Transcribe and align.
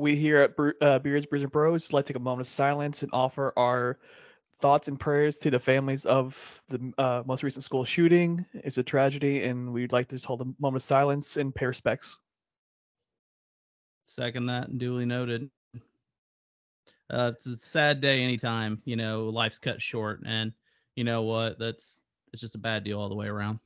We 0.00 0.16
here 0.16 0.38
at 0.38 0.54
uh, 0.80 0.98
Beards, 0.98 1.26
Brews, 1.26 1.42
and 1.42 1.52
Bros 1.52 1.92
like 1.92 2.06
to 2.06 2.14
take 2.14 2.16
a 2.16 2.24
moment 2.24 2.40
of 2.40 2.46
silence 2.46 3.02
and 3.02 3.10
offer 3.12 3.52
our 3.58 3.98
thoughts 4.58 4.88
and 4.88 4.98
prayers 4.98 5.36
to 5.38 5.50
the 5.50 5.58
families 5.58 6.06
of 6.06 6.62
the 6.68 6.90
uh, 6.96 7.22
most 7.26 7.42
recent 7.42 7.64
school 7.64 7.84
shooting. 7.84 8.46
It's 8.54 8.78
a 8.78 8.82
tragedy, 8.82 9.44
and 9.44 9.70
we'd 9.74 9.92
like 9.92 10.08
to 10.08 10.14
just 10.14 10.24
hold 10.24 10.40
a 10.40 10.46
moment 10.58 10.76
of 10.76 10.82
silence 10.84 11.36
and 11.36 11.54
pay 11.54 11.66
respects. 11.66 12.18
Second 14.06 14.46
that 14.46 14.78
duly 14.78 15.04
noted. 15.04 15.50
Uh, 17.10 17.32
it's 17.34 17.46
a 17.46 17.58
sad 17.58 18.00
day 18.00 18.22
anytime, 18.22 18.80
you 18.86 18.96
know, 18.96 19.28
life's 19.28 19.58
cut 19.58 19.82
short. 19.82 20.22
And 20.24 20.52
you 20.96 21.04
know 21.04 21.24
what? 21.24 21.58
That's 21.58 22.00
it's 22.32 22.40
just 22.40 22.54
a 22.54 22.58
bad 22.58 22.84
deal 22.84 22.98
all 22.98 23.10
the 23.10 23.14
way 23.14 23.26
around. 23.26 23.58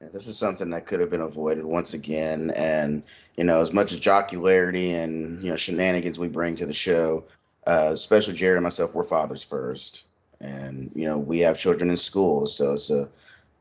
This 0.00 0.26
is 0.26 0.36
something 0.36 0.70
that 0.70 0.86
could 0.86 1.00
have 1.00 1.10
been 1.10 1.22
avoided 1.22 1.64
once 1.64 1.94
again. 1.94 2.50
And, 2.50 3.02
you 3.36 3.44
know, 3.44 3.62
as 3.62 3.72
much 3.72 3.92
as 3.92 3.98
jocularity 3.98 4.90
and, 4.90 5.42
you 5.42 5.48
know, 5.48 5.56
shenanigans 5.56 6.18
we 6.18 6.28
bring 6.28 6.54
to 6.56 6.66
the 6.66 6.72
show, 6.72 7.24
uh, 7.66 7.90
especially 7.94 8.34
Jared 8.34 8.56
and 8.56 8.64
myself, 8.64 8.94
we're 8.94 9.02
fathers 9.04 9.42
first. 9.42 10.04
And, 10.40 10.90
you 10.94 11.06
know, 11.06 11.16
we 11.16 11.38
have 11.40 11.58
children 11.58 11.88
in 11.88 11.96
school. 11.96 12.46
So 12.46 12.74
it's 12.74 12.90
a, 12.90 13.08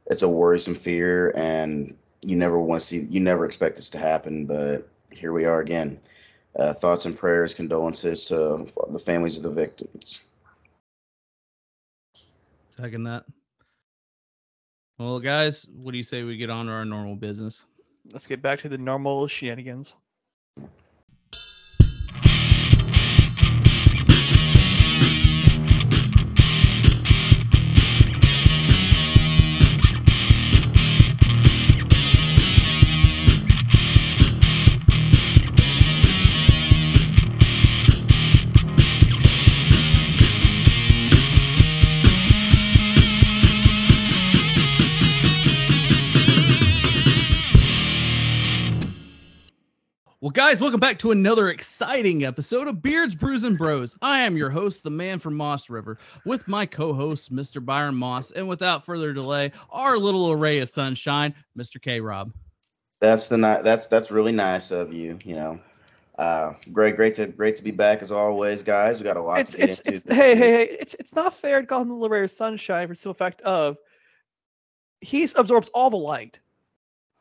it's 0.08 0.24
a 0.24 0.30
worrisome 0.30 0.76
fear. 0.76 1.32
And 1.36 1.96
you 2.22 2.36
never 2.36 2.60
want 2.60 2.82
to 2.82 2.88
see, 2.88 3.00
you 3.10 3.22
never 3.22 3.46
expect 3.46 3.78
this 3.78 3.90
to 3.92 3.98
happen. 3.98 4.46
But 4.46 4.88
here 5.12 5.32
we 5.32 5.46
are 5.46 5.62
again. 5.62 6.00
Uh, 6.58 6.74
thoughts 6.74 7.06
and 7.06 7.18
prayers, 7.18 7.54
condolences 7.54 8.26
to 8.26 8.66
the 8.92 9.00
families 9.00 9.38
of 9.38 9.44
the 9.44 9.50
victims. 9.50 10.22
Second 12.70 13.04
that. 13.04 13.26
Well, 14.98 15.20
guys, 15.20 15.68
what 15.82 15.92
do 15.92 15.98
you 15.98 16.06
say 16.06 16.24
we 16.24 16.38
get 16.38 16.50
on 16.50 16.68
to 16.68 16.72
our 16.72 16.86
normal 16.86 17.16
business? 17.16 17.66
Let's 18.14 18.28
get 18.28 18.42
back 18.42 18.60
to 18.60 18.70
the 18.70 18.78
normal 18.78 19.28
shenanigans. 19.28 19.94
Guys, 50.36 50.60
welcome 50.60 50.82
back 50.82 51.00
to 51.00 51.12
another 51.12 51.48
exciting 51.48 52.26
episode 52.26 52.68
of 52.68 52.82
Beards, 52.82 53.16
Brews, 53.16 53.46
and 53.46 53.58
Bros. 53.58 53.96
I 54.02 54.20
am 54.20 54.36
your 54.36 54.50
host, 54.50 54.84
the 54.84 54.90
man 54.90 55.18
from 55.18 55.34
Moss 55.34 55.70
River, 55.70 55.98
with 56.26 56.46
my 56.50 56.66
co-host, 56.66 57.34
Mr. 57.34 57.64
Byron 57.64 57.96
Moss, 57.96 58.32
and 58.32 58.46
without 58.46 58.86
further 58.86 59.14
delay, 59.14 59.54
our 59.70 59.98
little 59.98 60.30
array 60.30 60.60
of 60.60 60.68
sunshine, 60.68 61.34
Mr. 61.58 61.82
K. 61.82 62.02
Rob. 62.02 62.34
That's 63.00 63.30
the 63.30 63.38
ni- 63.38 63.62
that's 63.64 63.88
that's 63.88 64.12
really 64.12 64.34
nice 64.34 64.72
of 64.72 64.92
you. 64.92 65.18
You 65.24 65.36
know, 65.36 65.60
uh, 66.20 66.54
great, 66.74 66.98
great 66.98 67.16
to 67.16 67.28
great 67.28 67.56
to 67.56 67.64
be 67.64 67.72
back 67.72 68.02
as 68.02 68.12
always, 68.12 68.62
guys. 68.62 68.98
We 68.98 69.06
got 69.06 69.16
a 69.16 69.22
lot 69.22 69.40
It's 69.40 69.54
to 69.54 69.60
get 69.60 69.70
it's 69.70 69.80
into. 69.82 69.98
it's 69.98 70.04
hey 70.10 70.34
week. 70.34 70.44
hey 70.44 70.50
hey. 70.66 70.78
It's 70.82 70.96
it's 70.96 71.16
not 71.16 71.34
fair 71.34 71.62
to 71.62 71.68
call 71.68 71.82
him 71.82 71.88
the 71.90 71.96
of 71.96 72.32
Sunshine 72.32 72.88
for 72.88 72.94
the 72.94 73.00
simple 73.00 73.14
fact 73.14 73.40
of 73.42 73.78
he 75.00 75.24
absorbs 75.38 75.70
all 75.70 75.90
the 75.90 75.98
light. 75.98 76.42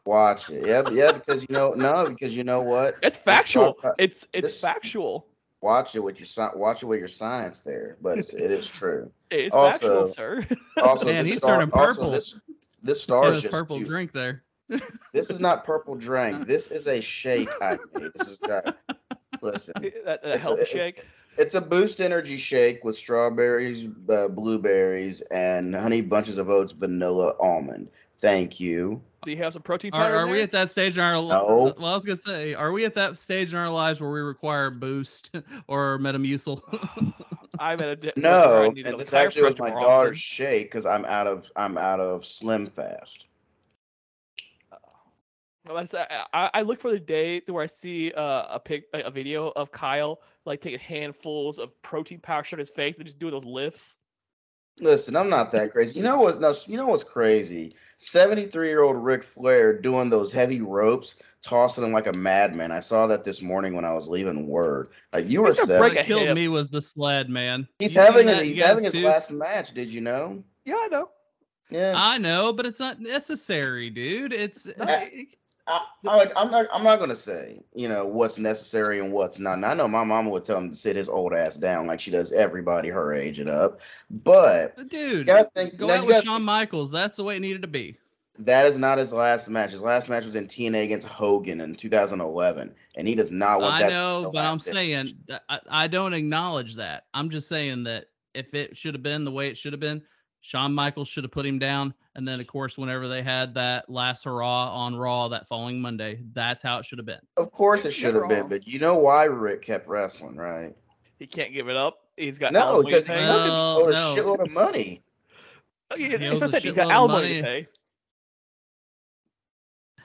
Watch 0.06 0.50
it, 0.50 0.66
yeah, 0.66 0.83
yeah, 0.91 1.12
because 1.12 1.41
you 1.48 1.55
know, 1.55 1.70
no, 1.72 2.05
because 2.06 2.36
you 2.36 2.44
know 2.44 2.60
what? 2.60 2.97
It's 3.02 3.16
factual. 3.16 3.77
sci- 3.83 3.91
It's 3.98 4.27
it's 4.34 4.48
this- 4.48 4.60
factual. 4.60 5.27
Watch 5.62 5.94
it 5.94 6.00
with 6.00 6.19
your 6.19 6.26
sci- 6.26 6.54
watch 6.56 6.82
it 6.82 6.87
with 6.87 6.98
your 6.98 7.09
science 7.09 7.60
there, 7.60 7.97
but 8.03 8.19
it's, 8.19 8.34
it 8.34 8.50
is 8.50 8.69
true. 8.69 9.10
It's 9.31 9.54
Also- 9.54 9.70
factual, 9.78 10.06
sir. 10.06 10.47
Also, 10.82 11.06
Man, 11.06 11.25
he's 11.25 11.38
star- 11.38 11.59
turning 11.59 11.72
also, 11.72 11.87
purple. 11.94 12.10
this 12.10 12.38
this 12.82 12.98
Yeah, 12.98 13.03
star 13.04 13.32
is 13.32 13.41
just 13.41 13.50
purple 13.53 13.76
cute. 13.78 13.88
drink 13.88 14.12
there. 14.12 14.43
This 15.14 15.31
is 15.31 15.41
not 15.41 15.64
purple 15.64 15.94
drink. 15.94 16.47
This 16.47 16.69
is 16.70 16.87
a 16.87 17.00
shake 17.00 17.48
I 17.62 17.78
made. 17.94 18.10
This 18.14 18.28
is 18.28 18.38
got. 18.41 18.76
Listen, 19.41 19.72
that, 20.04 20.04
that 20.04 20.20
It's 20.22 20.34
a- 20.34 20.38
health 20.38 20.59
it- 20.60 20.69
shake. 20.69 21.06
It's 21.37 21.55
a 21.55 21.61
Boost 21.61 22.00
Energy 22.00 22.37
shake 22.37 22.84
with 22.84 22.97
strawberries, 22.97 23.87
uh, 24.09 24.28
blueberries, 24.28 25.21
and 25.31 25.75
honey 25.75 26.00
bunches 26.00 26.39
of 26.39 26.49
oats, 26.49 26.72
vanilla 26.72 27.34
almond. 27.41 27.89
Thank 28.21 28.61
you. 28.61 29.03
Do 29.25 29.31
you 29.31 29.39
have 29.39 29.53
some 29.53 29.62
protein 29.62 29.91
Are, 29.93 30.00
powder? 30.03 30.15
in 30.17 30.21
are 30.21 30.28
we 30.28 30.43
at 30.43 30.53
that 30.53 30.71
stage 30.71 30.97
in 30.97 31.03
our 31.03 31.19
li- 31.19 31.28
No. 31.28 31.75
well, 31.78 31.93
I 31.93 31.94
was 31.94 32.05
gonna 32.05 32.17
say, 32.17 32.55
are 32.55 32.73
we 32.73 32.84
at 32.84 32.94
that 32.94 33.17
stage 33.19 33.53
in 33.53 33.59
our 33.59 33.71
lives 33.71 34.00
where 34.00 34.11
we 34.11 34.21
require 34.21 34.71
Boost 34.71 35.34
or 35.67 35.99
Metamucil? 35.99 36.62
I'm 37.59 37.81
at 37.81 37.89
a 37.89 37.97
di- 37.97 38.12
No, 38.17 38.62
I 38.62 38.67
and 38.67 38.99
this 38.99 39.12
actually 39.12 39.43
was 39.43 39.59
my 39.59 39.71
daughter's 39.71 39.87
often. 39.87 40.15
shake 40.15 40.67
because 40.67 40.87
I'm 40.87 41.05
out 41.05 41.27
of 41.27 41.50
I'm 41.56 41.78
out 41.78 42.00
of 42.00 42.25
Slim 42.27 42.67
Fast. 42.67 43.27
Well, 45.67 45.78
I, 45.78 46.25
I 46.34 46.50
I 46.55 46.62
look 46.62 46.78
for 46.78 46.91
the 46.91 46.99
day 47.00 47.41
where 47.47 47.62
I 47.62 47.67
see 47.67 48.12
uh, 48.12 48.47
a 48.56 48.61
pic, 48.61 48.84
a 48.93 49.00
a 49.05 49.11
video 49.11 49.49
of 49.56 49.73
Kyle 49.73 50.21
like 50.47 50.60
taking 50.60 50.78
handfuls 50.78 51.59
of 51.59 51.71
protein 51.82 52.21
powder 52.21 52.44
shut 52.44 52.59
his 52.59 52.71
face 52.71 52.97
and 52.99 53.06
just 53.06 53.19
doing 53.19 53.32
those 53.32 53.44
lifts. 53.44 53.97
Listen, 54.81 55.15
I'm 55.15 55.31
not 55.31 55.53
that 55.53 55.71
crazy. 55.71 55.97
You 55.99 56.05
know 56.05 56.19
what? 56.19 56.41
No, 56.41 56.53
you 56.66 56.77
know 56.77 56.88
what's 56.88 57.05
crazy? 57.05 57.77
73 57.99 58.66
year 58.69 58.82
old 58.82 58.97
Ric 58.97 59.22
Flair 59.22 59.78
doing 59.78 60.10
those 60.10 60.32
heavy 60.32 60.60
ropes, 60.60 61.15
tossing 61.43 61.82
them 61.84 61.93
like 61.93 62.09
a 62.09 62.12
madman. 62.19 62.72
I 62.72 62.81
saw 62.81 63.06
that 63.06 63.22
this 63.22 63.41
morning 63.41 63.75
when 63.75 63.84
I 63.84 63.93
was 63.94 64.09
leaving 64.09 64.49
work. 64.49 64.91
Like 65.12 65.28
you 65.28 65.43
were 65.43 65.49
He's 65.49 65.56
gonna 65.56 65.66
seven. 65.69 65.94
what 65.94 66.05
killed 66.05 66.22
hip. 66.27 66.34
me 66.34 66.49
was 66.49 66.69
the 66.69 66.82
sled, 66.82 67.28
man. 67.31 67.69
He's 67.78 67.94
You 67.94 68.00
having 68.00 68.26
that, 68.26 68.43
a, 68.43 68.44
he's 68.47 68.59
having 68.59 68.82
his 68.84 68.93
too? 68.94 69.06
last 69.06 69.31
match. 69.31 69.72
Did 69.75 69.91
you 69.91 70.00
know? 70.00 70.43
Yeah, 70.65 70.75
I 70.81 70.88
know. 70.88 71.09
Yeah. 71.71 71.93
I 71.97 72.19
know, 72.19 72.53
but 72.53 72.66
it's 72.66 72.81
not 72.81 73.00
necessary, 73.00 73.91
dude. 73.91 74.32
It's 74.32 74.66
No, 74.66 74.84
I- 74.87 75.11
it- 75.12 75.28
I, 75.66 75.86
I 76.06 76.16
like 76.16 76.32
I'm 76.36 76.50
not 76.50 76.66
I'm 76.72 76.84
not 76.84 76.98
gonna 76.98 77.16
say 77.16 77.60
you 77.75 77.88
know 77.88 78.06
what's 78.06 78.38
necessary 78.38 79.00
and 79.00 79.12
what's 79.12 79.38
not. 79.38 79.54
And 79.54 79.64
I 79.64 79.75
know 79.75 79.88
my 79.88 80.04
mama 80.04 80.30
would 80.30 80.44
tell 80.44 80.58
him 80.58 80.70
to 80.70 80.76
sit 80.76 80.97
his 80.97 81.08
old 81.08 81.32
ass 81.32 81.56
down 81.56 81.86
like 81.86 82.00
she 82.00 82.10
does 82.10 82.32
everybody 82.32 82.91
her 82.91 83.12
age 83.14 83.38
and 83.38 83.48
up. 83.48 83.80
But 84.10 84.76
dude. 84.88 85.26
you 85.26 85.47
think 85.54 85.76
Go 85.76 85.91
out 85.91 86.06
with 86.06 86.16
gotta 86.16 86.26
Shawn 86.26 86.42
Michaels. 86.42 86.91
That's 86.91 87.16
the 87.16 87.25
way 87.25 87.36
it 87.36 87.41
needed 87.41 87.62
to 87.62 87.69
be. 87.69 87.97
That 88.38 88.66
is 88.66 88.76
not 88.76 88.98
his 88.98 89.12
last 89.12 89.48
match. 89.48 89.70
His 89.70 89.80
last 89.80 90.08
match 90.08 90.26
was 90.26 90.34
in 90.34 90.48
TNA 90.48 90.84
against 90.84 91.06
Hogan 91.06 91.60
in 91.60 91.75
2011, 91.75 92.75
and 92.96 93.08
he 93.08 93.14
does 93.14 93.31
not 93.31 93.60
want 93.60 93.75
I 93.75 93.82
that. 93.82 93.88
to 93.88 93.94
know, 93.94 94.31
but 94.32 94.44
I'm 94.44 94.58
saying 94.58 95.14
I, 95.48 95.60
I 95.70 95.86
don't 95.86 96.12
acknowledge 96.12 96.75
that. 96.75 97.04
I'm 97.14 97.31
just 97.31 97.48
saying 97.48 97.84
that 97.84 98.06
if 98.34 98.52
it 98.52 98.76
should 98.76 98.94
have 98.94 99.04
been 99.04 99.25
the 99.25 99.31
way 99.31 99.48
it 99.48 99.56
should 99.56 99.72
have 99.72 99.81
been, 99.81 100.02
Shawn 100.44 100.75
Michaels 100.75 101.09
should 101.09 101.25
have 101.25 101.31
put 101.31 101.47
him 101.47 101.59
down. 101.59 101.94
And 102.16 102.28
then, 102.28 102.38
of 102.38 102.47
course, 102.47 102.77
whenever 102.77 103.09
they 103.09 103.22
had 103.22 103.55
that 103.55 103.88
last 103.88 104.25
hurrah 104.25 104.69
on 104.75 104.94
Raw 104.94 105.28
that 105.28 105.49
following 105.49 105.81
Monday, 105.81 106.21
that's 106.34 106.62
how 106.62 106.78
it 106.78 106.84
should 106.84 106.99
have 106.99 107.06
been. 107.06 107.21
Of 107.38 107.50
course, 107.50 107.87
it 107.87 107.93
should 107.93 108.15
have 108.15 108.28
been, 108.28 108.49
but 108.49 108.69
you 108.69 108.78
know 108.78 108.94
why 108.94 109.25
Ric 109.25 109.62
kept 109.62 109.88
wrestling, 109.88 110.37
right? 110.37 110.75
he 111.19 111.27
can't 111.27 111.55
give 111.55 111.71
it 111.71 111.77
up. 111.77 112.00
He's 112.19 112.38
got 112.38 112.53
No, 112.53 112.82
because 112.82 113.06
he 113.06 113.15
pay. 113.15 113.21
Well, 113.21 113.78
owed 113.78 113.88
a 113.88 113.93
no. 113.93 114.15
shitload 114.15 114.44
of 114.44 114.50
money. 114.50 115.03
Oh, 115.91 115.97
he 115.97 116.15
owes 116.15 116.43
what 116.43 116.43
I 116.43 116.44
a 116.44 116.49
said. 116.49 116.62
He's 116.62 116.72
got 116.75 116.88
shitload 116.88 116.91
of 116.91 116.91
alimony 116.91 117.43
money. 117.43 117.66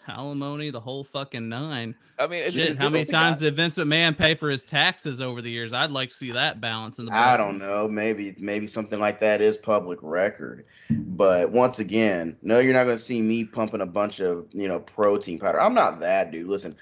To 0.05 0.11
pay. 0.11 0.17
Alimony, 0.17 0.69
the 0.71 0.79
whole 0.79 1.03
fucking 1.03 1.47
nine. 1.49 1.95
I 2.17 2.27
mean, 2.27 2.39
it's- 2.39 2.53
Shit, 2.53 2.63
it's- 2.71 2.77
how 2.77 2.89
many 2.89 3.03
it's 3.03 3.11
guy- 3.11 3.23
times 3.23 3.39
did 3.39 3.55
Vince 3.55 3.77
McMahon 3.77 4.17
pay 4.17 4.35
for 4.35 4.49
his 4.49 4.65
taxes 4.65 5.21
over 5.21 5.41
the 5.41 5.49
years? 5.49 5.71
I'd 5.71 5.91
like 5.91 6.09
to 6.09 6.15
see 6.15 6.31
that 6.31 6.59
balance 6.59 6.99
in 6.99 7.05
the. 7.05 7.13
I 7.13 7.37
don't 7.37 7.57
know. 7.57 7.87
Maybe 7.87 8.35
maybe 8.37 8.67
something 8.67 8.99
like 8.99 9.19
that 9.21 9.39
is 9.41 9.55
public 9.57 9.99
record. 10.01 10.65
But 10.89 11.51
once 11.51 11.79
again, 11.79 12.35
no, 12.41 12.59
you're 12.59 12.73
not 12.73 12.83
going 12.85 12.97
to 12.97 13.03
see 13.03 13.21
me 13.21 13.45
pumping 13.45 13.81
a 13.81 13.85
bunch 13.85 14.19
of 14.19 14.45
you 14.51 14.67
know 14.67 14.79
protein 14.79 15.39
powder. 15.39 15.61
I'm 15.61 15.73
not 15.73 15.99
that 16.01 16.31
dude. 16.31 16.47
Listen, 16.47 16.75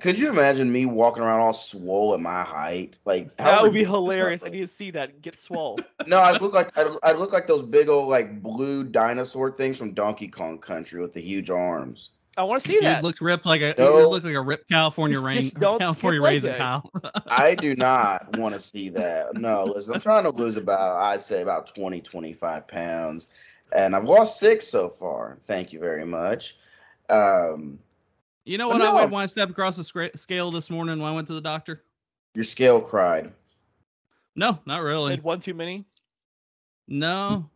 could 0.00 0.18
you 0.18 0.28
imagine 0.28 0.70
me 0.72 0.86
walking 0.86 1.22
around 1.22 1.40
all 1.40 1.52
swole 1.52 2.14
at 2.14 2.20
my 2.20 2.42
height? 2.42 2.96
Like 3.04 3.30
how 3.40 3.50
That 3.52 3.62
would 3.62 3.72
be 3.74 3.84
hilarious. 3.84 4.42
I 4.44 4.48
need 4.48 4.60
to 4.60 4.66
see 4.66 4.90
that 4.92 5.20
get 5.22 5.36
swole. 5.36 5.78
No, 6.06 6.18
I 6.18 6.36
look 6.38 6.52
like 6.52 6.76
I, 6.76 6.94
I 7.02 7.12
look 7.12 7.32
like 7.32 7.46
those 7.46 7.62
big 7.62 7.88
old 7.88 8.08
like 8.08 8.42
blue 8.42 8.82
dinosaur 8.84 9.52
things 9.52 9.76
from 9.76 9.94
Donkey 9.94 10.28
Kong 10.28 10.58
Country 10.58 11.00
with 11.00 11.12
the 11.12 11.20
huge 11.20 11.48
arms. 11.50 12.10
I 12.36 12.44
want 12.44 12.62
to 12.62 12.68
see 12.68 12.74
You 12.76 12.80
that. 12.80 13.04
looked 13.04 13.20
ripped 13.20 13.44
like 13.44 13.60
a 13.60 13.74
No. 13.78 13.98
you 13.98 14.08
look 14.08 14.24
like 14.24 14.34
a 14.34 14.40
ripped 14.40 14.68
California 14.70 15.16
Just- 15.16 15.26
rain 15.26 15.40
just 15.42 15.54
don't 15.58 15.76
skip 15.76 15.84
California 15.84 16.22
leg 16.22 16.32
raisin 16.32 16.52
day. 16.52 16.58
Kyle. 16.58 16.90
I 17.26 17.54
do 17.54 17.74
not 17.76 18.36
want 18.38 18.54
to 18.54 18.60
see 18.60 18.88
that. 18.88 19.36
No, 19.36 19.64
listen, 19.64 19.94
I'm 19.94 20.00
trying 20.00 20.24
to 20.24 20.30
lose 20.30 20.56
about 20.56 20.96
I'd 20.96 21.20
say 21.22 21.42
about 21.42 21.74
20, 21.74 22.00
25 22.00 22.66
pounds, 22.68 23.26
and 23.76 23.94
I've 23.94 24.04
lost 24.04 24.40
six 24.40 24.66
so 24.66 24.88
far. 24.88 25.38
Thank 25.42 25.72
you 25.72 25.78
very 25.78 26.06
much. 26.06 26.56
Um, 27.10 27.78
You 28.44 28.58
know 28.58 28.68
But 28.70 28.80
what 28.80 28.82
I 28.82 28.90
no. 28.90 28.96
weighed 28.96 29.10
when 29.10 29.22
I 29.22 29.26
stepped 29.26 29.52
across 29.52 29.76
the 29.76 30.10
scale 30.16 30.50
this 30.50 30.68
morning 30.70 30.98
when 31.00 31.10
I 31.12 31.14
went 31.14 31.28
to 31.28 31.34
the 31.34 31.40
doctor? 31.40 31.82
your 32.34 32.44
scale 32.44 32.80
cried. 32.80 33.30
No, 34.34 34.58
not 34.64 34.82
really. 34.82 35.10
Had 35.10 35.22
one 35.22 35.38
too 35.38 35.52
many. 35.52 35.84
No. 36.88 37.50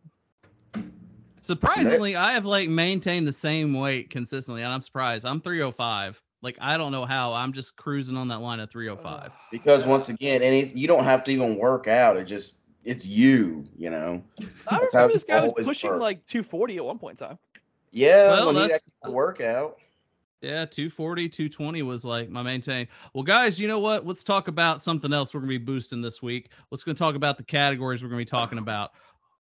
Surprisingly, 1.41 2.15
I 2.15 2.33
have 2.33 2.45
like 2.45 2.69
maintained 2.69 3.27
the 3.27 3.33
same 3.33 3.73
weight 3.73 4.09
consistently, 4.09 4.61
and 4.63 4.71
I'm 4.71 4.81
surprised. 4.81 5.25
I'm 5.25 5.39
305. 5.41 6.21
Like 6.43 6.57
I 6.61 6.77
don't 6.77 6.91
know 6.91 7.05
how. 7.05 7.33
I'm 7.33 7.53
just 7.53 7.75
cruising 7.77 8.17
on 8.17 8.27
that 8.27 8.39
line 8.41 8.59
of 8.59 8.69
305. 8.69 9.31
Because 9.51 9.85
once 9.85 10.09
again, 10.09 10.41
any 10.43 10.65
you 10.75 10.87
don't 10.87 11.03
have 11.05 11.23
to 11.23 11.31
even 11.31 11.57
work 11.57 11.87
out. 11.87 12.17
It 12.17 12.25
just 12.25 12.55
it's 12.83 13.05
you, 13.05 13.65
you 13.75 13.89
know. 13.89 14.23
I 14.67 14.77
remember 14.77 15.13
this 15.13 15.23
guy 15.23 15.41
was 15.41 15.53
pushing 15.53 15.89
worked. 15.89 16.01
like 16.01 16.25
240 16.25 16.77
at 16.77 16.85
one 16.85 16.99
point 16.99 17.19
in 17.19 17.27
time. 17.27 17.39
Yeah, 17.91 18.29
Well, 18.29 18.45
when 18.47 18.55
he 18.55 18.61
that's- 18.61 18.81
actually 19.01 19.13
work 19.15 19.41
out. 19.41 19.77
Yeah, 20.41 20.65
240, 20.65 21.29
220 21.29 21.81
was 21.81 22.05
like 22.05 22.29
my 22.29 22.43
maintain. 22.43 22.87
Well, 23.13 23.23
guys, 23.23 23.59
you 23.59 23.67
know 23.67 23.79
what? 23.79 24.05
Let's 24.05 24.23
talk 24.23 24.47
about 24.47 24.83
something 24.83 25.11
else 25.11 25.33
we're 25.33 25.39
going 25.39 25.51
to 25.51 25.59
be 25.59 25.65
boosting 25.65 26.01
this 26.01 26.21
week. 26.21 26.51
Let's 26.69 26.83
going 26.83 26.95
to 26.95 26.99
talk 26.99 27.15
about 27.15 27.37
the 27.37 27.43
categories 27.43 28.03
we're 28.03 28.09
going 28.09 28.19
to 28.23 28.31
be 28.31 28.37
talking 28.37 28.59
about. 28.59 28.91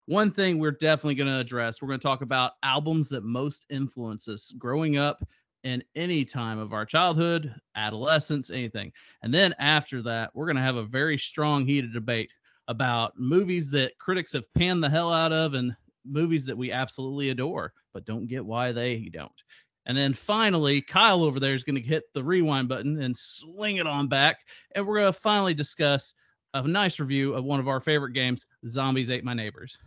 One 0.06 0.32
thing 0.32 0.58
we're 0.58 0.72
definitely 0.72 1.16
going 1.16 1.30
to 1.30 1.40
address, 1.40 1.82
we're 1.82 1.90
going 1.90 2.00
to 2.00 2.08
talk 2.08 2.22
about 2.22 2.54
albums 2.64 3.10
that 3.10 3.24
most 3.26 3.66
influence 3.70 4.30
us 4.30 4.54
growing 4.58 4.96
up 4.96 5.28
in 5.66 5.84
any 5.96 6.24
time 6.24 6.60
of 6.60 6.72
our 6.72 6.86
childhood, 6.86 7.54
adolescence, 7.76 8.50
anything. 8.50 8.94
And 9.22 9.34
then 9.34 9.54
after 9.60 10.02
that, 10.04 10.30
we're 10.34 10.46
going 10.46 10.58
to 10.58 10.62
have 10.62 10.78
a 10.78 10.84
very 10.84 11.18
strong, 11.18 11.66
heated 11.66 11.92
debate 11.92 12.30
about 12.70 13.20
movies 13.20 13.70
that 13.72 13.98
critics 13.98 14.32
have 14.32 14.52
panned 14.54 14.82
the 14.82 14.90
hell 14.90 15.12
out 15.12 15.34
of 15.34 15.56
and 15.56 15.76
movies 16.06 16.46
that 16.46 16.58
we 16.58 16.72
absolutely 16.72 17.32
adore, 17.32 17.74
but 17.94 18.06
don't 18.06 18.28
get 18.28 18.46
why 18.46 18.72
they 18.72 19.10
don't. 19.12 19.44
And 19.86 19.98
then 19.98 20.14
finally, 20.14 20.82
Kyle 20.82 21.24
over 21.24 21.40
there 21.40 21.54
is 21.54 21.64
going 21.64 21.76
to 21.76 21.82
hit 21.82 22.04
the 22.14 22.24
rewind 22.24 22.68
button 22.68 23.02
and 23.02 23.16
sling 23.16 23.78
it 23.78 23.88
on 23.88 24.08
back. 24.08 24.40
And 24.74 24.86
we're 24.86 25.00
going 25.00 25.14
to 25.14 25.20
finally 25.20 25.54
discuss 25.54 26.14
a 26.54 26.68
nice 26.68 27.00
review 27.00 27.34
of 27.34 27.44
one 27.44 27.60
of 27.60 27.68
our 27.68 27.80
favorite 27.80 28.14
games, 28.14 28.46
Zombies 28.68 29.12
Ate 29.12 29.24
My 29.24 29.34
Neighbors. 29.34 29.78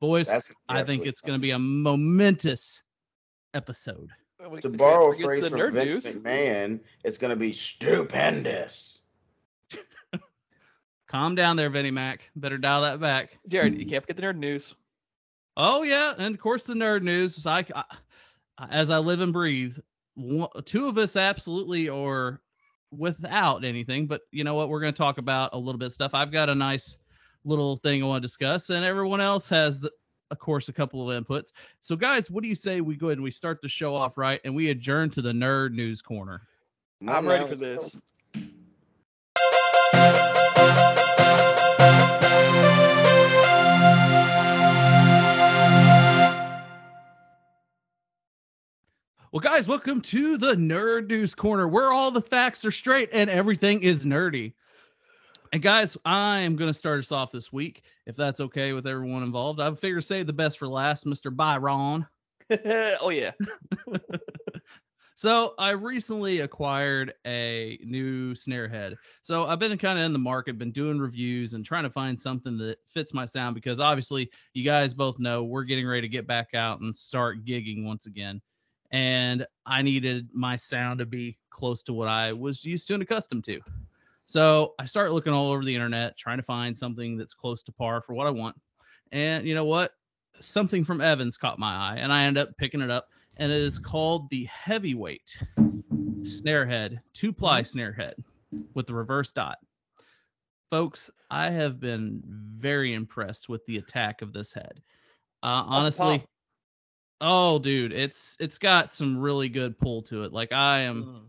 Boys, 0.00 0.28
That's 0.28 0.50
I 0.68 0.82
think 0.82 1.06
it's 1.06 1.20
going 1.20 1.38
to 1.38 1.42
be 1.42 1.50
a 1.50 1.58
momentous 1.58 2.82
episode. 3.54 4.10
We- 4.50 4.60
to 4.60 4.70
borrow 4.70 5.12
a 5.12 5.14
phrase 5.14 5.42
the 5.42 5.50
from 5.50 5.60
nerd 5.60 5.72
Vince 5.72 6.04
news. 6.04 6.14
McMahon. 6.16 6.80
It's 7.04 7.18
going 7.18 7.30
to 7.30 7.36
be 7.36 7.52
stupendous. 7.52 9.00
Calm 11.08 11.34
down 11.34 11.56
there, 11.56 11.68
Vinnie 11.68 11.90
Mac. 11.90 12.30
Better 12.36 12.56
dial 12.56 12.82
that 12.82 13.00
back. 13.00 13.38
Jared, 13.48 13.74
you 13.74 13.84
hmm. 13.84 13.90
can't 13.90 14.02
forget 14.02 14.16
the 14.16 14.22
nerd 14.22 14.36
news. 14.36 14.74
Oh 15.56 15.82
yeah, 15.82 16.14
and 16.16 16.34
of 16.34 16.40
course 16.40 16.64
the 16.64 16.74
nerd 16.74 17.02
news. 17.02 17.36
is 17.36 17.44
I, 17.44 17.66
I 17.74 17.84
as 18.70 18.90
I 18.90 18.98
live 18.98 19.20
and 19.20 19.32
breathe, 19.32 19.76
one, 20.14 20.48
two 20.64 20.88
of 20.88 20.98
us 20.98 21.16
absolutely 21.16 21.88
are 21.88 22.40
without 22.90 23.64
anything. 23.64 24.06
But 24.06 24.22
you 24.32 24.44
know 24.44 24.54
what? 24.54 24.68
We're 24.68 24.80
going 24.80 24.92
to 24.92 24.98
talk 24.98 25.18
about 25.18 25.50
a 25.52 25.58
little 25.58 25.78
bit 25.78 25.86
of 25.86 25.92
stuff. 25.92 26.12
I've 26.14 26.32
got 26.32 26.48
a 26.48 26.54
nice 26.54 26.96
little 27.44 27.76
thing 27.76 28.02
I 28.02 28.06
want 28.06 28.22
to 28.22 28.26
discuss, 28.26 28.70
and 28.70 28.84
everyone 28.84 29.20
else 29.20 29.48
has, 29.48 29.88
of 30.30 30.38
course, 30.38 30.68
a 30.68 30.72
couple 30.72 31.10
of 31.10 31.24
inputs. 31.24 31.52
So, 31.80 31.96
guys, 31.96 32.30
what 32.30 32.42
do 32.42 32.48
you 32.48 32.54
say 32.54 32.80
we 32.80 32.96
go 32.96 33.06
ahead 33.06 33.18
and 33.18 33.24
we 33.24 33.30
start 33.30 33.60
the 33.62 33.68
show 33.68 33.94
off 33.94 34.18
right, 34.18 34.40
and 34.44 34.54
we 34.54 34.70
adjourn 34.70 35.10
to 35.10 35.22
the 35.22 35.32
nerd 35.32 35.72
news 35.72 36.02
corner? 36.02 36.42
I'm 37.06 37.26
ready 37.26 37.48
for 37.48 37.56
this. 37.56 37.96
Well, 49.32 49.38
guys, 49.38 49.68
welcome 49.68 50.00
to 50.00 50.36
the 50.36 50.54
Nerd 50.54 51.08
News 51.08 51.36
Corner, 51.36 51.68
where 51.68 51.92
all 51.92 52.10
the 52.10 52.20
facts 52.20 52.64
are 52.64 52.72
straight 52.72 53.10
and 53.12 53.30
everything 53.30 53.80
is 53.84 54.04
nerdy. 54.04 54.54
And 55.52 55.62
guys, 55.62 55.96
I 56.04 56.40
am 56.40 56.56
going 56.56 56.68
to 56.68 56.74
start 56.74 56.98
us 56.98 57.12
off 57.12 57.30
this 57.30 57.52
week, 57.52 57.84
if 58.06 58.16
that's 58.16 58.40
okay 58.40 58.72
with 58.72 58.88
everyone 58.88 59.22
involved. 59.22 59.60
I 59.60 59.72
figure 59.74 60.00
save 60.00 60.26
the 60.26 60.32
best 60.32 60.58
for 60.58 60.66
last, 60.66 61.06
Mr. 61.06 61.34
Byron. 61.34 62.08
oh 63.00 63.10
yeah. 63.10 63.30
So 65.14 65.54
I 65.58 65.72
recently 65.72 66.40
acquired 66.40 67.12
a 67.24 67.78
new 67.84 68.34
snare 68.34 68.68
head. 68.68 68.96
So 69.22 69.46
I've 69.46 69.58
been 69.60 69.78
kind 69.78 69.98
of 69.98 70.06
in 70.06 70.12
the 70.12 70.18
market, 70.18 70.58
been 70.58 70.72
doing 70.72 70.98
reviews 70.98 71.54
and 71.54 71.64
trying 71.64 71.84
to 71.84 71.90
find 71.90 72.18
something 72.18 72.58
that 72.58 72.78
fits 72.84 73.14
my 73.14 73.26
sound 73.26 73.54
because 73.54 73.78
obviously 73.78 74.30
you 74.54 74.64
guys 74.64 74.92
both 74.92 75.20
know 75.20 75.44
we're 75.44 75.64
getting 75.64 75.86
ready 75.86 76.00
to 76.00 76.08
get 76.08 76.26
back 76.26 76.54
out 76.54 76.80
and 76.80 76.96
start 76.96 77.44
gigging 77.44 77.84
once 77.84 78.06
again. 78.06 78.40
And 78.92 79.46
I 79.66 79.82
needed 79.82 80.28
my 80.32 80.56
sound 80.56 80.98
to 80.98 81.06
be 81.06 81.38
close 81.50 81.82
to 81.84 81.92
what 81.92 82.08
I 82.08 82.32
was 82.32 82.64
used 82.64 82.88
to 82.88 82.94
and 82.94 83.02
accustomed 83.02 83.44
to. 83.44 83.60
So 84.26 84.74
I 84.78 84.84
start 84.84 85.12
looking 85.12 85.32
all 85.32 85.50
over 85.50 85.64
the 85.64 85.74
internet, 85.74 86.16
trying 86.16 86.38
to 86.38 86.42
find 86.42 86.76
something 86.76 87.16
that's 87.16 87.34
close 87.34 87.62
to 87.64 87.72
par 87.72 88.00
for 88.00 88.14
what 88.14 88.26
I 88.26 88.30
want. 88.30 88.56
And 89.12 89.46
you 89.46 89.54
know 89.54 89.64
what? 89.64 89.92
Something 90.40 90.84
from 90.84 91.00
Evans 91.00 91.36
caught 91.36 91.58
my 91.58 91.74
eye, 91.74 91.96
and 91.98 92.12
I 92.12 92.24
end 92.24 92.38
up 92.38 92.48
picking 92.56 92.80
it 92.80 92.90
up 92.90 93.08
and 93.40 93.50
it 93.50 93.60
is 93.60 93.78
called 93.78 94.28
the 94.28 94.44
heavyweight 94.44 95.38
snare 96.22 96.66
head, 96.66 97.00
two 97.14 97.32
ply 97.32 97.62
snare 97.62 97.92
head 97.92 98.14
with 98.74 98.86
the 98.86 98.94
reverse 98.94 99.32
dot. 99.32 99.58
Folks, 100.70 101.10
I 101.30 101.50
have 101.50 101.80
been 101.80 102.22
very 102.26 102.92
impressed 102.92 103.48
with 103.48 103.64
the 103.66 103.78
attack 103.78 104.22
of 104.22 104.32
this 104.32 104.52
head. 104.52 104.82
Uh, 105.42 105.64
honestly? 105.66 106.24
Oh, 107.20 107.58
dude, 107.58 107.92
it's 107.92 108.36
it's 108.40 108.58
got 108.58 108.90
some 108.90 109.18
really 109.18 109.48
good 109.48 109.78
pull 109.78 110.02
to 110.02 110.24
it. 110.24 110.32
Like 110.32 110.52
I 110.52 110.80
am, 110.80 111.04
Mm. 111.04 111.26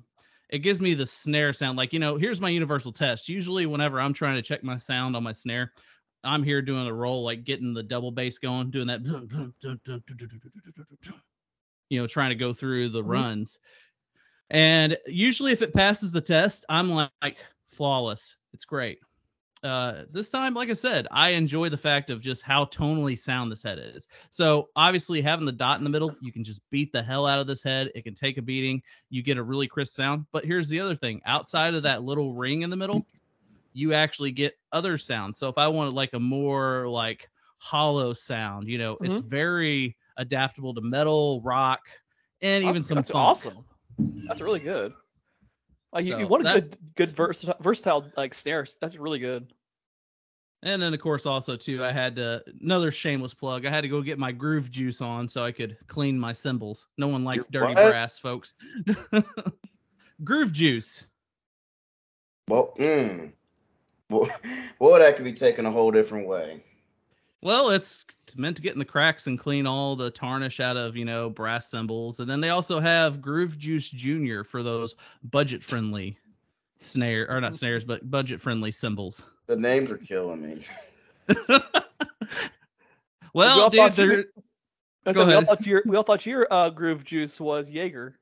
it 0.50 0.60
gives 0.60 0.82
me 0.82 0.94
the 0.94 1.08
snare 1.08 1.54
sound. 1.54 1.78
Like 1.78 1.94
you 1.94 2.00
know, 2.00 2.18
here's 2.18 2.42
my 2.42 2.50
universal 2.50 2.92
test. 2.92 3.30
Usually, 3.30 3.66
whenever 3.66 4.00
I'm 4.00 4.14
trying 4.14 4.36
to 4.36 4.42
check 4.42 4.64
my 4.64 4.78
sound 4.78 5.16
on 5.16 5.24
my 5.24 5.34
snare, 5.34 5.74
I'm 6.24 6.44
here 6.44 6.62
doing 6.62 6.88
a 6.88 6.94
roll, 6.94 7.24
like 7.24 7.44
getting 7.44 7.74
the 7.74 7.84
double 7.84 8.12
bass 8.12 8.38
going, 8.38 8.72
doing 8.72 8.88
that, 8.88 9.02
you 11.90 12.00
know, 12.00 12.08
trying 12.08 12.30
to 12.30 12.36
go 12.36 12.54
through 12.54 12.90
the 12.90 13.04
Mhm. 13.04 13.08
runs. 13.10 13.60
And 14.50 14.98
usually, 15.08 15.52
if 15.52 15.62
it 15.62 15.74
passes 15.74 16.12
the 16.12 16.22
test, 16.22 16.66
I'm 16.70 16.90
like 16.92 17.38
flawless. 17.70 18.36
It's 18.54 18.66
great. 18.66 19.00
Uh, 19.64 20.06
this 20.12 20.30
time, 20.30 20.56
like 20.56 20.70
I 20.70 20.74
said, 20.74 21.08
I 21.12 21.30
enjoy 21.30 21.70
the 21.70 21.78
fact 21.78 22.10
of 22.10 22.20
just 22.20 22.42
how 22.42 22.66
tonally 22.66 23.18
sound 23.18 23.52
this 23.52 23.62
head 23.62 23.78
is. 23.80 24.08
So 24.32 24.70
obviously, 24.76 25.22
having 25.22 25.46
the 25.46 25.52
dot 25.52 25.78
in 25.78 25.84
the 25.84 25.90
middle, 25.90 26.16
you 26.20 26.32
can 26.32 26.44
just 26.44 26.62
beat 26.72 26.92
the 26.92 27.04
hell 27.04 27.28
out 27.28 27.40
of 27.40 27.46
this 27.46 27.62
head. 27.62 27.92
It 27.94 28.04
can 28.04 28.16
take 28.16 28.38
a 28.38 28.42
beating. 28.42 28.82
You 29.12 29.22
get 29.22 29.38
a 29.38 29.44
really 29.44 29.68
crisp 29.68 29.94
sound. 29.94 30.26
But 30.32 30.46
here's 30.46 30.68
the 30.68 30.80
other 30.80 30.96
thing: 30.96 31.22
outside 31.26 31.76
of 31.76 31.84
that 31.84 32.04
little 32.04 32.34
ring 32.34 32.64
in 32.64 32.72
the 32.72 32.76
middle, 32.76 33.06
you 33.74 33.94
actually 33.94 34.32
get 34.32 34.58
other 34.72 34.98
sounds. 34.98 35.38
So 35.38 35.48
if 35.48 35.60
I 35.60 35.68
wanted 35.68 35.94
like 35.94 36.14
a 36.14 36.20
more 36.20 36.88
like 36.88 37.30
hollow 37.60 38.14
sound, 38.14 38.68
you 38.68 38.80
know, 38.80 38.98
it's 39.02 39.20
very 39.20 39.96
adaptable 40.18 40.74
to 40.74 40.82
metal, 40.82 41.40
rock, 41.42 41.82
and 42.42 42.64
even 42.64 42.82
That's- 42.82 42.88
some 42.88 42.96
That's 42.96 43.12
funk. 43.12 43.30
awesome. 43.30 43.66
That's 44.28 44.42
really 44.42 44.60
good. 44.60 44.94
Like 45.94 46.06
you, 46.06 46.18
you 46.18 46.24
So 46.26 46.28
want 46.28 46.42
a 46.42 46.46
that- 46.46 46.54
good, 46.54 46.78
good 46.96 47.16
versatile, 47.16 47.56
versatile 47.60 48.06
like 48.18 48.34
snares. 48.34 48.78
That's 48.80 48.96
really 48.96 49.20
good. 49.20 49.54
And 50.64 50.80
then 50.82 50.94
of 50.94 51.00
course 51.00 51.26
also 51.26 51.56
too, 51.58 51.84
I 51.84 51.92
had 51.92 52.16
to 52.18 52.44
another 52.62 52.92
shameless 52.92 53.34
plug. 53.34 53.66
I 53.66 53.70
had 53.72 53.82
to 53.82 53.88
go 53.88 54.02
get 54.02 54.20
my 54.20 54.32
groove 54.32 54.70
juice 54.70 55.02
on 55.02 55.28
so 55.28 55.44
I 55.44 55.52
could 55.52 55.76
clean 55.88 56.20
my 56.20 56.34
cymbals. 56.34 56.86
No 56.98 57.08
one 57.08 57.24
likes 57.24 57.48
Your 57.52 57.64
dirty 57.64 57.74
what? 57.82 57.90
brass, 57.90 58.20
folks. 58.20 58.54
groove 60.24 60.54
juice. 60.54 61.08
Well, 62.48 62.74
mm, 62.80 63.32
well, 64.10 64.30
boy, 64.80 65.00
that 65.00 65.16
could 65.16 65.26
be 65.26 65.34
taken 65.34 65.66
a 65.66 65.72
whole 65.72 65.90
different 65.92 66.28
way. 66.28 66.64
Well, 67.44 67.72
it's 67.72 68.06
meant 68.36 68.56
to 68.58 68.62
get 68.62 68.74
in 68.74 68.80
the 68.80 68.86
cracks 68.86 69.26
and 69.28 69.38
clean 69.40 69.66
all 69.66 69.96
the 69.96 70.12
tarnish 70.12 70.60
out 70.60 70.78
of, 70.78 70.96
you 70.96 71.06
know, 71.06 71.30
brass 71.30 71.70
cymbals. 71.70 72.20
And 72.20 72.30
then 72.30 72.40
they 72.40 72.50
also 72.50 72.80
have 72.80 73.20
Groove 73.22 73.58
Juice 73.58 73.90
Junior 73.90 74.44
for 74.44 74.62
those 74.62 74.96
budget 75.32 75.64
friendly 75.64 76.18
snare 76.80 77.30
or 77.30 77.42
not 77.42 77.56
snares, 77.56 77.84
but 77.84 78.10
budget 78.12 78.40
friendly 78.40 78.72
cymbals. 78.72 79.24
The 79.48 79.56
names 79.56 79.90
are 79.90 79.98
killing 79.98 80.42
me. 80.42 81.36
well, 83.34 83.62
all 83.62 83.70
dude, 83.70 83.80
thought 83.80 83.92
they're, 83.94 84.08
were- 84.08 84.26
Go 85.14 85.14
said, 85.14 85.16
we, 85.16 85.22
all 85.22 85.30
ahead. 85.30 85.48
thought 85.48 85.66
your, 85.66 85.82
we 85.86 85.98
all 85.98 86.04
thought 86.04 86.26
your 86.28 86.48
uh, 86.54 86.70
groove 86.70 87.04
juice 87.04 87.40
was 87.40 87.72
Jaeger. 87.72 88.18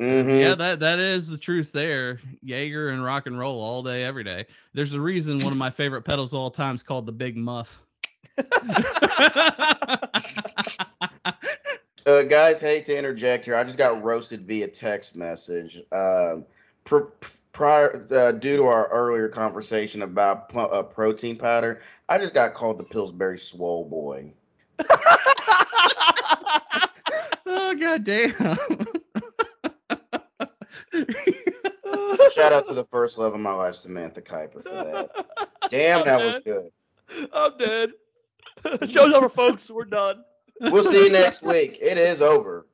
Mhm. 0.00 0.40
yeah, 0.40 0.54
that 0.54 0.80
that 0.80 0.98
is 0.98 1.28
the 1.28 1.36
truth 1.36 1.70
there. 1.70 2.18
Jaeger 2.42 2.88
and 2.88 3.04
rock 3.04 3.26
and 3.26 3.38
roll 3.38 3.60
all 3.60 3.82
day, 3.82 4.02
every 4.04 4.24
day. 4.24 4.46
There's 4.72 4.94
a 4.94 5.00
reason 5.00 5.38
one 5.40 5.52
of 5.52 5.58
my 5.58 5.68
favorite 5.70 6.02
pedals 6.02 6.32
of 6.32 6.40
all 6.40 6.50
time 6.50 6.74
is 6.74 6.82
called 6.82 7.04
the 7.06 7.12
Big 7.12 7.36
Muff. 7.36 7.82
Uh, 12.04 12.24
guys, 12.24 12.58
hate 12.58 12.84
to 12.84 12.98
interject 12.98 13.44
here. 13.44 13.54
I 13.54 13.62
just 13.62 13.78
got 13.78 14.02
roasted 14.02 14.42
via 14.42 14.66
text 14.66 15.14
message. 15.14 15.80
Um, 15.92 16.44
pr- 16.82 17.12
prior, 17.52 18.04
uh, 18.10 18.32
due 18.32 18.56
to 18.56 18.64
our 18.64 18.88
earlier 18.88 19.28
conversation 19.28 20.02
about 20.02 20.48
pu- 20.48 20.58
uh, 20.58 20.82
protein 20.82 21.36
powder, 21.36 21.80
I 22.08 22.18
just 22.18 22.34
got 22.34 22.54
called 22.54 22.78
the 22.78 22.84
Pillsbury 22.84 23.38
Swole 23.38 23.84
Boy. 23.84 24.32
oh 27.46 27.76
god 27.78 28.02
damn. 28.02 28.34
Shout 32.32 32.52
out 32.52 32.66
to 32.68 32.74
the 32.74 32.86
first 32.90 33.16
love 33.16 33.32
of 33.34 33.40
my 33.40 33.52
life, 33.52 33.76
Samantha 33.76 34.22
Kuiper, 34.22 34.64
for 34.64 34.70
that. 34.70 35.48
Damn, 35.70 36.04
that 36.04 36.24
was 36.24 36.40
good. 36.44 36.70
I'm 37.32 37.56
dead. 37.58 37.92
Show's 38.86 39.12
over, 39.12 39.28
folks. 39.28 39.68
We're 39.70 39.84
done. 39.84 40.24
We'll 40.60 40.84
see 40.84 41.04
you 41.04 41.10
next 41.10 41.42
week. 41.42 41.78
It 41.80 41.98
is 41.98 42.22
over. 42.22 42.66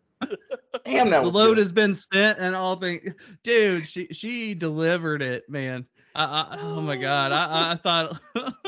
Damn, 0.85 1.11
that 1.11 1.23
was. 1.23 1.33
the 1.33 1.39
load 1.39 1.49
good. 1.55 1.59
has 1.59 1.73
been 1.73 1.95
spent 1.95 2.39
and 2.39 2.55
all 2.57 2.77
things. 2.77 3.15
Dude, 3.43 3.87
she 3.87 4.09
she 4.11 4.55
delivered 4.55 5.23
it, 5.23 5.49
man. 5.49 5.87
I, 6.15 6.25
I, 6.25 6.59
oh 6.61 6.81
my 6.81 6.97
god, 6.97 7.33
I 7.33 7.73
I 7.73 7.75
thought. 7.77 8.21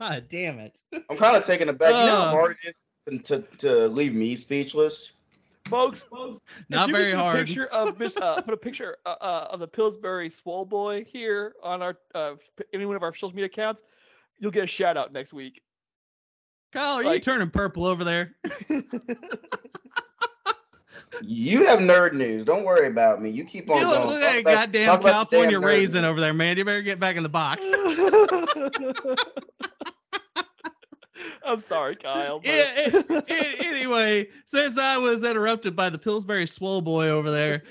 god 0.00 0.24
damn 0.28 0.58
it. 0.58 0.80
I'm 1.08 1.16
kind 1.16 1.36
of 1.36 1.44
taken 1.44 1.68
aback. 1.68 1.88
You 1.90 1.94
know 1.94 2.16
how 2.16 2.22
Uh. 2.26 2.30
hard 2.30 2.56
it 2.64 2.68
is 2.68 3.22
to, 3.24 3.40
to 3.58 3.88
leave 3.88 4.14
me 4.14 4.36
speechless. 4.36 5.12
folks, 5.68 6.02
folks. 6.02 6.40
Not 6.68 6.88
you 6.88 6.94
very 6.94 7.12
put 7.12 7.18
a 7.18 7.22
hard. 7.22 7.46
Picture 7.46 7.66
of 7.68 7.98
Miss- 7.98 8.16
uh, 8.16 8.40
put 8.42 8.52
a 8.52 8.56
picture 8.58 8.96
uh, 9.06 9.14
uh, 9.20 9.48
of 9.50 9.60
the 9.60 9.68
Pillsbury 9.68 10.28
Swole 10.28 10.64
Boy 10.66 11.04
here 11.04 11.54
on 11.62 11.80
our 11.82 11.96
uh, 12.14 12.34
any 12.74 12.84
one 12.84 12.96
of 12.96 13.02
our 13.02 13.14
social 13.14 13.30
media 13.34 13.46
accounts. 13.46 13.82
You'll 14.40 14.50
get 14.50 14.64
a 14.64 14.68
shout 14.68 14.96
out 14.96 15.12
next 15.12 15.32
week. 15.32 15.62
Kyle, 16.72 16.98
are 17.06 17.14
you 17.14 17.20
turning 17.20 17.50
purple 17.50 17.84
over 17.86 18.04
there? 18.04 18.34
You 21.22 21.66
have 21.66 21.78
nerd 21.80 22.12
news. 22.12 22.44
Don't 22.44 22.64
worry 22.64 22.86
about 22.86 23.20
me. 23.22 23.30
You 23.30 23.44
keep 23.44 23.70
on 23.70 23.78
You 23.78 23.84
going. 23.84 23.98
look, 23.98 24.08
look 24.10 24.20
Talk 24.20 24.34
at 24.34 24.44
that 24.44 24.72
goddamn 24.72 24.90
about 25.00 25.30
California 25.30 25.52
damn 25.58 25.64
raisin 25.64 26.02
news. 26.02 26.08
over 26.10 26.20
there, 26.20 26.34
man. 26.34 26.56
You 26.58 26.64
better 26.64 26.82
get 26.82 27.00
back 27.00 27.16
in 27.16 27.22
the 27.22 27.28
box. 27.28 27.66
I'm 31.44 31.60
sorry, 31.60 31.96
Kyle. 31.96 32.40
but- 32.40 32.48
Yeah, 32.48 33.00
A- 33.10 33.66
anyway, 33.66 34.28
since 34.46 34.78
I 34.78 34.98
was 34.98 35.24
interrupted 35.24 35.74
by 35.74 35.90
the 35.90 35.98
Pillsbury 35.98 36.46
Swole 36.46 36.80
Boy 36.82 37.08
over 37.08 37.30
there, 37.30 37.62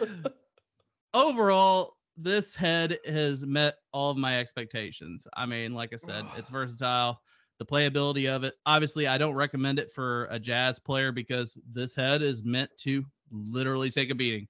overall, 1.13 1.95
this 2.17 2.55
head 2.55 2.97
has 3.05 3.45
met 3.45 3.75
all 3.93 4.11
of 4.11 4.17
my 4.17 4.39
expectations. 4.39 5.25
I 5.37 5.45
mean, 5.45 5.73
like 5.73 5.93
I 5.93 5.97
said, 5.97 6.25
it's 6.37 6.49
versatile. 6.53 7.21
The 7.59 7.65
playability 7.65 8.33
of 8.33 8.43
it. 8.43 8.53
Obviously, 8.65 9.07
I 9.07 9.17
don't 9.17 9.33
recommend 9.33 9.79
it 9.79 9.91
for 9.91 10.27
a 10.29 10.39
jazz 10.39 10.77
player 10.77 11.11
because 11.11 11.57
this 11.73 11.95
head 11.95 12.21
is 12.21 12.43
meant 12.43 12.69
to 12.77 13.03
literally 13.31 13.89
take 13.89 14.11
a 14.11 14.15
beating. 14.15 14.47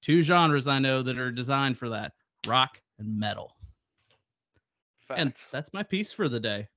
Two 0.00 0.22
genres 0.22 0.66
I 0.66 0.80
know 0.80 1.02
that 1.02 1.18
are 1.18 1.30
designed 1.30 1.78
for 1.78 1.88
that 1.90 2.12
rock 2.46 2.80
and 2.98 3.18
metal. 3.18 3.54
And 5.16 5.34
that's 5.52 5.72
my 5.72 5.82
piece 5.82 6.12
for 6.12 6.28
the 6.28 6.40
day. 6.40 6.68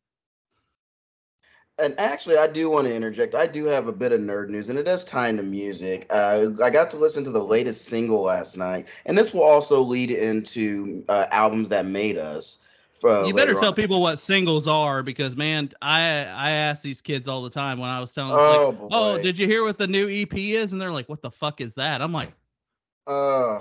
And 1.77 1.99
actually, 1.99 2.37
I 2.37 2.47
do 2.47 2.69
want 2.69 2.87
to 2.87 2.95
interject. 2.95 3.35
I 3.35 3.47
do 3.47 3.65
have 3.65 3.87
a 3.87 3.91
bit 3.91 4.13
of 4.13 4.21
nerd 4.21 4.47
news, 4.49 4.69
and 4.69 4.79
it 4.79 4.83
does 4.83 5.03
tie 5.03 5.27
into 5.27 5.43
music. 5.43 6.05
Uh, 6.09 6.51
I 6.63 6.69
got 6.69 6.89
to 6.91 6.97
listen 6.97 7.25
to 7.25 7.31
the 7.31 7.43
latest 7.43 7.85
single 7.85 8.21
last 8.21 8.55
night, 8.55 8.87
and 9.05 9.17
this 9.17 9.33
will 9.33 9.43
also 9.43 9.81
lead 9.81 10.09
into 10.11 11.03
uh, 11.09 11.25
albums 11.31 11.67
that 11.69 11.85
made 11.85 12.17
us. 12.17 12.59
Uh, 13.05 13.25
you 13.25 13.33
better 13.33 13.53
tell 13.53 13.69
on. 13.69 13.75
people 13.75 14.01
what 14.01 14.19
singles 14.19 14.67
are 14.67 15.03
because 15.03 15.35
man, 15.35 15.71
I 15.81 16.01
I 16.01 16.51
ask 16.51 16.81
these 16.81 17.01
kids 17.01 17.27
all 17.27 17.41
the 17.43 17.49
time 17.49 17.79
when 17.79 17.89
I 17.89 17.99
was 17.99 18.11
telling 18.13 18.31
them, 18.31 18.39
Oh, 18.39 18.69
like, 18.81 18.89
oh, 18.91 19.21
did 19.21 19.37
you 19.37 19.47
hear 19.47 19.63
what 19.63 19.77
the 19.77 19.87
new 19.87 20.09
EP 20.09 20.33
is? 20.35 20.73
And 20.73 20.81
they're 20.81 20.91
like, 20.91 21.07
what 21.09 21.21
the 21.21 21.31
fuck 21.31 21.61
is 21.61 21.75
that? 21.75 22.01
I'm 22.01 22.11
like, 22.13 22.31
Uh, 23.07 23.59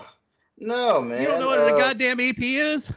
no, 0.58 1.00
man. 1.02 1.20
you 1.22 1.28
don't 1.28 1.40
know 1.40 1.48
what 1.48 1.58
uh, 1.58 1.74
a 1.74 1.78
goddamn 1.78 2.20
EP 2.20 2.36
is? 2.38 2.90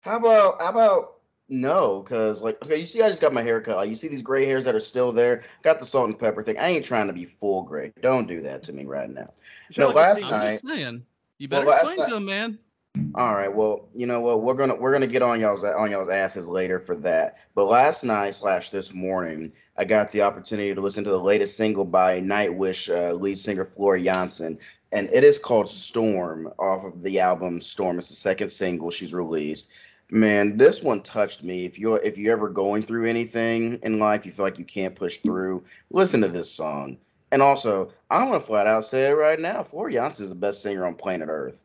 How 0.00 0.16
about 0.16 0.60
how 0.60 0.68
about 0.70 1.14
no? 1.48 2.00
Because 2.02 2.42
like 2.42 2.62
okay, 2.64 2.76
you 2.78 2.86
see, 2.86 3.02
I 3.02 3.08
just 3.08 3.20
got 3.20 3.32
my 3.32 3.42
hair 3.42 3.60
cut. 3.60 3.76
Like 3.76 3.88
you 3.88 3.94
see 3.94 4.08
these 4.08 4.22
gray 4.22 4.44
hairs 4.46 4.64
that 4.64 4.74
are 4.74 4.80
still 4.80 5.12
there. 5.12 5.42
Got 5.62 5.78
the 5.78 5.84
salt 5.86 6.08
and 6.08 6.18
pepper 6.18 6.42
thing. 6.42 6.58
I 6.58 6.68
ain't 6.68 6.84
trying 6.84 7.06
to 7.08 7.12
be 7.12 7.24
full 7.24 7.62
gray. 7.62 7.92
Don't 8.02 8.26
do 8.26 8.40
that 8.42 8.62
to 8.64 8.72
me 8.72 8.84
right 8.84 9.08
now. 9.10 9.32
Sound 9.70 9.76
no, 9.78 9.86
like 9.88 9.96
last 9.96 10.16
singing- 10.18 10.32
I'm 10.34 10.40
night- 10.40 10.50
just 10.52 10.66
saying. 10.68 11.04
You 11.38 11.48
better 11.48 11.66
last 11.66 11.82
explain 11.82 11.98
night- 11.98 12.08
to 12.08 12.14
them, 12.14 12.24
man. 12.24 12.58
All 13.18 13.34
right. 13.34 13.52
Well, 13.52 13.88
you 13.94 14.06
know 14.06 14.20
what? 14.20 14.42
We're 14.42 14.54
gonna 14.54 14.76
we're 14.76 14.92
gonna 14.92 15.08
get 15.08 15.22
on 15.22 15.40
y'all's 15.40 15.64
on 15.64 15.90
y'all's 15.90 16.08
asses 16.08 16.48
later 16.48 16.78
for 16.78 16.94
that. 17.00 17.38
But 17.54 17.64
last 17.64 18.04
night 18.04 18.34
slash 18.34 18.70
this 18.70 18.92
morning, 18.92 19.52
I 19.76 19.84
got 19.84 20.12
the 20.12 20.22
opportunity 20.22 20.72
to 20.72 20.80
listen 20.80 21.02
to 21.02 21.10
the 21.10 21.18
latest 21.18 21.56
single 21.56 21.84
by 21.84 22.20
Nightwish 22.20 22.88
uh, 22.88 23.14
lead 23.14 23.36
singer 23.36 23.64
Floor 23.64 23.98
Jansen, 23.98 24.56
and 24.92 25.08
it 25.12 25.24
is 25.24 25.38
called 25.38 25.68
Storm 25.68 26.52
off 26.60 26.84
of 26.84 27.02
the 27.02 27.18
album 27.18 27.60
Storm. 27.60 27.98
It's 27.98 28.08
the 28.08 28.14
second 28.14 28.50
single 28.50 28.90
she's 28.90 29.12
released. 29.12 29.70
Man, 30.10 30.56
this 30.56 30.82
one 30.82 31.02
touched 31.02 31.42
me. 31.42 31.64
If 31.64 31.78
you're 31.78 31.98
if 31.98 32.18
you're 32.18 32.32
ever 32.32 32.48
going 32.48 32.82
through 32.82 33.06
anything 33.06 33.80
in 33.82 33.98
life, 33.98 34.26
you 34.26 34.32
feel 34.32 34.44
like 34.44 34.60
you 34.60 34.64
can't 34.64 34.94
push 34.94 35.16
through, 35.18 35.64
listen 35.90 36.20
to 36.20 36.28
this 36.28 36.52
song. 36.52 36.98
And 37.32 37.42
also, 37.42 37.92
I'm 38.10 38.26
gonna 38.26 38.38
flat 38.38 38.66
out 38.66 38.84
say 38.84 39.08
it 39.08 39.14
right 39.14 39.40
now: 39.40 39.62
Floor 39.62 39.90
Jansen 39.90 40.24
is 40.24 40.30
the 40.30 40.36
best 40.36 40.62
singer 40.62 40.86
on 40.86 40.94
planet 40.94 41.28
Earth. 41.28 41.64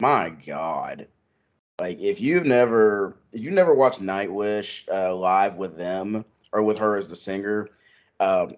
My 0.00 0.30
God. 0.46 1.06
Like 1.80 2.00
if 2.00 2.20
you've 2.20 2.46
never 2.46 3.16
if 3.32 3.42
you 3.42 3.50
never 3.50 3.74
watched 3.74 4.00
Nightwish 4.00 4.88
uh, 4.92 5.14
live 5.14 5.56
with 5.56 5.76
them 5.76 6.24
or 6.52 6.62
with 6.62 6.78
her 6.78 6.96
as 6.96 7.08
the 7.08 7.16
singer, 7.16 7.68
um, 8.20 8.56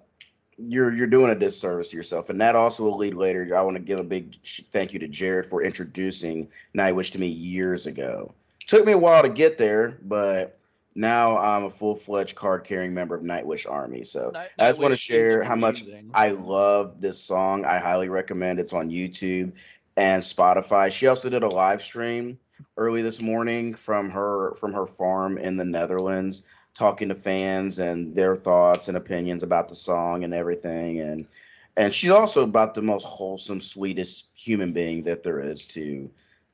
you're 0.58 0.94
you're 0.94 1.06
doing 1.06 1.30
a 1.30 1.34
disservice 1.34 1.90
to 1.90 1.96
yourself. 1.96 2.28
And 2.28 2.40
that 2.40 2.56
also 2.56 2.82
will 2.82 2.96
lead 2.96 3.14
later. 3.14 3.56
I 3.56 3.62
want 3.62 3.76
to 3.76 3.82
give 3.82 3.98
a 3.98 4.04
big 4.04 4.36
thank 4.72 4.92
you 4.92 4.98
to 4.98 5.08
Jared 5.08 5.46
for 5.46 5.62
introducing 5.62 6.48
Nightwish 6.74 7.10
to 7.12 7.18
me 7.18 7.26
years 7.26 7.86
ago. 7.86 8.34
Took 8.66 8.84
me 8.84 8.92
a 8.92 8.98
while 8.98 9.22
to 9.22 9.28
get 9.28 9.56
there, 9.56 9.98
but 10.02 10.58
now 10.94 11.38
I'm 11.38 11.64
a 11.64 11.70
full 11.70 11.94
fledged 11.94 12.34
card 12.34 12.64
carrying 12.64 12.92
member 12.92 13.14
of 13.14 13.22
Nightwish 13.22 13.70
Army. 13.70 14.02
So 14.02 14.30
Night- 14.30 14.50
I 14.58 14.68
just 14.68 14.80
want 14.80 14.92
to 14.92 14.96
share 14.96 15.42
how 15.42 15.54
much. 15.54 15.84
I 16.14 16.30
love 16.30 17.00
this 17.00 17.18
song. 17.18 17.64
I 17.64 17.78
highly 17.78 18.08
recommend. 18.08 18.58
It's 18.58 18.72
on 18.72 18.90
YouTube 18.90 19.52
and 19.96 20.22
Spotify. 20.22 20.90
She 20.90 21.06
also 21.06 21.28
did 21.28 21.42
a 21.42 21.48
live 21.48 21.82
stream 21.82 22.38
early 22.76 23.02
this 23.02 23.20
morning 23.20 23.74
from 23.74 24.10
her 24.10 24.54
from 24.54 24.72
her 24.72 24.86
farm 24.86 25.38
in 25.38 25.56
the 25.56 25.64
Netherlands, 25.64 26.42
talking 26.74 27.08
to 27.08 27.14
fans 27.14 27.78
and 27.78 28.14
their 28.14 28.36
thoughts 28.36 28.88
and 28.88 28.96
opinions 28.96 29.42
about 29.42 29.68
the 29.68 29.74
song 29.74 30.24
and 30.24 30.34
everything. 30.34 31.00
And 31.00 31.30
and 31.76 31.94
she's 31.94 32.10
also 32.10 32.42
about 32.42 32.74
the 32.74 32.82
most 32.82 33.04
wholesome, 33.04 33.60
sweetest 33.60 34.26
human 34.34 34.72
being 34.72 35.02
that 35.04 35.22
there 35.22 35.40
is 35.40 35.64
to. 35.66 36.10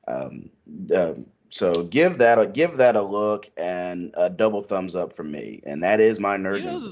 Um, 0.07 0.49
um, 0.93 1.25
so 1.49 1.83
give 1.83 2.17
that 2.17 2.39
a 2.39 2.47
give 2.47 2.77
that 2.77 2.95
a 2.95 3.01
look 3.01 3.49
and 3.57 4.13
a 4.15 4.29
double 4.29 4.61
thumbs 4.61 4.95
up 4.95 5.13
from 5.13 5.31
me. 5.31 5.61
And 5.65 5.83
that 5.83 5.99
is 5.99 6.19
my 6.19 6.35
nerd. 6.35 6.59
You 6.59 6.65
know. 6.65 6.91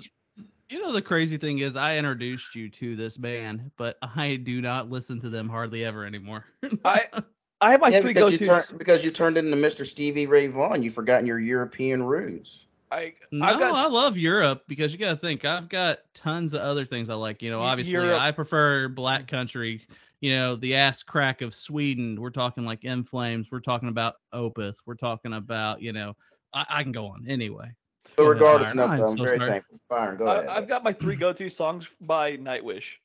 You 0.71 0.81
know 0.81 0.93
the 0.93 1.01
crazy 1.01 1.35
thing 1.35 1.59
is 1.59 1.75
I 1.75 1.97
introduced 1.97 2.55
you 2.55 2.69
to 2.69 2.95
this 2.95 3.17
band, 3.17 3.71
but 3.75 3.97
I 4.01 4.37
do 4.37 4.61
not 4.61 4.89
listen 4.89 5.19
to 5.19 5.27
them 5.27 5.49
hardly 5.49 5.83
ever 5.83 6.05
anymore. 6.05 6.45
I 6.85 7.07
I 7.59 7.71
have 7.71 7.81
my 7.81 7.89
Yeah, 7.89 7.99
three 7.99 8.13
go 8.13 8.27
you, 8.27 8.37
tos. 8.37 8.71
because 8.71 9.03
you 9.03 9.11
turned 9.11 9.35
into 9.35 9.57
Mr. 9.57 9.85
Stevie 9.85 10.27
Ray 10.27 10.47
Vaughan. 10.47 10.81
You've 10.81 10.93
forgotten 10.93 11.25
your 11.25 11.39
European 11.39 12.01
roots. 12.01 12.67
I 12.89 13.15
No, 13.33 13.47
I've 13.47 13.59
got 13.59 13.73
I 13.73 13.87
love 13.87 14.17
Europe 14.17 14.63
because 14.69 14.93
you 14.93 14.99
got 14.99 15.09
to 15.09 15.17
think 15.17 15.43
I've 15.43 15.67
got 15.67 15.99
tons 16.13 16.53
of 16.53 16.61
other 16.61 16.85
things 16.85 17.09
I 17.09 17.15
like. 17.15 17.41
You 17.41 17.51
know, 17.51 17.59
obviously 17.59 17.91
Europe- 17.91 18.21
I 18.21 18.31
prefer 18.31 18.87
Black 18.87 19.27
Country. 19.27 19.85
You 20.21 20.31
know, 20.35 20.55
the 20.55 20.75
ass 20.75 21.03
crack 21.03 21.41
of 21.41 21.53
Sweden. 21.53 22.15
We're 22.17 22.29
talking 22.29 22.63
like 22.63 22.85
In 22.85 23.03
Flames. 23.03 23.51
We're 23.51 23.59
talking 23.59 23.89
about 23.89 24.15
Opeth. 24.33 24.77
We're 24.85 24.95
talking 24.95 25.33
about 25.33 25.81
you 25.81 25.91
know. 25.91 26.15
I, 26.53 26.65
I 26.69 26.83
can 26.83 26.93
go 26.93 27.07
on 27.07 27.25
anyway. 27.27 27.71
But 28.15 28.25
regardless, 28.25 28.73
Byron. 28.73 28.79
enough, 28.79 28.89
I'm 28.91 29.01
I'm 29.03 29.17
so 29.17 29.23
very 29.23 29.37
sorry. 29.37 29.49
thankful. 29.51 29.79
Byron, 29.89 30.17
go 30.17 30.25
ahead. 30.27 30.47
I, 30.47 30.57
I've 30.57 30.67
got 30.67 30.83
my 30.83 30.93
three 30.93 31.15
go 31.15 31.33
to 31.33 31.49
songs 31.49 31.87
by 32.01 32.37
Nightwish. 32.37 32.95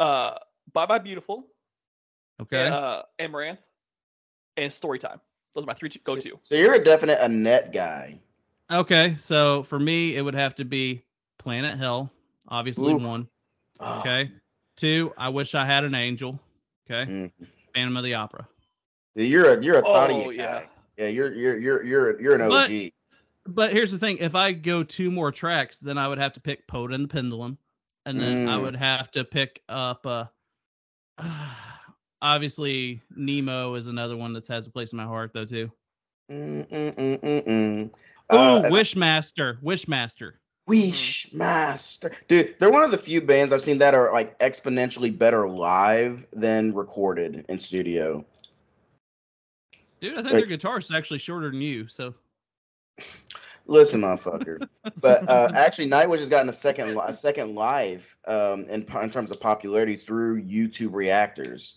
Uh, 0.00 0.34
Bye 0.72 0.86
Bye 0.86 0.98
Beautiful, 0.98 1.46
Okay. 2.40 2.68
uh, 2.68 3.02
Amaranth, 3.18 3.60
and 4.56 4.70
Storytime. 4.70 5.20
Those 5.54 5.64
are 5.64 5.66
my 5.66 5.74
three 5.74 5.90
go 6.04 6.16
to. 6.16 6.38
So 6.42 6.54
you're 6.54 6.74
a 6.74 6.82
definite 6.82 7.18
Annette 7.20 7.72
guy. 7.72 8.18
Okay. 8.70 9.16
So 9.18 9.62
for 9.64 9.78
me, 9.78 10.16
it 10.16 10.22
would 10.22 10.34
have 10.34 10.54
to 10.56 10.64
be 10.64 11.02
Planet 11.38 11.78
Hell. 11.78 12.10
Obviously 12.48 12.94
Oof. 12.94 13.02
one. 13.02 13.28
Oh, 13.80 14.00
Okay. 14.00 14.30
Two. 14.76 15.12
I 15.18 15.28
wish 15.28 15.54
I 15.54 15.64
had 15.66 15.84
an 15.84 15.94
angel. 15.94 16.40
Okay. 16.90 17.10
mm. 17.10 17.32
Phantom 17.74 17.96
of 17.96 18.04
the 18.04 18.14
Opera. 18.14 18.48
You're 19.14 19.58
a 19.58 19.62
you're 19.62 19.78
a 19.78 19.82
Oh 19.86 19.92
Thoughty 19.92 20.24
guy. 20.24 20.42
yeah. 20.42 20.62
Yeah, 20.96 21.08
you're 21.08 21.32
you're 21.34 21.58
you're 21.58 21.82
you're 21.84 22.20
you're 22.20 22.34
an 22.34 22.40
OG. 22.42 22.50
But 22.50 22.70
here's 23.56 23.92
the 23.92 23.98
thing: 23.98 24.18
if 24.18 24.34
I 24.34 24.52
go 24.52 24.82
two 24.82 25.10
more 25.10 25.32
tracks, 25.32 25.78
then 25.78 25.98
I 25.98 26.08
would 26.08 26.18
have 26.18 26.32
to 26.34 26.40
pick 26.40 26.66
Poet 26.66 26.92
and 26.92 27.04
the 27.04 27.08
Pendulum, 27.08 27.58
and 28.06 28.20
then 28.20 28.48
I 28.48 28.56
Mm. 28.56 28.62
would 28.62 28.76
have 28.76 29.10
to 29.12 29.24
pick 29.24 29.62
up. 29.68 30.06
Uh, 30.06 30.24
obviously, 32.22 33.00
Nemo 33.14 33.74
is 33.74 33.86
another 33.88 34.16
one 34.16 34.32
that 34.34 34.46
has 34.48 34.66
a 34.66 34.70
place 34.70 34.92
in 34.92 34.96
my 34.96 35.04
heart, 35.04 35.32
though 35.34 35.44
too. 35.44 35.70
Mm, 36.30 36.68
mm. 36.68 37.90
Oh, 38.30 38.62
Uh, 38.62 38.70
Wishmaster, 38.70 39.60
Wishmaster. 39.62 40.34
Wishmaster, 40.70 42.14
dude, 42.28 42.54
they're 42.60 42.70
one 42.70 42.84
of 42.84 42.92
the 42.92 42.96
few 42.98 43.20
bands 43.20 43.52
I've 43.52 43.62
seen 43.62 43.78
that 43.78 43.94
are 43.94 44.12
like 44.12 44.38
exponentially 44.38 45.16
better 45.16 45.48
live 45.48 46.24
than 46.32 46.72
recorded 46.72 47.44
in 47.48 47.58
studio. 47.58 48.24
Dude, 50.00 50.12
I 50.12 50.22
think 50.22 50.48
Like- 50.48 50.60
their 50.60 50.78
is 50.78 50.90
actually 50.92 51.18
shorter 51.18 51.50
than 51.50 51.60
you. 51.60 51.88
So 51.88 52.14
Listen, 53.66 54.00
motherfucker. 54.00 54.66
but 55.00 55.28
uh, 55.28 55.50
actually, 55.56 55.88
Nightwish 55.88 56.18
has 56.18 56.28
gotten 56.28 56.48
a 56.48 56.52
second 56.52 56.98
a 57.02 57.12
second 57.12 57.54
live 57.54 58.16
um, 58.26 58.64
in 58.68 58.84
in 59.00 59.10
terms 59.10 59.30
of 59.30 59.40
popularity 59.40 59.96
through 59.96 60.42
YouTube 60.42 60.92
reactors, 60.94 61.76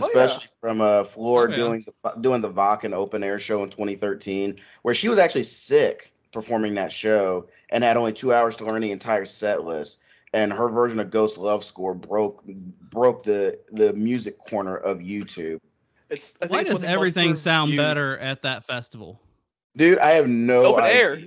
Oh, 0.00 0.08
yeah. 0.14 0.22
especially 0.22 0.48
from 0.60 0.80
uh, 0.80 1.04
Floor 1.04 1.48
Oh, 1.48 1.50
yeah. 1.50 1.56
doing 1.56 1.84
the 2.02 2.10
doing 2.20 2.40
the 2.40 2.52
Wacken 2.52 2.92
open 2.94 3.24
air 3.24 3.38
show 3.40 3.62
in 3.64 3.70
2013, 3.70 4.56
where 4.82 4.94
she 4.94 5.08
was 5.08 5.18
actually 5.18 5.42
sick 5.42 6.12
performing 6.32 6.74
that 6.74 6.90
show 6.92 7.48
and 7.70 7.82
had 7.84 7.96
only 7.96 8.12
two 8.12 8.32
hours 8.32 8.56
to 8.56 8.64
learn 8.64 8.82
the 8.82 8.90
entire 8.92 9.24
set 9.24 9.64
list. 9.64 9.98
and 10.34 10.52
her 10.52 10.68
version 10.68 10.98
of 11.00 11.10
Ghost 11.10 11.36
Love 11.38 11.64
Score 11.64 11.94
broke 11.94 12.44
broke 12.90 13.24
the 13.24 13.58
the 13.72 13.92
music 13.94 14.38
corner 14.38 14.76
of 14.76 14.98
YouTube. 15.00 15.58
It's 16.10 16.36
Why 16.46 16.60
it's 16.60 16.68
does 16.70 16.76
of 16.76 16.80
the 16.82 16.86
most 16.86 16.94
everything 16.94 17.34
sound 17.36 17.70
reviewed- 17.72 17.84
better 17.84 18.18
at 18.18 18.42
that 18.42 18.62
festival? 18.64 19.20
Dude, 19.76 19.98
I 19.98 20.12
have 20.12 20.28
no 20.28 20.56
It's 20.56 20.64
open 20.64 20.84
idea. 20.84 21.00
air. 21.00 21.18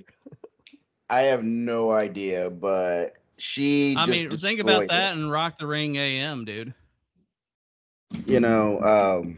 I 1.10 1.22
have 1.22 1.44
no 1.44 1.92
idea, 1.92 2.50
but 2.50 3.18
she. 3.38 3.96
I 3.98 4.06
just 4.06 4.12
mean, 4.12 4.30
think 4.38 4.60
about 4.60 4.88
destroyed 4.88 4.90
that 4.90 5.16
and 5.16 5.32
Rock 5.32 5.58
the 5.58 5.68
Ring 5.68 5.96
AM, 5.98 6.46
dude. 6.46 6.74
You 8.26 8.40
know, 8.40 8.80
um, 8.82 9.38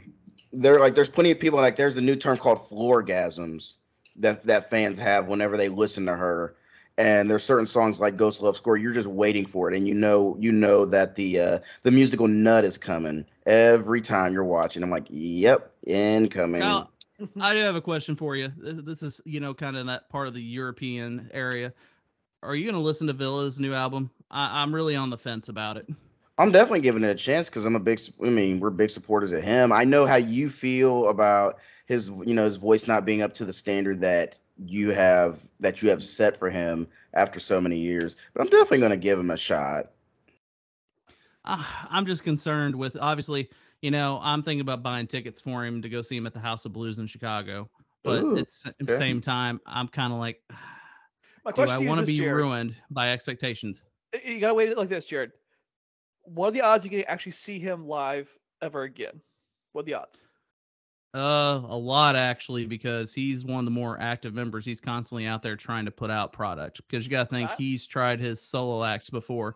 there 0.53 0.79
like 0.79 0.95
there's 0.95 1.09
plenty 1.09 1.31
of 1.31 1.39
people 1.39 1.59
like 1.59 1.75
there's 1.75 1.95
the 1.95 2.01
new 2.01 2.15
term 2.15 2.37
called 2.37 2.59
floorgasms 2.59 3.73
that 4.17 4.43
that 4.43 4.69
fans 4.69 4.97
have 4.99 5.27
whenever 5.27 5.57
they 5.57 5.69
listen 5.69 6.05
to 6.05 6.15
her. 6.15 6.55
And 6.97 7.29
there's 7.29 7.43
certain 7.43 7.65
songs 7.65 7.99
like 8.01 8.17
Ghost 8.17 8.41
Love 8.41 8.57
Score, 8.57 8.75
you're 8.75 8.93
just 8.93 9.07
waiting 9.07 9.45
for 9.45 9.71
it, 9.71 9.77
and 9.77 9.87
you 9.87 9.93
know 9.93 10.35
you 10.39 10.51
know 10.51 10.85
that 10.85 11.15
the 11.15 11.39
uh, 11.39 11.59
the 11.83 11.91
musical 11.91 12.27
nut 12.27 12.65
is 12.65 12.77
coming 12.77 13.25
every 13.45 14.01
time 14.01 14.33
you're 14.33 14.43
watching. 14.43 14.83
I'm 14.83 14.89
like, 14.89 15.07
yep, 15.09 15.71
incoming. 15.87 16.61
Kyle, 16.61 16.91
I 17.41 17.53
do 17.53 17.59
have 17.59 17.75
a 17.75 17.81
question 17.81 18.15
for 18.15 18.35
you. 18.35 18.51
This, 18.57 18.75
this 18.83 19.03
is, 19.03 19.21
you 19.25 19.39
know, 19.39 19.53
kind 19.53 19.77
of 19.77 19.85
that 19.87 20.09
part 20.09 20.27
of 20.27 20.33
the 20.33 20.41
European 20.41 21.29
area. 21.33 21.73
Are 22.41 22.55
you 22.55 22.63
going 22.63 22.75
to 22.75 22.81
listen 22.81 23.07
to 23.07 23.13
Ville's 23.13 23.59
new 23.59 23.73
album? 23.73 24.09
I, 24.31 24.61
I'm 24.61 24.73
really 24.73 24.95
on 24.95 25.09
the 25.09 25.17
fence 25.17 25.49
about 25.49 25.77
it. 25.77 25.87
I'm 26.37 26.51
definitely 26.51 26.81
giving 26.81 27.03
it 27.03 27.09
a 27.09 27.15
chance 27.15 27.49
because 27.49 27.65
I'm 27.65 27.75
a 27.75 27.79
big. 27.79 27.99
I 28.23 28.29
mean, 28.29 28.61
we're 28.61 28.69
big 28.69 28.89
supporters 28.89 29.33
of 29.33 29.43
him. 29.43 29.73
I 29.73 29.83
know 29.83 30.05
how 30.05 30.15
you 30.15 30.49
feel 30.49 31.09
about 31.09 31.59
his, 31.85 32.09
you 32.25 32.33
know, 32.33 32.45
his 32.45 32.55
voice 32.55 32.87
not 32.87 33.03
being 33.03 33.21
up 33.21 33.33
to 33.35 33.45
the 33.45 33.51
standard 33.51 33.99
that 34.01 34.37
you 34.65 34.91
have 34.91 35.45
that 35.59 35.81
you 35.81 35.89
have 35.89 36.01
set 36.01 36.37
for 36.37 36.49
him 36.49 36.87
after 37.13 37.41
so 37.41 37.59
many 37.59 37.77
years. 37.77 38.15
But 38.33 38.41
I'm 38.41 38.49
definitely 38.49 38.79
going 38.79 38.91
to 38.91 38.97
give 38.97 39.19
him 39.19 39.31
a 39.31 39.37
shot. 39.37 39.91
Uh, 41.43 41.63
I'm 41.89 42.05
just 42.05 42.23
concerned 42.23 42.75
with 42.75 42.95
obviously, 43.01 43.49
you 43.81 43.91
know, 43.91 44.19
I'm 44.21 44.43
thinking 44.43 44.61
about 44.61 44.83
buying 44.83 45.07
tickets 45.07 45.41
for 45.41 45.65
him 45.65 45.81
to 45.81 45.89
go 45.89 46.01
see 46.01 46.17
him 46.17 46.27
at 46.27 46.33
the 46.33 46.39
House 46.39 46.65
of 46.65 46.73
Blues 46.73 46.99
in 46.99 47.07
Chicago. 47.07 47.69
But 48.03 48.23
Ooh, 48.23 48.37
it's 48.37 48.65
at 48.65 48.75
the 48.79 48.93
okay. 48.93 48.97
same 48.97 49.21
time, 49.21 49.59
I'm 49.65 49.87
kind 49.87 50.13
of 50.13 50.19
like, 50.19 50.41
My 51.45 51.51
do 51.51 51.63
I 51.63 51.77
want 51.77 51.99
to 52.01 52.05
be 52.05 52.17
Jared. 52.17 52.35
ruined 52.35 52.75
by 52.89 53.11
expectations? 53.11 53.81
You 54.25 54.39
gotta 54.39 54.53
wait 54.53 54.69
it 54.69 54.77
like 54.77 54.89
this, 54.89 55.05
Jared. 55.05 55.31
What 56.23 56.49
are 56.49 56.51
the 56.51 56.61
odds 56.61 56.83
you 56.83 56.91
can 56.91 57.03
actually 57.07 57.31
see 57.31 57.59
him 57.59 57.87
live 57.87 58.29
ever 58.61 58.83
again? 58.83 59.21
What 59.71 59.81
are 59.81 59.85
the 59.85 59.93
odds? 59.95 60.21
Uh, 61.15 61.61
a 61.67 61.77
lot 61.77 62.15
actually, 62.15 62.65
because 62.65 63.13
he's 63.13 63.43
one 63.45 63.59
of 63.59 63.65
the 63.65 63.71
more 63.71 63.99
active 63.99 64.33
members. 64.33 64.63
He's 64.65 64.79
constantly 64.81 65.25
out 65.25 65.41
there 65.41 65.55
trying 65.55 65.85
to 65.85 65.91
put 65.91 66.11
out 66.11 66.33
product. 66.33 66.81
Because 66.87 67.05
you 67.05 67.09
got 67.09 67.29
to 67.29 67.35
think 67.35 67.49
I- 67.49 67.55
he's 67.55 67.87
tried 67.87 68.19
his 68.19 68.41
solo 68.41 68.83
acts 68.83 69.09
before. 69.09 69.55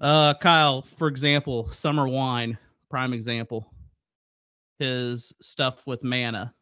Uh, 0.00 0.34
Kyle, 0.34 0.82
for 0.82 1.06
example, 1.06 1.68
Summer 1.68 2.08
Wine, 2.08 2.58
prime 2.94 3.12
example. 3.12 3.74
His 4.78 5.34
stuff 5.40 5.84
with 5.84 6.04
Mana. 6.04 6.54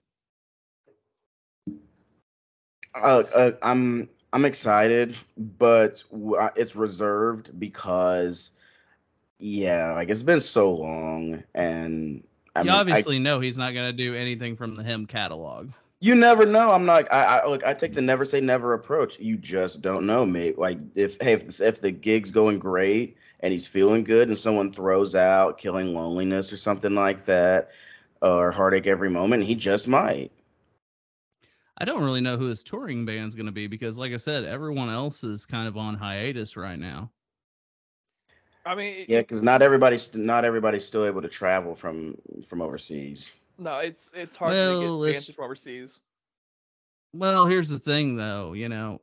Uh, 2.95 3.23
uh, 3.35 3.51
I'm 3.61 4.09
I'm 4.33 4.47
excited, 4.47 5.15
but 5.37 6.03
it's 6.57 6.75
reserved 6.75 7.61
because, 7.61 8.53
yeah, 9.39 9.93
like 9.93 10.09
it's 10.09 10.23
been 10.23 10.41
so 10.41 10.73
long, 10.73 11.45
and 11.55 12.27
I 12.57 12.61
you 12.61 12.65
mean, 12.65 12.73
I- 12.73 12.81
obviously 12.81 13.19
know 13.19 13.39
he's 13.39 13.59
not 13.59 13.75
going 13.75 13.91
to 13.91 13.93
do 13.93 14.15
anything 14.15 14.57
from 14.57 14.75
the 14.75 14.83
HIM 14.83 15.05
catalog. 15.05 15.71
You 16.01 16.15
never 16.15 16.47
know. 16.47 16.71
I'm 16.71 16.87
not. 16.87 17.13
I, 17.13 17.41
I 17.41 17.47
look. 17.47 17.63
I 17.67 17.75
take 17.75 17.93
the 17.93 18.01
never 18.01 18.25
say 18.25 18.41
never 18.41 18.73
approach. 18.73 19.21
You 19.21 19.37
just 19.37 19.83
don't 19.83 20.07
know, 20.07 20.25
mate. 20.25 20.59
Like 20.59 20.79
if 20.95 21.21
hey, 21.21 21.35
if, 21.35 21.61
if 21.61 21.83
the 21.83 21.91
gig's 21.91 22.31
going 22.31 22.59
great 22.59 23.19
and 23.43 23.53
he's 23.53 23.67
feeling 23.67 24.05
good, 24.05 24.29
and 24.29 24.39
someone 24.39 24.73
throws 24.73 25.15
out 25.15 25.59
"Killing 25.59 25.95
Loneliness" 25.95 26.53
or 26.53 26.57
something 26.57 26.95
like 26.95 27.25
that, 27.27 27.71
or 28.23 28.51
"Heartache 28.51 28.87
Every 28.87 29.11
Moment," 29.11 29.45
he 29.45 29.55
just 29.55 29.89
might. 29.89 30.31
I 31.79 31.85
don't 31.85 32.05
really 32.05 32.21
know 32.21 32.37
who 32.37 32.47
his 32.47 32.63
touring 32.63 33.05
band's 33.05 33.35
going 33.35 33.47
to 33.47 33.53
be 33.53 33.67
because, 33.67 33.99
like 33.99 34.13
I 34.13 34.17
said, 34.17 34.45
everyone 34.45 34.89
else 34.91 35.25
is 35.25 35.45
kind 35.47 35.67
of 35.67 35.77
on 35.77 35.95
hiatus 35.97 36.57
right 36.57 36.79
now. 36.79 37.11
I 38.65 38.77
mean, 38.77 39.07
Yeah, 39.09 39.23
because 39.23 39.43
not 39.43 39.61
everybody's 39.63 40.15
not 40.15 40.45
everybody's 40.45 40.87
still 40.87 41.05
able 41.05 41.23
to 41.23 41.29
travel 41.29 41.75
from 41.75 42.17
from 42.47 42.63
overseas. 42.63 43.33
no, 43.59 43.79
it's 43.79 44.13
it's 44.15 44.37
hard 44.37 44.53
Well, 44.53 44.81
to 45.01 45.03
get 45.05 45.09
it's- 45.11 45.25
bands 45.27 45.37
from 45.37 45.45
overseas. 45.47 46.01
Well, 47.15 47.47
here's 47.47 47.69
the 47.69 47.79
thing, 47.81 48.17
though. 48.17 48.53
You 48.55 48.69
know, 48.69 49.01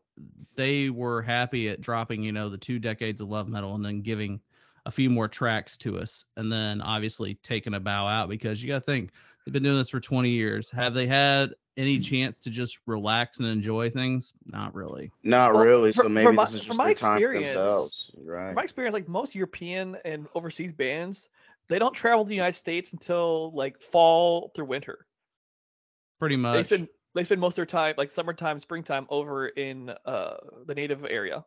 they 0.56 0.90
were 0.90 1.22
happy 1.22 1.70
at 1.70 1.82
dropping, 1.82 2.24
you 2.24 2.32
know, 2.32 2.50
the 2.50 2.58
two 2.58 2.80
decades 2.80 3.22
of 3.22 3.30
love 3.30 3.48
metal 3.48 3.76
and 3.76 3.86
then 3.86 4.02
giving 4.02 4.40
a 4.86 4.92
few 4.92 5.10
more 5.10 5.28
tracks 5.28 5.78
to 5.78 5.98
us, 6.00 6.26
and 6.38 6.52
then 6.52 6.82
obviously 6.82 7.36
taking 7.44 7.74
a 7.74 7.80
bow 7.80 8.08
out 8.08 8.30
because 8.30 8.62
you 8.64 8.70
got 8.70 8.80
to 8.80 8.82
think 8.86 9.12
they've 9.46 9.54
been 9.54 9.64
doing 9.64 9.78
this 9.78 9.90
for 9.90 10.00
20 10.00 10.30
years. 10.30 10.72
Have 10.72 10.94
they 10.94 11.06
had 11.06 11.54
any 11.78 11.98
mm. 12.00 12.04
chance 12.04 12.40
to 12.40 12.50
just 12.50 12.80
relax 12.86 13.40
and 13.40 13.48
enjoy 13.48 13.90
things? 13.90 14.34
Not 14.46 14.74
really. 14.74 15.12
Not 15.24 15.54
Well, 15.54 15.64
really. 15.64 15.92
for- 15.92 15.98
so 15.98 16.04
for 16.04 16.10
maybe 16.10 16.32
my- 16.32 16.46
this 16.46 16.54
is 16.56 16.62
just 16.62 16.78
my 16.78 16.86
their 16.88 16.96
time 16.96 17.10
for 17.12 17.16
experience- 17.18 17.54
themselves, 17.54 18.12
From 18.16 18.26
right? 18.26 18.56
my 18.56 18.64
experience, 18.64 18.94
like 18.94 19.08
most 19.08 19.36
European 19.36 19.98
and 20.06 20.28
overseas 20.34 20.74
bands, 20.74 21.30
they 21.68 21.78
don't 21.78 21.94
travel 21.94 22.24
to 22.26 22.30
the 22.30 22.36
United 22.36 22.58
States 22.58 22.94
until 22.94 23.52
like 23.54 23.80
fall 23.80 24.50
through 24.56 24.66
winter. 24.66 25.06
Pretty 26.20 26.36
much. 26.36 26.54
They 26.54 26.60
much. 26.60 26.66
spend 26.66 26.88
they 27.16 27.24
spend 27.24 27.42
most 27.42 27.54
of 27.54 27.58
their 27.58 27.66
time, 27.66 27.96
like 27.98 28.12
summertime, 28.12 28.60
springtime, 28.60 29.08
over 29.10 29.48
in 29.48 29.90
uh 30.06 30.38
the 30.66 30.76
native 30.76 31.06
area. 31.06 31.46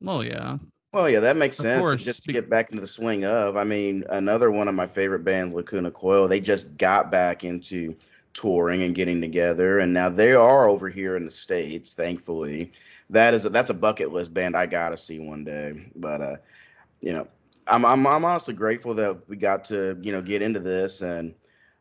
well, 0.00 0.24
yeah. 0.24 0.58
Well, 0.92 1.08
yeah, 1.08 1.20
that 1.20 1.36
makes 1.36 1.56
Of 1.58 1.58
sense. 1.58 1.92
and 1.92 2.00
course, 2.00 2.04
Just 2.04 2.22
to 2.22 2.28
be- 2.28 2.32
get 2.32 2.50
back 2.50 2.70
into 2.70 2.80
the 2.80 2.86
swing 2.86 3.24
of, 3.24 3.56
I 3.56 3.64
mean, 3.64 4.04
another 4.10 4.50
one 4.50 4.66
of 4.68 4.74
my 4.74 4.86
favorite 4.86 5.24
bands, 5.24 5.54
Lacuna 5.54 5.90
Coil, 5.90 6.26
they 6.26 6.40
just 6.40 6.76
got 6.78 7.10
back 7.12 7.44
into 7.44 7.96
touring 8.34 8.82
and 8.82 8.94
getting 8.94 9.20
together, 9.20 9.78
and 9.80 9.92
now 9.92 10.08
they 10.08 10.32
are 10.32 10.66
over 10.68 10.88
here 10.88 11.16
in 11.16 11.24
the 11.24 11.30
states. 11.30 11.94
Thankfully, 11.94 12.72
that 13.10 13.34
is 13.34 13.44
a, 13.44 13.50
that's 13.50 13.70
a 13.70 13.74
bucket 13.74 14.12
list 14.12 14.34
band 14.34 14.56
I 14.56 14.66
gotta 14.66 14.96
see 14.96 15.20
one 15.20 15.44
day. 15.44 15.90
But 15.94 16.20
uh, 16.20 16.36
you 17.00 17.12
know, 17.12 17.28
I'm 17.66 17.84
I'm 17.84 18.06
I'm 18.06 18.24
honestly 18.24 18.54
grateful 18.54 18.94
that 18.96 19.28
we 19.28 19.36
got 19.36 19.64
to 19.66 19.98
you 20.02 20.12
know 20.12 20.22
get 20.22 20.42
into 20.42 20.60
this 20.60 21.02
and 21.02 21.34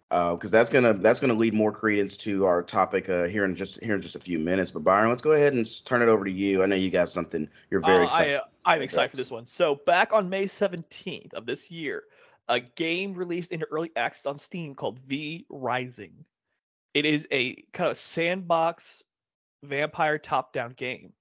because 0.09 0.49
that's 0.49 0.69
gonna 0.69 0.93
that's 0.93 1.19
gonna 1.19 1.33
lead 1.33 1.53
more 1.53 1.71
credence 1.71 2.17
to 2.17 2.45
our 2.45 2.63
topic 2.63 3.09
uh, 3.09 3.25
here 3.25 3.45
in 3.45 3.55
just 3.55 3.81
here 3.83 3.95
in 3.95 4.01
just 4.01 4.15
a 4.15 4.19
few 4.19 4.39
minutes. 4.39 4.71
But 4.71 4.83
Byron, 4.83 5.09
let's 5.09 5.21
go 5.21 5.33
ahead 5.33 5.53
and 5.53 5.85
turn 5.85 6.01
it 6.01 6.07
over 6.07 6.25
to 6.25 6.31
you. 6.31 6.63
I 6.63 6.65
know 6.65 6.75
you 6.75 6.89
got 6.89 7.09
something 7.09 7.47
you're 7.69 7.81
very 7.81 7.99
Uh, 7.99 8.03
excited. 8.05 8.35
I, 8.35 8.37
uh, 8.37 8.43
I'm 8.65 8.81
excited 8.81 9.11
for 9.11 9.17
this 9.17 9.29
one. 9.31 9.45
So 9.45 9.75
back 9.85 10.11
on 10.11 10.27
May 10.29 10.45
17th 10.45 11.33
of 11.33 11.45
this 11.45 11.69
year, 11.69 12.03
a 12.47 12.59
game 12.59 13.13
released 13.13 13.51
into 13.51 13.67
early 13.71 13.91
access 13.95 14.25
on 14.25 14.37
Steam 14.37 14.73
called 14.73 14.99
V 14.99 15.45
Rising. 15.49 16.25
It 16.95 17.05
is 17.05 17.27
a 17.31 17.55
kind 17.73 17.89
of 17.89 17.95
sandbox 17.97 19.03
vampire 19.63 20.17
top-down 20.17 20.71
game, 20.71 21.13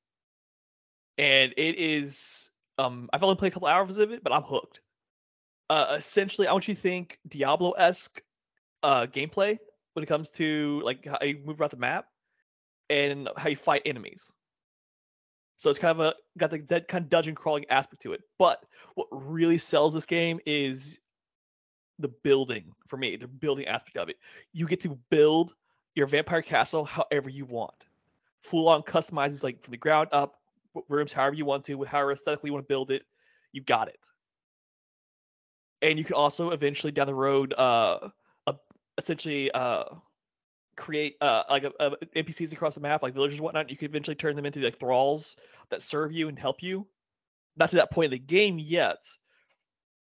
and 1.18 1.53
it 1.57 1.79
is. 1.79 2.51
Um, 2.79 3.11
I've 3.12 3.22
only 3.22 3.37
played 3.37 3.53
a 3.53 3.55
couple 3.55 3.68
hours 3.68 3.98
of 3.98 4.12
it, 4.12 4.22
but 4.22 4.33
I'm 4.33 4.42
hooked. 4.42 4.81
Uh, 5.68 5.94
essentially, 5.96 6.46
I 6.46 6.53
want 6.53 6.68
you 6.68 6.74
to 6.74 6.81
think 6.81 7.18
Diablo-esque 7.29 8.22
uh, 8.83 9.07
gameplay 9.07 9.59
when 9.93 10.03
it 10.03 10.07
comes 10.07 10.31
to 10.33 10.81
like 10.85 11.07
how 11.07 11.19
you 11.25 11.41
move 11.45 11.61
around 11.61 11.71
the 11.71 11.77
map 11.77 12.07
and 12.91 13.29
how 13.37 13.49
you 13.49 13.57
fight 13.57 13.83
enemies. 13.85 14.31
So 15.57 15.71
it's 15.71 15.79
kind 15.79 15.99
of 15.99 16.07
a 16.07 16.14
got 16.38 16.51
the 16.51 16.59
that 16.69 16.87
kind 16.87 17.05
of 17.05 17.11
dungeon 17.11 17.35
crawling 17.35 17.69
aspect 17.69 18.03
to 18.03 18.12
it. 18.12 18.23
But 18.38 18.64
what 18.95 19.09
really 19.11 19.59
sells 19.59 19.93
this 19.93 20.07
game 20.07 20.38
is 20.47 21.01
the 21.99 22.09
building 22.09 22.73
for 22.87 22.97
me, 22.97 23.17
the 23.17 23.27
building 23.27 23.67
aspect 23.67 23.97
of 23.97 24.09
it. 24.09 24.17
You 24.53 24.67
get 24.67 24.81
to 24.81 24.97
build 25.11 25.55
your 25.95 26.07
vampire 26.07 26.43
castle 26.43 26.85
however 26.85 27.29
you 27.29 27.45
want. 27.45 27.87
Full 28.41 28.69
on 28.69 28.83
customized 28.83 29.43
like 29.43 29.61
from 29.61 29.73
the 29.73 29.79
ground 29.79 30.09
up, 30.12 30.37
rooms 30.88 31.12
however 31.12 31.35
you 31.35 31.45
want 31.45 31.64
to, 31.64 31.75
with 31.75 31.88
however 31.88 32.12
aesthetically 32.12 32.49
you 32.49 32.55
want 32.55 32.64
to 32.64 32.73
build 32.73 32.93
it. 32.93 33.05
You 33.51 33.62
got 33.62 33.88
it. 33.88 33.99
And 35.83 35.99
you 35.99 36.05
can 36.05 36.14
also 36.14 36.51
eventually 36.51 36.93
down 36.93 37.09
the 37.09 37.14
road 37.14 37.53
uh 37.55 38.11
essentially 38.99 39.51
uh 39.53 39.85
create 40.77 41.17
uh 41.21 41.45
like 41.49 41.65
a, 41.65 41.73
a 41.81 41.97
NPCs 42.17 42.53
across 42.53 42.75
the 42.75 42.81
map, 42.81 43.03
like 43.03 43.15
villagers 43.15 43.41
whatnot. 43.41 43.71
You 43.71 43.77
can 43.77 43.89
eventually 43.89 44.15
turn 44.15 44.37
them 44.37 44.47
into 44.47 44.61
like 44.61 44.79
thralls 44.79 45.37
that 45.71 45.83
serve 45.83 46.13
you 46.13 46.29
and 46.29 46.39
help 46.39 46.63
you. 46.63 46.87
Not 47.57 47.71
to 47.71 47.77
that 47.77 47.91
point 47.91 48.07
in 48.07 48.11
the 48.13 48.25
game 48.25 48.59
yet, 48.59 49.03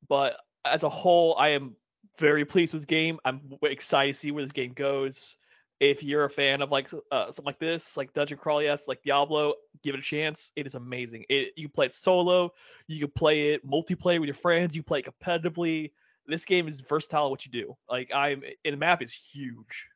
but 0.08 0.38
as 0.66 0.84
a 0.84 0.90
whole, 0.90 1.36
I 1.38 1.50
am 1.50 1.76
very 2.18 2.46
pleased 2.46 2.74
with 2.74 2.82
this 2.82 2.86
game. 2.86 3.20
I'm 3.24 3.42
excited 3.64 4.14
to 4.14 4.20
see 4.20 4.32
where 4.32 4.44
this 4.44 4.52
game 4.52 4.74
goes. 4.74 5.38
If 5.80 6.04
you're 6.04 6.24
a 6.24 6.30
fan 6.30 6.62
of 6.62 6.72
like 6.72 6.90
uh, 7.12 7.26
something 7.26 7.46
like 7.46 7.60
this, 7.60 7.98
like 7.98 8.14
Dungeon 8.14 8.38
Crawl, 8.38 8.64
yes, 8.64 8.88
like 8.88 9.04
Diablo, 9.04 9.56
give 9.84 9.94
it 9.94 10.00
a 10.00 10.04
chance. 10.04 10.52
It 10.56 10.66
is 10.66 10.76
amazing. 10.76 11.26
It, 11.30 11.54
you 11.58 11.68
can 11.68 11.74
play 11.74 11.86
it 11.88 11.94
solo, 11.94 12.52
you 12.88 13.00
can 13.00 13.12
play 13.12 13.54
it 13.54 13.68
multiplayer 13.68 14.20
with 14.20 14.28
your 14.28 14.36
friends, 14.36 14.76
you 14.76 14.84
play 14.84 15.00
it 15.00 15.06
competitively. 15.06 15.92
This 16.28 16.46
game 16.46 16.68
is 16.68 16.82
versatile. 16.82 17.26
at 17.26 17.30
What 17.32 17.46
you 17.46 17.52
do, 17.52 17.76
like 17.90 18.12
I'm, 18.14 18.44
and 18.64 18.74
the 18.74 18.78
map 18.78 19.02
is 19.02 19.14
huge. 19.14 19.88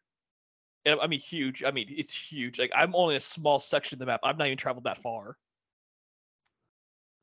And 0.86 1.00
I 1.02 1.08
mean 1.08 1.20
huge. 1.20 1.64
I 1.64 1.72
mean 1.72 1.88
it's 1.90 2.14
huge. 2.14 2.60
Like 2.60 2.72
I'm 2.76 2.96
only 2.96 3.16
a 3.16 3.20
small 3.22 3.60
section 3.60 3.96
of 3.96 4.00
the 4.00 4.06
map. 4.06 4.22
I've 4.24 4.38
not 4.38 4.48
even 4.48 4.58
traveled 4.58 4.86
that 4.86 5.02
far. 5.02 5.38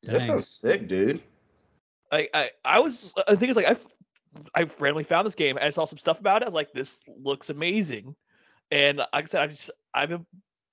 That 0.03 0.21
sounds 0.21 0.47
sick, 0.47 0.87
dude. 0.87 1.21
I 2.11 2.29
I, 2.33 2.49
I 2.63 2.79
was 2.79 3.13
I 3.27 3.35
think 3.35 3.49
it's 3.49 3.57
like 3.57 3.65
I 3.65 3.75
I 4.55 4.67
randomly 4.79 5.03
found 5.03 5.25
this 5.25 5.35
game. 5.35 5.57
I 5.59 5.69
saw 5.71 5.85
some 5.85 5.97
stuff 5.97 6.19
about 6.19 6.41
it. 6.41 6.45
I 6.45 6.47
was 6.47 6.53
like, 6.53 6.71
this 6.71 7.03
looks 7.21 7.49
amazing, 7.49 8.15
and 8.71 8.99
like 8.99 9.07
I 9.13 9.25
said, 9.25 9.41
I 9.41 9.47
just 9.47 9.71
I've 9.93 10.09
been- 10.09 10.25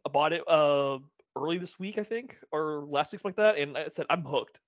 I 0.07 0.11
bought 0.11 0.35
it 0.35 0.43
uh 0.47 0.99
early 1.35 1.57
this 1.57 1.79
week, 1.79 1.97
I 1.97 2.03
think, 2.03 2.37
or 2.53 2.85
last 2.87 3.11
week, 3.11 3.21
something 3.23 3.43
like 3.43 3.57
that. 3.57 3.61
And 3.63 3.77
I 3.79 3.89
said 3.89 4.05
I'm 4.11 4.23
hooked. 4.23 4.61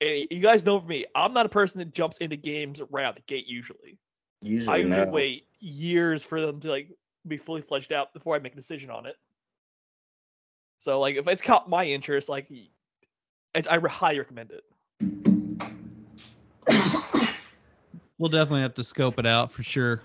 And 0.00 0.26
you 0.30 0.40
guys 0.40 0.64
know 0.64 0.80
for 0.80 0.88
me, 0.88 1.04
I'm 1.14 1.34
not 1.34 1.46
a 1.46 1.50
person 1.50 1.78
that 1.80 1.92
jumps 1.92 2.18
into 2.18 2.36
games 2.36 2.80
right 2.90 3.04
out 3.04 3.16
the 3.16 3.22
gate. 3.22 3.46
Usually, 3.46 3.98
I 4.42 4.46
Usually, 4.46 4.82
usually 4.82 5.04
no. 5.06 5.10
wait 5.10 5.46
years 5.58 6.24
for 6.24 6.40
them 6.40 6.60
to 6.60 6.70
like 6.70 6.88
be 7.26 7.36
fully 7.36 7.60
fledged 7.60 7.92
out 7.92 8.14
before 8.14 8.34
I 8.34 8.38
make 8.38 8.54
a 8.54 8.56
decision 8.56 8.90
on 8.90 9.04
it. 9.06 9.16
So 10.78 10.98
like, 11.00 11.16
if 11.16 11.28
it's 11.28 11.42
caught 11.42 11.68
my 11.68 11.84
interest, 11.84 12.30
like, 12.30 12.50
it's, 13.54 13.68
I 13.68 13.78
highly 13.78 14.18
recommend 14.18 14.52
it. 14.52 14.64
We'll 18.16 18.30
definitely 18.30 18.62
have 18.62 18.74
to 18.74 18.84
scope 18.84 19.18
it 19.18 19.26
out 19.26 19.50
for 19.50 19.62
sure. 19.62 20.02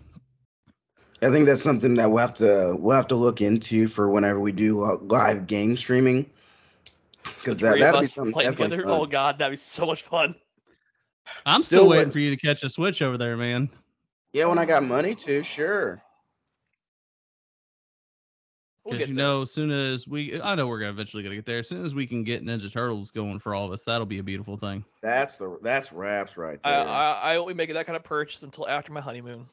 I 1.21 1.29
think 1.29 1.45
that's 1.45 1.62
something 1.62 1.95
that 1.95 2.10
we'll 2.10 2.19
have 2.19 2.34
to 2.36 2.75
we'll 2.77 2.95
have 2.95 3.08
to 3.08 3.15
look 3.15 3.41
into 3.41 3.88
for 3.88 4.10
whenever 4.10 4.39
we 4.39 4.51
do 4.51 4.99
live 5.03 5.47
game 5.47 5.75
streaming. 5.75 6.29
Because 7.25 7.57
that 7.57 7.71
three 7.73 7.81
of 7.81 7.93
that'd 7.93 8.01
be 8.01 8.07
something 8.07 8.33
playing 8.33 8.51
together. 8.55 8.83
fun. 8.83 8.91
Oh 8.91 9.05
god, 9.05 9.38
that'd 9.39 9.51
be 9.51 9.57
so 9.57 9.85
much 9.85 10.03
fun. 10.03 10.35
I'm 11.45 11.61
Still 11.61 11.79
still, 11.79 11.89
waiting 11.89 11.97
waiting. 11.99 12.11
for 12.13 12.19
you 12.19 12.29
to 12.29 12.38
catch 12.38 12.63
a 12.63 12.69
switch 12.69 13.01
over 13.01 13.17
there, 13.17 13.35
man. 13.38 13.69
Yeah, 14.33 14.45
when 14.45 14.57
I 14.59 14.65
got 14.65 14.83
money 14.83 15.15
too, 15.15 15.41
sure. 15.43 16.01
We'll 18.83 18.93
Because 18.93 19.07
get 19.07 19.09
you 19.09 19.15
know, 19.19 19.41
as 19.41 19.51
soon 19.51 19.71
as 19.71 20.07
we, 20.07 20.39
I 20.39 20.53
know 20.53 20.67
we're 20.67 20.77
gonna 20.79 20.91
eventually 20.91 21.23
gonna 21.23 21.35
get 21.35 21.45
there. 21.45 21.57
As 21.59 21.67
soon 21.69 21.83
as 21.83 21.95
we 21.95 22.05
can 22.05 22.23
get 22.23 22.43
Ninja 22.45 22.71
Turtles 22.71 23.09
going 23.09 23.39
for 23.39 23.55
all 23.55 23.65
of 23.65 23.71
us, 23.71 23.83
that'll 23.83 24.05
be 24.05 24.19
a 24.19 24.23
beautiful 24.23 24.57
thing. 24.57 24.85
That's 25.01 25.38
the 25.38 25.57
that's 25.63 25.91
wraps 25.91 26.38
right 26.38 26.59
there. 26.63 26.88
I 26.88 27.13
I 27.13 27.38
won't 27.38 27.47
be 27.47 27.53
making 27.55 27.73
that 27.75 27.88
kind 27.88 27.95
of 27.95 28.03
purchase 28.03 28.43
until 28.43 28.67
after 28.67 28.91
my 28.93 29.01
honeymoon. 29.01 29.47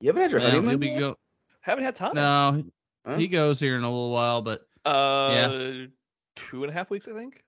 you 0.00 0.08
haven't 0.08 0.22
had 0.22 0.30
your 0.30 0.40
Yeah, 0.40 0.50
honeymoon? 0.50 0.78
be 0.80 0.88
yet? 0.88 0.98
go- 1.00 1.18
Haven't 1.60 1.84
had 1.84 1.94
time. 1.94 2.14
no, 2.14 2.64
Huh? 3.04 3.18
he 3.18 3.28
goes 3.28 3.60
here 3.60 3.76
in 3.76 3.82
a 3.82 3.90
little 3.90 4.10
while, 4.12 4.40
but 4.40 4.66
Uh, 4.84 5.86
two 6.36 6.62
and 6.64 6.70
a 6.70 6.72
half 6.72 6.90
weeks, 6.90 7.08
I 7.08 7.12
think. 7.12 7.42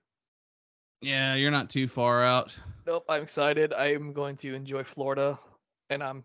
yeah, 1.01 1.35
you're 1.35 1.51
not 1.51 1.69
too 1.69 1.87
far 1.87 2.23
out. 2.23 2.55
Nope, 2.85 3.05
I'm 3.09 3.23
excited. 3.23 3.73
I'm 3.73 4.13
going 4.13 4.35
to 4.37 4.53
enjoy 4.53 4.83
Florida, 4.83 5.37
and 5.89 6.01
I'm 6.03 6.23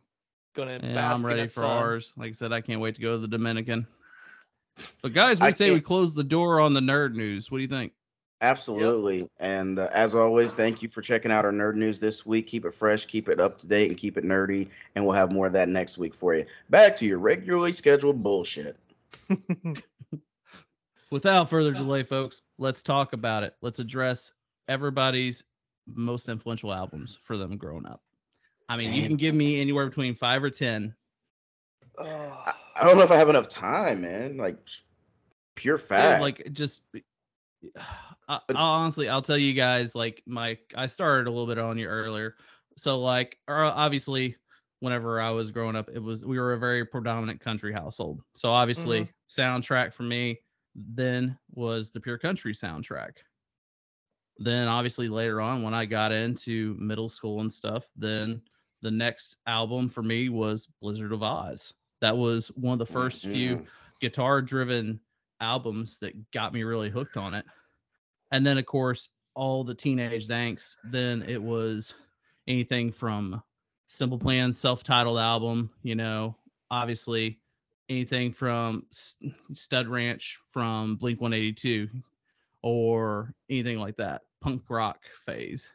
gonna 0.54 0.78
Yeah, 0.82 0.94
bask 0.94 1.22
I'm 1.22 1.26
ready 1.28 1.42
that 1.42 1.50
for 1.52 1.60
sun. 1.60 1.70
ours. 1.70 2.12
Like 2.16 2.30
I 2.30 2.32
said, 2.32 2.52
I 2.52 2.60
can't 2.60 2.80
wait 2.80 2.94
to 2.96 3.02
go 3.02 3.12
to 3.12 3.18
the 3.18 3.28
Dominican. 3.28 3.86
But 5.02 5.12
guys, 5.12 5.40
we 5.40 5.46
I 5.48 5.50
say 5.50 5.70
we 5.70 5.76
can't- 5.76 5.84
close 5.86 6.14
the 6.14 6.24
door 6.24 6.60
on 6.60 6.74
the 6.74 6.80
nerd 6.80 7.14
news. 7.14 7.50
What 7.50 7.58
do 7.58 7.62
you 7.62 7.68
think? 7.68 7.92
Absolutely. 8.42 9.28
And 9.38 9.78
uh, 9.78 9.88
as 9.92 10.14
always, 10.14 10.54
thank 10.54 10.80
you 10.82 10.88
for 10.88 11.02
checking 11.02 11.30
out 11.30 11.44
our 11.44 11.52
nerd 11.52 11.74
news 11.74 12.00
this 12.00 12.24
week. 12.24 12.46
Keep 12.46 12.64
it 12.64 12.72
fresh, 12.72 13.04
keep 13.04 13.28
it 13.28 13.38
up 13.38 13.58
to 13.60 13.66
date, 13.66 13.90
and 13.90 13.98
keep 13.98 14.16
it 14.16 14.24
nerdy. 14.24 14.70
And 14.94 15.04
we'll 15.04 15.14
have 15.14 15.30
more 15.32 15.46
of 15.48 15.52
that 15.52 15.68
next 15.68 15.98
week 15.98 16.14
for 16.14 16.34
you. 16.34 16.46
Back 16.70 16.96
to 16.96 17.06
your 17.06 17.18
regularly 17.18 17.72
scheduled 17.72 18.22
bullshit. 18.22 18.76
Without 21.10 21.50
further 21.50 21.72
delay, 21.72 22.02
folks, 22.04 22.42
let's 22.58 22.82
talk 22.82 23.12
about 23.12 23.42
it. 23.42 23.54
Let's 23.62 23.80
address 23.80 24.32
everybody's 24.68 25.42
most 25.86 26.28
influential 26.28 26.72
albums 26.72 27.18
for 27.22 27.36
them 27.36 27.56
growing 27.56 27.86
up. 27.86 28.00
I 28.68 28.76
mean, 28.76 28.92
you 28.92 29.06
can 29.06 29.16
give 29.16 29.34
me 29.34 29.60
anywhere 29.60 29.86
between 29.86 30.14
five 30.14 30.44
or 30.44 30.50
ten. 30.50 30.94
Ugh. 31.98 32.06
I, 32.06 32.52
I 32.76 32.84
don't 32.84 32.96
know 32.96 33.02
if 33.02 33.10
I 33.10 33.16
have 33.16 33.28
enough 33.28 33.48
time, 33.48 34.02
man. 34.02 34.36
Like 34.36 34.56
pure 35.56 35.76
Yeah, 35.76 35.82
fact. 35.82 36.22
like 36.22 36.52
just 36.52 36.82
I, 38.28 38.40
But- 38.46 38.56
I'll 38.56 38.70
honestly 38.70 39.08
i'll 39.08 39.20
tell 39.20 39.36
you 39.36 39.52
guys 39.52 39.94
like 39.94 40.22
my 40.26 40.56
i 40.74 40.86
started 40.86 41.26
a 41.26 41.30
little 41.30 41.46
bit 41.46 41.58
on 41.58 41.76
you 41.76 41.86
earlier 41.86 42.36
so 42.78 42.98
like 42.98 43.36
uh, 43.48 43.70
obviously 43.74 44.36
whenever 44.78 45.20
i 45.20 45.28
was 45.28 45.50
growing 45.50 45.76
up 45.76 45.90
it 45.92 46.02
was 46.02 46.24
we 46.24 46.38
were 46.38 46.54
a 46.54 46.58
very 46.58 46.86
predominant 46.86 47.40
country 47.40 47.72
household 47.72 48.22
so 48.34 48.48
obviously 48.48 49.10
soundtrack 49.28 49.92
for 49.92 50.04
me 50.04 50.38
then 50.74 51.36
was 51.52 51.90
the 51.90 52.00
pure 52.00 52.18
country 52.18 52.52
soundtrack 52.52 53.18
then 54.38 54.68
obviously 54.68 55.08
later 55.08 55.40
on 55.40 55.62
when 55.62 55.74
i 55.74 55.84
got 55.84 56.12
into 56.12 56.74
middle 56.78 57.08
school 57.08 57.40
and 57.40 57.52
stuff 57.52 57.88
then 57.96 58.40
the 58.82 58.90
next 58.90 59.36
album 59.46 59.88
for 59.88 60.02
me 60.02 60.28
was 60.28 60.68
blizzard 60.80 61.12
of 61.12 61.22
oz 61.22 61.74
that 62.00 62.16
was 62.16 62.48
one 62.56 62.72
of 62.74 62.78
the 62.78 62.86
first 62.92 63.26
few 63.26 63.56
Mhm. 63.56 63.66
guitar 64.00 64.40
driven 64.40 65.00
albums 65.40 65.98
that 65.98 66.30
got 66.30 66.52
me 66.54 66.62
really 66.62 66.88
hooked 66.90 67.16
on 67.16 67.34
it. 67.34 67.44
And 68.30 68.46
then 68.46 68.56
of 68.58 68.66
course 68.66 69.10
all 69.34 69.64
the 69.64 69.74
teenage 69.74 70.28
angst, 70.28 70.76
then 70.84 71.22
it 71.22 71.42
was 71.42 71.94
anything 72.46 72.90
from 72.90 73.42
Simple 73.86 74.18
Plan 74.18 74.52
self-titled 74.52 75.18
album, 75.18 75.70
you 75.82 75.94
know, 75.94 76.36
obviously 76.70 77.39
anything 77.90 78.32
from 78.32 78.86
Stud 79.52 79.88
Ranch 79.88 80.38
from 80.50 80.96
Blink 80.96 81.20
182 81.20 81.88
or 82.62 83.34
anything 83.50 83.78
like 83.78 83.96
that, 83.96 84.22
punk 84.40 84.62
rock 84.68 85.00
phase. 85.12 85.70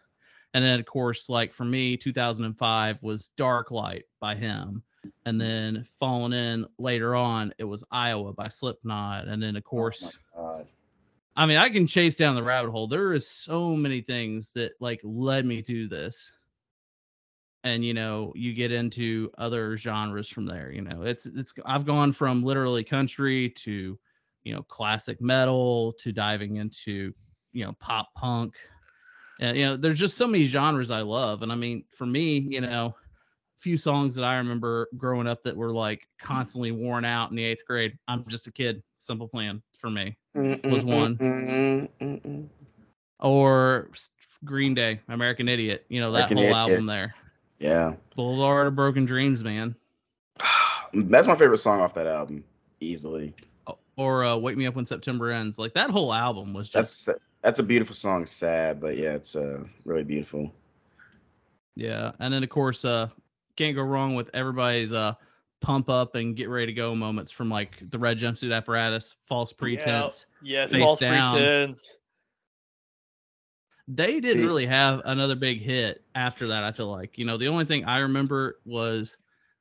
And 0.53 0.63
then 0.63 0.79
of 0.79 0.85
course 0.85 1.27
like 1.29 1.53
for 1.53 1.65
me 1.65 1.97
2005 1.97 3.03
was 3.03 3.29
Dark 3.37 3.69
Light 3.69 4.05
by 4.19 4.35
HIM. 4.35 4.81
And 5.25 5.39
then 5.39 5.85
falling 5.99 6.33
in 6.33 6.65
later 6.79 7.15
on 7.15 7.53
it 7.59 7.65
was 7.65 7.83
iowa 7.91 8.33
by 8.33 8.47
slipknot. 8.47 9.27
And 9.27 9.43
then 9.43 9.55
of 9.57 9.63
oh 9.65 9.69
course 9.69 10.17
Oh 10.35 10.65
i 11.37 11.45
mean 11.45 11.57
i 11.57 11.67
can 11.67 11.85
chase 11.85 12.15
down 12.15 12.35
the 12.35 12.43
rabbit 12.43 12.71
hole. 12.71 12.87
There 12.87 13.13
is 13.13 13.27
so 13.27 13.75
many 13.75 13.99
things 13.99 14.53
that 14.53 14.71
like 14.79 15.01
led 15.03 15.45
me 15.45 15.61
to 15.63 15.87
this 15.89 16.31
and 17.65 17.83
you 17.83 17.93
know 17.93 18.31
you 18.35 18.53
get 18.53 18.71
into 18.71 19.29
other 19.37 19.75
genres 19.75 20.29
from 20.29 20.45
there 20.45 20.71
you 20.71 20.81
know 20.81 21.01
it's 21.01 21.25
it's 21.25 21.53
i've 21.65 21.85
gone 21.85 22.13
from 22.13 22.43
literally 22.43 22.83
country 22.83 23.49
to 23.49 23.99
you 24.43 24.53
know 24.53 24.61
classic 24.63 25.19
metal 25.19 25.93
to 25.99 26.13
diving 26.13 26.57
into 26.57 27.11
you 27.51 27.65
know 27.65 27.73
pop 27.79 28.07
punk 28.15 28.55
and 29.41 29.57
you 29.57 29.65
know 29.65 29.75
there's 29.75 29.99
just 29.99 30.15
so 30.15 30.27
many 30.27 30.45
genres 30.45 30.91
i 30.91 31.01
love 31.01 31.41
and 31.41 31.51
i 31.51 31.55
mean 31.55 31.83
for 31.91 32.05
me 32.05 32.37
you 32.37 32.61
know 32.61 32.95
few 33.57 33.77
songs 33.77 34.13
that 34.13 34.23
I 34.23 34.35
remember 34.35 34.87
growing 34.95 35.25
up 35.25 35.41
that 35.41 35.57
were 35.57 35.71
like 35.71 36.07
constantly 36.19 36.71
worn 36.71 37.03
out 37.03 37.31
in 37.31 37.35
the 37.35 37.43
eighth 37.43 37.65
grade. 37.65 37.97
I'm 38.07 38.23
just 38.27 38.45
a 38.45 38.51
kid. 38.51 38.83
Simple 38.99 39.27
plan 39.27 39.63
for 39.79 39.89
me. 39.89 40.15
was 40.35 40.85
one. 40.85 41.15
Mm, 41.15 41.49
mm, 41.49 41.89
mm, 41.99 42.21
mm. 42.21 42.47
Or 43.21 43.89
Green 44.43 44.75
Day, 44.75 44.99
American 45.09 45.49
Idiot. 45.49 45.83
You 45.89 45.99
know 45.99 46.11
that 46.11 46.29
American 46.29 46.37
whole 46.37 46.43
Idiot. 46.43 46.57
album 46.57 46.85
there. 46.85 47.15
Yeah. 47.59 47.95
Boulevard 48.15 48.67
of 48.67 48.75
Broken 48.75 49.05
Dreams, 49.05 49.43
man. 49.43 49.75
That's 50.93 51.27
my 51.27 51.35
favorite 51.35 51.59
song 51.59 51.81
off 51.81 51.93
that 51.95 52.07
album, 52.07 52.43
easily. 52.79 53.33
Or 53.97 54.25
uh, 54.25 54.35
Wake 54.35 54.57
Me 54.57 54.67
Up 54.67 54.75
When 54.75 54.85
September 54.85 55.31
Ends. 55.31 55.57
Like 55.57 55.73
that 55.73 55.89
whole 55.89 56.13
album 56.13 56.53
was 56.53 56.69
just 56.69 57.05
That's 57.05 57.19
that's 57.41 57.59
a 57.59 57.63
beautiful 57.63 57.95
song. 57.95 58.25
Sad, 58.25 58.81
but 58.81 58.97
yeah, 58.97 59.11
it's 59.11 59.35
uh 59.35 59.63
really 59.85 60.03
beautiful. 60.03 60.51
yeah. 61.75 62.11
And 62.19 62.33
then 62.33 62.43
of 62.43 62.49
course, 62.49 62.83
uh, 62.83 63.09
can't 63.55 63.75
go 63.75 63.83
wrong 63.83 64.15
with 64.15 64.29
everybody's 64.33 64.91
uh 64.91 65.13
pump 65.61 65.89
up 65.89 66.15
and 66.15 66.35
get 66.35 66.49
ready 66.49 66.67
to 66.67 66.73
go 66.73 66.93
moments 66.93 67.31
from 67.31 67.49
like 67.49 67.89
the 67.89 67.97
red 67.97 68.19
jumpsuit 68.19 68.55
apparatus, 68.55 69.15
false 69.23 69.53
pretense. 69.53 70.25
Yes, 70.43 70.75
false 70.75 70.99
down. 70.99 71.29
pretense. 71.29 71.99
They 73.87 74.19
didn't 74.19 74.41
See- 74.41 74.45
really 74.47 74.65
have 74.65 75.01
another 75.05 75.35
big 75.35 75.61
hit 75.61 76.03
after 76.15 76.47
that. 76.47 76.63
I 76.63 76.71
feel 76.71 76.89
like 76.91 77.17
you 77.17 77.25
know 77.25 77.37
the 77.37 77.47
only 77.47 77.65
thing 77.65 77.85
I 77.85 77.99
remember 77.99 78.59
was 78.65 79.17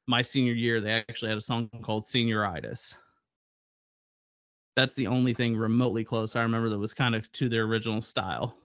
my 0.06 0.22
senior 0.22 0.52
year. 0.52 0.80
They 0.80 0.92
actually 0.92 1.28
had 1.30 1.38
a 1.38 1.42
song 1.42 1.68
called 1.82 2.04
"Senioritis." 2.04 2.94
That's 4.76 4.96
the 4.96 5.06
only 5.06 5.34
thing 5.34 5.56
remotely 5.56 6.04
close 6.04 6.34
I 6.34 6.42
remember 6.42 6.68
that 6.70 6.78
was 6.78 6.94
kind 6.94 7.14
of 7.14 7.30
to 7.32 7.48
their 7.48 7.62
original 7.64 8.02
style. 8.02 8.56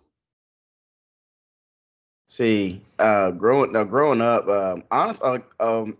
See, 2.28 2.82
uh, 3.00 3.32
growing 3.32 3.72
now, 3.74 3.84
growing 3.84 4.22
up, 4.22 4.48
um, 4.48 4.84
honest, 4.92 5.22
uh, 5.24 5.40
um, 5.60 5.98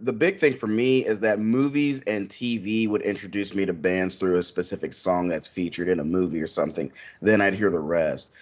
the 0.00 0.12
big 0.12 0.38
thing 0.38 0.54
for 0.54 0.66
me 0.66 1.04
is 1.04 1.20
that 1.20 1.38
movies 1.38 2.00
and 2.06 2.30
TV 2.30 2.88
would 2.88 3.02
introduce 3.02 3.54
me 3.54 3.66
to 3.66 3.72
bands 3.74 4.14
through 4.16 4.38
a 4.38 4.42
specific 4.42 4.94
song 4.94 5.28
that's 5.28 5.46
featured 5.46 5.88
in 5.88 6.00
a 6.00 6.04
movie 6.04 6.40
or 6.40 6.46
something. 6.46 6.90
Then 7.20 7.42
I'd 7.42 7.52
hear 7.54 7.70
the 7.70 7.78
rest, 7.78 8.32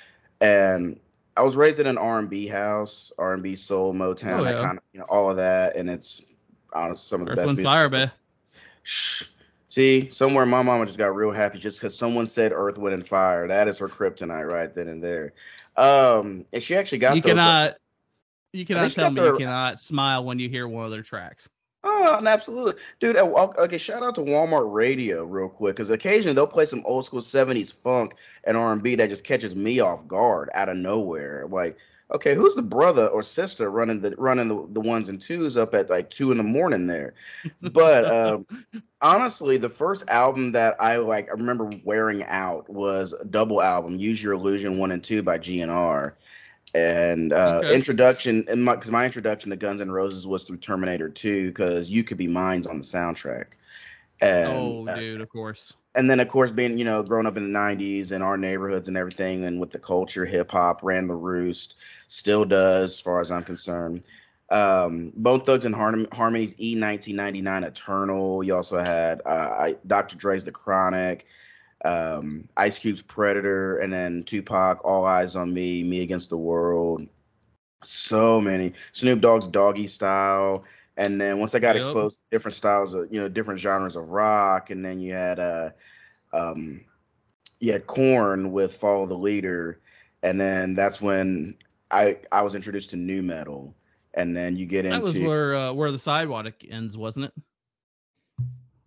and 0.40 0.98
I 1.36 1.42
was 1.42 1.56
raised 1.56 1.78
in 1.80 1.86
an 1.86 1.98
R 1.98 2.18
and 2.18 2.28
B 2.28 2.46
house, 2.46 3.12
R 3.18 3.34
and 3.34 3.42
B, 3.42 3.54
soul, 3.54 3.94
Motown, 3.94 4.40
Oh, 4.40 4.44
yeah. 4.44 4.60
kind 4.60 4.78
of, 4.78 4.84
you 4.92 5.00
know, 5.00 5.06
all 5.08 5.30
of 5.30 5.36
that, 5.36 5.76
and 5.76 5.88
it's 5.88 6.22
honestly 6.72 7.08
some 7.08 7.20
of 7.20 7.26
the 7.26 7.32
Earth, 7.32 7.36
best. 7.36 7.46
Wind, 7.46 7.60
Fire, 7.62 7.88
babe. 7.88 8.08
Shh. 8.82 9.24
See, 9.70 10.08
somewhere 10.10 10.46
my 10.46 10.62
mama 10.62 10.86
just 10.86 10.98
got 10.98 11.14
real 11.14 11.30
happy 11.30 11.58
just 11.58 11.78
because 11.78 11.96
someone 11.96 12.26
said 12.26 12.52
Earth, 12.52 12.78
Wind, 12.78 12.94
and 12.94 13.06
Fire. 13.06 13.46
That 13.46 13.68
is 13.68 13.78
her 13.78 13.88
kryptonite 13.88 14.50
right 14.50 14.74
then 14.74 14.88
and 14.88 15.02
there. 15.02 15.34
Um, 15.76 16.44
and 16.52 16.62
she 16.62 16.74
actually 16.74 16.98
got 16.98 17.14
You 17.14 17.22
those. 17.22 17.30
cannot, 17.32 17.76
you 18.52 18.64
cannot 18.64 18.90
tell 18.92 19.10
me 19.10 19.22
you 19.22 19.36
cannot 19.36 19.78
smile 19.78 20.24
when 20.24 20.38
you 20.38 20.48
hear 20.48 20.66
one 20.66 20.86
of 20.86 20.90
their 20.90 21.02
tracks. 21.02 21.48
Oh, 21.84 22.20
absolutely, 22.26 22.80
dude. 22.98 23.16
Okay, 23.16 23.78
shout 23.78 24.02
out 24.02 24.16
to 24.16 24.20
Walmart 24.20 24.72
Radio 24.72 25.22
real 25.24 25.48
quick, 25.48 25.76
because 25.76 25.90
occasionally 25.90 26.34
they'll 26.34 26.46
play 26.46 26.64
some 26.64 26.82
old 26.84 27.04
school 27.04 27.20
'70s 27.20 27.72
funk 27.72 28.14
and 28.44 28.56
R&B 28.56 28.96
that 28.96 29.10
just 29.10 29.24
catches 29.24 29.54
me 29.54 29.78
off 29.78 30.06
guard 30.08 30.50
out 30.54 30.68
of 30.68 30.76
nowhere. 30.76 31.46
Like, 31.48 31.76
okay, 32.10 32.34
who's 32.34 32.56
the 32.56 32.62
brother 32.62 33.06
or 33.06 33.22
sister 33.22 33.70
running 33.70 34.00
the 34.00 34.14
running 34.18 34.48
the, 34.48 34.66
the 34.72 34.80
ones 34.80 35.08
and 35.08 35.20
twos 35.20 35.56
up 35.56 35.72
at 35.72 35.88
like 35.88 36.10
two 36.10 36.32
in 36.32 36.38
the 36.38 36.42
morning 36.42 36.88
there? 36.88 37.14
But 37.60 38.06
um, 38.06 38.46
honestly, 39.00 39.56
the 39.56 39.68
first 39.68 40.02
album 40.08 40.50
that 40.52 40.74
I 40.80 40.96
like, 40.96 41.28
I 41.28 41.32
remember 41.32 41.70
wearing 41.84 42.24
out 42.24 42.68
was 42.68 43.12
a 43.12 43.24
double 43.24 43.62
album, 43.62 44.00
"Use 44.00 44.20
Your 44.20 44.32
Illusion" 44.32 44.78
one 44.78 44.90
and 44.90 45.04
two 45.04 45.22
by 45.22 45.38
GNR 45.38 46.14
and 46.74 47.32
uh 47.32 47.64
Okay. 47.64 47.74
introduction 47.74 48.44
and 48.48 48.64
my 48.64 48.74
because 48.74 48.90
my 48.90 49.04
introduction 49.04 49.50
to 49.50 49.56
Guns 49.56 49.80
N' 49.80 49.90
Roses 49.90 50.26
was 50.26 50.44
through 50.44 50.58
Terminator 50.58 51.08
2 51.08 51.48
because 51.48 51.90
you 51.90 52.04
could 52.04 52.18
be 52.18 52.26
mine's 52.26 52.66
on 52.66 52.78
the 52.78 52.84
soundtrack. 52.84 53.46
And 54.20 54.78
oh, 54.78 54.88
uh, 54.88 54.94
dude, 54.94 55.20
of 55.20 55.28
course. 55.28 55.72
and 55.94 56.10
then 56.10 56.20
of 56.20 56.28
course 56.28 56.50
being, 56.50 56.76
you 56.78 56.84
know, 56.84 57.02
growing 57.02 57.26
up 57.26 57.36
in 57.36 57.52
the 57.52 57.58
90s 57.58 58.12
and 58.12 58.22
our 58.22 58.36
neighborhoods 58.36 58.88
and 58.88 58.96
everything 58.96 59.44
and 59.44 59.60
with 59.60 59.70
the 59.70 59.78
culture, 59.78 60.26
hip 60.26 60.50
hop 60.50 60.82
ran 60.82 61.06
the 61.06 61.14
roost, 61.14 61.76
still 62.08 62.44
does 62.44 62.94
as 62.94 63.00
far 63.00 63.20
as 63.20 63.30
I'm 63.30 63.44
concerned. 63.44 64.04
Um 64.50 65.12
Bone 65.16 65.40
Thugs 65.40 65.64
and 65.64 65.74
Harm- 65.74 66.08
Harmonies 66.12 66.54
E 66.58 66.74
1999 66.78 67.64
Eternal. 67.64 68.42
You 68.44 68.54
also 68.56 68.78
had 68.78 69.20
uh 69.24 69.28
I, 69.58 69.76
Dr. 69.86 70.16
Dre's 70.16 70.44
The 70.44 70.52
Chronic 70.52 71.26
um, 71.84 72.48
Ice 72.56 72.78
Cube's 72.78 73.02
Predator, 73.02 73.78
and 73.78 73.92
then 73.92 74.24
Tupac, 74.24 74.80
All 74.84 75.04
Eyes 75.04 75.36
on 75.36 75.52
Me, 75.52 75.82
Me 75.84 76.02
Against 76.02 76.30
the 76.30 76.36
World. 76.36 77.06
So 77.82 78.40
many. 78.40 78.72
Snoop 78.92 79.20
Dogg's 79.20 79.46
Doggy 79.46 79.86
Style. 79.86 80.64
And 80.96 81.20
then 81.20 81.38
once 81.38 81.54
I 81.54 81.60
got 81.60 81.76
Yep. 81.76 81.84
exposed 81.84 82.18
to 82.18 82.22
different 82.30 82.54
styles 82.54 82.92
of, 82.94 83.12
you 83.12 83.20
know, 83.20 83.28
different 83.28 83.60
genres 83.60 83.94
of 83.94 84.08
rock, 84.08 84.70
and 84.70 84.84
then 84.84 84.98
you 84.98 85.12
had 85.14 85.38
uh 85.38 85.70
um 86.32 86.84
you 87.60 87.72
had 87.72 87.86
Korn 87.86 88.50
with 88.52 88.74
Follow 88.76 89.06
the 89.06 89.16
Leader, 89.16 89.80
and 90.22 90.40
then 90.40 90.74
that's 90.74 91.00
when 91.00 91.56
I 91.90 92.18
I 92.32 92.42
was 92.42 92.56
introduced 92.56 92.90
to 92.90 92.96
nu 92.96 93.22
metal. 93.22 93.74
And 94.14 94.36
then 94.36 94.56
you 94.56 94.66
get 94.66 94.84
That 94.84 94.94
into 94.96 95.12
that 95.12 95.20
was 95.20 95.28
where 95.28 95.54
uh, 95.54 95.72
where 95.72 95.92
the 95.92 95.98
sidewalk 95.98 96.52
ends, 96.68 96.96
wasn't 96.96 97.26
it? 97.26 97.32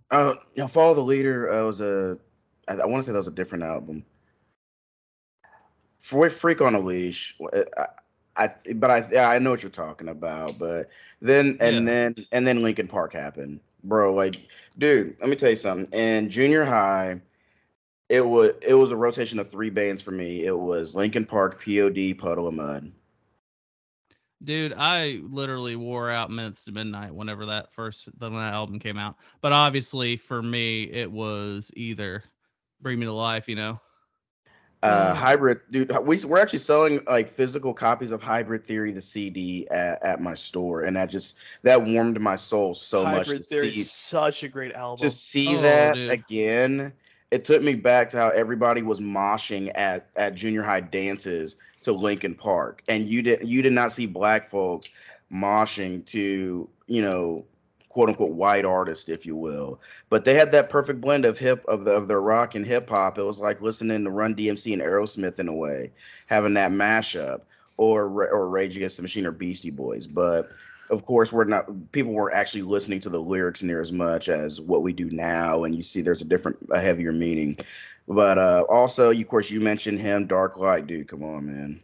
Uh, 0.10 0.34
you 0.54 0.63
know, 0.63 0.67
Follow 0.67 0.93
the 0.93 1.01
Leader 1.01 1.49
uh, 1.49 1.65
was 1.65 1.80
a, 1.80 2.17
I, 2.67 2.74
I 2.74 2.86
want 2.86 3.02
to 3.02 3.08
say 3.08 3.12
that 3.12 3.17
was 3.17 3.28
a 3.28 3.32
different 3.32 3.63
album. 3.63 4.06
For 5.97 6.30
Freak 6.30 6.62
on 6.62 6.74
a 6.76 6.80
Leash, 6.80 7.38
uh, 7.54 7.63
I, 8.36 8.45
I 8.45 8.74
but 8.74 8.89
I 8.89 9.08
yeah, 9.12 9.30
I 9.30 9.39
know 9.39 9.52
what 9.52 9.62
you're 9.62 9.69
talking 9.69 10.10
about. 10.10 10.58
But 10.58 10.89
then 11.21 11.58
and 11.60 11.88
Yeah. 11.88 12.13
then 12.13 12.26
and 12.32 12.47
then 12.47 12.63
Linkin 12.63 12.88
Park 12.88 13.13
happened, 13.13 13.60
bro. 13.84 14.13
Like, 14.13 14.36
dude, 14.78 15.15
let 15.19 15.30
me 15.30 15.36
tell 15.36 15.52
you 15.52 15.56
something. 15.56 15.91
In 15.97 16.30
junior 16.30 16.65
high, 16.65 17.21
it 18.10 18.21
was 18.21 18.52
it 18.62 18.74
was 18.74 18.91
a 18.91 18.95
rotation 18.97 19.39
of 19.39 19.50
three 19.50 19.69
bands 19.69 20.02
for 20.02 20.12
me. 20.12 20.45
It 20.45 20.58
was 20.58 20.95
Linkin 20.95 21.26
Park, 21.26 21.63
POD, 21.63 22.17
Puddle 22.17 22.47
of 22.47 22.56
Mudd. 22.56 22.91
Dude, 24.43 24.74
I 24.76 25.19
literally 25.24 25.76
wore 25.76 26.10
out 26.10 26.32
minutes 26.32 26.63
to 26.65 26.71
midnight 26.71 27.13
whenever 27.13 27.45
that 27.47 27.71
first 27.74 28.10
when 28.17 28.34
that 28.34 28.54
album 28.54 28.80
came 28.80 28.97
out. 28.97 29.17
But 29.39 29.52
obviously, 29.52 30.17
for 30.17 30.41
me, 30.41 30.84
it 30.84 31.12
was 31.12 31.71
either 31.76 32.24
Bring 32.82 33.00
Me 33.00 33.06
to 33.06 33.13
Life, 33.13 33.48
you 33.48 33.56
know. 33.56 33.80
Uh, 34.84 35.13
Mm. 35.13 35.15
hybrid, 35.15 35.60
dude. 35.70 35.96
We 36.06 36.17
we're 36.26 36.39
actually 36.39 36.58
selling 36.60 37.02
like 37.06 37.28
physical 37.28 37.72
copies 37.72 38.12
of 38.12 38.24
Hybrid 38.24 38.65
Theory, 38.65 38.91
the 38.91 39.02
CD, 39.02 39.67
at, 39.70 40.02
at 40.02 40.22
my 40.22 40.34
store, 40.34 40.84
and 40.84 40.96
that 40.98 41.10
just 41.12 41.36
that 41.62 41.80
warmed 41.80 42.20
my 42.20 42.36
soul 42.36 42.74
so 42.74 43.04
much 43.06 43.28
Hybrid 43.28 43.38
to 43.38 43.44
Theory 43.44 43.72
see 43.74 43.82
is 43.82 43.91
such 43.91 44.41
a 44.44 44.48
great 44.48 44.74
album. 44.74 45.08
to 45.08 45.13
see 45.13 45.56
Oh, 45.56 45.62
that 45.62 45.94
dude. 45.94 46.12
again. 46.12 46.94
It 47.30 47.46
took 47.46 47.62
me 47.62 47.76
back 47.76 48.10
to 48.10 48.17
how 48.17 48.30
everybody 48.30 48.82
was 48.82 49.00
moshing 49.00 49.72
at 49.76 50.10
at 50.15 50.34
junior 50.34 50.63
high 50.63 50.82
dances 50.82 51.58
to 51.84 51.91
Linkin 51.91 52.34
Park, 52.34 52.82
and 52.88 53.08
you 53.08 53.22
did 53.22 53.48
you 53.48 53.62
did 53.62 53.74
not 53.74 53.91
see 53.91 54.08
black 54.08 54.46
folks 54.46 54.89
moshing 55.32 56.04
to 56.08 56.67
you 56.88 57.02
know 57.04 57.46
quote 57.91 58.10
unquote 58.10 58.32
white 58.32 58.65
artist, 58.65 59.10
if 59.10 59.25
you 59.25 59.36
will. 59.36 59.80
But 60.10 60.25
they 60.25 60.34
had 60.34 60.51
that 60.54 60.69
perfect 60.69 61.01
blend 61.01 61.25
of 61.25 61.38
hip 61.38 61.65
of 61.67 61.86
the 61.86 61.91
of 61.91 62.08
their 62.08 62.21
rock 62.21 62.56
and 62.56 62.65
hip 62.65 62.89
hop. 62.89 63.17
It 63.17 63.23
was 63.23 63.39
like 63.39 63.62
listening 63.62 64.04
to 64.04 64.10
Run 64.10 64.34
DMC 64.34 64.73
and 64.73 64.82
Aerosmith 64.82 65.39
in 65.39 65.47
a 65.47 65.54
way, 65.54 65.91
having 66.27 66.54
that 66.56 66.71
mashup, 66.71 67.41
or 67.77 68.06
or 68.06 68.49
Rage 68.49 68.75
Against 68.77 68.97
the 68.97 69.04
Machine 69.04 69.25
or 69.25 69.32
Beastie 69.32 69.69
Boys. 69.69 70.08
But 70.08 70.49
of 70.89 71.06
course, 71.06 71.32
we're 71.32 71.45
not 71.45 71.91
people 71.91 72.13
weren't 72.13 72.36
actually 72.36 72.63
listening 72.63 72.99
to 73.01 73.10
the 73.10 73.19
lyrics 73.19 73.62
near 73.62 73.82
as 73.82 73.91
much 73.91 74.30
as 74.30 74.62
what 74.62 74.84
we 74.84 74.93
do 74.93 75.10
now, 75.10 75.63
and 75.63 75.75
you 75.75 75.82
see 75.82 76.01
there's 76.01 76.21
a 76.21 76.25
different, 76.25 76.58
a 76.71 76.80
heavier 76.80 77.12
meaning. 77.12 77.58
But 78.08 78.38
uh, 78.38 78.65
also, 78.69 79.10
you, 79.10 79.21
of 79.21 79.30
course, 79.30 79.49
you 79.49 79.62
mentioned 79.62 79.99
him, 79.99 80.27
Dark 80.27 80.58
Light, 80.58 80.88
dude. 80.88 81.08
Come 81.08 81.23
on, 81.23 81.45
man. 81.45 81.82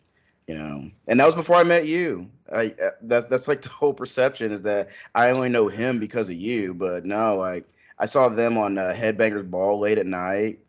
You 0.48 0.56
know, 0.56 0.90
and 1.08 1.20
that 1.20 1.26
was 1.26 1.36
before 1.36 1.58
I 1.58 1.64
met 1.64 1.86
you. 1.88 2.30
I 2.54 2.68
uh, 2.82 2.92
that 3.04 3.30
that's 3.30 3.50
like 3.50 3.62
the 3.62 3.70
whole 3.70 3.94
perception 3.94 4.52
is 4.54 4.62
that 4.62 4.88
I 5.14 5.30
only 5.32 5.50
know 5.50 5.68
him 5.68 6.00
because 6.00 6.30
of 6.30 6.36
you, 6.36 6.74
but 6.74 7.06
no, 7.06 7.36
like 7.36 7.68
I 8.00 8.06
saw 8.06 8.30
them 8.30 8.58
on 8.58 8.78
uh, 8.78 8.94
Headbangers 8.96 9.50
Ball 9.50 9.78
late 9.80 9.98
at 9.98 10.06
night 10.06 10.60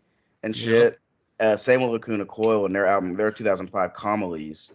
and 0.43 0.57
Yep. 0.57 0.93
shit. 0.93 1.01
Uh, 1.41 1.57
same 1.57 1.81
with 1.81 1.91
Lacuna 1.91 2.25
Coil 2.27 2.67
and 2.67 2.75
their 2.75 2.87
album, 2.87 3.15
their 3.17 3.31
2005 3.31 3.93
Comalies. 3.93 4.73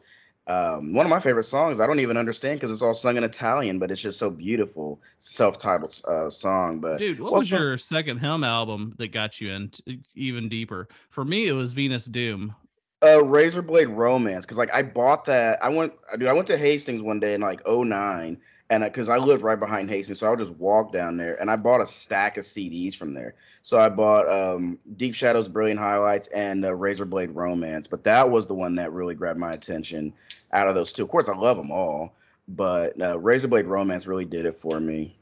Um, 0.48 0.94
one 0.94 1.06
of 1.06 1.10
my 1.10 1.20
favorite 1.20 1.44
songs. 1.44 1.82
I 1.82 1.88
don't 1.88 2.00
even 2.00 2.16
understand 2.18 2.60
because 2.60 2.72
it's 2.72 2.82
all 2.82 2.94
sung 2.94 3.18
in 3.18 3.24
Italian, 3.26 3.80
but 3.80 3.92
it's 3.92 4.02
just 4.02 4.20
so 4.20 4.30
beautiful. 4.30 5.02
Self-titled 5.20 6.02
uh, 6.08 6.30
song, 6.30 6.80
but 6.80 6.98
Dude, 6.98 7.20
what 7.20 7.32
well, 7.34 7.40
was 7.42 7.52
your 7.52 7.78
second 7.78 8.20
HIM 8.20 8.44
album 8.46 8.94
that 8.98 9.12
got 9.12 9.42
you 9.42 9.52
in 9.52 9.70
t- 9.70 10.00
even 10.16 10.48
deeper? 10.48 10.88
For 11.10 11.26
me, 11.26 11.48
it 11.48 11.54
was 11.54 11.74
Venus 11.74 12.06
Doom. 12.06 12.56
Uh 13.04 13.20
Razorblade 13.20 13.96
Romance 13.96 14.46
because 14.46 14.58
like 14.58 14.74
I 14.74 14.82
bought 14.82 15.26
that. 15.26 15.64
I 15.64 15.70
went, 15.70 15.94
dude. 16.18 16.30
I 16.30 16.34
went 16.34 16.48
to 16.48 16.58
Hastings 16.58 17.02
one 17.02 17.20
day 17.20 17.34
in 17.34 17.42
like 17.42 17.62
09 17.68 18.38
and 18.70 18.84
because 18.84 19.10
I 19.10 19.18
lived 19.18 19.44
right 19.44 19.60
behind 19.60 19.90
Hastings, 19.90 20.20
so 20.20 20.28
I 20.28 20.30
would 20.32 20.40
just 20.40 20.54
walk 20.54 20.92
down 20.92 21.18
there 21.18 21.40
and 21.40 21.52
I 21.52 21.56
bought 21.58 21.82
a 21.82 21.86
stack 21.86 22.38
of 22.38 22.46
CDs 22.46 22.96
from 22.96 23.14
there. 23.14 23.36
So 23.62 23.78
I 23.78 23.90
bought 23.90 24.30
um 24.30 24.80
Deep 24.96 25.14
Shadows, 25.14 25.48
Brilliant 25.48 25.80
Highlights, 25.80 26.28
and 26.30 26.66
uh, 26.66 26.70
Razorblade 26.70 27.36
Romance. 27.36 27.88
But 27.88 28.04
that 28.06 28.30
was 28.30 28.48
the 28.48 28.56
one 28.56 28.76
that 28.76 28.92
really 28.94 29.16
grabbed 29.16 29.40
my 29.40 29.54
attention 29.54 30.14
out 30.54 30.68
of 30.68 30.76
those 30.76 30.94
two. 30.94 31.04
Of 31.04 31.10
course, 31.10 31.30
I 31.30 31.36
love 31.36 31.58
them 31.58 31.72
all, 31.72 32.16
but 32.48 33.00
uh, 33.02 33.18
Razorblade 33.18 33.68
Romance 33.68 34.08
really 34.08 34.26
did 34.26 34.46
it 34.46 34.56
for 34.56 34.80
me. 34.80 35.18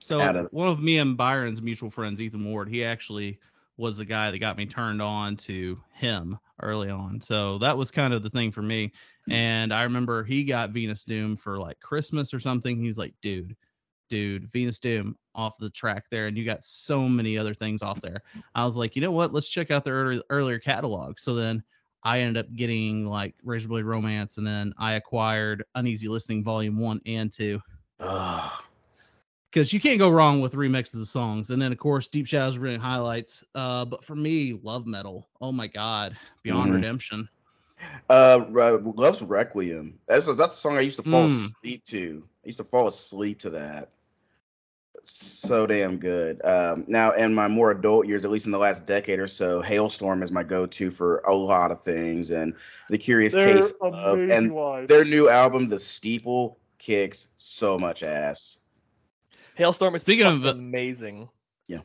So 0.00 0.20
of- 0.20 0.52
one 0.52 0.68
of 0.68 0.80
me 0.80 0.98
and 0.98 1.16
Byron's 1.16 1.62
mutual 1.62 1.90
friends, 1.90 2.20
Ethan 2.20 2.44
Ward, 2.50 2.68
he 2.68 2.84
actually 2.84 3.38
was 3.76 3.96
the 3.96 4.04
guy 4.04 4.30
that 4.30 4.38
got 4.38 4.56
me 4.56 4.66
turned 4.66 5.02
on 5.02 5.36
to 5.36 5.80
him 5.92 6.38
early 6.62 6.90
on. 6.90 7.20
So 7.20 7.58
that 7.58 7.76
was 7.76 7.90
kind 7.90 8.14
of 8.14 8.22
the 8.22 8.30
thing 8.30 8.52
for 8.52 8.62
me. 8.62 8.92
Hmm. 9.26 9.32
And 9.32 9.74
I 9.74 9.82
remember 9.82 10.24
he 10.24 10.44
got 10.44 10.70
Venus 10.70 11.04
Doom 11.04 11.36
for 11.36 11.58
like 11.58 11.80
Christmas 11.80 12.32
or 12.32 12.38
something. 12.38 12.82
He's 12.82 12.98
like, 12.98 13.14
dude, 13.20 13.56
dude, 14.08 14.50
Venus 14.50 14.78
Doom 14.78 15.16
off 15.34 15.58
the 15.58 15.70
track 15.70 16.04
there, 16.10 16.28
and 16.28 16.38
you 16.38 16.44
got 16.44 16.62
so 16.62 17.08
many 17.08 17.36
other 17.36 17.54
things 17.54 17.82
off 17.82 18.00
there. 18.00 18.22
I 18.54 18.64
was 18.64 18.76
like, 18.76 18.94
you 18.94 19.02
know 19.02 19.10
what? 19.10 19.32
Let's 19.32 19.48
check 19.48 19.70
out 19.70 19.84
their 19.84 19.94
early, 19.94 20.22
earlier 20.30 20.60
catalog. 20.60 21.18
So 21.18 21.34
then 21.34 21.62
I 22.04 22.20
ended 22.20 22.44
up 22.44 22.54
getting 22.54 23.06
like 23.06 23.34
Razorblade 23.44 23.84
Romance, 23.84 24.38
and 24.38 24.46
then 24.46 24.72
I 24.78 24.92
acquired 24.92 25.64
Uneasy 25.74 26.06
Listening 26.06 26.44
Volume 26.44 26.78
One 26.78 27.00
and 27.06 27.32
Two 27.32 27.60
Ugh. 28.00 28.50
Because 29.54 29.72
you 29.72 29.78
can't 29.78 30.00
go 30.00 30.08
wrong 30.10 30.40
with 30.40 30.54
remixes 30.54 31.00
of 31.00 31.06
songs. 31.06 31.50
And 31.50 31.62
then 31.62 31.70
of 31.70 31.78
course 31.78 32.08
Deep 32.08 32.26
Shadows 32.26 32.58
brilliant 32.58 32.82
highlights. 32.82 33.44
Uh, 33.54 33.84
but 33.84 34.02
for 34.04 34.16
me, 34.16 34.58
love 34.64 34.84
metal. 34.84 35.28
Oh 35.40 35.52
my 35.52 35.68
god, 35.68 36.16
Beyond 36.42 36.72
Mhm. 36.72 36.74
Redemption. 36.74 37.28
Uh, 38.10 38.46
Re- 38.48 38.80
Love's 38.96 39.22
Requiem. 39.22 39.96
That's 40.08 40.26
a, 40.26 40.34
that's 40.34 40.56
a 40.56 40.58
song 40.58 40.76
I 40.76 40.80
used 40.80 40.96
to 40.96 41.04
fall 41.04 41.28
Mm. 41.28 41.44
asleep 41.44 41.84
to. 41.86 42.24
I 42.44 42.46
used 42.48 42.58
to 42.58 42.64
fall 42.64 42.88
asleep 42.88 43.38
to 43.40 43.50
that. 43.50 43.90
So 45.04 45.66
damn 45.68 45.98
good. 45.98 46.44
Um, 46.44 46.84
now, 46.88 47.12
in 47.12 47.32
my 47.32 47.46
more 47.46 47.70
adult 47.70 48.08
years, 48.08 48.24
at 48.24 48.32
least 48.32 48.46
in 48.46 48.52
the 48.52 48.58
last 48.58 48.86
decade 48.86 49.20
or 49.20 49.28
so, 49.28 49.62
Halestorm 49.62 50.24
is 50.24 50.32
my 50.32 50.42
go-to 50.42 50.90
for 50.90 51.18
a 51.28 51.34
lot 51.34 51.70
of 51.70 51.80
things. 51.82 52.32
And 52.32 52.54
the 52.88 52.98
Curious 52.98 53.34
They're 53.34 53.54
Case 53.56 53.72
of 53.82 53.94
amazing 53.94 54.30
and 54.32 54.54
live. 54.54 54.88
their 54.88 55.04
new 55.04 55.28
album, 55.28 55.68
The 55.68 55.78
Steeple, 55.78 56.58
kicks 56.78 57.28
so 57.36 57.78
much 57.78 58.02
ass. 58.02 58.58
Halestorm 59.58 59.94
is 59.94 60.02
Speaking 60.02 60.26
of- 60.26 60.42
uh, 60.44 60.48
fucking 60.48 60.60
amazing. 60.60 61.28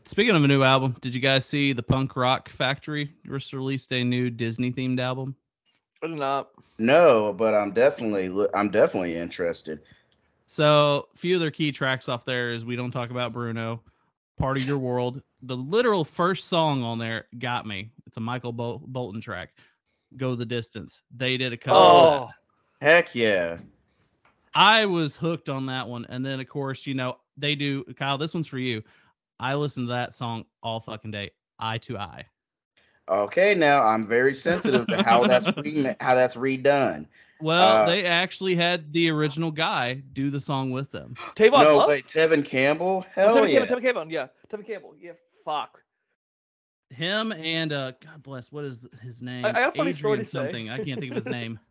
Speaking 0.03 0.35
of 0.35 0.43
a 0.43 0.47
new 0.47 0.61
album, 0.61 0.95
did 0.99 1.15
you 1.15 1.21
guys 1.21 1.45
see 1.45 1.71
the 1.71 1.81
Punk 1.83 2.15
Rock 2.15 2.49
Factory 2.49 3.13
just 3.25 3.53
released 3.53 3.93
a 3.93 4.03
new 4.03 4.29
Disney 4.29 4.71
themed 4.71 4.99
album? 4.99 5.35
I 6.03 6.07
did 6.07 6.17
not. 6.17 6.49
No, 6.77 7.33
but 7.33 7.53
I'm 7.53 7.71
definitely 7.71 8.47
I'm 8.53 8.69
definitely 8.69 9.15
interested. 9.15 9.79
So 10.47 11.07
a 11.13 11.17
few 11.17 11.35
of 11.35 11.41
their 11.41 11.51
key 11.51 11.71
tracks 11.71 12.09
off 12.09 12.25
there 12.25 12.51
is 12.51 12.65
We 12.65 12.75
Don't 12.75 12.91
Talk 12.91 13.09
About 13.11 13.31
Bruno, 13.31 13.81
Part 14.37 14.57
of 14.57 14.65
Your 14.65 14.79
World. 14.79 15.21
The 15.43 15.55
literal 15.55 16.03
first 16.03 16.47
song 16.47 16.83
on 16.83 16.97
there 16.99 17.27
got 17.37 17.65
me. 17.65 17.91
It's 18.05 18.17
a 18.17 18.21
Michael 18.21 18.51
Bol- 18.51 18.81
Bolton 18.85 19.21
track. 19.21 19.53
Go 20.17 20.35
the 20.35 20.45
distance. 20.45 21.01
They 21.15 21.37
did 21.37 21.53
a 21.53 21.57
cover. 21.57 21.77
of 21.77 21.83
oh. 21.83 22.01
that. 22.01 22.21
Oh, 22.21 22.29
Heck 22.81 23.15
yeah. 23.15 23.57
I 24.53 24.85
was 24.85 25.15
hooked 25.15 25.49
on 25.49 25.67
that 25.67 25.87
one. 25.87 26.05
And 26.09 26.25
then, 26.25 26.39
of 26.39 26.49
course, 26.49 26.87
you 26.87 26.95
know, 26.95 27.17
they 27.39 27.55
do. 27.55 27.83
Kyle, 27.97 28.17
this 28.17 28.33
one's 28.33 28.47
for 28.47 28.59
you. 28.59 28.83
I 29.39 29.55
listen 29.55 29.85
to 29.85 29.89
that 29.93 30.15
song 30.15 30.45
all 30.61 30.79
fucking 30.79 31.11
day, 31.11 31.31
eye 31.59 31.77
to 31.79 31.97
eye. 31.97 32.25
Okay, 33.07 33.55
now 33.55 33.83
I'm 33.83 34.05
very 34.05 34.33
sensitive 34.33 34.85
to 34.87 35.01
how 35.03 35.25
that's 35.25 35.47
re- 35.63 35.95
how 35.99 36.13
that's 36.15 36.35
redone. 36.35 37.07
Well, 37.41 37.83
Uh, 37.83 37.85
they 37.85 38.05
actually 38.05 38.53
had 38.55 38.91
the 38.91 39.09
original 39.09 39.49
guy 39.49 39.93
do 40.13 40.29
the 40.29 40.39
song 40.41 40.71
with 40.71 40.91
them. 40.91 41.15
Tavon 41.35 41.63
no, 41.63 41.77
Love? 41.77 41.87
wait, 41.89 42.05
Tevin 42.07 42.43
Campbell? 42.45 43.05
Oh, 43.07 43.11
Hell 43.13 43.35
Tevin 43.37 43.51
yeah. 43.53 43.59
Campbell, 43.59 43.75
Tevin 43.77 43.81
Campbell, 43.81 44.11
yeah. 44.11 44.27
Tevin 44.49 44.67
Campbell. 44.67 44.95
Yeah, 44.99 45.11
fuck. 45.45 45.81
Him 46.91 47.31
and 47.31 47.71
uh, 47.71 47.91
God 48.03 48.23
bless, 48.23 48.51
what 48.51 48.65
is 48.65 48.87
his 49.01 49.21
name? 49.21 49.45
I 49.45 49.51
got 49.53 49.69
a 49.69 49.71
funny 49.77 49.93
story 49.93 50.13
Adrian 50.13 50.19
to 50.19 50.25
say. 50.25 50.37
something. 50.39 50.69
I 50.69 50.77
can't 50.83 50.99
think 50.99 51.11
of 51.11 51.17
his 51.17 51.25
name. 51.27 51.59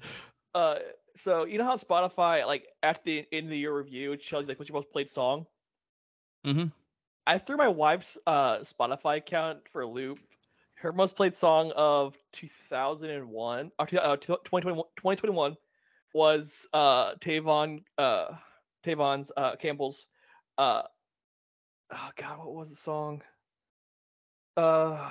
Uh, 0.54 0.76
so 1.18 1.44
you 1.44 1.58
know 1.58 1.64
how 1.64 1.76
Spotify, 1.76 2.46
like 2.46 2.68
at 2.82 3.02
the 3.04 3.26
end 3.32 3.46
of 3.46 3.50
the 3.50 3.58
year 3.58 3.76
review, 3.76 4.12
it 4.12 4.22
shows 4.22 4.48
like 4.48 4.58
what's 4.58 4.68
your 4.68 4.76
most 4.76 4.90
played 4.90 5.10
song. 5.10 5.46
Mhm. 6.46 6.72
I 7.26 7.38
threw 7.38 7.56
my 7.56 7.68
wife's 7.68 8.16
uh 8.26 8.58
Spotify 8.58 9.18
account 9.18 9.68
for 9.68 9.82
a 9.82 9.86
loop. 9.86 10.18
Her 10.74 10.92
most 10.92 11.16
played 11.16 11.34
song 11.34 11.72
of 11.74 12.16
2001 12.32 13.72
or 13.78 13.82
uh, 13.82 14.16
2021, 14.16 14.84
2021 14.96 15.56
was 16.14 16.68
uh 16.72 17.14
Tevin 17.16 17.82
uh 17.98 18.28
Tevin's 18.84 19.32
uh 19.36 19.56
Campbell's 19.56 20.06
uh 20.56 20.82
oh 21.90 22.10
god 22.16 22.38
what 22.38 22.54
was 22.54 22.70
the 22.70 22.76
song 22.76 23.22
uh 24.56 25.10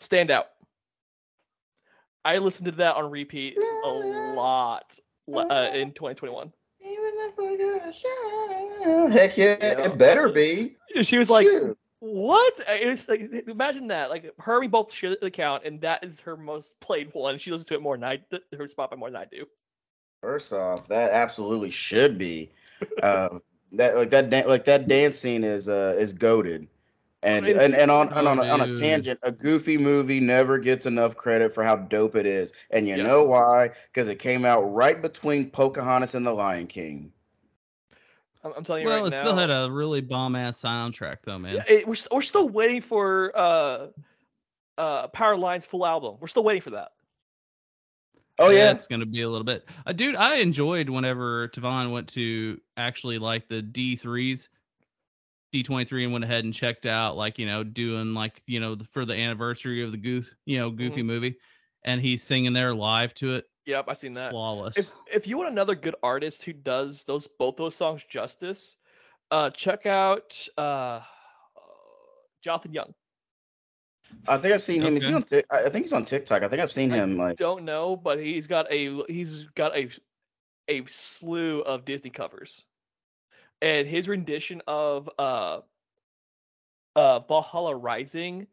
Stand 0.00 0.30
Out. 0.30 0.48
I 2.24 2.38
listened 2.38 2.66
to 2.66 2.72
that 2.72 2.96
on 2.96 3.10
repeat 3.10 3.58
a 3.84 3.88
lot 3.88 4.98
uh, 5.32 5.70
in 5.74 5.92
2021. 5.92 6.52
Heck 9.10 9.36
yeah, 9.36 9.56
Yeah. 9.60 9.84
it 9.86 9.98
better 9.98 10.28
be. 10.28 10.76
She 11.02 11.18
was 11.18 11.30
like, 11.30 11.46
Shoot. 11.46 11.78
"What?" 12.00 12.60
Uh, 12.60 12.72
It's 12.72 13.08
like 13.08 13.30
imagine 13.46 13.88
that. 13.88 14.10
Like 14.10 14.32
her, 14.38 14.54
and 14.54 14.60
me 14.62 14.66
both 14.68 14.92
share 14.92 15.10
the 15.10 15.26
account, 15.26 15.64
and 15.64 15.80
that 15.80 16.04
is 16.04 16.20
her 16.20 16.36
most 16.36 16.78
played 16.80 17.10
one. 17.14 17.38
She 17.38 17.50
listens 17.50 17.68
to 17.68 17.74
it 17.74 17.82
more 17.82 17.96
than 17.96 18.04
I, 18.04 18.16
th- 18.16 18.42
her 18.52 18.66
Spotify 18.66 18.98
more 18.98 19.10
than 19.10 19.20
I 19.20 19.24
do. 19.24 19.46
First 20.22 20.52
off, 20.52 20.88
that 20.88 21.10
absolutely 21.10 21.70
should 21.70 22.18
be. 22.18 22.50
Uh, 23.02 23.38
that 23.72 23.96
like 23.96 24.10
that 24.10 24.30
dan- 24.30 24.46
like 24.48 24.64
that 24.66 24.88
dance 24.88 25.18
scene 25.18 25.44
is 25.44 25.68
uh 25.68 25.94
is 25.98 26.12
goaded. 26.12 26.68
And, 27.24 27.46
and 27.46 27.74
and 27.74 27.90
on 27.90 28.12
and 28.12 28.28
on, 28.28 28.38
a, 28.38 28.42
Oh, 28.44 28.50
on 28.50 28.60
a 28.60 28.76
tangent, 28.78 29.18
a 29.22 29.32
goofy 29.32 29.78
movie 29.78 30.20
never 30.20 30.58
gets 30.58 30.84
enough 30.84 31.16
credit 31.16 31.54
for 31.54 31.64
how 31.64 31.74
dope 31.76 32.16
it 32.16 32.26
is. 32.26 32.52
And 32.70 32.86
you 32.86 32.96
Yes. 32.96 33.06
know 33.06 33.24
why? 33.24 33.70
Because 33.86 34.08
it 34.08 34.18
came 34.18 34.44
out 34.44 34.60
right 34.64 35.00
between 35.00 35.50
Pocahontas 35.50 36.14
and 36.14 36.26
The 36.26 36.32
Lion 36.32 36.66
King. 36.66 37.10
I'm, 38.44 38.52
I'm 38.58 38.62
telling 38.62 38.82
you 38.82 38.88
Well, 38.88 38.98
right 39.04 39.06
it 39.06 39.10
now. 39.10 39.20
still 39.20 39.36
had 39.36 39.48
a 39.50 39.70
really 39.70 40.02
bomb 40.02 40.36
ass 40.36 40.60
soundtrack 40.60 41.18
though, 41.24 41.38
man. 41.38 41.54
Yeah, 41.56 41.64
it- 41.66 41.88
we're, 41.88 41.94
st- 41.94 42.12
we're 42.12 42.20
still 42.20 42.48
waiting 42.50 42.82
for 42.82 43.32
uh 43.34 43.86
uh 44.76 45.08
Powerline's 45.08 45.64
full 45.64 45.86
album. 45.86 46.16
We're 46.20 46.26
still 46.28 46.44
waiting 46.44 46.60
for 46.60 46.70
that. 46.70 46.90
Oh 48.38 48.50
yeah, 48.50 48.72
it's 48.72 48.86
gonna 48.86 49.06
be 49.06 49.22
a 49.22 49.28
little 49.30 49.44
bit. 49.44 49.66
Uh, 49.86 49.92
dude, 49.92 50.16
I 50.16 50.36
enjoyed 50.36 50.90
whenever 50.90 51.48
Tevin 51.48 51.90
went 51.92 52.08
to 52.10 52.60
actually 52.76 53.18
like 53.18 53.48
the 53.48 53.62
D 53.62 53.94
threes, 53.96 54.48
D 55.54 55.62
twenty 55.62 55.84
three, 55.84 56.02
and 56.02 56.12
went 56.12 56.24
ahead 56.24 56.42
and 56.42 56.52
checked 56.52 56.84
out 56.84 57.16
like 57.16 57.38
you 57.38 57.46
know 57.46 57.62
doing 57.62 58.12
like 58.12 58.42
you 58.44 58.58
know 58.58 58.74
the, 58.74 58.82
for 58.86 59.04
the 59.04 59.14
anniversary 59.14 59.84
of 59.84 59.92
the 59.92 59.98
goof 59.98 60.34
you 60.44 60.58
know 60.58 60.68
Goofy 60.68 61.02
Mm-hmm. 61.02 61.06
movie, 61.06 61.36
and 61.84 62.00
he's 62.00 62.24
singing 62.24 62.52
there 62.52 62.74
live 62.74 63.14
to 63.14 63.36
it, 63.36 63.44
Yep, 63.66 63.84
I 63.86 63.92
seen 63.92 64.14
that. 64.14 64.32
flawless. 64.32 64.76
If 64.76 64.90
if 65.12 65.26
you 65.28 65.36
want 65.36 65.50
another 65.50 65.76
good 65.76 65.94
artist 66.02 66.42
who 66.42 66.52
does 66.52 67.04
those 67.04 67.28
both 67.28 67.54
those 67.54 67.76
songs 67.76 68.02
justice, 68.02 68.74
uh 69.30 69.50
check 69.50 69.86
out 69.86 70.44
uh 70.58 71.02
Jonathan 72.42 72.72
Young. 72.72 72.92
I 74.26 74.36
think 74.38 74.54
I've 74.54 74.62
seen 74.62 74.82
him. 74.82 74.96
Is 74.96 75.06
he 75.06 75.14
on? 75.14 75.22
Tik- 75.22 75.46
I 75.52 75.66
I 75.66 75.68
think 75.68 75.84
he's 75.84 75.92
on 75.92 76.04
TikTok. 76.04 76.42
I 76.42 76.48
think 76.48 76.62
I've 76.62 76.72
seen 76.72 76.90
I 76.90 76.96
him. 76.96 77.16
Like, 77.16 77.36
Don't 77.36 77.64
know, 77.64 77.94
but 77.94 78.18
he's 78.18 78.48
got 78.48 78.66
a 78.72 79.04
he's 79.06 79.44
got 79.54 79.76
a 79.76 79.88
a 80.66 80.84
slew 80.86 81.60
of 81.60 81.84
Disney 81.84 82.10
covers. 82.10 82.64
And 83.64 83.88
his 83.88 84.08
rendition 84.08 84.60
of 84.68 85.08
uh 85.18 85.60
uh 86.94 87.20
Valhalla 87.20 87.74
Rising 87.74 88.46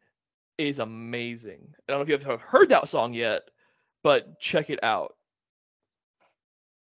is 0.56 0.78
amazing. 0.78 1.74
I 1.86 1.92
don't 1.92 1.98
know 1.98 2.14
if 2.14 2.24
you 2.24 2.30
have 2.30 2.40
heard 2.40 2.70
that 2.70 2.88
song 2.88 3.12
yet, 3.12 3.42
but 4.02 4.40
check 4.40 4.70
it 4.70 4.82
out. 4.82 5.14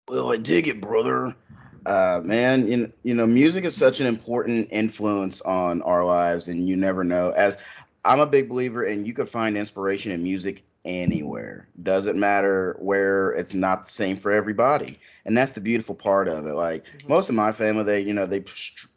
Well, 0.07 0.31
I 0.31 0.37
dig 0.37 0.67
it, 0.67 0.79
brother. 0.79 1.35
Uh, 1.87 2.21
man, 2.23 2.67
you, 2.67 2.93
you 3.01 3.15
know, 3.15 3.25
music 3.25 3.65
is 3.65 3.75
such 3.75 3.99
an 3.99 4.05
important 4.05 4.67
influence 4.71 5.41
on 5.41 5.81
our 5.81 6.05
lives, 6.05 6.49
and 6.49 6.67
you 6.67 6.75
never 6.75 7.03
know. 7.03 7.31
As 7.31 7.57
I'm 8.05 8.19
a 8.19 8.27
big 8.27 8.47
believer, 8.47 8.83
and 8.83 9.07
you 9.07 9.13
could 9.13 9.27
find 9.27 9.57
inspiration 9.57 10.11
in 10.11 10.21
music 10.21 10.63
anywhere. 10.85 11.67
Doesn't 11.81 12.17
matter 12.19 12.75
where 12.79 13.31
it's 13.31 13.53
not 13.53 13.83
the 13.85 13.89
same 13.91 14.17
for 14.17 14.31
everybody, 14.31 14.99
and 15.25 15.37
that's 15.37 15.51
the 15.51 15.61
beautiful 15.61 15.95
part 15.95 16.27
of 16.27 16.45
it. 16.45 16.53
Like 16.53 16.85
Mhm. 16.93 17.07
most 17.07 17.29
of 17.29 17.35
my 17.35 17.51
family, 17.51 17.83
they 17.83 17.99
you 18.01 18.13
know 18.13 18.25
they 18.25 18.43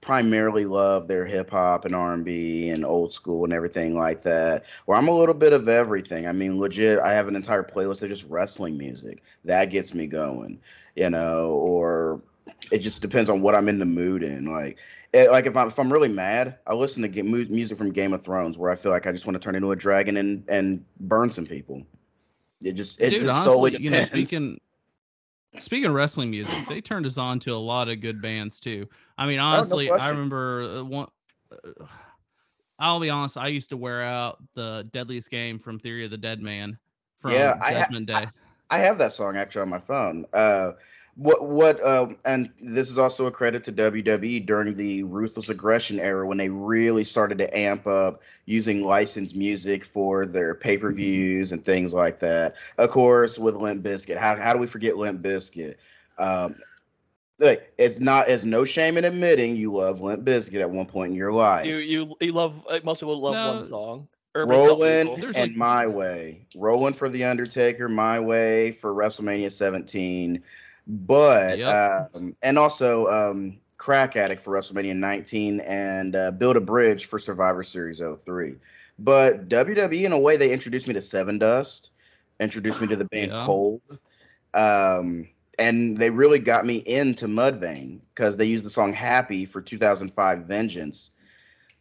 primarily 0.00 0.64
love 0.64 1.08
their 1.08 1.24
hip 1.26 1.50
hop 1.50 1.84
and 1.84 1.94
R 1.94 2.12
and 2.12 2.24
B 2.24 2.68
and 2.70 2.84
old 2.84 3.12
school 3.12 3.44
and 3.44 3.52
everything 3.52 3.96
like 3.96 4.22
that. 4.22 4.64
Where 4.86 4.96
I'm 4.98 5.08
a 5.08 5.16
little 5.16 5.34
bit 5.34 5.52
of 5.52 5.68
everything. 5.68 6.26
I 6.26 6.32
mean, 6.32 6.58
legit, 6.58 6.98
I 6.98 7.12
have 7.12 7.28
an 7.28 7.36
entire 7.36 7.62
playlist 7.62 8.02
of 8.02 8.08
just 8.08 8.28
wrestling 8.28 8.76
music 8.76 9.22
that 9.44 9.66
gets 9.70 9.94
me 9.94 10.06
going 10.06 10.60
you 10.96 11.10
know, 11.10 11.50
or 11.50 12.20
it 12.70 12.78
just 12.78 13.02
depends 13.02 13.30
on 13.30 13.42
what 13.42 13.54
I'm 13.54 13.68
in 13.68 13.78
the 13.78 13.84
mood 13.84 14.22
in. 14.22 14.46
Like, 14.46 14.78
it, 15.12 15.30
like 15.30 15.46
if 15.46 15.56
I'm 15.56 15.68
if 15.68 15.78
I'm 15.78 15.92
really 15.92 16.08
mad, 16.08 16.58
I 16.66 16.74
listen 16.74 17.02
to 17.02 17.22
music 17.22 17.76
from 17.78 17.92
Game 17.92 18.12
of 18.12 18.22
Thrones, 18.22 18.56
where 18.56 18.70
I 18.70 18.74
feel 18.74 18.92
like 18.92 19.06
I 19.06 19.12
just 19.12 19.26
want 19.26 19.34
to 19.34 19.40
turn 19.40 19.54
into 19.54 19.72
a 19.72 19.76
dragon 19.76 20.16
and 20.16 20.48
and 20.48 20.84
burn 21.00 21.30
some 21.30 21.46
people. 21.46 21.82
It 22.60 22.72
just 22.72 23.00
it 23.00 23.10
Dude, 23.10 23.24
just 23.24 23.44
solely 23.44 23.76
honestly, 23.76 23.84
you 23.84 23.90
know, 23.90 24.02
speaking 24.02 24.60
speaking 25.60 25.86
of 25.86 25.94
wrestling 25.94 26.30
music, 26.30 26.56
they 26.68 26.80
turned 26.80 27.06
us 27.06 27.18
on 27.18 27.38
to 27.40 27.52
a 27.52 27.56
lot 27.56 27.88
of 27.88 28.00
good 28.00 28.22
bands 28.22 28.58
too. 28.58 28.88
I 29.18 29.26
mean, 29.26 29.36
no 29.36 29.44
honestly, 29.44 29.90
I 29.90 30.08
remember 30.08 30.62
uh, 30.62 30.84
one. 30.84 31.08
Uh, 31.52 31.84
I'll 32.78 33.00
be 33.00 33.10
honest. 33.10 33.36
I 33.36 33.48
used 33.48 33.68
to 33.70 33.76
wear 33.76 34.02
out 34.02 34.38
the 34.54 34.88
Deadliest 34.92 35.30
Game 35.30 35.58
from 35.58 35.78
Theory 35.78 36.04
of 36.04 36.10
the 36.10 36.16
Deadman 36.16 36.78
from 37.18 37.32
Yeah, 37.32 37.56
I 37.60 37.74
ha- 37.74 37.98
Day. 38.04 38.26
I 38.70 38.78
have 38.78 38.98
that 38.98 39.12
song 39.12 39.36
actually 39.36 39.62
on 39.62 39.68
my 39.68 39.78
phone. 39.78 40.24
Uh, 40.32 40.72
what 41.16 41.44
what 41.46 41.84
um, 41.86 42.16
and 42.24 42.50
this 42.60 42.90
is 42.90 42.96
also 42.98 43.26
a 43.26 43.30
credit 43.30 43.62
to 43.64 43.72
WWE 43.72 44.46
during 44.46 44.74
the 44.74 45.02
ruthless 45.02 45.50
aggression 45.50 46.00
era 46.00 46.26
when 46.26 46.38
they 46.38 46.48
really 46.48 47.04
started 47.04 47.36
to 47.38 47.56
amp 47.58 47.86
up 47.86 48.22
using 48.46 48.82
licensed 48.82 49.36
music 49.36 49.84
for 49.84 50.24
their 50.24 50.54
pay 50.54 50.78
per 50.78 50.90
views 50.90 51.52
and 51.52 51.64
things 51.64 51.92
like 51.92 52.18
that. 52.20 52.54
Of 52.78 52.90
course, 52.90 53.38
with 53.38 53.56
Limp 53.56 53.84
Bizkit, 53.84 54.16
how 54.16 54.36
how 54.36 54.52
do 54.54 54.58
we 54.58 54.66
forget 54.66 54.96
Limp 54.96 55.20
Bizkit? 55.22 55.74
Um, 56.18 56.56
like 57.38 57.72
it's 57.76 57.98
not 58.00 58.28
it's 58.28 58.44
no 58.44 58.64
shame 58.64 58.96
in 58.96 59.04
admitting 59.04 59.54
you 59.56 59.72
love 59.74 60.00
Limp 60.00 60.24
Bizkit 60.24 60.60
at 60.60 60.70
one 60.70 60.86
point 60.86 61.10
in 61.10 61.16
your 61.16 61.32
life. 61.32 61.66
You 61.66 61.76
you 61.76 62.16
you 62.20 62.32
love 62.32 62.64
uh, 62.70 62.80
most 62.84 63.00
people 63.00 63.20
love 63.20 63.34
No. 63.34 63.54
one 63.54 63.62
song. 63.62 64.08
or 64.34 64.46
but 64.46 64.58
some 64.60 64.68
Rolling 64.68 65.08
and 65.24 65.34
like- 65.34 65.56
My 65.56 65.86
Way. 65.86 66.46
Rolling 66.56 66.94
for 66.94 67.10
The 67.10 67.24
Undertaker, 67.24 67.86
My 67.88 68.18
Way 68.18 68.70
for 68.72 68.94
WrestleMania 68.94 69.52
17. 69.52 70.42
But, 70.86 71.58
Yep. 71.58 72.10
um, 72.14 72.36
and 72.42 72.58
also 72.58 73.06
um, 73.06 73.58
Crack 73.76 74.16
Addict 74.16 74.40
for 74.40 74.52
WrestleMania 74.52 74.96
19 74.96 75.60
and 75.60 76.16
uh, 76.16 76.30
Build 76.32 76.56
a 76.56 76.60
Bridge 76.60 77.06
for 77.06 77.18
Survivor 77.18 77.62
Series 77.62 78.00
03. 78.00 78.54
But 78.98 79.48
WWE, 79.48 80.04
in 80.04 80.12
a 80.12 80.18
way, 80.18 80.36
they 80.36 80.52
introduced 80.52 80.86
me 80.86 80.94
to 80.94 81.00
Sevendust, 81.00 81.90
introduced 82.40 82.80
me 82.80 82.86
to 82.88 82.96
the 82.96 83.06
band 83.06 83.32
Yeah. 83.32 83.44
Cold. 83.44 83.80
Um, 84.54 85.28
and 85.58 85.96
they 85.96 86.10
really 86.10 86.38
got 86.38 86.66
me 86.66 86.76
into 86.78 87.26
Mudvayne 87.26 88.00
because 88.14 88.36
they 88.36 88.44
used 88.44 88.64
the 88.64 88.70
song 88.70 88.92
Happy 88.92 89.44
for 89.44 89.60
2005 89.60 90.44
Vengeance. 90.44 91.10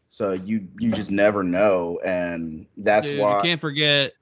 So 0.09 0.33
you 0.33 0.67
you 0.77 0.91
just 0.91 1.09
never 1.09 1.41
know, 1.41 1.99
and 2.03 2.65
that's 2.77 3.07
Dude, 3.07 3.21
why. 3.21 3.37
you 3.37 3.41
can't 3.43 3.61
forget 3.61 4.13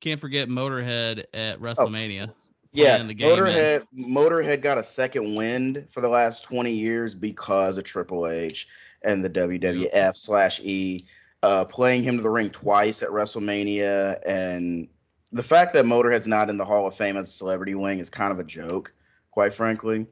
can't 0.00 0.20
forget 0.20 0.48
Motorhead 0.48 1.24
at 1.32 1.60
WrestleMania. 1.60 2.32
Yeah, 2.72 3.02
the 3.02 3.14
game. 3.14 3.36
Motorhead 3.36 3.86
Motorhead 3.96 4.60
got 4.60 4.78
a 4.78 4.82
second 4.82 5.34
wind 5.34 5.86
for 5.88 6.00
the 6.00 6.08
last 6.08 6.44
20 6.44 6.72
years 6.72 7.14
because 7.14 7.78
of 7.78 7.84
Triple 7.84 8.28
H 8.28 8.68
and 9.02 9.24
the 9.24 9.30
WWF 9.30 10.16
slash 10.16 10.60
E 10.60 11.04
uh, 11.42 11.64
playing 11.64 12.02
him 12.02 12.16
to 12.16 12.22
the 12.22 12.30
ring 12.30 12.50
twice 12.50 13.02
at 13.02 13.08
WrestleMania, 13.08 14.20
and 14.26 14.88
the 15.32 15.42
fact 15.42 15.72
that 15.72 15.84
Motorhead's 15.84 16.26
not 16.26 16.50
in 16.50 16.56
the 16.56 16.64
Hall 16.64 16.86
of 16.86 16.94
Fame 16.94 17.16
as 17.16 17.28
a 17.28 17.32
celebrity 17.32 17.74
wing 17.74 17.98
is 17.98 18.10
kind 18.10 18.32
of 18.32 18.38
a 18.38 18.44
joke, 18.44 18.92
quite 19.30 19.54
frankly. 19.54 20.06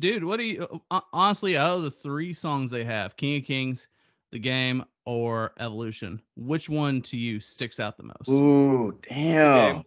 Dude, 0.00 0.24
what 0.24 0.38
do 0.38 0.44
you 0.44 0.82
uh, 0.90 1.00
honestly 1.12 1.56
out 1.56 1.76
of 1.76 1.82
the 1.82 1.90
three 1.90 2.32
songs 2.32 2.70
they 2.70 2.84
have, 2.84 3.16
King 3.16 3.38
of 3.38 3.44
Kings, 3.44 3.88
The 4.30 4.38
Game, 4.38 4.84
or 5.04 5.52
Evolution, 5.58 6.20
which 6.36 6.68
one 6.68 7.02
to 7.02 7.16
you 7.16 7.40
sticks 7.40 7.80
out 7.80 7.96
the 7.96 8.04
most? 8.04 8.28
Ooh, 8.28 8.98
damn. 9.08 9.84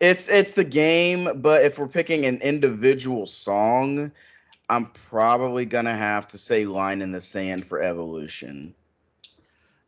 It's 0.00 0.28
it's 0.28 0.54
the 0.54 0.64
game, 0.64 1.40
but 1.42 1.62
if 1.62 1.78
we're 1.78 1.86
picking 1.86 2.24
an 2.24 2.38
individual 2.38 3.26
song, 3.26 4.10
I'm 4.70 4.86
probably 4.86 5.66
gonna 5.66 5.96
have 5.96 6.26
to 6.28 6.38
say 6.38 6.64
line 6.64 7.02
in 7.02 7.12
the 7.12 7.20
sand 7.20 7.66
for 7.66 7.82
evolution. 7.82 8.74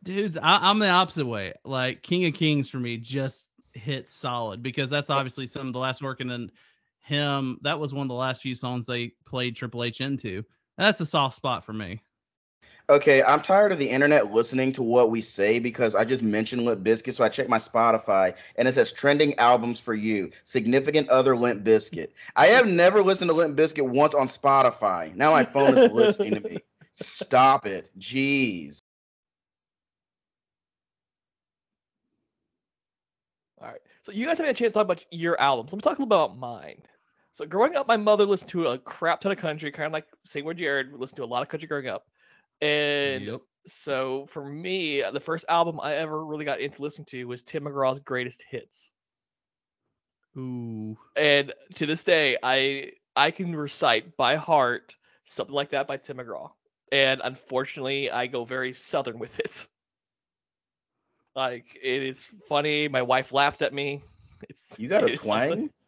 Dudes, 0.03 0.37
I, 0.37 0.69
I'm 0.69 0.79
the 0.79 0.89
opposite 0.89 1.25
way. 1.25 1.53
Like 1.63 2.03
King 2.03 2.25
of 2.25 2.33
Kings 2.33 2.69
for 2.69 2.77
me 2.77 2.97
just 2.97 3.47
hit 3.73 4.09
solid 4.09 4.61
because 4.61 4.89
that's 4.89 5.09
obviously 5.09 5.47
some 5.47 5.67
of 5.67 5.73
the 5.73 5.79
last 5.79 6.03
working 6.03 6.29
in 6.29 6.51
him. 6.99 7.57
That 7.61 7.79
was 7.79 7.93
one 7.93 8.03
of 8.03 8.09
the 8.09 8.13
last 8.13 8.41
few 8.41 8.53
songs 8.53 8.85
they 8.85 9.13
played 9.25 9.55
Triple 9.55 9.83
H 9.83 10.01
into. 10.01 10.43
That's 10.77 11.01
a 11.01 11.05
soft 11.05 11.35
spot 11.35 11.65
for 11.65 11.73
me. 11.73 12.01
Okay, 12.89 13.23
I'm 13.23 13.41
tired 13.41 13.71
of 13.71 13.79
the 13.79 13.89
internet 13.89 14.33
listening 14.33 14.73
to 14.73 14.83
what 14.83 15.09
we 15.09 15.21
say 15.21 15.57
because 15.57 15.95
I 15.95 16.03
just 16.03 16.21
mentioned 16.21 16.65
Limp 16.65 16.83
Bizkit, 16.83 17.13
so 17.13 17.23
I 17.23 17.29
checked 17.29 17.49
my 17.49 17.57
Spotify 17.57 18.35
and 18.57 18.67
it 18.67 18.75
says 18.75 18.91
trending 18.91 19.37
albums 19.39 19.79
for 19.79 19.93
you, 19.93 20.29
significant 20.43 21.07
other 21.07 21.37
Limp 21.37 21.63
Bizkit. 21.63 22.09
I 22.35 22.47
have 22.47 22.67
never 22.67 23.01
listened 23.01 23.29
to 23.29 23.35
Limp 23.35 23.57
Bizkit 23.57 23.87
once 23.87 24.13
on 24.13 24.27
Spotify. 24.27 25.15
Now 25.15 25.31
my 25.31 25.45
phone 25.45 25.77
is 25.77 25.91
listening 25.91 26.35
to 26.35 26.41
me. 26.41 26.57
Stop 26.91 27.65
it. 27.65 27.89
Jeez. 27.97 28.81
All 33.61 33.69
right. 33.69 33.81
So 34.01 34.11
you 34.11 34.25
guys 34.25 34.37
have 34.39 34.45
had 34.45 34.55
a 34.55 34.59
chance 34.59 34.73
to 34.73 34.79
talk 34.79 34.85
about 34.85 35.05
your 35.09 35.39
albums. 35.39 35.71
I'm 35.71 35.79
talking 35.79 36.03
about 36.03 36.37
mine. 36.37 36.81
So 37.31 37.45
growing 37.45 37.75
up, 37.77 37.87
my 37.87 37.97
mother 37.97 38.25
listened 38.25 38.51
to 38.51 38.67
a 38.67 38.77
crap 38.77 39.21
ton 39.21 39.31
of 39.31 39.37
country, 39.37 39.71
kind 39.71 39.87
of 39.87 39.93
like 39.93 40.05
same 40.25 40.43
with 40.43 40.57
Jared. 40.57 40.93
Listened 40.93 41.17
to 41.17 41.23
a 41.23 41.25
lot 41.25 41.41
of 41.41 41.47
country 41.47 41.67
growing 41.67 41.87
up, 41.87 42.05
and 42.63 43.25
Yep. 43.25 43.41
so 43.65 44.25
for 44.27 44.45
me, 44.45 45.01
the 45.11 45.19
first 45.19 45.45
album 45.49 45.79
I 45.81 45.95
ever 45.95 46.25
really 46.25 46.45
got 46.45 46.59
into 46.59 46.81
listening 46.81 47.05
to 47.07 47.25
was 47.25 47.43
Tim 47.43 47.63
McGraw's 47.65 47.99
Greatest 47.99 48.43
Hits. 48.49 48.91
Ooh. 50.37 50.97
And 51.15 51.53
to 51.75 51.85
this 51.85 52.03
day, 52.03 52.37
I 52.41 52.91
I 53.15 53.29
can 53.31 53.55
recite 53.55 54.17
by 54.17 54.35
heart 54.35 54.95
something 55.23 55.53
like 55.55 55.69
that 55.69 55.87
by 55.87 55.97
Tim 55.97 56.17
McGraw. 56.17 56.51
And 56.91 57.21
unfortunately, 57.23 58.09
I 58.09 58.27
go 58.27 58.43
very 58.45 58.73
southern 58.73 59.19
with 59.19 59.39
it. 59.39 59.67
Like 61.35 61.65
it 61.81 62.03
is 62.03 62.25
funny. 62.47 62.87
My 62.87 63.01
wife 63.01 63.31
laughs 63.31 63.63
at 63.63 63.73
me. 63.73 64.01
It's 64.49 64.77
You 64.77 64.87
got 64.87 65.03
a 65.03 65.15
twang? 65.17 65.69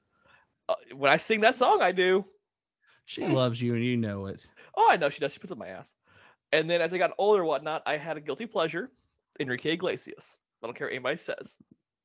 Uh, 0.67 0.73
when 0.95 1.11
I 1.11 1.17
sing 1.17 1.41
that 1.41 1.53
song, 1.53 1.83
I 1.83 1.91
do. 1.91 2.23
She 3.05 3.23
loves 3.23 3.61
you 3.61 3.75
and 3.75 3.83
you 3.83 3.97
know 3.97 4.25
it. 4.25 4.47
Oh, 4.75 4.87
I 4.89 4.97
know 4.97 5.11
she 5.11 5.19
does. 5.19 5.31
She 5.33 5.37
puts 5.37 5.51
up 5.51 5.59
my 5.59 5.67
ass. 5.67 5.93
And 6.55 6.69
then 6.69 6.81
as 6.81 6.93
I 6.93 6.97
got 6.97 7.11
older, 7.17 7.43
whatnot, 7.43 7.83
I 7.85 7.97
had 7.97 8.15
a 8.17 8.21
guilty 8.21 8.45
pleasure, 8.45 8.89
Enrique 9.39 9.73
Iglesias. 9.73 10.37
I 10.63 10.67
don't 10.67 10.73
care 10.75 10.87
what 10.87 10.93
anybody 10.93 11.17
says. 11.17 11.57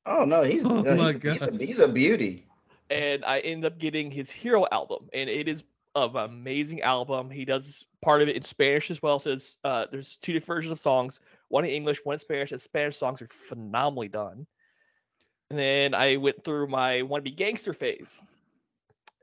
Oh 0.06 0.24
no, 0.24 0.42
he's 0.42 0.64
Oh 0.64 0.82
my 0.82 1.12
he's, 1.12 1.22
he's, 1.22 1.42
a, 1.42 1.56
he's 1.58 1.78
a 1.78 1.88
beauty. 1.88 2.46
and 2.90 3.24
I 3.24 3.38
ended 3.40 3.72
up 3.72 3.78
getting 3.78 4.10
his 4.10 4.30
Hero 4.30 4.66
album, 4.72 5.08
and 5.12 5.30
it 5.30 5.46
is 5.46 5.62
an 5.94 6.16
amazing 6.16 6.82
album. 6.82 7.30
He 7.30 7.44
does 7.44 7.84
part 8.02 8.22
of 8.22 8.28
it 8.28 8.36
in 8.36 8.42
Spanish 8.42 8.90
as 8.90 9.00
well. 9.02 9.18
So 9.18 9.32
it's, 9.32 9.58
uh, 9.64 9.86
there's 9.92 10.16
two 10.16 10.32
different 10.32 10.56
versions 10.56 10.72
of 10.72 10.78
songs, 10.80 11.20
one 11.48 11.64
in 11.64 11.70
English, 11.70 11.98
one 12.04 12.14
in 12.14 12.18
Spanish. 12.18 12.50
And 12.52 12.60
Spanish 12.60 12.96
songs 12.96 13.22
are 13.22 13.28
phenomenally 13.28 14.08
done. 14.08 14.46
And 15.50 15.58
then 15.58 15.94
I 15.94 16.16
went 16.16 16.42
through 16.44 16.68
my 16.68 17.02
wannabe 17.02 17.36
gangster 17.36 17.72
phase, 17.72 18.20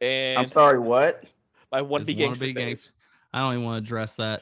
and 0.01 0.39
I'm 0.39 0.45
sorry, 0.45 0.79
what? 0.79 1.23
my 1.71 1.81
His 1.81 2.05
be 2.05 2.13
gangster 2.13 2.45
phase. 2.45 2.53
gangs- 2.55 2.91
I 3.33 3.39
don't 3.39 3.53
even 3.53 3.65
want 3.65 3.83
to 3.83 3.87
address 3.87 4.15
that. 4.17 4.41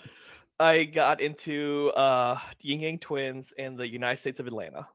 I 0.59 0.85
got 0.85 1.21
into 1.21 1.91
uh, 1.95 2.39
the 2.61 2.69
Yin 2.69 2.79
Yang 2.79 2.99
Twins 2.99 3.53
and 3.57 3.77
the 3.77 3.87
United 3.87 4.17
States 4.17 4.39
of 4.39 4.47
Atlanta. 4.47 4.87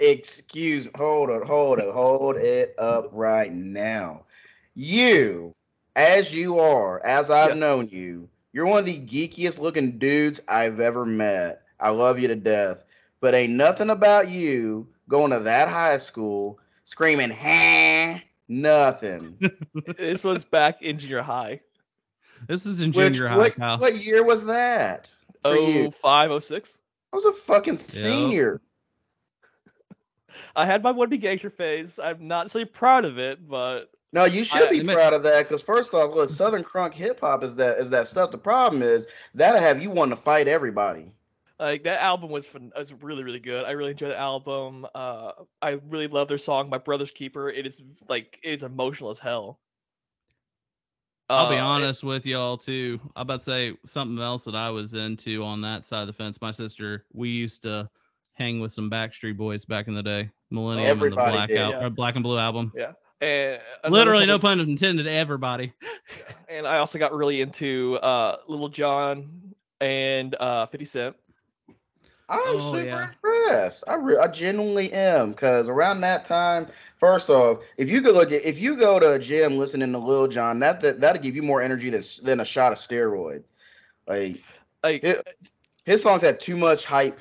Excuse 0.00 0.86
me. 0.86 0.90
hold 0.96 1.30
it, 1.30 1.44
hold 1.44 1.78
it, 1.78 1.90
hold 1.92 2.36
it 2.36 2.74
up 2.78 3.10
right 3.12 3.52
now. 3.52 4.22
You, 4.74 5.52
as 5.94 6.34
you 6.34 6.58
are, 6.58 7.04
as 7.04 7.30
I've 7.30 7.54
Yes. 7.54 7.60
known 7.60 7.88
you, 7.88 8.28
you're 8.52 8.66
one 8.66 8.78
of 8.80 8.86
the 8.86 8.98
geekiest 8.98 9.60
looking 9.60 9.98
dudes 9.98 10.40
I've 10.48 10.80
ever 10.80 11.06
met. 11.06 11.62
I 11.78 11.90
love 11.90 12.18
you 12.18 12.28
to 12.28 12.36
death. 12.36 12.84
But 13.20 13.34
ain't 13.34 13.52
nothing 13.52 13.90
about 13.90 14.28
you 14.28 14.88
going 15.08 15.30
to 15.30 15.40
that 15.40 15.68
high 15.68 15.98
school 15.98 16.58
screaming, 16.82 17.30
ha, 17.30 18.20
nothing. 18.48 19.38
this 19.96 20.24
was 20.24 20.44
back 20.44 20.82
in 20.82 20.98
junior 20.98 21.22
high. 21.22 21.60
This 22.48 22.66
is 22.66 22.80
in 22.80 22.90
Which, 22.92 23.14
junior 23.14 23.28
high, 23.28 23.36
what, 23.36 23.56
pal. 23.56 23.78
what 23.78 24.04
year 24.04 24.22
was 24.24 24.44
that? 24.46 25.10
For 25.42 25.54
Oh 25.56 25.90
five, 25.90 26.30
oh 26.30 26.38
six. 26.38 26.78
I 27.12 27.16
was 27.16 27.24
a 27.26 27.32
fucking 27.32 27.78
senior. 27.78 28.60
I 30.56 30.66
had 30.66 30.82
my 30.82 30.92
wannabe 30.92 31.20
gangster 31.20 31.50
phase. 31.50 31.98
I'm 31.98 32.26
not 32.26 32.44
necessarily 32.44 32.70
proud 32.70 33.04
of 33.04 33.18
it, 33.18 33.46
but 33.48 33.90
No, 34.12 34.24
you 34.24 34.44
should 34.44 34.62
I- 34.68 34.70
be 34.70 34.80
admit- 34.80 34.96
proud 34.96 35.12
of 35.12 35.22
that 35.24 35.48
because 35.48 35.62
first 35.62 35.92
off, 35.94 36.14
look, 36.14 36.30
Southern 36.30 36.64
crunk 36.64 36.94
hip 36.94 37.20
hop 37.20 37.42
is 37.44 37.54
that 37.56 37.78
is 37.78 37.90
that 37.90 38.06
stuff. 38.08 38.30
The 38.30 38.38
problem 38.38 38.82
is 38.82 39.06
that'll 39.34 39.60
have 39.60 39.82
you 39.82 39.90
want 39.90 40.10
to 40.10 40.16
fight 40.16 40.48
everybody. 40.48 41.10
like 41.60 41.84
that 41.84 42.00
album 42.02 42.30
was 42.30 42.46
fun, 42.46 42.72
was 42.76 42.92
really 42.92 43.22
really 43.24 43.38
good. 43.40 43.64
I 43.64 43.72
really 43.72 43.92
enjoyed 43.92 44.10
the 44.10 44.18
album. 44.18 44.86
Uh, 44.94 45.32
I 45.62 45.78
really 45.88 46.08
love 46.08 46.26
their 46.28 46.38
song 46.38 46.68
"My 46.68 46.78
Brother's 46.78 47.10
Keeper." 47.12 47.48
It 47.48 47.66
is 47.66 47.82
like 48.08 48.38
it 48.42 48.54
is 48.54 48.62
emotional 48.64 49.10
as 49.10 49.18
hell. 49.20 49.60
I'll 51.30 51.48
be 51.48 51.54
Uh, 51.56 51.58
it- 51.58 51.62
honest 51.62 52.04
with 52.04 52.26
y'all 52.26 52.56
too. 52.58 53.00
I'm 53.16 53.22
about 53.22 53.40
to 53.40 53.44
say 53.44 53.76
something 53.86 54.18
else 54.22 54.44
that 54.44 54.54
I 54.54 54.70
was 54.70 54.94
into 54.94 55.42
on 55.44 55.60
that 55.62 55.86
side 55.86 56.02
of 56.02 56.06
the 56.08 56.12
fence. 56.12 56.40
My 56.40 56.50
sister, 56.50 57.04
we 57.12 57.28
used 57.30 57.62
to 57.62 57.88
hang 58.34 58.60
with 58.60 58.72
some 58.72 58.90
Backstreet 58.90 59.36
Boys 59.36 59.64
back 59.64 59.88
in 59.88 59.94
the 59.94 60.02
day. 60.02 60.30
Millennium 60.50 60.90
and 60.90 61.00
the 61.00 61.06
Everybody 61.06 61.32
Black 61.32 61.48
did. 61.48 61.58
out, 61.58 61.70
Yeah. 61.72 61.84
or 61.86 61.90
Black 61.90 62.14
and 62.16 62.22
Blue 62.22 62.38
album. 62.38 62.72
Yeah. 62.76 62.92
And 63.20 63.60
another 63.84 63.96
Literally, 63.98 64.26
no 64.26 64.38
pun 64.38 64.60
intended. 64.60 65.06
Everybody. 65.06 65.72
And 66.46 66.68
I 66.68 66.78
also 66.78 66.98
got 67.00 67.12
really 67.12 67.40
into 67.40 67.96
uh, 67.96 68.36
Lil 68.46 68.68
Jon 68.68 69.54
and 69.80 70.34
uh, 70.36 70.66
Fifty 70.66 70.84
Cent. 70.84 71.16
I'm 72.28 72.38
Oh, 72.44 72.72
super 72.72 72.84
yeah. 72.86 73.10
Impressed. 73.44 73.84
I 73.88 73.94
re- 73.94 74.16
I 74.16 74.28
genuinely 74.28 74.92
am 74.92 75.30
because 75.30 75.68
around 75.68 76.00
that 76.02 76.24
time, 76.24 76.66
first 76.96 77.30
off, 77.30 77.58
if 77.76 77.90
you 77.90 78.00
go 78.00 78.12
look 78.12 78.32
at 78.32 78.44
if 78.44 78.58
you 78.58 78.76
go 78.76 78.98
to 78.98 79.12
a 79.12 79.18
gym 79.18 79.58
listening 79.58 79.92
to 79.92 79.98
Lil 79.98 80.28
Jon, 80.28 80.58
that, 80.60 80.80
that 80.80 81.00
that'll 81.00 81.22
give 81.22 81.36
you 81.36 81.42
more 81.42 81.62
energy 81.62 81.90
than 81.90 82.02
than 82.22 82.40
a 82.40 82.44
shot 82.44 82.72
of 82.72 82.78
steroid. 82.78 83.42
Like 84.06 84.42
Like 84.82 85.04
it, 85.04 85.26
his 85.84 86.02
songs 86.02 86.22
had 86.22 86.40
too 86.40 86.56
much 86.56 86.84
hype. 86.84 87.18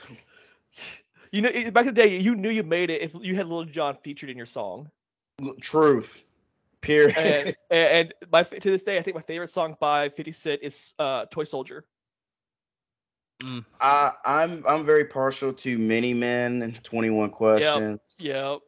you 1.32 1.42
know, 1.42 1.72
back 1.72 1.86
in 1.86 1.94
the 1.94 2.02
day, 2.02 2.18
you 2.18 2.36
knew 2.36 2.50
you 2.50 2.64
made 2.64 2.90
it 2.90 3.02
if 3.02 3.12
you 3.22 3.36
had 3.36 3.48
Lil 3.48 3.66
Jon 3.66 3.98
featured 4.04 4.30
in 4.30 4.38
your 4.38 4.46
song. 4.46 4.90
Truth. 5.62 6.24
Period. 6.82 7.18
and 7.18 7.56
and 7.70 7.90
and 7.90 8.14
my 8.32 8.44
to 8.44 8.72
this 8.72 8.84
day, 8.84 8.98
I 8.98 9.02
think 9.02 9.16
my 9.16 9.22
favorite 9.22 9.50
song 9.50 9.76
by 9.80 10.10
Fifty 10.10 10.32
Cent 10.32 10.62
is 10.62 10.94
uh, 11.00 11.26
"Toy 11.26 11.44
Soldier." 11.44 11.86
Mm. 13.44 13.66
I, 13.82 14.14
I'm 14.26 14.64
I'm 14.68 14.86
very 14.86 15.06
partial 15.06 15.52
to 15.54 15.78
Many 15.78 16.14
Men 16.14 16.62
and 16.62 16.82
Twenty 16.84 17.10
One 17.10 17.30
Questions. 17.30 18.00
Yep, 18.20 18.60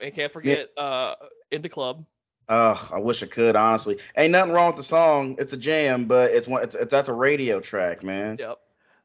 and 0.00 0.14
can't 0.14 0.32
forget 0.32 0.70
uh, 0.78 1.14
"In 1.50 1.62
the 1.62 1.68
Club." 1.68 2.04
Ugh, 2.48 2.78
I 2.92 2.98
wish 2.98 3.22
I 3.22 3.26
could. 3.26 3.56
Honestly, 3.56 3.98
ain't 4.16 4.32
nothing 4.32 4.52
wrong 4.52 4.68
with 4.68 4.76
the 4.76 4.82
song. 4.82 5.36
It's 5.38 5.52
a 5.52 5.56
jam, 5.56 6.06
but 6.06 6.30
it's 6.30 6.46
one. 6.46 6.62
It's, 6.62 6.76
that's 6.90 7.08
a 7.08 7.12
radio 7.12 7.60
track, 7.60 8.02
man. 8.02 8.36
Yep. 8.38 8.58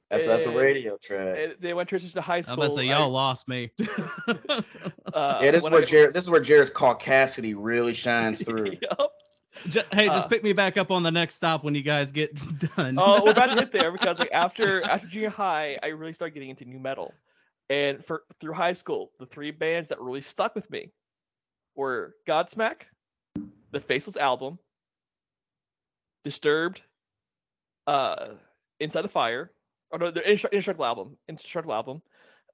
That's 0.09 0.27
that's 0.27 0.45
a 0.45 0.51
radio 0.51 0.97
track. 0.97 1.37
And 1.37 1.55
they 1.59 1.73
went 1.73 1.87
transition 1.87 2.15
to 2.15 2.21
high 2.21 2.41
school. 2.41 2.63
I'm 2.63 2.71
school. 2.71 2.79
about 2.79 2.81
to 2.81 2.87
say 2.87 2.99
y'all 2.99 3.09
lost 3.09 3.47
me. 3.47 3.71
uh, 5.13 5.39
yeah, 5.41 5.51
this 5.51 5.57
is 5.57 5.63
when 5.63 5.73
where 5.73 5.81
I- 5.83 5.85
Jared. 5.85 6.13
This 6.13 6.23
is 6.23 6.29
where 6.29 6.41
Jared's 6.41 6.71
caucasity 6.71 7.53
really 7.55 7.93
shines 7.93 8.43
through. 8.45 8.77
Yep. 8.81 9.11
Ju- 9.67 9.81
hey, 9.91 10.07
just 10.07 10.25
Uh, 10.25 10.29
pick 10.29 10.43
me 10.43 10.53
back 10.53 10.77
up 10.77 10.91
on 10.91 11.03
the 11.03 11.11
next 11.11 11.35
stop 11.35 11.63
when 11.63 11.75
you 11.75 11.81
guys 11.81 12.11
get 12.11 12.33
done. 12.75 12.95
Oh, 12.97 13.23
we're 13.23 13.31
about 13.31 13.47
to 13.47 13.55
hit 13.55 13.71
there 13.71 13.91
because 13.91 14.19
like 14.19 14.29
after 14.33 14.83
after 14.83 15.07
junior 15.07 15.29
high, 15.29 15.77
I 15.83 15.87
really 15.87 16.13
started 16.13 16.33
getting 16.33 16.49
into 16.49 16.65
nu 16.65 16.79
metal, 16.79 17.13
and 17.69 18.03
for 18.03 18.23
through 18.39 18.53
high 18.53 18.73
school, 18.73 19.11
the 19.19 19.25
three 19.25 19.51
bands 19.51 19.89
that 19.89 19.99
really 19.99 20.21
stuck 20.21 20.55
with 20.55 20.69
me 20.71 20.91
were 21.75 22.15
Godsmack, 22.27 22.83
the 23.71 23.79
Faceless 23.79 24.17
album, 24.17 24.59
Disturbed, 26.23 26.81
uh, 27.87 28.29
Inside 28.79 29.01
the 29.01 29.09
Fire, 29.09 29.51
or 29.91 29.99
no, 29.99 30.11
the 30.11 30.21
Instru- 30.21 30.51
Indestructible 30.51 30.85
album, 30.85 31.17
Indestructible 31.27 31.73
album, 31.73 32.01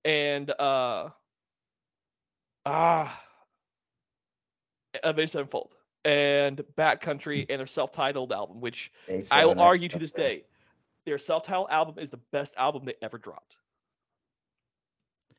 and 0.04 0.50
uh, 0.52 1.10
ah, 2.66 3.24
Avenged 5.04 5.32
Sevenfold, 5.34 5.76
and 6.06 6.64
Bat 6.76 7.02
Country, 7.02 7.42
mm. 7.42 7.46
and 7.50 7.60
their 7.60 7.68
self-titled 7.68 8.32
album, 8.32 8.62
which 8.62 8.92
I 9.32 9.46
will 9.46 9.60
argue 9.60 9.90
to 9.90 10.00
this 10.00 10.12
day, 10.12 10.44
their 11.06 11.18
self-titled 11.18 11.68
album 11.72 11.96
is 12.00 12.10
the 12.12 12.20
best 12.32 12.56
album 12.58 12.86
they 12.86 12.94
ever 13.02 13.18
dropped. 13.18 13.58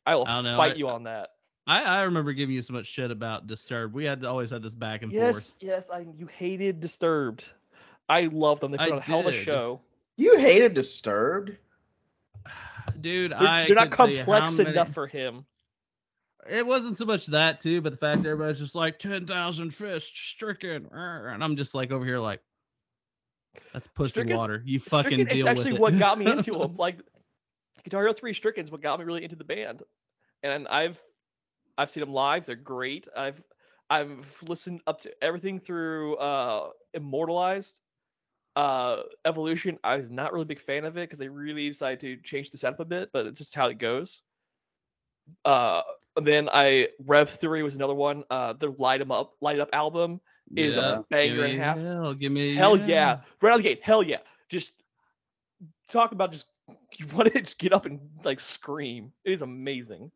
I 0.05 0.17
will 0.17 0.27
I 0.27 0.35
don't 0.35 0.45
know, 0.45 0.57
fight 0.57 0.73
I- 0.73 0.77
you 0.77 0.89
on 0.89 1.05
that. 1.05 1.31
I, 1.69 1.83
I 1.83 2.03
remember 2.03 2.33
giving 2.33 2.55
you 2.55 2.63
so 2.63 2.73
much 2.75 2.87
shit 2.87 3.11
about 3.11 3.49
Disturbed. 3.49 3.93
We 3.93 4.05
had 4.05 4.25
always 4.25 4.51
had 4.51 4.63
this 4.63 4.75
back 4.75 5.03
and 5.03 5.11
Yes, 5.11 5.33
forth. 5.33 5.55
yes, 5.59 5.91
I 5.91 6.07
you 6.15 6.29
hated 6.29 6.79
Disturbed. 6.79 7.53
I 8.09 8.27
love 8.33 8.61
them. 8.61 8.71
They 8.71 8.79
put 8.79 8.87
I 8.87 8.91
on 8.93 8.99
a 8.99 9.01
hell 9.01 9.21
of 9.21 9.27
a 9.27 9.33
show. 9.33 9.81
You 10.17 10.39
hated 10.39 10.75
Disturbed. 10.75 11.57
Dude, 13.01 13.33
They're, 13.33 13.39
I 13.41 13.67
they're 13.67 13.75
not 13.75 13.91
could 13.91 13.97
tell 13.97 14.09
you 14.11 14.19
how 14.21 14.25
complex 14.27 14.59
many- 14.59 14.71
enough 14.71 14.95
for 14.95 15.09
him. 15.09 15.45
It 16.49 16.67
wasn't 16.67 16.97
so 16.99 17.05
much 17.05 17.27
that 17.27 17.59
too, 17.61 17.81
but 17.81 17.93
the 17.93 17.99
fact 17.99 18.23
that 18.23 18.29
everybody's 18.31 18.59
just 18.59 18.75
like 18.75 18.99
ten 18.99 19.27
thousand 19.27 19.73
fists 19.75 20.19
stricken, 20.19 20.89
and 20.93 21.43
I'm 21.45 21.57
just 21.57 21.75
like 21.75 21.91
over 21.93 22.05
here 22.05 22.19
like, 22.19 22.41
That's 23.73 23.87
pussy 23.89 24.11
Strickland's- 24.11 24.41
water. 24.41 24.63
You 24.65 24.79
fucking 24.81 25.13
Stricken 25.13 25.27
deal 25.37 25.49
actually 25.49 25.49
with 25.49 25.49
it. 25.49 25.55
That's 25.55 25.61
actually 25.67 25.81
what 25.81 25.99
got 25.99 26.19
me 26.19 26.27
into 26.31 26.53
them. 26.59 26.77
Like 26.77 27.01
Guitar 27.85 28.03
Hero 28.03 28.13
3 28.13 28.33
Stricken's 28.33 28.71
what 28.71 28.81
got 28.83 28.99
me 28.99 29.05
really 29.05 29.23
into 29.25 29.37
the 29.37 29.45
band. 29.45 29.83
And 30.43 30.67
I've 30.69 31.03
I've 31.79 31.91
seen 31.91 32.01
them 32.03 32.13
live. 32.13 32.47
They're 32.47 32.57
great. 32.57 33.07
I've 33.17 33.43
I've 33.91 34.43
listened 34.49 34.81
up 34.87 35.01
to 35.01 35.13
everything 35.23 35.59
through 35.61 36.17
uh 36.17 36.71
Immortalized. 36.95 37.81
Uh 38.55 39.03
Evolution, 39.25 39.79
I 39.85 39.97
was 39.97 40.11
not 40.11 40.33
really 40.33 40.43
a 40.45 40.47
big 40.47 40.61
fan 40.61 40.85
of 40.85 40.97
it 40.97 41.03
because 41.03 41.19
they 41.19 41.29
really 41.29 41.69
decided 41.69 42.01
to 42.01 42.17
change 42.23 42.51
the 42.51 42.59
setup 42.59 42.81
a 42.81 42.85
bit, 42.85 43.11
but 43.13 43.27
it's 43.27 43.39
just 43.39 43.55
how 43.55 43.67
it 43.69 43.79
goes. 43.79 44.23
Uh 45.45 45.83
and 46.17 46.27
then 46.27 46.49
I 46.53 46.89
Rev 47.05 47.29
Theory 47.29 47.63
was 47.63 47.75
another 47.75 47.95
one. 47.95 48.25
Uh 48.31 48.53
the 48.55 48.69
Light 48.79 49.01
'em 49.01 49.11
Up 49.11 49.35
Light 49.41 49.61
Up 49.61 49.69
album 49.73 50.21
is 50.57 50.77
a 50.77 50.81
Yeah, 50.81 51.03
banger 51.11 51.35
give 51.37 51.45
and 51.45 51.61
a 51.61 51.65
half. 51.65 51.79
Hell, 51.79 52.15
give 52.15 52.33
me 52.33 52.55
Hell 52.55 52.77
yeah. 52.77 53.21
Right 53.43 53.53
out 53.53 53.57
the 53.59 53.63
gate. 53.63 53.81
Hell 53.83 54.03
yeah. 54.03 54.19
Just 54.49 54.73
talk 55.91 56.13
about 56.13 56.33
just 56.33 56.49
you 56.99 57.07
want 57.09 57.33
to 57.33 57.41
just 57.41 57.59
get 57.59 57.73
up 57.73 57.87
and 57.87 58.01
like 58.25 58.41
scream. 58.41 59.13
It 59.25 59.33
is 59.33 59.43
amazing. 59.43 60.11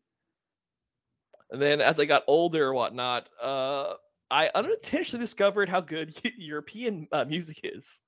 And 1.51 1.61
then 1.61 1.81
as 1.81 1.99
I 1.99 2.05
got 2.05 2.23
older 2.27 2.69
or 2.69 2.75
whatnot, 2.75 3.29
uh 3.43 3.95
I 4.31 4.49
unintentionally 4.55 5.23
discovered 5.25 5.69
how 5.69 5.81
good 5.81 6.15
European 6.39 7.09
uh, 7.11 7.25
music 7.25 7.61
is. 7.65 8.01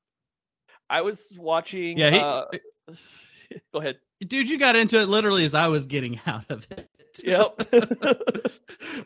I 0.89 1.01
was 1.01 1.37
watching 1.37 1.99
Yeah, 1.99 2.11
he- 2.11 2.19
uh, 2.21 2.45
go 3.73 3.81
ahead. 3.81 3.99
Dude, 4.27 4.49
you 4.49 4.59
got 4.59 4.77
into 4.77 5.01
it 5.01 5.09
literally 5.09 5.45
as 5.45 5.55
I 5.55 5.69
was 5.69 5.87
getting 5.87 6.21
out 6.27 6.45
of 6.51 6.67
it. 6.71 6.89
Yep. 7.25 7.71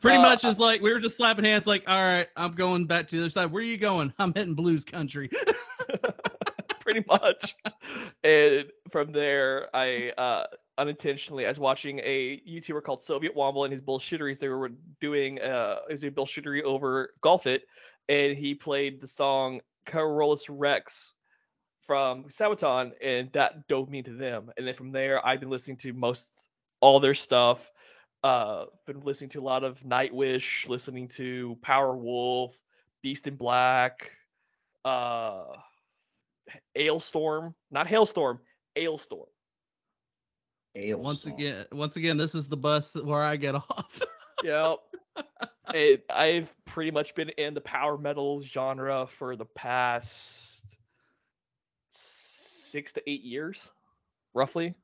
Pretty 0.01 0.17
Uh, 0.19 0.23
much 0.23 0.45
it's 0.45 0.61
like 0.61 0.81
we 0.81 0.93
were 0.93 1.01
just 1.01 1.17
slapping 1.17 1.45
hands, 1.45 1.67
like, 1.67 1.85
all 1.89 2.01
right, 2.03 2.29
I'm 2.37 2.53
going 2.53 2.87
back 2.87 3.09
to 3.09 3.17
the 3.17 3.23
other 3.23 3.31
side. 3.31 3.51
Where 3.51 3.63
are 3.63 3.67
you 3.67 3.79
going? 3.79 4.13
I'm 4.19 4.33
hitting 4.35 4.55
blues 4.55 4.85
country. 4.85 5.29
pretty 6.81 7.05
much. 7.09 7.57
And 8.23 8.67
from 8.93 9.11
there, 9.11 9.69
I 9.75 10.11
uh, 10.17 10.47
unintentionally, 10.79 11.47
I 11.47 11.49
was 11.49 11.59
watching 11.59 12.01
a 12.05 12.41
YouTuber 12.49 12.85
called 12.85 13.03
Soviet 13.03 13.35
Womble 13.35 13.65
and 13.65 13.73
his 13.73 13.83
bullshitteries. 13.83 14.39
They 14.39 14.49
were 14.49 14.71
doing 15.01 15.41
uh, 15.41 15.79
it 15.89 15.93
was 15.93 16.05
a 16.05 16.11
bullshittery 16.13 16.63
over 16.63 17.13
Golf 17.23 17.49
It, 17.49 17.65
and 18.09 18.37
he 18.39 18.55
played 18.55 19.01
the 19.01 19.09
song 19.09 19.61
Carolus 19.85 20.47
Rex 20.49 21.16
from 21.87 22.25
Sabaton, 22.25 22.93
and 23.03 23.31
that 23.33 23.67
dove 23.69 23.89
me 23.89 23.99
into 23.99 24.15
them. 24.15 24.51
And 24.57 24.67
then 24.67 24.75
from 24.75 24.93
there, 24.93 25.25
I've 25.27 25.41
been 25.41 25.51
listening 25.51 25.77
to 25.79 25.93
most 25.93 26.49
all 26.81 27.01
their 27.01 27.15
stuff. 27.15 27.71
Uh, 28.25 28.65
been 28.87 29.01
listening 29.01 29.31
to 29.31 29.41
a 29.41 29.43
lot 29.43 29.63
of 29.63 29.81
Nightwish, 29.81 30.69
listening 30.69 31.09
to 31.09 31.57
Powerwolf, 31.63 32.53
Beast 33.03 33.29
in 33.29 33.37
Black, 33.37 34.11
uh, 34.85 35.45
Alestorm, 36.77 37.55
not 37.71 37.87
Halestorm, 37.87 38.39
Alestorm. 38.77 39.27
Once 40.75 41.27
again, 41.27 41.65
once 41.73 41.97
again, 41.97 42.17
this 42.17 42.35
is 42.35 42.49
the 42.49 42.57
bus 42.57 42.95
where 42.97 43.23
I 43.23 43.37
get 43.37 43.55
off. 43.55 44.01
Yep. 44.45 44.79
and 45.75 45.99
I've 46.11 46.55
pretty 46.67 46.91
much 46.91 47.15
been 47.15 47.31
in 47.31 47.55
the 47.55 47.61
power 47.61 47.97
metal 47.97 48.43
genre 48.43 49.07
for 49.07 49.37
the 49.37 49.47
past 49.47 50.76
six 51.97 52.93
to 52.95 53.11
eight 53.11 53.23
years, 53.23 53.71
roughly. 54.35 54.75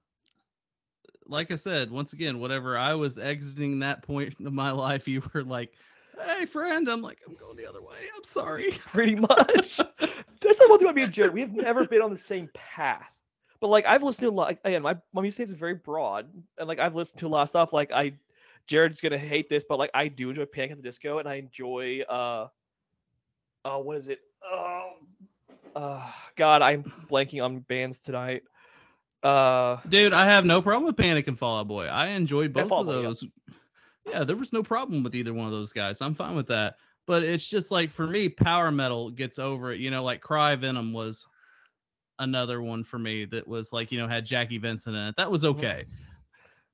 like 1.27 1.51
I 1.51 1.57
said, 1.57 1.91
once 1.91 2.13
again, 2.13 2.39
whatever 2.39 2.77
I 2.77 2.95
was 2.95 3.19
exiting 3.19 3.79
that 3.81 4.03
point 4.03 4.35
of 4.45 4.53
my 4.53 4.71
life, 4.71 5.07
you 5.09 5.23
were 5.33 5.45
like, 5.45 5.73
"Hey, 6.21 6.47
friend," 6.47 6.89
I'm 6.89 7.03
like, 7.03 7.21
"I'm 7.27 7.35
going 7.35 7.57
the 7.57 7.69
other 7.69 7.83
way. 7.83 7.97
I'm 8.17 8.25
sorry." 8.25 8.73
Pretty 8.87 9.17
much. 9.17 9.79
That's 9.79 10.61
not 10.61 10.71
one 10.71 10.79
thing 10.79 10.89
about 10.89 10.97
me 10.97 11.03
and 11.03 11.13
Jared. 11.13 11.33
We 11.33 11.41
have 11.41 11.55
never 11.55 11.87
been 11.87 12.03
on 12.03 12.11
the 12.11 12.17
same 12.17 12.49
path. 12.55 13.11
But 13.61 13.69
like 13.69 13.87
I've 13.87 14.03
listened 14.03 14.27
to 14.27 14.31
a 14.31 14.35
lot 14.35 14.49
like, 14.49 14.61
again, 14.65 14.83
my, 14.83 14.97
my 15.13 15.23
music 15.23 15.39
taste 15.39 15.51
is 15.51 15.57
very 15.57 15.75
broad. 15.75 16.29
And 16.59 16.67
like 16.67 16.81
I've 16.81 16.97
listened 16.97 17.21
to 17.21 17.27
a 17.27 17.29
lot 17.29 17.43
of 17.43 17.49
stuff. 17.49 17.73
Like 17.73 17.93
I 17.93 18.15
Jared's 18.67 19.01
gonna 19.01 19.19
hate 19.19 19.49
this, 19.49 19.65
but 19.69 19.79
like 19.79 19.91
I 19.95 20.09
do 20.09 20.31
enjoy 20.31 20.47
Panic 20.47 20.73
at 20.73 20.77
the 20.79 20.83
Disco 20.83 21.19
and 21.19 21.29
I 21.29 21.35
enjoy 21.35 22.01
uh 22.09 22.49
uh 23.65 23.79
what 23.79 23.97
is 23.97 24.09
it? 24.09 24.21
Oh 24.45 24.95
uh 25.75 26.03
God, 26.37 26.63
I'm 26.63 26.85
blanking 27.11 27.45
on 27.45 27.61
bands 27.61 28.01
tonight. 28.01 28.43
Uh 29.23 29.79
Dude, 29.89 30.13
I 30.13 30.25
have 30.27 30.45
no 30.45 30.61
problem 30.61 30.87
with 30.87 30.97
Panic 30.97 31.29
and 31.29 31.39
Fall 31.39 31.61
Out 31.61 31.69
Boy. 31.69 31.87
I 31.87 32.09
enjoy 32.09 32.49
both 32.49 32.73
of 32.73 32.87
Boy, 32.87 32.97
yeah. 32.97 33.03
those. 33.03 33.25
Yeah, 34.09 34.25
there 34.25 34.37
was 34.37 34.53
no 34.53 34.63
problem 34.63 35.03
with 35.05 35.15
either 35.15 35.33
one 35.33 35.47
of 35.47 35.53
those 35.53 35.73
guys. 35.73 36.01
I'm 36.01 36.15
fine 36.15 36.35
with 36.35 36.49
that. 36.49 36.75
But 37.07 37.23
it's 37.23 37.47
just 37.47 37.71
like 37.71 37.91
for 37.91 38.07
me, 38.07 38.29
power 38.29 38.71
metal 38.71 39.11
gets 39.11 39.39
over 39.39 39.73
it. 39.73 39.81
You 39.81 39.91
know, 39.91 40.03
like 40.03 40.21
Cry 40.21 40.55
Venom 40.57 40.93
was 40.93 41.27
another 42.19 42.63
one 42.63 42.85
for 42.85 42.99
me 42.99 43.25
that 43.27 43.47
was 43.47 43.73
like, 43.73 43.91
you 43.93 43.99
know, 43.99 44.07
had 44.09 44.25
Jacky 44.27 44.59
Vincent 44.59 44.95
in 44.97 45.03
it. 45.09 45.17
That 45.17 45.31
was 45.31 45.43
Mhm. 45.45 45.49
okay. 45.51 45.85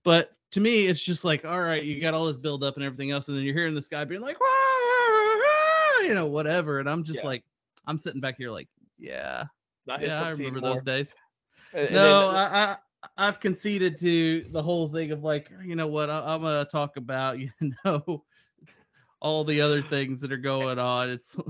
But 0.04 0.30
to 0.52 0.60
me, 0.60 0.86
it's 0.86 1.02
just 1.02 1.24
like, 1.24 1.44
all 1.44 1.60
right, 1.60 1.82
you 1.82 2.00
got 2.00 2.14
all 2.14 2.26
this 2.26 2.38
build 2.38 2.64
up 2.64 2.76
and 2.76 2.84
everything 2.84 3.10
else, 3.10 3.28
and 3.28 3.36
then 3.36 3.44
you're 3.44 3.54
hearing 3.54 3.74
this 3.74 3.88
guy 3.88 4.04
being 4.04 4.20
like, 4.22 4.40
"Rah, 4.40 4.46
rah, 4.46 5.34
rah," 5.34 6.00
you 6.06 6.14
know, 6.14 6.26
whatever. 6.26 6.80
And 6.80 6.88
I'm 6.88 7.04
just 7.04 7.20
Yeah. 7.20 7.26
like, 7.26 7.44
I'm 7.86 7.98
sitting 7.98 8.20
back 8.20 8.36
here 8.38 8.50
like, 8.50 8.68
yeah, 8.98 9.44
not 9.86 10.00
yeah, 10.00 10.16
I 10.20 10.22
cup 10.24 10.32
of 10.32 10.38
tea 10.38 10.44
remember 10.44 10.58
anymore. 10.66 10.74
those 10.76 10.82
days. 10.84 11.14
And- 11.72 11.86
and 11.86 11.94
No, 11.94 12.28
then- 12.32 12.36
I, 12.36 12.62
I 12.72 12.76
I've 13.16 13.38
conceded 13.40 13.98
to 14.00 14.42
the 14.50 14.60
whole 14.62 14.88
thing 14.88 15.12
of 15.12 15.22
like, 15.22 15.50
you 15.62 15.76
know 15.76 15.86
what, 15.86 16.10
I, 16.10 16.34
I'm 16.34 16.42
gonna 16.42 16.64
talk 16.64 16.96
about, 16.96 17.38
you 17.38 17.50
know, 17.84 18.24
all 19.20 19.44
the 19.44 19.60
other 19.60 19.82
things 19.82 20.20
that 20.22 20.32
are 20.32 20.36
going 20.36 20.78
on. 20.78 21.10
It's 21.10 21.36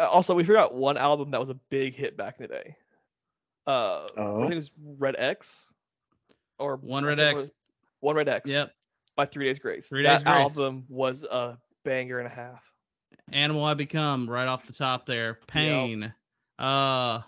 Uh, 0.00 0.06
also, 0.06 0.32
we 0.32 0.44
forgot 0.44 0.72
one 0.72 0.96
album 0.96 1.32
that 1.32 1.40
was 1.40 1.48
a 1.48 1.58
big 1.70 1.92
hit 1.96 2.16
back 2.16 2.36
in 2.38 2.42
the 2.44 2.48
day. 2.48 2.76
Uh, 3.66 4.04
I 4.04 4.06
Oh. 4.16 4.40
think 4.42 4.52
it 4.52 4.54
was 4.54 4.70
Red 4.96 5.16
X, 5.18 5.66
or 6.60 6.76
One 6.76 7.04
Red 7.04 7.18
X. 7.18 7.50
One 7.98 8.14
Red 8.14 8.28
X. 8.28 8.48
yep. 8.48 8.72
by 9.16 9.26
Three 9.26 9.46
Days 9.46 9.58
Grace. 9.58 9.88
Three 9.88 10.04
that 10.04 10.18
Days 10.18 10.22
Grace. 10.22 10.56
album 10.56 10.84
was 10.88 11.24
a 11.24 11.58
banger 11.84 12.18
and 12.20 12.28
a 12.28 12.30
half. 12.30 12.62
Animal 13.32 13.64
I 13.64 13.74
Become 13.74 14.30
right 14.30 14.46
off 14.46 14.66
the 14.68 14.72
top 14.72 15.04
there. 15.04 15.40
Pain. 15.48 16.14
Uh 16.58 17.20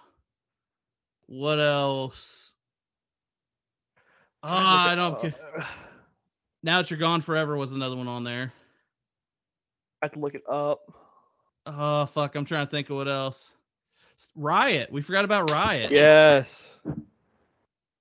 what 1.27 1.61
else? 1.61 2.55
Ah, 4.43 4.91
I 4.91 4.95
don't 4.95 5.25
it 5.25 5.35
ca- 5.35 5.69
Now 6.63 6.79
that 6.79 6.91
you're 6.91 6.99
gone 6.99 7.21
forever 7.21 7.57
was 7.57 7.73
another 7.73 7.97
one 7.97 8.09
on 8.09 8.25
there. 8.25 8.53
I 10.03 10.07
have 10.07 10.13
to 10.13 10.19
look 10.19 10.35
it 10.35 10.43
up. 10.51 10.81
Oh 11.67 12.07
fuck, 12.07 12.35
I'm 12.35 12.45
trying 12.45 12.67
to 12.67 12.71
think 12.71 12.91
of 12.91 12.97
what 12.97 13.09
else. 13.09 13.53
Riot. 14.35 14.91
We 14.91 15.03
forgot 15.03 15.25
about 15.25 15.51
Riot. 15.53 15.93
Yes. 15.93 16.79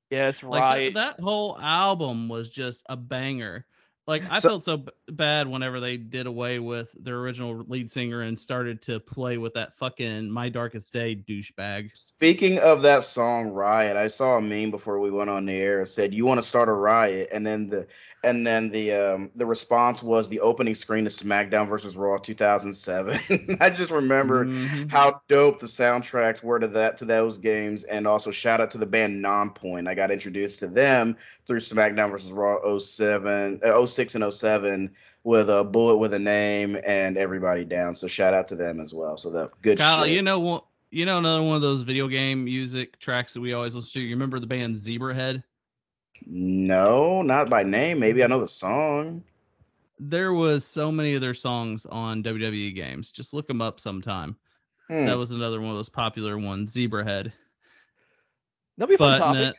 Yes, 0.10 0.42
Like 0.42 0.94
that, 0.96 1.18
that 1.18 1.24
whole 1.24 1.58
album 1.60 2.30
was 2.30 2.50
just 2.50 2.84
a 2.90 2.98
banger. 2.98 3.66
Like 4.10 4.24
I 4.32 4.40
So- 4.40 4.50
felt 4.50 4.64
so 4.64 4.78
b- 4.78 4.92
bad 5.12 5.48
whenever 5.48 5.80
they 5.80 5.96
did 5.96 6.26
away 6.26 6.58
with 6.58 6.92
their 7.00 7.20
original 7.20 7.64
lead 7.68 7.92
singer 7.92 8.22
and 8.22 8.40
started 8.40 8.82
to 8.82 9.00
play 9.00 9.38
with 9.38 9.54
that 9.54 9.78
fucking 9.78 10.32
My 10.32 10.50
Darkest 10.50 10.92
Day 10.92 11.16
douchebag. 11.16 11.96
Speaking 11.96 12.58
of 12.58 12.82
that 12.82 13.04
song 13.04 13.50
Riot, 13.50 13.96
I 13.96 14.08
saw 14.08 14.38
a 14.38 14.42
meme 14.42 14.72
before 14.72 15.00
we 15.00 15.12
went 15.12 15.30
on 15.30 15.46
the 15.46 15.54
air. 15.54 15.82
It 15.82 15.88
said 15.90 16.12
you 16.12 16.26
want 16.26 16.42
to 16.42 16.48
start 16.48 16.70
a 16.70 16.74
riot, 16.74 17.30
and 17.32 17.46
then 17.46 17.68
the 17.68 17.86
and 18.24 18.46
then 18.46 18.70
the 18.70 18.92
um 18.94 19.32
the 19.36 19.46
response 19.46 20.04
was 20.04 20.28
the 20.30 20.40
opening 20.40 20.76
screen 20.76 21.08
of 21.08 21.14
SmackDown 21.14 21.68
versus 21.68 21.96
Raw 21.96 22.18
2007. 22.18 23.58
I 23.62 23.70
just 23.70 23.92
remember 23.92 24.46
Mhm. 24.46 24.90
how 24.92 25.22
dope 25.28 25.60
the 25.60 25.68
soundtracks 25.68 26.44
were 26.44 26.60
to 26.60 26.68
that 26.70 26.98
to 26.98 27.06
those 27.06 27.38
games, 27.38 27.84
and 27.86 28.06
also 28.08 28.32
shout 28.32 28.60
out 28.62 28.72
to 28.72 28.78
the 28.78 28.86
band 28.86 29.24
Nonpoint. 29.24 29.88
I 29.88 29.96
got 29.96 30.12
introduced 30.12 30.60
to 30.60 30.68
them 30.68 31.16
through 31.48 31.60
SmackDown 31.60 32.12
versus 32.12 32.32
Raw 32.32 32.58
07, 32.78 33.60
uh, 33.64 33.86
06 33.86 34.16
and 34.16 34.24
07 34.34 34.92
with 35.24 35.50
a 35.50 35.64
bullet 35.64 35.98
with 35.98 36.14
a 36.14 36.20
name 36.20 36.78
and 36.86 37.18
everybody 37.18 37.66
down. 37.66 37.94
So 37.94 38.08
shout 38.08 38.34
out 38.34 38.48
to 38.50 38.56
them 38.56 38.80
as 38.80 38.94
well. 38.94 39.18
So 39.18 39.30
that 39.32 39.50
good 39.62 39.78
Kyle, 39.78 40.06
shit. 40.06 40.14
you 40.14 40.22
know 40.22 40.40
what? 40.40 40.66
You 40.92 41.06
know 41.06 41.20
another 41.20 41.44
one 41.44 41.56
of 41.56 41.62
those 41.62 41.82
video 41.84 42.08
game 42.08 42.44
music 42.46 42.98
tracks 43.00 43.34
that 43.36 43.42
we 43.42 43.54
always 43.54 43.76
listen 43.76 43.92
to. 43.94 44.00
You 44.00 44.16
remember 44.16 44.40
the 44.40 44.48
band 44.48 44.76
Zebrahead? 44.76 45.44
No, 46.26 47.22
not 47.22 47.50
by 47.50 47.64
name. 47.64 48.00
Maybe 48.00 48.24
I 48.24 48.28
know 48.28 48.40
the 48.42 48.48
song. 48.48 49.24
There 50.00 50.34
was 50.34 50.64
so 50.66 50.92
many 50.92 51.16
of 51.16 51.22
their 51.22 51.34
songs 51.34 51.86
on 51.86 52.24
WWE 52.24 52.74
games. 52.74 53.12
Just 53.12 53.34
look 53.34 53.48
them 53.48 53.62
up 53.62 53.80
sometime. 53.80 54.38
Hmm. 54.88 55.06
That 55.06 55.18
was 55.18 55.32
another 55.32 55.60
one 55.60 55.72
of 55.72 55.76
those 55.76 55.90
popular 55.90 56.38
ones, 56.38 56.74
Zebrahead. 56.74 57.32
That'll 58.78 58.90
be 58.90 58.96
a 58.96 58.98
fun 58.98 59.20
topic. 59.20 59.40
net- 59.40 59.56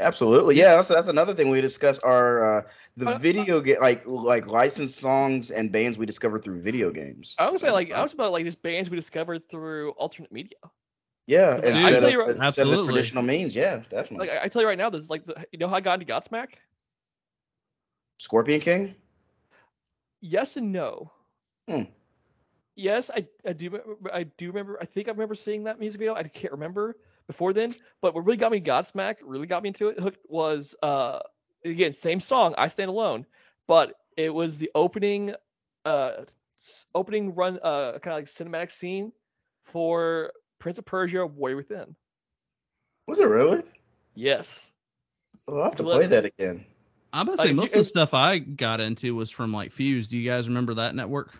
Absolutely, 0.00 0.54
yeah. 0.56 0.76
That's 0.76 0.86
that's 0.88 1.08
another 1.08 1.34
thing 1.34 1.50
we 1.50 1.60
discuss. 1.60 1.98
Are 1.98 2.58
uh, 2.58 2.62
the 2.96 3.14
Uh, 3.14 3.18
video 3.18 3.60
game 3.60 3.78
like 3.80 4.02
like 4.06 4.46
licensed 4.46 4.96
songs 4.96 5.50
and 5.50 5.72
bands 5.72 5.98
we 5.98 6.06
discovered 6.06 6.44
through 6.44 6.60
video 6.62 6.90
games? 6.92 7.34
I 7.36 7.50
would 7.50 7.58
say 7.58 7.70
like 7.72 7.90
I 7.90 8.00
was 8.00 8.12
about 8.12 8.30
like 8.30 8.44
just 8.44 8.62
bands 8.62 8.88
we 8.90 8.96
discovered 8.96 9.48
through 9.48 9.90
alternate 9.92 10.30
media. 10.30 10.58
Yeah, 11.28 11.56
Dude, 11.56 11.64
instead, 11.66 11.76
I 11.76 11.90
tell 11.90 12.04
of, 12.04 12.10
you 12.10 12.20
right- 12.20 12.36
instead 12.36 12.66
of 12.66 12.70
the 12.70 12.84
traditional 12.86 13.22
means. 13.22 13.54
Yeah, 13.54 13.82
definitely. 13.90 14.28
Like 14.28 14.38
I, 14.38 14.44
I 14.44 14.48
tell 14.48 14.62
you 14.62 14.68
right 14.68 14.78
now, 14.78 14.88
this 14.88 15.02
is 15.02 15.10
like 15.10 15.26
the, 15.26 15.46
you 15.52 15.58
know 15.58 15.68
how 15.68 15.76
I 15.76 15.80
got 15.82 16.00
into 16.00 16.10
Godsmack? 16.10 16.54
Scorpion 18.16 18.60
King. 18.60 18.94
Yes 20.22 20.56
and 20.56 20.72
no. 20.72 21.12
Hmm. 21.68 21.82
yes, 22.76 23.10
I, 23.14 23.26
I 23.46 23.52
do 23.52 23.66
remember, 23.68 24.10
I 24.10 24.22
do 24.22 24.46
remember. 24.46 24.78
I 24.80 24.86
think 24.86 25.06
I 25.08 25.10
remember 25.10 25.34
seeing 25.34 25.64
that 25.64 25.78
music 25.78 25.98
video. 25.98 26.14
I 26.14 26.22
can't 26.22 26.50
remember 26.50 26.96
before 27.26 27.52
then. 27.52 27.76
But 28.00 28.14
what 28.14 28.24
really 28.24 28.38
got 28.38 28.50
me 28.50 28.58
Godsmack, 28.58 29.16
really 29.22 29.46
got 29.46 29.62
me 29.62 29.68
into 29.68 29.88
it, 29.88 30.00
hooked 30.00 30.24
was 30.30 30.74
uh 30.82 31.18
again 31.62 31.92
same 31.92 32.20
song, 32.20 32.54
I 32.56 32.68
Stand 32.68 32.88
Alone, 32.88 33.26
but 33.66 33.96
it 34.16 34.30
was 34.32 34.58
the 34.58 34.70
opening, 34.74 35.34
uh, 35.84 36.24
opening 36.94 37.34
run, 37.34 37.58
uh, 37.62 37.98
kind 37.98 38.14
of 38.14 38.18
like 38.18 38.24
cinematic 38.24 38.70
scene 38.72 39.12
for 39.62 40.32
Prince 40.58 40.78
of 40.78 40.84
Persia: 40.84 41.26
Warrior 41.26 41.56
Within. 41.56 41.94
Was 43.06 43.18
it 43.20 43.24
really? 43.26 43.62
Yes. 44.14 44.72
Oh, 45.46 45.56
I'll 45.58 45.64
have 45.64 45.76
to 45.76 45.82
play 45.82 46.06
that 46.06 46.24
again. 46.24 46.64
I'm 47.12 47.22
about 47.26 47.36
to 47.36 47.38
Like, 47.38 47.46
say 47.46 47.50
if 47.50 47.54
you- 47.54 47.56
most 47.56 47.74
of 47.74 47.78
the 47.80 47.84
stuff 47.84 48.12
I 48.14 48.38
got 48.38 48.80
into 48.80 49.14
was 49.14 49.30
from 49.30 49.52
like 49.52 49.72
Fuse. 49.72 50.08
Do 50.08 50.18
you 50.18 50.28
guys 50.28 50.48
remember 50.48 50.74
that 50.74 50.94
network? 50.94 51.32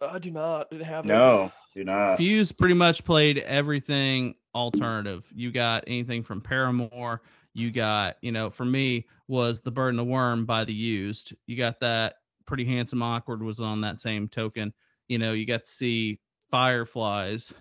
I 0.00 0.18
do 0.18 0.30
not 0.30 0.70
didn't 0.70 0.86
have 0.86 1.04
it. 1.04 1.08
No, 1.08 1.52
do 1.74 1.84
not. 1.84 2.16
Fuse 2.16 2.52
pretty 2.52 2.74
much 2.74 3.04
played 3.04 3.38
everything 3.38 4.34
alternative. 4.54 5.30
You 5.34 5.50
got 5.50 5.84
anything 5.86 6.22
from 6.22 6.40
Paramore. 6.40 7.22
You 7.52 7.70
got, 7.70 8.16
you 8.22 8.32
know, 8.32 8.50
for 8.50 8.64
me 8.64 9.06
was 9.28 9.60
The 9.60 9.70
Bird 9.70 9.90
and 9.90 9.98
the 9.98 10.04
Worm 10.04 10.44
by 10.46 10.64
The 10.64 10.72
Used. 10.74 11.34
You 11.46 11.56
got 11.56 11.80
that 11.80 12.16
Pretty 12.46 12.64
Handsome 12.64 13.02
Awkward 13.02 13.42
was 13.42 13.60
on 13.60 13.80
that 13.82 13.98
same 13.98 14.28
token. 14.28 14.72
You 15.08 15.18
know, 15.18 15.32
you 15.32 15.46
got 15.46 15.64
to 15.64 15.70
see 15.70 16.18
Fireflies 16.44 17.52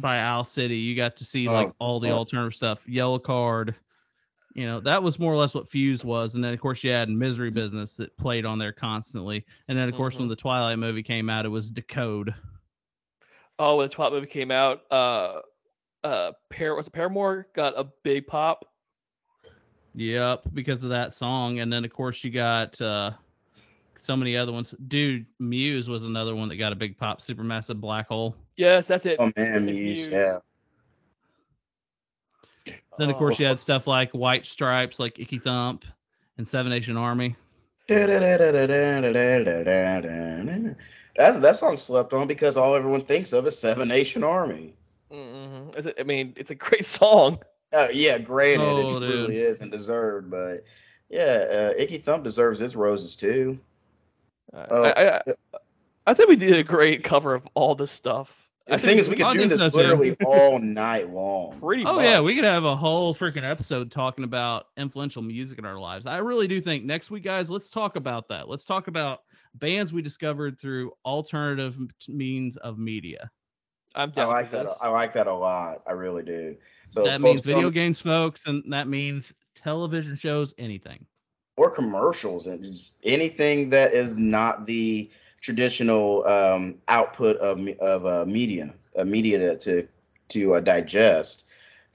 by 0.00 0.18
Owl 0.20 0.44
City. 0.44 0.76
You 0.76 0.96
got 0.96 1.16
to 1.16 1.24
see 1.24 1.48
like 1.48 1.68
Oh, 1.68 1.74
all 1.78 2.00
the 2.00 2.08
God. 2.08 2.16
alternative 2.16 2.54
stuff. 2.54 2.84
Yellowcard. 2.86 3.74
You 4.54 4.66
know, 4.66 4.80
that 4.80 5.00
was 5.02 5.18
more 5.20 5.32
or 5.32 5.36
less 5.36 5.54
what 5.54 5.68
Fuse 5.68 6.04
was. 6.04 6.34
And 6.34 6.42
then, 6.42 6.52
of 6.52 6.60
course, 6.60 6.82
you 6.82 6.90
had 6.90 7.08
Misery 7.08 7.50
Business 7.50 7.96
that 7.96 8.16
played 8.16 8.44
on 8.44 8.58
there 8.58 8.72
constantly. 8.72 9.46
And 9.68 9.78
then, 9.78 9.88
of 9.88 9.94
course, 9.94 10.18
when 10.18 10.26
Mhm. 10.26 10.30
the 10.30 10.36
Twilight 10.36 10.78
movie 10.78 11.04
came 11.04 11.30
out, 11.30 11.46
it 11.46 11.50
was 11.50 11.70
Decode. 11.70 12.34
Oh, 13.60 13.76
when 13.76 13.88
the 13.88 13.94
Twilight 13.94 14.14
movie 14.14 14.26
came 14.26 14.50
out, 14.50 14.80
uh, 14.90 15.40
uh, 16.02 16.32
Par 16.50 16.74
was 16.74 16.88
it 16.88 16.92
Paramore 16.92 17.46
got 17.54 17.78
a 17.78 17.84
big 18.02 18.26
pop. 18.26 18.64
Yep, 19.94 20.42
because 20.54 20.82
of 20.84 20.90
that 20.90 21.14
song. 21.14 21.60
And 21.60 21.72
then 21.72 21.84
of 21.84 21.92
course 21.92 22.22
you 22.24 22.30
got 22.30 22.80
uh 22.80 23.12
so 23.96 24.16
many 24.16 24.34
other 24.36 24.50
ones. 24.52 24.74
Dude, 24.88 25.26
Muse 25.40 25.90
was 25.90 26.04
another 26.06 26.34
one 26.34 26.48
that 26.48 26.56
got 26.56 26.72
a 26.72 26.76
big 26.76 26.96
pop, 26.96 27.20
supermassive 27.20 27.80
black 27.80 28.08
hole. 28.08 28.34
Yes, 28.60 28.86
that's 28.86 29.06
it. 29.06 29.16
Oh 29.18 29.32
man, 29.38 29.66
it's 29.70 29.78
Muse, 29.80 30.08
Muse. 30.10 30.12
yeah. 30.12 30.36
Then 32.98 33.08
of 33.08 33.16
course 33.16 33.38
you 33.38 33.46
Oh, 33.46 33.48
had 33.48 33.58
stuff 33.58 33.86
like 33.86 34.10
White 34.12 34.44
Stripes, 34.44 35.00
like 35.00 35.18
Icky 35.18 35.38
Thump 35.38 35.86
and 36.36 36.46
Seven 36.46 36.68
Nation 36.68 36.98
Army. 36.98 37.34
That 37.88 38.06
that 41.16 41.56
song 41.56 41.76
slept 41.78 42.12
on 42.12 42.26
because 42.28 42.58
all 42.58 42.74
everyone 42.74 43.00
thinks 43.02 43.32
of 43.32 43.46
is 43.46 43.58
Seven 43.58 43.88
Nation 43.88 44.22
Army. 44.22 44.74
mhm. 45.10 45.74
It's 45.76 45.86
a- 45.86 45.98
I 45.98 46.02
mean, 46.02 46.34
it's 46.36 46.50
a 46.50 46.54
great 46.54 46.84
song. 46.84 47.38
Uh, 47.72 47.88
yeah, 47.92 48.18
granted, 48.18 48.64
Oh, 48.66 48.96
it 48.96 49.00
dude. 49.00 49.08
really 49.08 49.38
is 49.38 49.60
and 49.62 49.70
deserved, 49.72 50.30
but 50.30 50.64
yeah, 51.08 51.70
uh, 51.72 51.72
Icky 51.78 51.96
Thump 51.98 52.24
deserves 52.24 52.58
his 52.60 52.76
roses 52.76 53.16
too. 53.16 53.58
Uh, 54.52 54.66
Oh, 54.70 54.82
I, 54.84 55.16
I, 55.16 55.22
I 56.08 56.14
think 56.14 56.28
we 56.28 56.36
did 56.36 56.52
a 56.56 56.62
great 56.62 57.02
cover 57.04 57.34
of 57.34 57.48
all 57.54 57.74
this 57.74 57.90
stuff. 57.92 58.39
I 58.70 58.76
The 58.76 58.78
thing 58.78 58.88
think 58.88 59.00
is, 59.00 59.08
we 59.08 59.16
could 59.16 59.36
do 59.36 59.48
this 59.48 59.58
so, 59.58 59.78
literally 59.78 60.16
all 60.24 60.58
night 60.58 61.12
long. 61.12 61.58
pretty. 61.60 61.84
Oh 61.84 62.00
yeah, 62.00 62.20
we 62.20 62.34
could 62.34 62.44
have 62.44 62.64
a 62.64 62.76
whole 62.76 63.14
freaking 63.14 63.48
episode 63.48 63.90
talking 63.90 64.24
about 64.24 64.66
influential 64.76 65.22
music 65.22 65.58
in 65.58 65.64
our 65.64 65.78
lives. 65.78 66.06
I 66.06 66.18
really 66.18 66.46
do 66.46 66.60
think 66.60 66.84
next 66.84 67.10
week, 67.10 67.24
guys, 67.24 67.50
let's 67.50 67.68
talk 67.68 67.96
about 67.96 68.28
that. 68.28 68.48
Let's 68.48 68.64
talk 68.64 68.86
about 68.86 69.20
bands 69.54 69.92
we 69.92 70.02
discovered 70.02 70.58
through 70.58 70.92
alternative 71.04 71.78
means 72.08 72.56
of 72.58 72.78
media. 72.78 73.30
I'm 73.96 74.12
I 74.16 74.24
like 74.24 74.50
that. 74.52 74.68
I 74.80 74.88
like 74.88 75.12
that 75.14 75.26
a 75.26 75.34
lot. 75.34 75.82
I 75.86 75.92
really 75.92 76.22
do. 76.22 76.56
So 76.90 77.02
that 77.02 77.20
means 77.20 77.44
video 77.44 77.62
come- 77.62 77.72
games, 77.72 78.00
folks, 78.00 78.46
and 78.46 78.62
that 78.72 78.86
means 78.86 79.32
television 79.56 80.14
shows, 80.14 80.54
anything. 80.58 81.04
or 81.56 81.70
commercials 81.70 82.46
and 82.46 82.62
just 82.64 82.94
anything 83.02 83.68
that 83.70 83.92
is 83.92 84.14
not 84.14 84.64
the 84.64 85.10
traditional 85.40 86.26
um, 86.26 86.76
output 86.88 87.36
of 87.38 87.66
of 87.80 88.06
uh, 88.06 88.24
media, 88.26 88.72
uh, 88.96 89.04
media 89.04 89.38
to 89.38 89.56
to, 89.56 89.88
to 90.28 90.54
uh, 90.54 90.60
digest. 90.60 91.44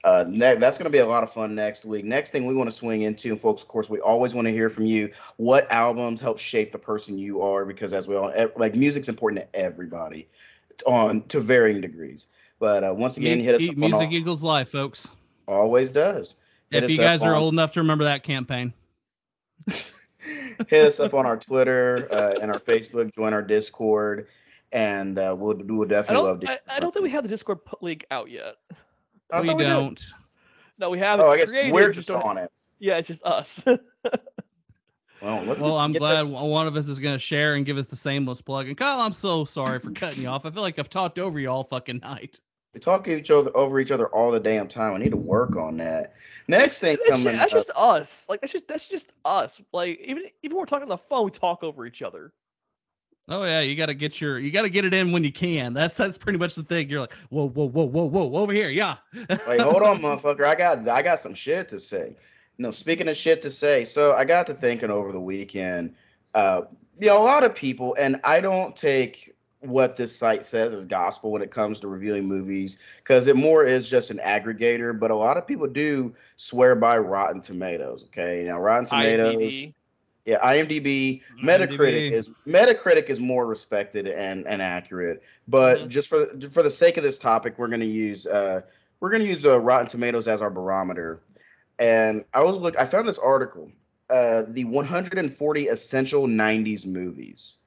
Uh, 0.04 0.24
ne- 0.28 0.54
that's 0.54 0.78
going 0.78 0.84
to 0.84 0.90
be 0.90 0.98
a 0.98 1.06
lot 1.06 1.24
of 1.24 1.32
fun 1.32 1.52
next 1.54 1.84
week. 1.84 2.04
Next 2.04 2.30
thing 2.30 2.46
we 2.46 2.54
want 2.54 2.70
to 2.70 2.76
swing 2.76 3.02
into, 3.02 3.30
and 3.30 3.40
folks, 3.40 3.60
of 3.62 3.66
course, 3.66 3.90
we 3.90 3.98
always 4.00 4.34
want 4.34 4.46
to 4.46 4.52
hear 4.52 4.70
from 4.70 4.86
you. 4.86 5.10
What 5.36 5.68
albums 5.72 6.20
help 6.20 6.38
shape 6.38 6.70
the 6.70 6.78
person 6.78 7.18
you 7.18 7.42
are? 7.42 7.64
Because 7.64 7.92
as 7.92 8.06
we 8.06 8.14
all 8.14 8.32
like, 8.56 8.76
music's 8.76 9.08
important 9.08 9.42
to 9.42 9.58
everybody, 9.58 10.28
on 10.86 11.22
to 11.28 11.40
varying 11.40 11.80
degrees. 11.80 12.26
But 12.60 12.84
uh, 12.84 12.94
once 12.96 13.16
again, 13.16 13.40
hit 13.40 13.56
us 13.56 13.64
up 13.64 13.70
on 13.70 13.80
music 13.80 14.08
all- 14.08 14.12
equals 14.12 14.42
life, 14.42 14.68
folks. 14.68 15.08
always 15.48 15.90
does. 15.90 16.36
Hit 16.70 16.84
if 16.84 16.90
you 16.90 16.98
guys 16.98 17.22
are 17.22 17.34
on- 17.34 17.42
old 17.42 17.54
enough 17.54 17.72
to 17.72 17.80
remember 17.80 18.04
that 18.04 18.22
campaign. 18.22 18.72
hit 20.68 20.84
us 20.86 21.00
up 21.00 21.14
on 21.14 21.26
our 21.26 21.36
Twitter 21.36 22.08
uh, 22.10 22.38
and 22.40 22.50
our 22.52 22.58
Facebook. 22.60 23.14
Join 23.14 23.32
our 23.32 23.42
Discord, 23.42 24.28
and 24.72 25.18
uh, 25.18 25.34
we'll 25.38 25.56
we 25.56 25.74
would 25.76 25.92
I 25.92 25.96
definitely 25.96 26.24
love 26.28 26.40
don't. 26.40 26.46
to. 26.48 26.72
I, 26.72 26.76
I 26.76 26.80
don't 26.80 26.92
think 26.92 27.02
we 27.04 27.10
have 27.10 27.22
the 27.22 27.28
Discord 27.28 27.58
link 27.80 28.04
out 28.10 28.30
yet. 28.30 28.56
I 29.32 29.40
we 29.40 29.48
thought 29.48 29.58
did. 29.58 29.64
don't. 29.64 30.04
No, 30.78 30.90
we 30.90 30.98
haven't. 30.98 31.24
Oh, 31.26 31.30
I 31.30 31.36
guess 31.38 31.50
created, 31.50 31.72
we're 31.72 31.90
just 31.90 32.08
just 32.08 32.10
on 32.24 32.38
it. 32.38 32.50
Yeah, 32.78 32.96
it's 32.98 33.08
just 33.08 33.24
us. 33.24 33.64
Well, 35.22 35.44
Well, 35.46 35.56
get- 35.56 35.64
I'm 35.64 35.92
get 35.92 35.98
glad 36.00 36.20
this- 36.26 36.28
one 36.28 36.50
one 36.50 36.66
of 36.66 36.76
us 36.76 36.88
is 36.88 36.98
going 36.98 37.14
to 37.14 37.18
share 37.18 37.54
and 37.54 37.64
give 37.64 37.78
us 37.78 37.86
the 37.86 37.96
shameless 37.96 38.42
plug. 38.42 38.68
And 38.68 38.76
Kyle, 38.76 39.00
I'm 39.00 39.14
so 39.14 39.46
sorry 39.46 39.78
for 39.80 39.90
cutting 39.90 40.20
you 40.22 40.28
off. 40.28 40.44
I 40.44 40.50
feel 40.50 40.62
like 40.62 40.78
I've 40.78 40.90
talked 40.90 41.18
over 41.18 41.40
you 41.40 41.48
all 41.50 41.64
fucking 41.64 42.00
night. 42.00 42.38
We 42.76 42.80
talk 42.80 43.08
each 43.08 43.30
other 43.30 43.50
over 43.56 43.80
each 43.80 43.90
other 43.90 44.08
all 44.08 44.30
the 44.30 44.38
damn 44.38 44.68
time. 44.68 44.92
I 44.92 44.98
need 44.98 45.12
to 45.12 45.16
work 45.16 45.56
on 45.56 45.78
that. 45.78 46.12
Next 46.46 46.78
thing 46.80 46.98
that's, 47.08 47.24
coming. 47.24 47.38
that's 47.38 47.54
up- 47.54 47.58
just 47.58 47.70
us. 47.74 48.26
Like 48.28 48.42
that's 48.42 48.52
just 48.52 48.68
that's 48.68 48.86
just 48.86 49.12
us. 49.24 49.62
Like 49.72 49.98
even 50.00 50.24
even 50.42 50.56
when 50.56 50.60
we're 50.60 50.66
talking 50.66 50.82
on 50.82 50.90
the 50.90 50.98
phone, 50.98 51.24
we 51.24 51.30
talk 51.30 51.64
over 51.64 51.86
each 51.86 52.02
other. 52.02 52.34
Oh 53.30 53.44
yeah, 53.44 53.60
you 53.60 53.76
got 53.76 53.86
to 53.86 53.94
get 53.94 54.20
your 54.20 54.38
you 54.38 54.50
got 54.50 54.62
to 54.62 54.68
get 54.68 54.84
it 54.84 54.92
in 54.92 55.10
when 55.10 55.24
you 55.24 55.32
can. 55.32 55.72
That's 55.72 55.96
that's 55.96 56.18
pretty 56.18 56.38
much 56.38 56.54
the 56.54 56.64
thing. 56.64 56.90
You're 56.90 57.00
like, 57.00 57.14
whoa, 57.30 57.48
whoa, 57.48 57.66
whoa, 57.66 57.84
whoa, 57.84 58.04
whoa, 58.04 58.42
over 58.42 58.52
here, 58.52 58.68
yeah. 58.68 58.96
Wait, 59.48 59.58
hold 59.58 59.82
on, 59.82 59.96
motherfucker. 60.02 60.44
I 60.44 60.54
got 60.54 60.86
I 60.86 61.00
got 61.00 61.18
some 61.18 61.32
shit 61.32 61.70
to 61.70 61.80
say. 61.80 62.14
No, 62.58 62.72
speaking 62.72 63.08
of 63.08 63.16
shit 63.16 63.40
to 63.40 63.50
say, 63.50 63.86
so 63.86 64.14
I 64.14 64.26
got 64.26 64.46
to 64.48 64.54
thinking 64.54 64.90
over 64.90 65.12
the 65.12 65.20
weekend. 65.20 65.94
Uh, 66.34 66.64
you 67.00 67.06
know, 67.06 67.22
a 67.22 67.24
lot 67.24 67.42
of 67.42 67.54
people, 67.54 67.96
and 67.98 68.20
I 68.22 68.42
don't 68.42 68.76
take 68.76 69.34
what 69.68 69.96
this 69.96 70.14
site 70.16 70.44
says 70.44 70.72
is 70.72 70.84
gospel 70.84 71.30
when 71.30 71.42
it 71.42 71.50
comes 71.50 71.80
to 71.80 71.88
reviewing 71.88 72.24
movies, 72.26 72.78
because 72.98 73.26
it 73.26 73.36
more 73.36 73.64
is 73.64 73.88
just 73.88 74.10
an 74.10 74.18
aggregator. 74.18 74.98
But 74.98 75.10
a 75.10 75.16
lot 75.16 75.36
of 75.36 75.46
people 75.46 75.66
do 75.66 76.14
swear 76.36 76.74
by 76.74 76.98
Rotten 76.98 77.40
Tomatoes. 77.40 78.04
Okay, 78.06 78.44
now 78.44 78.60
Rotten 78.60 78.86
Tomatoes, 78.86 79.34
IMDb. 79.52 79.74
yeah, 80.24 80.38
IMDb, 80.40 81.22
Metacritic 81.42 82.08
IMDb. 82.08 82.12
is 82.12 82.30
Metacritic 82.46 83.04
is 83.10 83.20
more 83.20 83.46
respected 83.46 84.06
and 84.06 84.46
and 84.46 84.60
accurate. 84.62 85.22
But 85.48 85.80
Mhm. 85.80 85.88
just 85.88 86.08
for 86.08 86.18
the- 86.26 86.48
for 86.48 86.62
the 86.62 86.70
sake 86.70 86.96
of 86.96 87.02
this 87.02 87.18
topic, 87.18 87.58
we're 87.58 87.68
going 87.68 87.80
to 87.80 87.86
use 87.86 88.26
uh 88.26 88.60
we're 89.00 89.10
going 89.10 89.22
to 89.22 89.28
use 89.28 89.44
uh, 89.44 89.60
Rotten 89.60 89.88
Tomatoes 89.88 90.26
as 90.26 90.40
our 90.40 90.50
barometer. 90.50 91.20
And 91.78 92.24
I 92.32 92.42
was 92.42 92.56
look 92.56 92.78
I 92.78 92.84
found 92.86 93.06
this 93.06 93.18
article, 93.18 93.70
uh 94.10 94.44
the 94.48 94.64
140 94.64 95.68
essential 95.68 96.26
90s 96.26 96.86
movies. 96.86 97.58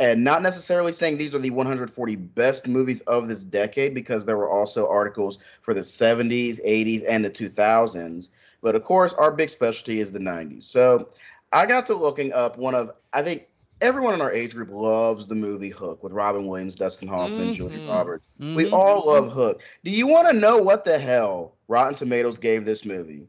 And 0.00 0.22
not 0.22 0.42
necessarily 0.42 0.92
saying 0.92 1.16
these 1.16 1.34
are 1.34 1.40
the 1.40 1.50
140 1.50 2.16
best 2.16 2.68
movies 2.68 3.00
of 3.02 3.28
this 3.28 3.42
decade 3.44 3.94
because 3.94 4.24
there 4.24 4.36
were 4.36 4.50
also 4.50 4.88
articles 4.88 5.38
for 5.60 5.74
the 5.74 5.80
70s, 5.82 6.60
80s 6.64 7.02
and 7.02 7.24
the 7.24 7.30
2000s. 7.30 8.28
But 8.62 8.74
of 8.76 8.84
course, 8.84 9.12
our 9.14 9.32
big 9.32 9.50
specialty 9.50 10.00
is 10.00 10.12
the 10.12 10.20
90s. 10.20 10.66
So, 10.66 11.08
I 11.52 11.66
got 11.66 11.86
to 11.86 11.94
looking 11.94 12.32
up 12.32 12.58
one 12.58 12.74
of 12.74 12.90
I 13.12 13.22
think 13.22 13.48
everyone 13.80 14.14
in 14.14 14.20
our 14.20 14.32
age 14.32 14.54
group 14.54 14.70
loves 14.70 15.26
the 15.26 15.34
movie 15.34 15.70
Hook 15.70 16.02
with 16.02 16.12
Robin 16.12 16.46
Williams, 16.46 16.74
Dustin 16.76 17.08
Hoffman, 17.08 17.50
Julia 17.50 17.80
Mhm. 17.80 17.88
Roberts. 17.88 18.28
We 18.54 18.64
Mhm. 18.64 18.72
all 18.72 19.06
love 19.06 19.32
Hook. 19.32 19.62
Do 19.84 19.90
you 19.90 20.06
want 20.06 20.28
to 20.28 20.34
know 20.34 20.58
what 20.58 20.84
the 20.84 20.98
hell 20.98 21.56
Rotten 21.68 21.94
Tomatoes 21.94 22.38
gave 22.38 22.64
this 22.64 22.84
movie? 22.84 23.26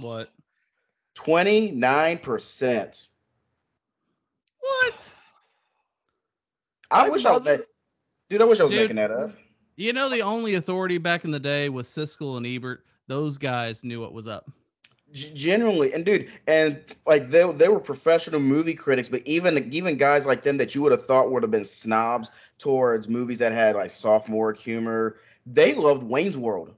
what? 0.00 0.32
29%. 1.14 3.08
What? 4.60 5.14
I 6.90 7.02
I'd 7.02 7.12
wish 7.12 7.24
I 7.24 7.32
was 7.32 7.44
rather- 7.44 7.58
ma- 7.58 7.64
Dude, 8.28 8.42
I 8.42 8.44
wish 8.44 8.60
I 8.60 8.64
was 8.64 8.72
Dude. 8.72 8.82
making 8.82 8.96
that 8.96 9.10
up. 9.10 9.32
You 9.76 9.92
know, 9.92 10.08
the 10.08 10.20
only 10.22 10.54
authority 10.54 10.98
back 10.98 11.24
in 11.24 11.30
the 11.30 11.40
day 11.40 11.68
was 11.68 11.88
Siskel 11.88 12.36
and 12.36 12.46
Ebert. 12.46 12.84
Those 13.08 13.38
guys 13.38 13.82
knew 13.82 14.00
what 14.00 14.12
was 14.12 14.28
up. 14.28 14.48
G- 15.12 15.32
genuinely 15.34 15.92
and 15.92 16.04
dude 16.04 16.28
and 16.46 16.80
like 17.04 17.30
they, 17.30 17.50
they 17.54 17.66
were 17.68 17.80
professional 17.80 18.38
movie 18.38 18.74
critics 18.74 19.08
but 19.08 19.22
even 19.26 19.72
even 19.74 19.96
guys 19.96 20.24
like 20.24 20.44
them 20.44 20.56
that 20.58 20.72
you 20.72 20.82
would 20.82 20.92
have 20.92 21.04
thought 21.04 21.32
would 21.32 21.42
have 21.42 21.50
been 21.50 21.64
snobs 21.64 22.30
towards 22.60 23.08
movies 23.08 23.40
that 23.40 23.50
had 23.50 23.74
like 23.74 23.90
sophomore 23.90 24.52
humor 24.52 25.16
they 25.46 25.74
loved 25.74 26.04
wayne's 26.04 26.36
world 26.36 26.72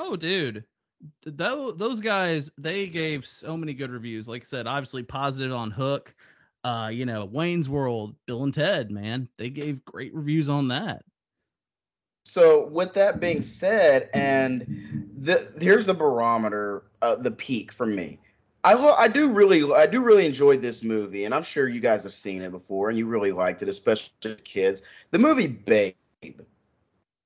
Oh, 0.00 0.16
dude. 0.16 0.64
Th- 1.24 1.36
those 1.76 2.00
guys, 2.00 2.50
they 2.58 2.88
gave 2.88 3.24
so 3.26 3.56
many 3.56 3.74
good 3.74 3.90
reviews. 3.90 4.26
Like 4.28 4.42
I 4.42 4.46
said, 4.46 4.66
obviously 4.66 5.02
positive 5.04 5.52
on 5.52 5.70
Hook. 5.70 6.12
Uh, 6.64 6.90
you 6.92 7.06
know, 7.06 7.24
Wayne's 7.24 7.68
World, 7.68 8.14
Bill 8.26 8.42
and 8.42 8.52
Ted, 8.52 8.90
man, 8.90 9.28
they 9.38 9.48
gave 9.48 9.84
great 9.84 10.14
reviews 10.14 10.48
on 10.48 10.68
that. 10.68 11.04
So 12.24 12.66
with 12.66 12.92
that 12.92 13.20
being 13.20 13.40
said, 13.40 14.10
and 14.12 14.66
the 15.18 15.50
here's 15.60 15.86
the 15.86 15.94
barometer, 15.94 16.84
uh, 17.00 17.16
the 17.16 17.30
peak 17.30 17.72
for 17.72 17.86
me. 17.86 18.20
I 18.64 18.74
lo- 18.74 18.94
I 18.98 19.08
do 19.08 19.30
really 19.30 19.72
I 19.72 19.86
do 19.86 20.02
really 20.02 20.26
enjoy 20.26 20.58
this 20.58 20.82
movie, 20.82 21.24
and 21.24 21.34
I'm 21.34 21.42
sure 21.42 21.68
you 21.68 21.80
guys 21.80 22.02
have 22.02 22.12
seen 22.12 22.42
it 22.42 22.50
before, 22.50 22.90
and 22.90 22.98
you 22.98 23.06
really 23.06 23.32
liked 23.32 23.62
it, 23.62 23.68
especially 23.68 24.12
as 24.24 24.40
kids. 24.42 24.82
The 25.10 25.18
movie 25.18 25.46
Babe, 25.46 25.94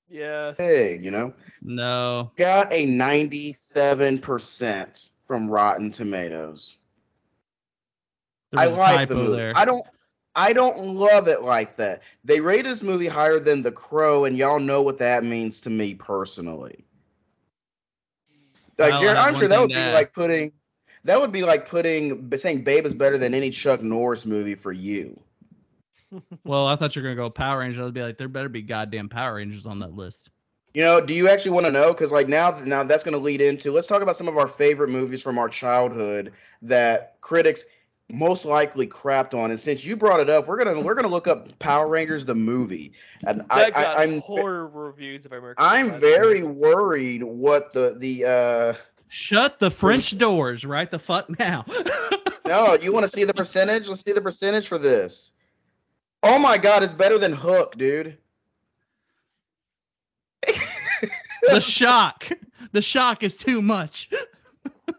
Yes. 0.08 0.58
Hey, 0.58 0.98
you 0.98 1.10
know, 1.10 1.32
No, 1.62 2.30
got 2.36 2.72
a 2.72 2.84
97 2.86 4.18
percent 4.18 5.08
from 5.24 5.50
Rotten 5.50 5.90
Tomatoes. 5.90 6.78
I 8.56 8.66
like 8.66 9.08
the 9.08 9.14
movie. 9.16 9.36
there. 9.36 9.52
I 9.56 9.64
don't. 9.64 9.84
I 10.34 10.54
don't 10.54 10.94
love 10.94 11.28
it 11.28 11.42
like 11.42 11.76
that. 11.76 12.02
They 12.24 12.40
rate 12.40 12.62
this 12.64 12.82
movie 12.82 13.06
higher 13.06 13.38
than 13.38 13.60
The 13.60 13.70
Crow, 13.72 14.24
and 14.24 14.36
y'all 14.36 14.60
know 14.60 14.80
what 14.80 14.96
that 14.98 15.24
means 15.24 15.60
to 15.60 15.70
me 15.70 15.94
personally. 15.94 16.84
Like, 18.78 18.92
Well, 18.92 19.00
Jared, 19.02 19.18
I'm 19.18 19.34
sure 19.34 19.48
that 19.48 19.60
would 19.60 19.68
be 19.68 19.74
ask. 19.74 19.94
like 19.94 20.12
putting. 20.14 20.52
That 21.04 21.20
would 21.20 21.32
be 21.32 21.42
like 21.42 21.68
putting 21.68 22.32
saying 22.38 22.62
Babe 22.62 22.86
is 22.86 22.94
better 22.94 23.18
than 23.18 23.34
any 23.34 23.50
Chuck 23.50 23.82
Norris 23.82 24.24
movie 24.24 24.54
for 24.54 24.72
you. 24.72 25.20
Well, 26.44 26.66
I 26.66 26.76
thought 26.76 26.94
you 26.94 27.00
were 27.00 27.08
gonna 27.08 27.16
go 27.16 27.30
Power 27.30 27.60
Rangers. 27.60 27.86
I'd 27.86 27.94
be 27.94 28.02
like, 28.02 28.18
there 28.18 28.28
better 28.28 28.50
be 28.50 28.60
goddamn 28.60 29.08
Power 29.08 29.36
Rangers 29.36 29.64
on 29.64 29.78
that 29.78 29.94
list. 29.94 30.30
You 30.74 30.82
know, 30.82 31.00
do 31.00 31.14
you 31.14 31.28
actually 31.28 31.52
want 31.52 31.66
to 31.66 31.72
know? 31.72 31.88
Because 31.88 32.12
like 32.12 32.28
now, 32.28 32.58
now 32.60 32.82
that's 32.82 33.02
going 33.02 33.12
to 33.12 33.18
lead 33.20 33.40
into. 33.42 33.72
Let's 33.72 33.86
talk 33.86 34.02
about 34.02 34.16
some 34.16 34.28
of 34.28 34.36
our 34.38 34.48
favorite 34.48 34.88
movies 34.90 35.22
from 35.22 35.38
our 35.38 35.48
childhood 35.48 36.32
that 36.62 37.16
critics 37.20 37.64
most 38.12 38.44
likely 38.44 38.86
crapped 38.86 39.32
on. 39.34 39.50
And 39.50 39.58
since 39.58 39.84
you 39.84 39.96
brought 39.96 40.20
it 40.20 40.28
up, 40.28 40.46
we're 40.46 40.62
gonna 40.62 40.80
we're 40.80 40.94
gonna 40.94 41.08
look 41.08 41.26
up 41.26 41.58
Power 41.58 41.88
Rangers 41.88 42.24
the 42.24 42.34
movie. 42.34 42.92
And 43.26 43.42
I, 43.50 43.64
That 43.64 43.74
got 43.74 43.98
I, 43.98 44.02
I'm 44.04 44.20
horror 44.20 44.68
reviews 44.68 45.24
if 45.24 45.32
I 45.32 45.36
remember. 45.36 45.54
I'm 45.58 45.88
correctly. 45.88 46.10
very 46.10 46.42
worried 46.42 47.22
what 47.22 47.72
the 47.72 47.96
the 47.98 48.24
uh 48.24 48.74
Shut 49.08 49.58
the 49.58 49.70
French 49.70 50.16
doors 50.16 50.64
right 50.64 50.90
the 50.90 50.98
fuck 50.98 51.38
now. 51.38 51.64
no, 52.46 52.78
you 52.80 52.92
want 52.92 53.04
to 53.04 53.08
see 53.08 53.24
the 53.24 53.34
percentage? 53.34 53.88
Let's 53.88 54.02
see 54.02 54.12
the 54.12 54.20
percentage 54.20 54.68
for 54.68 54.78
this. 54.78 55.32
Oh 56.22 56.38
my 56.38 56.56
god, 56.56 56.82
it's 56.82 56.94
better 56.94 57.18
than 57.18 57.32
Hook, 57.32 57.76
dude. 57.76 58.16
the 61.50 61.60
shock. 61.60 62.28
The 62.72 62.82
shock 62.82 63.22
is 63.22 63.36
too 63.36 63.60
much. 63.60 64.08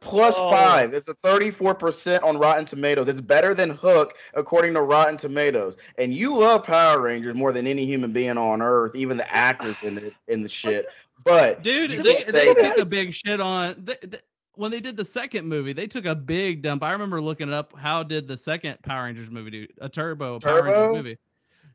Plus 0.01 0.35
Oh. 0.37 0.49
five. 0.51 0.93
It's 0.93 1.07
a 1.09 1.13
34% 1.15 2.23
on 2.23 2.37
Rotten 2.37 2.65
Tomatoes. 2.65 3.07
It's 3.07 3.19
better 3.21 3.53
than 3.53 3.71
Hook, 3.71 4.15
according 4.33 4.73
to 4.75 4.81
Rotten 4.81 5.17
Tomatoes. 5.17 5.75
And 5.97 6.13
you 6.13 6.37
love 6.37 6.63
Power 6.63 7.01
Rangers 7.01 7.35
more 7.35 7.51
than 7.51 7.67
any 7.67 7.85
human 7.85 8.11
being 8.13 8.37
on 8.37 8.61
earth, 8.61 8.95
even 8.95 9.17
the 9.17 9.33
actors 9.33 9.75
in 9.83 9.95
the 9.95 10.11
in 10.27 10.41
the 10.41 10.49
shit. 10.49 10.87
But 11.25 11.63
Dude, 11.63 11.91
they, 12.03 12.23
they 12.23 12.53
took 12.53 12.77
a 12.77 12.85
big 12.85 13.13
shit 13.13 13.39
on 13.41 13.75
they, 13.83 13.95
they- 14.03 14.19
when 14.55 14.69
they 14.71 14.79
did 14.79 14.95
the 14.97 15.05
second 15.05 15.47
movie. 15.47 15.73
They 15.73 15.87
took 15.87 16.05
a 16.05 16.15
big 16.15 16.61
dump. 16.61 16.83
I 16.83 16.91
remember 16.91 17.19
looking 17.19 17.47
it 17.47 17.53
up. 17.55 17.73
How 17.77 18.03
did 18.03 18.27
the 18.27 18.37
second 18.37 18.77
Power 18.83 19.05
Rangers 19.05 19.31
movie 19.31 19.49
do? 19.51 19.67
A 19.81 19.89
Turbo, 19.89 20.39
Power 20.39 20.63
Rangers 20.63 20.95
movie. 20.95 21.17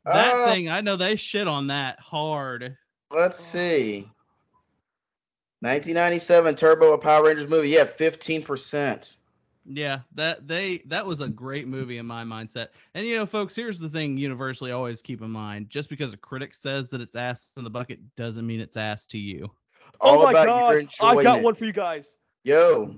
That 0.05 0.33
Uh, 0.33 0.45
thing, 0.45 0.69
I 0.69 0.79
know 0.81 0.95
they 0.95 1.15
shit 1.17 1.47
on 1.47 1.67
that 1.67 1.99
hard. 1.99 2.77
let's 3.11 3.37
see. 3.39 4.09
1997 5.61 6.55
Turbo 6.55 6.93
a 6.93 6.97
Power 6.97 7.25
Rangers 7.25 7.49
movie. 7.49 7.69
Yeah, 7.69 7.85
15%. 7.85 9.15
Yeah, 9.71 9.99
that 10.15 10.47
they 10.47 10.77
that 10.87 11.05
was 11.05 11.19
a 11.19 11.27
great 11.27 11.67
movie 11.67 11.99
in 11.99 12.05
my 12.05 12.23
mindset. 12.23 12.69
And 12.95 13.05
you 13.05 13.17
know, 13.17 13.25
folks, 13.25 13.55
here's 13.55 13.77
the 13.77 13.89
thing 13.89 14.17
universally 14.17 14.71
always 14.71 15.01
keep 15.01 15.21
in 15.21 15.29
mind. 15.29 15.69
Just 15.69 15.89
because 15.89 16.11
a 16.11 16.17
critic 16.17 16.55
says 16.55 16.89
that 16.89 17.01
it's 17.01 17.15
ass 17.15 17.51
in 17.55 17.63
the 17.63 17.69
bucket 17.69 17.99
doesn't 18.15 18.47
mean 18.47 18.61
it's 18.61 18.77
ass 18.77 19.05
to 19.07 19.19
you. 19.19 19.51
Oh 20.01 20.17
all 20.17 20.21
oh 20.21 20.23
my 20.23 20.31
about 20.31 20.45
god! 20.47 20.71
your 20.71 20.89
I 21.01 21.23
got 21.23 21.43
one 21.43 21.53
for 21.53 21.65
you 21.65 21.73
guys. 21.73 22.15
Yo, 22.43 22.95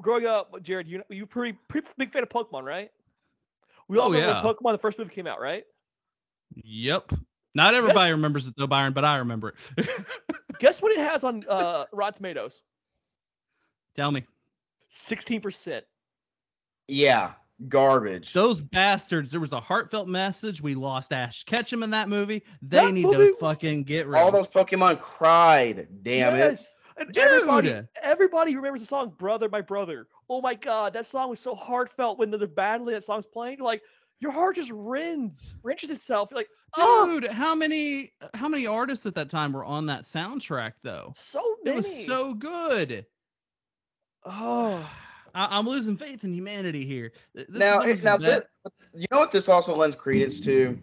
Growing 0.00 0.26
up, 0.26 0.62
Jared, 0.62 0.86
you 0.86 1.02
you 1.08 1.26
pretty 1.26 1.58
pretty 1.68 1.88
big 1.96 2.12
fan 2.12 2.22
of 2.22 2.28
Pokemon, 2.28 2.62
right? 2.62 2.90
We 3.88 3.98
all 3.98 4.08
Oh, 4.08 4.12
remember 4.12 4.32
yeah. 4.32 4.42
Pokemon 4.42 4.72
the 4.72 4.78
first 4.78 4.98
movie 4.98 5.14
came 5.14 5.26
out, 5.26 5.40
right? 5.40 5.64
Yep. 6.54 7.12
Not 7.54 7.74
everybody 7.74 8.12
remembers 8.12 8.46
it 8.46 8.54
though, 8.56 8.66
Byron, 8.66 8.92
but 8.92 9.04
I 9.04 9.16
remember 9.16 9.54
it. 9.76 9.88
Guess 10.58 10.82
what 10.82 10.92
it 10.92 10.98
has 10.98 11.24
on 11.24 11.44
uh, 11.48 11.84
Rotten 11.92 12.14
Tomatoes? 12.14 12.62
Tell 13.94 14.10
me. 14.12 14.24
Sixteen 14.88 15.40
percent. 15.40 15.84
yeah, 16.88 17.32
garbage. 17.68 18.32
Those 18.32 18.60
bastards, 18.60 19.30
there 19.30 19.40
was 19.40 19.52
a 19.52 19.60
heartfelt 19.60 20.06
message. 20.08 20.62
We 20.62 20.74
lost 20.74 21.12
Ash 21.12 21.42
Ketchum 21.44 21.82
in 21.82 21.90
that 21.90 22.08
movie. 22.08 22.42
They 22.62 22.76
That 22.78 22.92
need 22.92 23.04
movie- 23.06 23.32
to 23.32 23.36
fucking 23.38 23.82
get 23.84 24.06
rid 24.06 24.20
All 24.20 24.30
those 24.30 24.48
Pokemon 24.48 25.00
cried. 25.00 25.88
Damn 26.02 26.34
it. 26.36 26.60
And 26.98 27.14
everybody, 27.18 27.68
Dude! 27.72 27.88
everybody 28.02 28.56
remembers 28.56 28.80
the 28.80 28.86
song 28.86 29.12
"Brother, 29.18 29.48
My 29.50 29.60
Brother." 29.60 30.06
Oh 30.30 30.40
my 30.40 30.54
God, 30.54 30.94
that 30.94 31.04
song 31.04 31.28
was 31.28 31.40
so 31.40 31.54
heartfelt 31.54 32.18
when 32.18 32.30
they're 32.30 32.46
battling. 32.46 32.94
That 32.94 33.04
song's 33.04 33.26
playing. 33.26 33.58
Like 33.60 33.82
your 34.20 34.32
heart 34.32 34.56
just 34.56 34.70
rends, 34.72 35.56
wrenches 35.62 35.90
itself. 35.90 36.30
You're 36.30 36.38
like, 36.40 36.48
oh, 36.76 37.20
Dude, 37.20 37.30
how 37.30 37.54
many 37.54 38.12
how 38.34 38.48
many 38.48 38.66
artists 38.66 39.06
at 39.06 39.14
that 39.14 39.28
time 39.28 39.52
were 39.52 39.64
on 39.64 39.86
that 39.86 40.02
soundtrack 40.02 40.72
though? 40.82 41.12
so 41.14 41.56
many. 41.64 41.76
It 41.76 41.84
was 41.84 42.06
so 42.06 42.34
good. 42.34 43.06
Oh, 44.24 44.88
I, 45.34 45.58
I'm 45.58 45.66
losing 45.66 45.96
faith 45.96 46.24
in 46.24 46.32
humanity 46.32 46.84
here. 46.84 47.12
This 47.34 47.46
now, 47.48 47.82
is 47.82 48.04
now 48.04 48.16
as 48.16 48.22
bad- 48.22 48.46
you 48.94 49.06
know 49.12 49.18
what 49.18 49.32
this 49.32 49.48
also 49.48 49.74
lends 49.76 49.96
credence 49.96 50.40
to? 50.40 50.78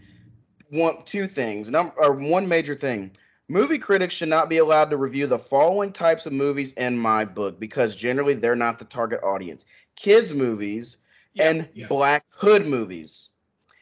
One, 0.70 1.04
two 1.06 1.28
things. 1.28 1.70
Number, 1.70 1.94
or 1.98 2.14
one 2.14 2.48
major 2.48 2.76
thing. 2.76 3.12
Movie 3.50 3.78
critics 3.78 4.14
should 4.14 4.30
not 4.30 4.50
be 4.50 4.60
allowed 4.60 4.90
to 4.90 4.98
review 4.98 5.28
the 5.28 5.38
following 5.38 5.92
types 5.92 6.26
of 6.26 6.34
movies 6.34 6.72
in 6.74 6.98
my 6.98 7.26
book 7.26 7.60
because 7.60 7.96
generally 7.96 8.34
they're 8.34 8.56
not 8.56 8.80
the 8.80 8.86
target 8.86 9.22
audience: 9.24 9.66
kids 9.96 10.34
movies 10.34 10.98
Yeah, 11.34 11.50
and 11.50 11.70
yeah. 11.74 11.88
black 11.88 12.26
hood 12.30 12.66
movies. 12.66 13.30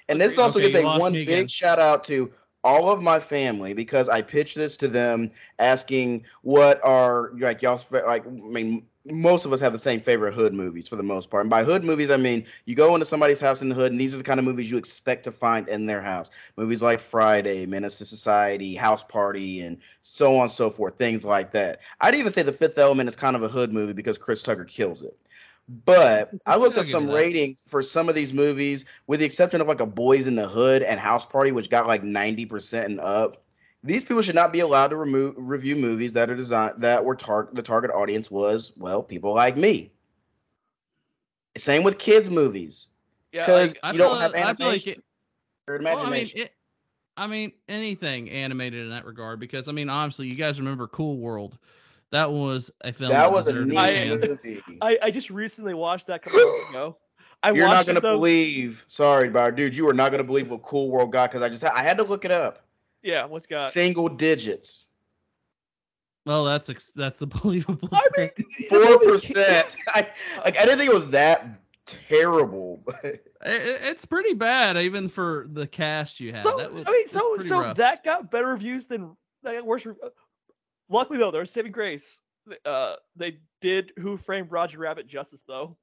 And 0.09 0.19
this 0.19 0.37
also 0.37 0.59
Okay, 0.59 0.71
gets 0.71 0.75
a 0.75 0.83
one 0.99 1.13
big 1.25 1.27
again. 1.27 1.47
shout 1.47 1.79
out 1.79 2.03
to 2.05 2.31
all 2.63 2.89
of 2.89 3.01
my 3.01 3.19
family 3.19 3.73
because 3.73 4.09
I 4.09 4.21
pitched 4.21 4.55
this 4.55 4.75
to 4.77 4.87
them 4.87 5.31
asking 5.59 6.25
what 6.41 6.83
are 6.83 7.31
like 7.39 7.61
y'all's 7.61 7.85
like 7.91 8.25
I 8.25 8.29
mean 8.29 8.85
most 9.05 9.45
of 9.45 9.53
us 9.53 9.59
have 9.61 9.73
the 9.73 9.79
same 9.79 9.99
favorite 9.99 10.33
hood 10.33 10.53
movies 10.53 10.87
for 10.87 10.95
the 10.95 11.03
most 11.03 11.29
part. 11.29 11.41
And 11.41 11.49
by 11.49 11.63
hood 11.63 11.83
movies 11.83 12.09
I 12.11 12.17
mean 12.17 12.45
you 12.65 12.75
go 12.75 12.93
into 12.93 13.05
somebody's 13.05 13.39
house 13.39 13.61
in 13.61 13.69
the 13.69 13.75
hood 13.75 13.91
and 13.91 13.99
these 13.99 14.13
are 14.13 14.17
the 14.17 14.23
kind 14.23 14.39
of 14.39 14.45
movies 14.45 14.69
you 14.69 14.77
expect 14.77 15.23
to 15.23 15.31
find 15.31 15.67
in 15.69 15.85
their 15.87 16.01
house. 16.01 16.29
Movies 16.57 16.83
like 16.83 16.99
Friday, 16.99 17.65
Menace 17.65 17.97
to 17.97 18.05
Society, 18.05 18.75
House 18.75 19.03
Party 19.03 19.61
and 19.61 19.77
so 20.01 20.35
on 20.35 20.43
and 20.43 20.51
so 20.51 20.69
forth, 20.69 20.97
things 20.97 21.25
like 21.25 21.51
that. 21.53 21.79
I'd 22.01 22.15
even 22.15 22.31
say 22.31 22.43
The 22.43 22.53
Fifth 22.53 22.77
Element 22.77 23.09
is 23.09 23.15
kind 23.15 23.35
of 23.35 23.43
a 23.43 23.47
hood 23.49 23.73
movie 23.73 23.93
because 23.93 24.17
Chris 24.17 24.43
Tucker 24.43 24.65
kills 24.65 25.01
it. 25.01 25.17
But 25.85 26.31
I 26.45 26.57
looked 26.57 26.77
up 26.77 26.87
some 26.87 27.09
ratings 27.09 27.63
for 27.67 27.81
some 27.81 28.09
of 28.09 28.15
these 28.15 28.33
movies, 28.33 28.85
with 29.07 29.19
the 29.19 29.25
exception 29.25 29.61
of 29.61 29.67
like 29.67 29.79
a 29.79 29.85
Boys 29.85 30.27
in 30.27 30.35
the 30.35 30.47
Hood 30.47 30.83
and 30.83 30.99
House 30.99 31.25
Party, 31.25 31.51
which 31.51 31.69
got 31.69 31.87
like 31.87 32.03
90% 32.03 32.85
and 32.85 32.99
up. 32.99 33.43
These 33.83 34.03
people 34.03 34.21
should 34.21 34.35
not 34.35 34.53
be 34.53 34.59
allowed 34.59 34.89
to 34.89 34.95
remove 34.95 35.33
review 35.37 35.75
movies 35.75 36.13
that 36.13 36.29
are 36.29 36.35
designed 36.35 36.81
that 36.81 37.03
were 37.03 37.15
tar- 37.15 37.49
the 37.53 37.63
target 37.63 37.89
audience 37.91 38.29
was, 38.29 38.73
well, 38.77 39.01
people 39.01 39.33
like 39.33 39.57
me. 39.57 39.91
Same 41.57 41.83
with 41.83 41.97
kids 41.97 42.29
movies. 42.29 42.89
yeah. 43.31 43.45
Because 43.45 43.75
Like, 43.83 43.93
you 43.93 43.99
don't 43.99 44.19
have 44.19 44.33
I 44.35 44.53
feel 44.53 44.67
like 44.67 44.87
animation 44.87 44.91
it, 44.93 45.03
or 45.67 45.79
well, 45.81 45.87
I 45.97 46.03
mean, 46.03 46.07
imagination. 46.07 46.41
it, 46.41 46.53
I 47.17 47.27
mean, 47.27 47.51
anything 47.67 48.29
animated 48.29 48.83
in 48.83 48.89
that 48.91 49.05
regard, 49.05 49.39
because 49.39 49.67
I 49.67 49.71
mean, 49.71 49.89
obviously, 49.89 50.27
you 50.27 50.35
guys 50.35 50.59
remember 50.59 50.87
Cool 50.87 51.17
World. 51.17 51.57
That 52.11 52.31
was 52.31 52.69
a 52.81 52.91
film. 52.91 53.11
that 53.11 53.31
was 53.31 53.47
a 53.47 53.53
deserved 53.53 53.69
neat 53.69 53.77
I- 53.77 54.05
movie. 54.09 54.61
I, 54.81 54.97
I 55.03 55.11
just 55.11 55.29
recently 55.29 55.73
watched 55.73 56.07
that 56.07 56.15
a 56.15 56.19
couple 56.19 56.39
months 56.45 56.59
ago. 56.69 56.97
I 57.43 57.51
You're 57.51 57.67
not 57.69 57.85
gonna 57.87 57.97
it 57.99 58.01
believe. 58.01 58.83
Sorry, 58.87 59.27
Bar, 59.29 59.51
dude. 59.51 59.75
You 59.75 59.87
are 59.89 59.93
not 59.93 60.11
gonna 60.11 60.23
believe 60.23 60.51
what 60.51 60.61
Cool 60.61 60.91
World 60.91 61.11
got 61.11 61.31
because 61.31 61.41
I 61.41 61.49
just 61.49 61.63
I 61.63 61.81
had 61.81 61.97
to 61.97 62.03
look 62.03 62.23
it 62.25 62.31
up. 62.31 62.65
Yeah, 63.01 63.25
what's 63.25 63.47
got? 63.47 63.63
Single 63.63 64.07
digits, 64.09 64.85
Well, 66.27 66.43
that's 66.45 66.69
ex- 66.69 66.91
that's 66.95 67.21
a 67.23 67.25
believable. 67.41 67.89
I 67.91 68.05
mean, 68.17 68.29
four 68.69 68.99
percent. 68.99 69.75
I 69.87 70.07
like. 70.45 70.57
I 70.59 70.65
didn't 70.65 70.77
think 70.77 70.91
it 70.91 70.93
was 70.93 71.09
that 71.09 71.47
terrible. 71.87 72.83
It- 73.03 73.25
it- 73.43 73.81
it's 73.85 74.05
pretty 74.05 74.35
bad, 74.35 74.77
even 74.77 75.09
for 75.09 75.47
the 75.51 75.65
cast 75.65 76.19
you 76.19 76.33
had. 76.33 76.43
So 76.43 76.57
that 76.57 76.71
was, 76.71 76.85
I 76.87 76.91
mean, 76.91 77.07
so 77.07 77.37
so 77.39 77.61
rough. 77.61 77.77
that 77.77 78.03
got 78.03 78.29
better 78.29 78.47
reviews 78.49 78.85
than 78.85 79.15
that 79.41 79.53
got 79.55 79.65
worse. 79.65 79.87
Rev- 80.91 80.93
Luckily 80.93 81.19
though, 81.19 81.31
there's 81.31 81.51
saving 81.51 81.71
grace. 81.71 82.21
Uh, 82.65 82.95
they 83.15 83.37
did 83.61 83.91
Who 83.99 84.17
Framed 84.17 84.51
Roger 84.51 84.79
Rabbit 84.79 85.07
justice 85.07 85.43
though. 85.47 85.77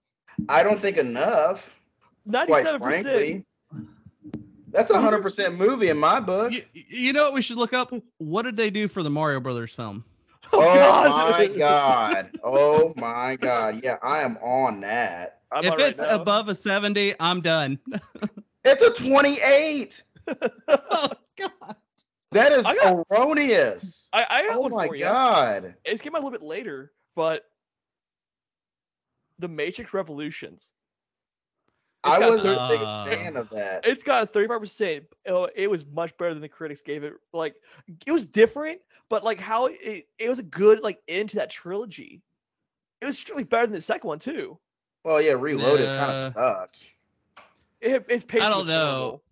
I 0.49 0.63
don't 0.63 0.81
think 0.81 0.97
enough. 0.97 1.79
Ninety-seven 2.27 2.81
percent. 2.81 3.47
that's 4.71 4.91
a 4.91 5.01
hundred 5.01 5.23
percent 5.23 5.57
movie 5.57 5.89
in 5.89 5.99
my 5.99 6.21
book. 6.21 6.53
You, 6.53 6.63
you 6.73 7.13
know 7.13 7.25
what 7.25 7.35
we 7.35 7.43
should 7.43 7.57
look 7.57 7.73
up? 7.73 7.93
What 8.19 8.43
did 8.43 8.57
they 8.57 8.71
do 8.71 8.89
for 8.89 9.03
the 9.03 9.11
Mario 9.11 9.41
Brothers 9.41 9.75
film? 9.75 10.05
Oh, 10.51 10.61
God. 10.63 11.39
my 11.39 11.47
god. 11.59 12.31
Oh 12.43 12.95
my 12.97 13.37
god. 13.37 13.81
Yeah, 13.83 13.97
I 14.03 14.21
am 14.21 14.39
on 14.39 14.81
that. 14.81 15.41
I'm 15.53 15.63
if 15.63 15.73
on 15.73 15.79
right 15.79 15.91
it's 15.91 16.01
above 16.01 16.49
a 16.49 16.55
70, 16.55 17.15
I'm 17.21 17.43
done. 17.43 17.79
It's 18.65 18.83
a 18.83 18.91
28. 18.91 20.03
oh 20.69 21.11
god. 21.39 21.77
That 22.33 22.53
is 22.53 22.67
I 22.67 22.75
got- 22.75 23.07
erroneous. 23.11 24.09
I, 24.13 24.27
I 24.29 24.47
got 24.47 24.57
Oh 24.57 24.61
one 24.61 24.73
my 24.73 24.87
for 24.87 24.95
you. 24.95 25.05
god. 25.05 25.75
It's 25.85 26.01
came 26.03 26.15
out 26.15 26.23
a 26.23 26.25
little 26.25 26.39
bit 26.39 26.47
later, 26.47 26.93
but 27.17 27.45
the 29.39 29.49
Matrix 29.49 29.95
Revolutions. 29.95 30.73
It's 32.05 32.15
I 32.15 32.19
wasn't 32.29 32.59
a 32.59 32.69
big 32.69 32.81
Uh, 32.83 33.05
fan 33.07 33.37
of 33.37 33.49
that. 33.51 33.85
It's 33.87 34.05
got 34.05 34.23
a 34.23 34.27
35 34.27 34.61
percent. 34.61 35.05
It 35.57 35.69
was 35.71 35.85
much 35.87 36.17
better 36.17 36.33
than 36.35 36.41
the 36.43 36.49
critics 36.49 36.83
gave 36.83 37.03
it. 37.03 37.15
Like 37.33 37.57
it 38.07 38.13
was 38.13 38.27
different, 38.27 38.81
but 39.09 39.25
like 39.25 39.41
how 39.41 39.67
it, 39.67 40.07
it 40.19 40.29
was 40.29 40.39
a 40.39 40.45
good 40.45 40.81
like 40.81 41.01
end 41.09 41.31
to 41.31 41.37
that 41.37 41.51
trilogy. 41.51 42.23
It 43.01 43.07
was 43.07 43.19
certainly 43.19 43.45
better 43.45 43.67
than 43.67 43.75
the 43.75 43.81
second 43.81 44.07
one 44.09 44.19
too. 44.19 44.59
Well, 45.05 45.21
yeah, 45.23 45.33
Reloaded 45.33 45.87
kind 45.87 46.13
Yeah. 46.13 46.27
of 46.27 46.33
sucked. 46.33 46.87
It, 47.81 48.05
its 48.09 48.25
pacing 48.25 48.49
don't 48.51 48.67
know. 48.67 48.73
terrible. 48.97 49.23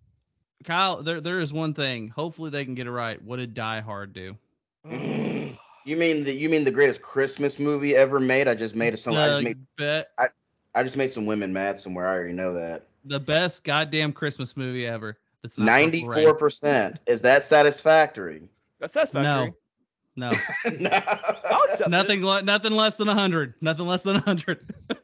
Kyle, 0.66 1.02
there 1.02 1.20
there 1.20 1.38
is 1.38 1.52
one 1.52 1.72
thing. 1.72 2.08
Hopefully 2.08 2.50
they 2.50 2.64
can 2.64 2.74
get 2.74 2.86
it 2.86 2.90
right. 2.90 3.22
What 3.22 3.36
did 3.36 3.54
Die 3.54 3.80
Hard 3.80 4.12
do? 4.12 4.36
You 4.84 5.96
mean 5.96 6.24
the 6.24 6.34
you 6.34 6.48
mean 6.48 6.64
the 6.64 6.70
greatest 6.72 7.00
Christmas 7.00 7.58
movie 7.58 7.94
ever 7.94 8.18
made? 8.20 8.48
I 8.48 8.54
just 8.54 8.74
made 8.74 8.92
a 8.92 8.96
song. 8.96 9.16
I 9.16 9.28
just 9.28 9.42
made 9.42 9.58
be- 9.76 10.02
I 10.74 10.82
just 10.82 10.96
made 10.96 11.12
some 11.12 11.24
women 11.24 11.52
mad 11.52 11.80
somewhere. 11.80 12.06
I 12.08 12.14
already 12.14 12.34
know 12.34 12.52
that. 12.52 12.88
the 13.04 13.20
best 13.20 13.64
goddamn 13.64 14.12
Christmas 14.12 14.56
movie 14.56 14.86
ever. 14.86 15.16
That's 15.42 15.56
not 15.56 15.64
Ninety 15.66 16.00
Purple 16.00 16.14
Rain. 16.14 16.24
four 16.26 16.34
percent. 16.34 16.98
Is 17.06 17.22
that 17.22 17.44
satisfactory? 17.44 18.48
That's 18.80 18.92
satisfactory. 18.92 19.54
No, 20.16 20.32
no. 20.80 20.90
I'll 21.50 21.62
accept 21.64 21.90
nothing, 21.90 22.24
le- 22.24 22.42
nothing 22.42 22.72
less 22.72 22.96
than 22.96 23.06
hundred. 23.08 23.54
Nothing 23.60 23.86
less 23.86 24.02
than 24.02 24.16
hundred. 24.16 24.74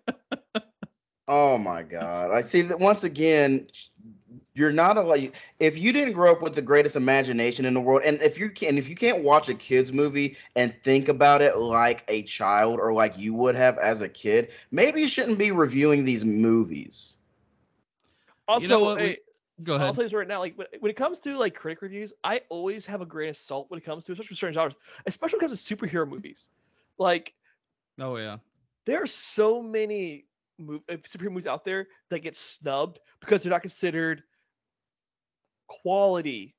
Oh 1.28 1.56
my 1.56 1.82
god! 1.82 2.32
I 2.32 2.42
see 2.42 2.62
that 2.62 2.78
once 2.80 3.04
again. 3.04 3.68
You're 4.54 4.72
not 4.72 4.98
a 4.98 5.02
like 5.02 5.34
if 5.60 5.78
you 5.78 5.92
didn't 5.92 6.12
grow 6.12 6.30
up 6.32 6.42
with 6.42 6.54
the 6.54 6.60
greatest 6.62 6.94
imagination 6.94 7.64
in 7.64 7.72
the 7.72 7.80
world, 7.80 8.02
and 8.04 8.20
if 8.20 8.38
you 8.38 8.50
can, 8.50 8.76
if 8.76 8.88
you 8.88 8.94
can't 8.94 9.22
watch 9.24 9.48
a 9.48 9.54
kids 9.54 9.92
movie 9.92 10.36
and 10.56 10.74
think 10.82 11.08
about 11.08 11.40
it 11.40 11.56
like 11.56 12.04
a 12.08 12.22
child 12.22 12.78
or 12.78 12.92
like 12.92 13.16
you 13.16 13.32
would 13.32 13.54
have 13.54 13.78
as 13.78 14.02
a 14.02 14.08
kid, 14.08 14.50
maybe 14.70 15.00
you 15.00 15.08
shouldn't 15.08 15.38
be 15.38 15.52
reviewing 15.52 16.04
these 16.04 16.24
movies. 16.24 17.16
Also, 18.46 18.62
You 18.64 18.68
know 18.68 18.84
what, 18.84 18.98
we- 18.98 19.02
hey, 19.04 19.18
Go 19.62 19.74
I'll 19.74 19.80
ahead. 19.80 19.94
tell 19.94 20.02
you 20.02 20.08
this 20.08 20.14
right 20.14 20.26
now. 20.28 20.40
Like 20.40 20.56
when, 20.58 20.66
when 20.80 20.90
it 20.90 20.96
comes 20.96 21.20
to 21.20 21.36
like 21.38 21.54
critic 21.54 21.82
reviews, 21.82 22.12
I 22.24 22.42
always 22.48 22.84
have 22.86 23.00
a 23.00 23.06
grain 23.06 23.30
of 23.30 23.36
salt 23.36 23.70
when 23.70 23.78
it 23.78 23.84
comes 23.84 24.04
to, 24.06 24.12
especially 24.12 24.28
for 24.28 24.34
certain 24.34 24.54
genres, 24.54 24.74
especially 25.06 25.36
when 25.38 25.44
it 25.44 25.48
comes 25.48 25.64
to 25.64 25.76
superhero 25.76 26.08
movies. 26.08 26.48
Like 26.98 27.34
Oh 27.98 28.16
yeah. 28.16 28.38
there 28.86 29.02
are 29.02 29.06
so 29.06 29.62
many 29.62 30.26
mov- 30.60 30.82
uh, 30.90 30.96
superhero 30.96 31.30
movies 31.30 31.46
out 31.46 31.64
there 31.64 31.86
that 32.10 32.20
get 32.20 32.36
snubbed 32.36 32.98
because 33.20 33.42
they're 33.42 33.50
not 33.50 33.62
considered 33.62 34.24
quality. 35.82 36.54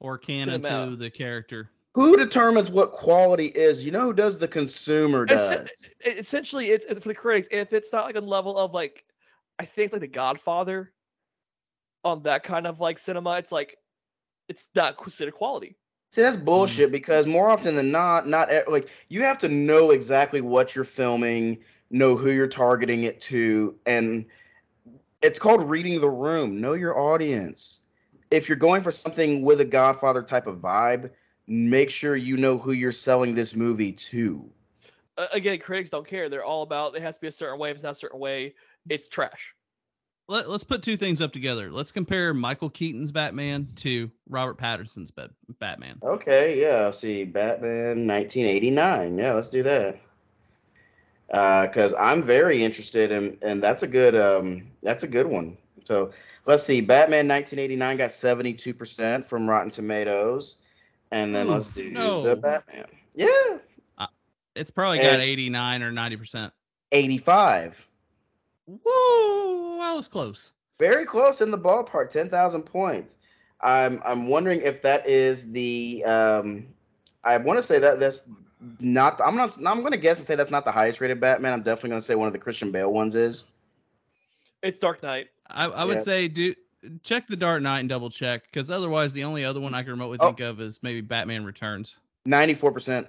Or 0.00 0.18
canon 0.18 0.62
to 0.62 0.96
the 0.96 1.10
character. 1.10 1.70
Who 1.94 2.16
determines 2.16 2.70
what 2.70 2.90
quality 2.90 3.46
is? 3.46 3.84
You 3.84 3.92
know, 3.92 4.00
who 4.00 4.12
does 4.12 4.36
the 4.36 4.48
consumer 4.48 5.24
does? 5.24 5.52
e- 6.04 6.10
essentially, 6.10 6.70
it's 6.70 6.84
for 6.84 7.08
the 7.08 7.14
critics. 7.14 7.48
If 7.52 7.72
it's 7.72 7.92
not 7.92 8.04
like 8.04 8.16
a 8.16 8.20
level 8.20 8.58
of 8.58 8.72
like, 8.74 9.04
I 9.58 9.64
think 9.64 9.84
it's 9.84 9.92
like 9.92 10.00
The 10.00 10.08
Godfather, 10.08 10.92
on 12.02 12.22
that 12.24 12.42
kind 12.42 12.66
of 12.66 12.80
like 12.80 12.98
cinema, 12.98 13.32
it's 13.38 13.52
like, 13.52 13.78
it's 14.48 14.68
not 14.74 14.98
considered 14.98 15.34
quality. 15.34 15.76
See, 16.10 16.22
that's 16.22 16.36
hmm. 16.36 16.44
bullshit 16.44 16.92
because 16.92 17.26
more 17.26 17.48
often 17.48 17.76
than 17.76 17.90
not, 17.90 18.26
not 18.28 18.50
like 18.68 18.90
you 19.08 19.22
have 19.22 19.38
to 19.38 19.48
know 19.48 19.92
exactly 19.92 20.40
what 20.40 20.74
you're 20.74 20.84
filming, 20.84 21.58
know 21.90 22.16
who 22.16 22.30
you're 22.30 22.48
targeting 22.48 23.04
it 23.04 23.20
to, 23.22 23.76
and 23.86 24.26
it's 25.22 25.38
called 25.38 25.62
reading 25.62 26.00
the 26.00 26.10
room. 26.10 26.60
Know 26.60 26.74
your 26.74 26.98
audience. 26.98 27.80
If 28.34 28.48
you're 28.48 28.56
going 28.56 28.82
for 28.82 28.90
something 28.90 29.42
with 29.42 29.60
a 29.60 29.64
Godfather 29.64 30.22
type 30.22 30.46
of 30.46 30.56
vibe, 30.58 31.10
make 31.46 31.88
sure 31.88 32.16
you 32.16 32.36
know 32.36 32.58
who 32.58 32.72
you're 32.72 32.92
selling 32.92 33.34
this 33.34 33.54
movie 33.54 33.92
to. 33.92 34.50
Uh, 35.16 35.26
again, 35.32 35.58
critics 35.58 35.90
don't 35.90 36.06
care. 36.06 36.28
They're 36.28 36.44
all 36.44 36.62
about 36.62 36.96
it 36.96 37.02
has 37.02 37.16
to 37.16 37.20
be 37.20 37.28
a 37.28 37.32
certain 37.32 37.58
way. 37.58 37.70
If 37.70 37.76
it's 37.76 37.84
not 37.84 37.90
a 37.90 37.94
certain 37.94 38.18
way, 38.18 38.54
it's 38.88 39.08
trash. 39.08 39.54
Let, 40.26 40.48
let's 40.48 40.64
put 40.64 40.82
two 40.82 40.96
things 40.96 41.20
up 41.20 41.32
together. 41.32 41.70
Let's 41.70 41.92
compare 41.92 42.34
Michael 42.34 42.70
Keaton's 42.70 43.12
Batman 43.12 43.68
to 43.76 44.10
Robert 44.28 44.58
Pattinson's 44.58 45.10
Bat- 45.10 45.30
Batman. 45.60 45.98
Okay, 46.02 46.60
yeah. 46.60 46.76
I'll 46.76 46.92
see, 46.92 47.24
Batman 47.24 48.06
1989. 48.06 49.18
Yeah, 49.18 49.34
let's 49.34 49.50
do 49.50 49.62
that. 49.62 50.00
Because 51.28 51.94
I'm 51.94 52.22
very 52.22 52.64
interested 52.64 53.12
in, 53.12 53.38
and 53.42 53.62
that's 53.62 53.82
a 53.82 53.86
good, 53.86 54.16
um, 54.16 54.70
that's 54.82 55.02
a 55.02 55.08
good 55.08 55.26
one. 55.26 55.58
So 55.84 56.10
let's 56.46 56.62
see. 56.62 56.80
Batman 56.80 57.28
1989 57.28 57.96
got 57.96 58.12
72 58.12 58.74
percent 58.74 59.24
from 59.24 59.48
Rotten 59.48 59.70
Tomatoes, 59.70 60.56
and 61.10 61.34
then 61.34 61.46
Ooh, 61.46 61.50
let's 61.50 61.68
do 61.68 61.90
no. 61.90 62.22
the 62.22 62.36
Batman. 62.36 62.86
Yeah, 63.14 63.58
It's 64.54 64.70
probably 64.70 64.98
got 64.98 65.20
89 65.20 65.82
or 65.82 65.92
90%. 65.92 66.50
85. 66.92 67.88
Whoa, 68.66 69.80
I 69.80 69.94
was 69.94 70.08
close. 70.08 70.52
Very 70.78 71.04
close 71.04 71.40
in 71.40 71.50
the 71.50 71.58
ballpark. 71.58 72.10
10,000 72.10 72.62
points. 72.62 73.18
I'm 73.60 74.02
I'm 74.04 74.28
wondering 74.28 74.60
if 74.60 74.82
that 74.82 75.06
is 75.08 75.50
the. 75.50 76.04
Um, 76.04 76.66
I 77.24 77.38
want 77.38 77.58
to 77.58 77.62
say 77.62 77.78
that 77.78 77.98
that's 77.98 78.28
not. 78.78 79.20
I'm 79.24 79.36
not. 79.36 79.56
I'm 79.64 79.80
going 79.80 79.92
to 79.92 79.98
guess 79.98 80.18
and 80.18 80.26
say 80.26 80.34
that's 80.34 80.50
not 80.50 80.64
the 80.64 80.72
highest 80.72 81.00
rated 81.00 81.20
Batman. 81.20 81.52
I'm 81.52 81.62
definitely 81.62 81.90
going 81.90 82.00
to 82.02 82.06
say 82.06 82.14
one 82.14 82.26
of 82.26 82.32
the 82.32 82.38
Christian 82.38 82.70
Bale 82.70 82.92
ones 82.92 83.14
is. 83.14 83.44
It's 84.62 84.80
Dark 84.80 85.02
Knight. 85.02 85.28
I, 85.50 85.66
I 85.66 85.84
would 85.84 85.96
Yeah. 85.96 86.02
say 86.02 86.28
do 86.28 86.54
check 87.02 87.26
the 87.26 87.36
Dark 87.36 87.62
Knight 87.62 87.80
and 87.80 87.88
double 87.88 88.10
check 88.10 88.44
because 88.44 88.70
otherwise 88.70 89.12
the 89.12 89.24
only 89.24 89.44
other 89.44 89.60
one 89.60 89.74
I 89.74 89.82
can 89.82 89.92
remotely 89.92 90.18
Oh. 90.20 90.26
think 90.28 90.40
of 90.40 90.60
is 90.60 90.80
maybe 90.82 91.00
Batman 91.00 91.44
Returns. 91.44 91.96
94 92.26 92.72
percent. 92.72 93.06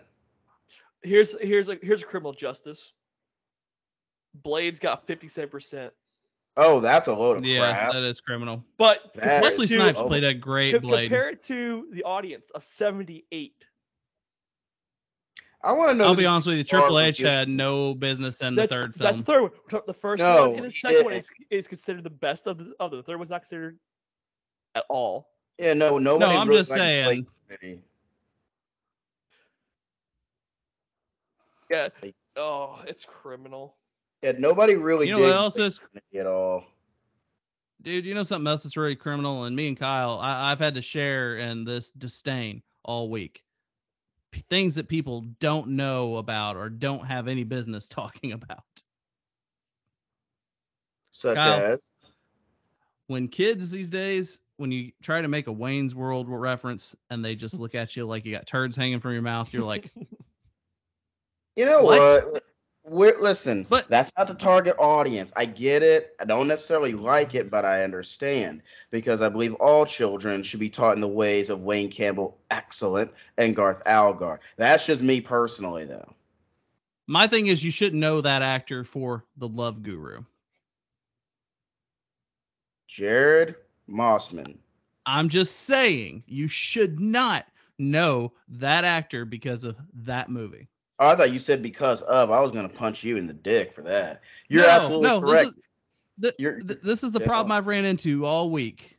Here's 1.04 1.40
here's 1.40 1.70
a 1.70 1.78
here's 1.82 2.02
a 2.04 2.06
criminal 2.06 2.34
justice. 2.34 2.94
Blade's 4.44 4.80
got 4.80 5.08
57%. 5.08 5.92
Oh, 6.58 6.80
that's 6.80 7.08
a 7.08 7.14
load 7.14 7.38
of 7.38 7.46
Yeah, 7.46 7.76
crap. 7.78 7.94
that 7.94 8.04
is 8.04 8.20
criminal. 8.22 8.64
But 8.78 9.12
That 9.16 9.42
Wesley 9.42 9.68
Snipes 9.68 10.00
oh. 10.00 10.08
played 10.08 10.24
a 10.24 10.34
great 10.34 10.74
co- 10.74 10.80
Blade. 10.80 11.10
compare 11.10 11.30
it 11.30 11.42
to 11.44 11.88
the 11.92 12.04
audience 12.04 12.50
of 12.52 12.64
78. 12.64 13.68
I 15.66 15.72
want 15.72 15.90
to 15.90 15.96
know. 15.96 16.06
I'll 16.06 16.16
be 16.16 16.28
honest 16.28 16.46
with 16.46 16.58
you, 16.58 16.64
people 16.64 16.82
Triple 16.82 17.00
H 17.00 17.18
confused. 17.18 17.32
had 17.32 17.50
no 17.50 17.96
business 17.96 18.40
in 18.42 18.54
the 18.54 18.62
That's 18.62 18.72
third 18.72 18.94
that's 18.94 19.18
film. 19.18 19.18
the 19.18 19.24
third 19.24 19.42
one. 19.72 19.82
The 19.88 19.94
first 19.94 20.20
No, 20.22 20.50
one 20.50 20.56
and 20.58 20.66
the 20.66 20.70
he 20.70 20.78
second 20.78 21.06
one 21.06 21.14
is, 21.14 21.30
is 21.50 21.68
considered 21.68 22.04
the 22.04 22.10
best 22.12 22.46
of 22.46 22.60
the 22.60 22.74
other. 22.80 22.98
The 22.98 23.04
third 23.04 23.18
one's 23.18 23.32
not 23.32 23.42
considered 23.42 23.80
at 24.76 24.84
all. 24.90 25.28
Yeah, 25.58 25.74
no, 25.74 25.98
nobody. 25.98 26.36
I'm 26.38 26.48
really 26.48 26.60
just 26.60 26.72
saying. 26.72 27.26
Yeah. 31.72 31.88
Oh, 32.38 32.80
it's 32.86 33.06
criminal. 33.06 33.76
Yeah, 34.22 34.34
nobody 34.38 34.76
really. 34.76 35.08
You 35.08 35.14
know 35.16 35.22
what 35.22 35.32
else 35.32 35.58
is 35.58 35.80
Trinity 35.80 36.20
at 36.20 36.28
all? 36.28 36.64
dude? 37.82 38.06
You 38.06 38.14
know 38.14 38.24
something 38.24 38.48
else 38.48 38.64
that's 38.64 38.78
really 38.78 38.96
criminal, 38.96 39.46
and 39.46 39.56
me 39.56 39.68
and 39.68 39.78
Kyle, 39.78 40.20
I, 40.20 40.52
I've 40.52 40.60
had 40.60 40.76
to 40.76 40.82
share 40.82 41.38
in 41.38 41.64
this 41.64 41.90
disdain 41.92 42.62
all 42.84 43.10
week. 43.10 43.45
Things 44.50 44.76
that 44.76 44.88
people 44.88 45.22
don't 45.40 45.70
know 45.70 46.18
about 46.18 46.58
or 46.58 46.70
don't 46.70 47.06
have 47.06 47.28
any 47.28 47.44
business 47.44 47.88
talking 47.90 48.32
about. 48.32 48.64
Such 51.12 51.36
Kyle. 51.36 51.60
as. 51.60 51.90
When 53.08 53.28
kids 53.28 53.72
these 53.72 53.90
days, 53.90 54.40
when 54.58 54.72
you 54.72 54.92
try 55.02 55.22
to 55.22 55.28
make 55.28 55.48
a 55.48 55.52
Wayne's 55.52 55.94
World 55.94 56.28
reference 56.28 56.96
and 57.10 57.24
they 57.24 57.36
just 57.36 57.60
look 57.60 57.76
at 57.76 57.96
you 57.96 58.06
like 58.06 58.26
you 58.26 58.34
got 58.34 58.48
turds 58.48 58.76
hanging 58.76 59.00
from 59.00 59.14
your 59.14 59.22
mouth, 59.22 59.54
you're 59.54 59.64
like, 59.64 59.92
You 61.56 61.66
know 61.66 61.84
What? 61.84 62.32
what? 62.34 62.44
We're, 62.88 63.20
listen, 63.20 63.66
But- 63.68 63.90
that's 63.90 64.12
not 64.16 64.28
the 64.28 64.36
target 64.36 64.76
audience. 64.78 65.34
I 65.36 65.46
get 65.46 65.82
it. 65.82 66.16
I 66.20 66.26
don't 66.26 66.48
necessarily 66.48 66.94
like 66.94 67.34
it, 67.34 67.50
but 67.50 67.66
I 67.66 67.84
understand 67.84 68.62
because 68.92 69.24
I 69.24 69.30
believe 69.30 69.56
all 69.56 69.88
children 69.88 70.44
should 70.44 70.60
be 70.60 70.70
taught 70.70 70.94
in 70.96 71.02
the 71.02 71.08
ways 71.08 71.50
of 71.50 71.64
Wayne 71.64 71.90
Campbell, 71.90 72.38
excellent, 72.52 73.12
and 73.38 73.56
Garth 73.56 73.82
Algar. 73.88 74.40
That's 74.58 74.86
just 74.86 75.02
me 75.02 75.20
personally, 75.20 75.86
though. 75.86 76.14
my 77.08 77.26
thing 77.28 77.48
is 77.48 77.64
you 77.64 77.72
shouldn't 77.72 78.00
know 78.00 78.22
that 78.22 78.42
actor 78.44 78.84
for 78.84 79.26
the 79.38 79.48
Love 79.48 79.82
Guru. 79.82 80.24
Jared 82.88 83.56
Mossman. 83.90 84.58
I'm 85.06 85.30
just 85.30 85.62
saying 85.62 86.24
you 86.28 86.48
should 86.48 87.00
not 87.00 87.46
know 87.78 88.32
that 88.48 88.84
actor 88.84 89.26
because 89.26 89.64
of 89.64 89.76
that 89.94 90.30
movie. 90.30 90.68
Oh, 91.00 91.10
I 91.10 91.16
thought 91.16 91.34
you 91.34 91.40
said 91.40 91.62
because 91.62 92.02
of. 92.04 92.32
I 92.32 92.40
was 92.40 92.52
going 92.52 92.68
to 92.68 92.74
punch 92.74 93.04
you 93.04 93.18
in 93.18 93.28
the 93.28 93.34
dick 93.34 93.74
for 93.74 93.82
that. 93.82 94.22
You're 94.48 94.64
No, 94.64 94.70
absolutely 94.70 95.08
no, 95.08 95.22
correct. 95.22 95.46
This 95.46 95.50
is, 95.50 95.62
th- 96.22 96.34
You're- 96.40 96.62
th- 96.62 96.82
this 96.82 97.04
is 97.04 97.12
the 97.12 97.20
yeah. 97.20 97.28
problem 97.28 97.52
I've 97.52 97.68
ran 97.68 97.86
into 97.86 98.26
all 98.26 98.50
week. 98.50 98.98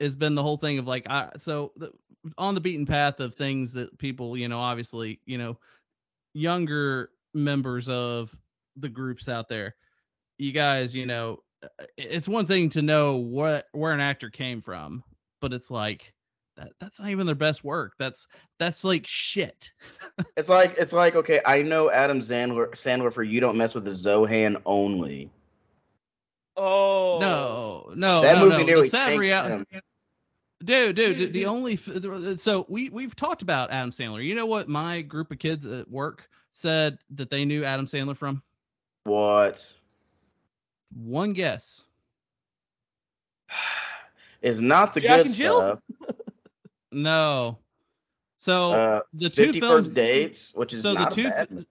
Has 0.00 0.16
been 0.16 0.34
the 0.34 0.42
whole 0.42 0.56
thing 0.56 0.78
of 0.78 0.86
like, 0.86 1.06
I 1.08 1.30
so 1.38 1.72
the, 1.76 1.92
on 2.36 2.54
the 2.54 2.60
beaten 2.60 2.84
path 2.84 3.20
of 3.20 3.34
things 3.34 3.72
that 3.74 3.96
people, 3.98 4.36
you 4.36 4.48
know, 4.48 4.58
obviously, 4.58 5.20
you 5.24 5.38
know, 5.38 5.58
younger 6.34 7.10
members 7.32 7.88
of 7.88 8.36
the 8.76 8.88
groups 8.88 9.28
out 9.28 9.48
there, 9.48 9.76
you 10.36 10.52
guys, 10.52 10.94
you 10.94 11.06
know, 11.06 11.42
it's 11.96 12.28
one 12.28 12.44
thing 12.44 12.68
to 12.70 12.82
know 12.82 13.16
what 13.16 13.66
where 13.72 13.92
an 13.92 14.00
actor 14.00 14.28
came 14.28 14.60
from, 14.60 15.02
but 15.40 15.52
it's 15.54 15.70
like 15.70 16.12
that, 16.56 16.72
that's 16.80 17.00
not 17.00 17.10
even 17.10 17.26
their 17.26 17.34
best 17.34 17.64
work. 17.64 17.94
That's 17.98 18.26
that's 18.58 18.84
like 18.84 19.06
shit. 19.06 19.72
It's 20.36 20.48
like 20.48 20.74
it's 20.78 20.92
like 20.92 21.16
okay, 21.16 21.40
I 21.46 21.62
know 21.62 21.90
Adam 21.90 22.20
Sandler 22.20 22.70
Sandler 22.72 23.12
for 23.12 23.22
you 23.22 23.40
don't 23.40 23.56
mess 23.56 23.74
with 23.74 23.84
the 23.84 23.90
Zohan 23.90 24.60
only. 24.66 25.30
Oh 26.56 27.18
No, 27.20 27.92
no, 27.96 28.22
that 28.22 28.36
no, 28.36 28.44
movie 28.44 28.58
no. 28.58 28.64
nearly 28.64 28.82
The 28.82 28.88
sad 28.90 29.06
tanked 29.08 29.20
reality, 29.20 29.64
him. 29.72 29.82
dude, 30.64 30.94
dude. 30.96 31.18
The, 31.18 31.26
the 31.26 31.46
only 31.46 31.76
so 31.76 32.64
we 32.68 32.90
we've 32.90 33.16
talked 33.16 33.42
about 33.42 33.70
Adam 33.72 33.90
Sandler. 33.90 34.24
You 34.24 34.34
know 34.36 34.46
what 34.46 34.68
my 34.68 35.00
group 35.02 35.32
of 35.32 35.38
kids 35.40 35.66
at 35.66 35.90
work 35.90 36.28
said 36.52 36.98
that 37.10 37.30
they 37.30 37.44
knew 37.44 37.64
Adam 37.64 37.86
Sandler 37.86 38.16
from? 38.16 38.42
What 39.02 39.72
One 40.94 41.32
guess. 41.32 41.82
is 44.42 44.60
not 44.60 44.94
the 44.94 45.00
Jack 45.00 45.16
good 45.18 45.26
and 45.26 45.34
Jill? 45.34 45.58
stuff? 45.60 46.16
No. 46.94 47.58
So 48.38 48.72
Uh, 48.72 49.00
the 49.12 49.30
two 49.30 49.46
Fifty 49.46 49.60
films. 49.60 49.92
Dates, 49.92 50.52
which 50.54 50.72
is 50.72 50.82
so 50.82 50.94
the 50.94 51.06
two 51.06 51.28
bad 51.28 51.50
movie, 51.50 51.66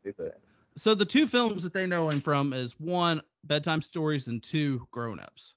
So 0.78 0.96
the 0.96 1.06
two 1.06 1.28
films 1.28 1.64
that 1.64 1.74
they 1.74 1.86
know 1.86 2.10
him 2.10 2.20
from 2.20 2.54
is 2.54 2.74
one 2.80 3.22
bedtime 3.44 3.82
stories 3.82 4.28
and 4.28 4.42
two 4.42 4.88
grown 4.92 5.20
ups. 5.20 5.54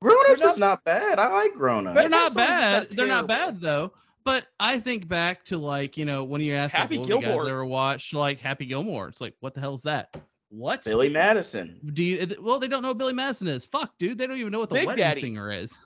Grown 0.00 0.16
Ups 0.30 0.40
They're 0.40 0.50
is 0.50 0.58
not 0.58 0.82
bad. 0.84 1.20
I 1.20 1.28
like 1.28 1.54
Grown 1.54 1.86
Ups. 1.86 1.94
They're 1.94 2.08
not 2.08 2.34
bad. 2.34 2.88
They're 2.88 3.06
not 3.06 3.28
bad 3.28 3.60
though. 3.60 3.92
But 4.24 4.46
I 4.60 4.78
think 4.78 5.08
back 5.08 5.44
to 5.44 5.58
like 5.58 5.96
you 5.96 6.04
know 6.04 6.24
when 6.24 6.40
you 6.40 6.54
ask 6.54 6.74
Happy 6.74 6.98
like, 6.98 7.08
well, 7.08 7.20
have 7.20 7.30
you 7.30 7.36
guys 7.36 7.46
ever 7.46 7.64
watched 7.64 8.14
like 8.14 8.40
Happy 8.40 8.66
Gilmore? 8.66 9.08
It's 9.08 9.20
like 9.20 9.34
what 9.40 9.54
the 9.54 9.60
hell 9.60 9.74
is 9.74 9.82
that? 9.82 10.16
What? 10.50 10.84
Billy 10.84 11.08
Madison. 11.08 11.80
Do 11.94 12.04
you? 12.04 12.28
Well, 12.40 12.58
they 12.58 12.68
don't 12.68 12.82
know 12.82 12.88
who 12.88 12.94
Billy 12.94 13.14
Madison 13.14 13.48
is. 13.48 13.64
Fuck, 13.64 13.96
dude. 13.98 14.18
They 14.18 14.26
don't 14.26 14.38
even 14.38 14.52
know 14.52 14.58
what 14.58 14.68
the 14.68 14.74
Big 14.74 14.86
wedding 14.86 15.02
Daddy. 15.02 15.20
singer 15.20 15.50
is. 15.50 15.78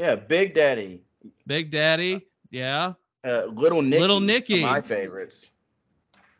Yeah, 0.00 0.16
Big 0.16 0.54
Daddy. 0.54 1.02
Big 1.46 1.70
Daddy. 1.70 2.26
Yeah. 2.50 2.94
Uh, 3.22 3.44
Little 3.52 3.82
Nicky. 3.82 4.00
Little 4.00 4.20
Nicky. 4.20 4.62
My 4.62 4.80
favorites. 4.80 5.50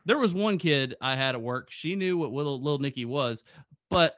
There 0.07 0.19
was 0.19 0.33
one 0.33 0.57
kid 0.57 0.97
I 1.01 1.15
had 1.15 1.35
at 1.35 1.43
work. 1.43 1.71
She 1.71 1.95
knew 1.95 2.17
what 2.17 2.33
little 2.33 2.61
little 2.61 2.79
Nicky 2.79 3.05
was, 3.05 3.45
but 3.91 4.17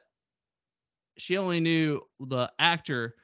she 1.17 1.37
only 1.37 1.59
knew 1.59 2.01
the 2.21 2.51
actor 2.57 3.15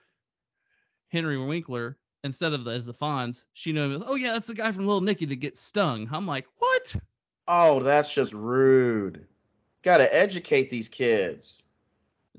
Henry 1.07 1.37
Winkler 1.37 1.97
instead 2.23 2.53
of 2.53 2.65
the, 2.65 2.71
as 2.71 2.85
the 2.85 2.93
Fonz. 2.93 3.43
She 3.53 3.71
knew 3.71 3.83
him. 3.83 4.01
as, 4.01 4.03
Oh 4.05 4.15
yeah, 4.15 4.33
that's 4.33 4.47
the 4.47 4.53
guy 4.53 4.71
from 4.73 4.85
Little 4.85 5.01
Nicky 5.01 5.25
that 5.25 5.37
gets 5.37 5.61
stung. 5.61 6.09
I'm 6.11 6.27
like, 6.27 6.45
what? 6.57 6.95
Oh, 7.47 7.81
that's 7.81 8.13
just 8.13 8.33
rude. 8.33 9.25
Got 9.81 9.99
to 9.99 10.15
educate 10.15 10.69
these 10.69 10.89
kids. 10.89 11.63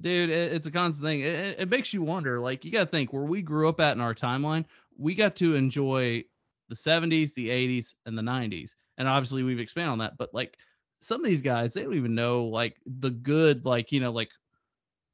Dude 0.00 0.30
it- 0.30 0.52
it's 0.52 0.66
a 0.66 0.70
constant 0.70 1.04
thing. 1.06 1.20
It, 1.20 1.56
it- 1.58 1.68
makes 1.70 1.92
you 1.94 2.02
wonder 2.02 2.40
like 2.40 2.64
you 2.64 2.70
got 2.70 2.80
to 2.84 2.86
think 2.90 3.12
where 3.12 3.24
we 3.24 3.42
grew 3.42 3.68
up 3.68 3.80
at 3.80 3.94
in 3.96 4.00
our 4.00 4.14
timeline 4.14 4.64
we 4.98 5.14
got 5.14 5.36
to 5.36 5.54
enjoy 5.54 6.22
the 6.68 6.74
70s 6.74 7.34
the 7.34 7.48
80s 7.48 7.94
and 8.06 8.16
the 8.16 8.22
90s 8.22 8.74
and 8.98 9.08
obviously 9.08 9.42
we've 9.42 9.58
expanded 9.60 9.92
on 9.92 9.98
that 9.98 10.16
but 10.18 10.32
like 10.34 10.56
some 11.00 11.20
of 11.20 11.26
these 11.26 11.42
guys 11.42 11.72
they 11.72 11.82
don't 11.82 11.94
even 11.94 12.14
know 12.14 12.44
like 12.44 12.76
the 12.86 13.10
good 13.10 13.64
like 13.64 13.90
you 13.92 14.00
know 14.00 14.12
like 14.12 14.30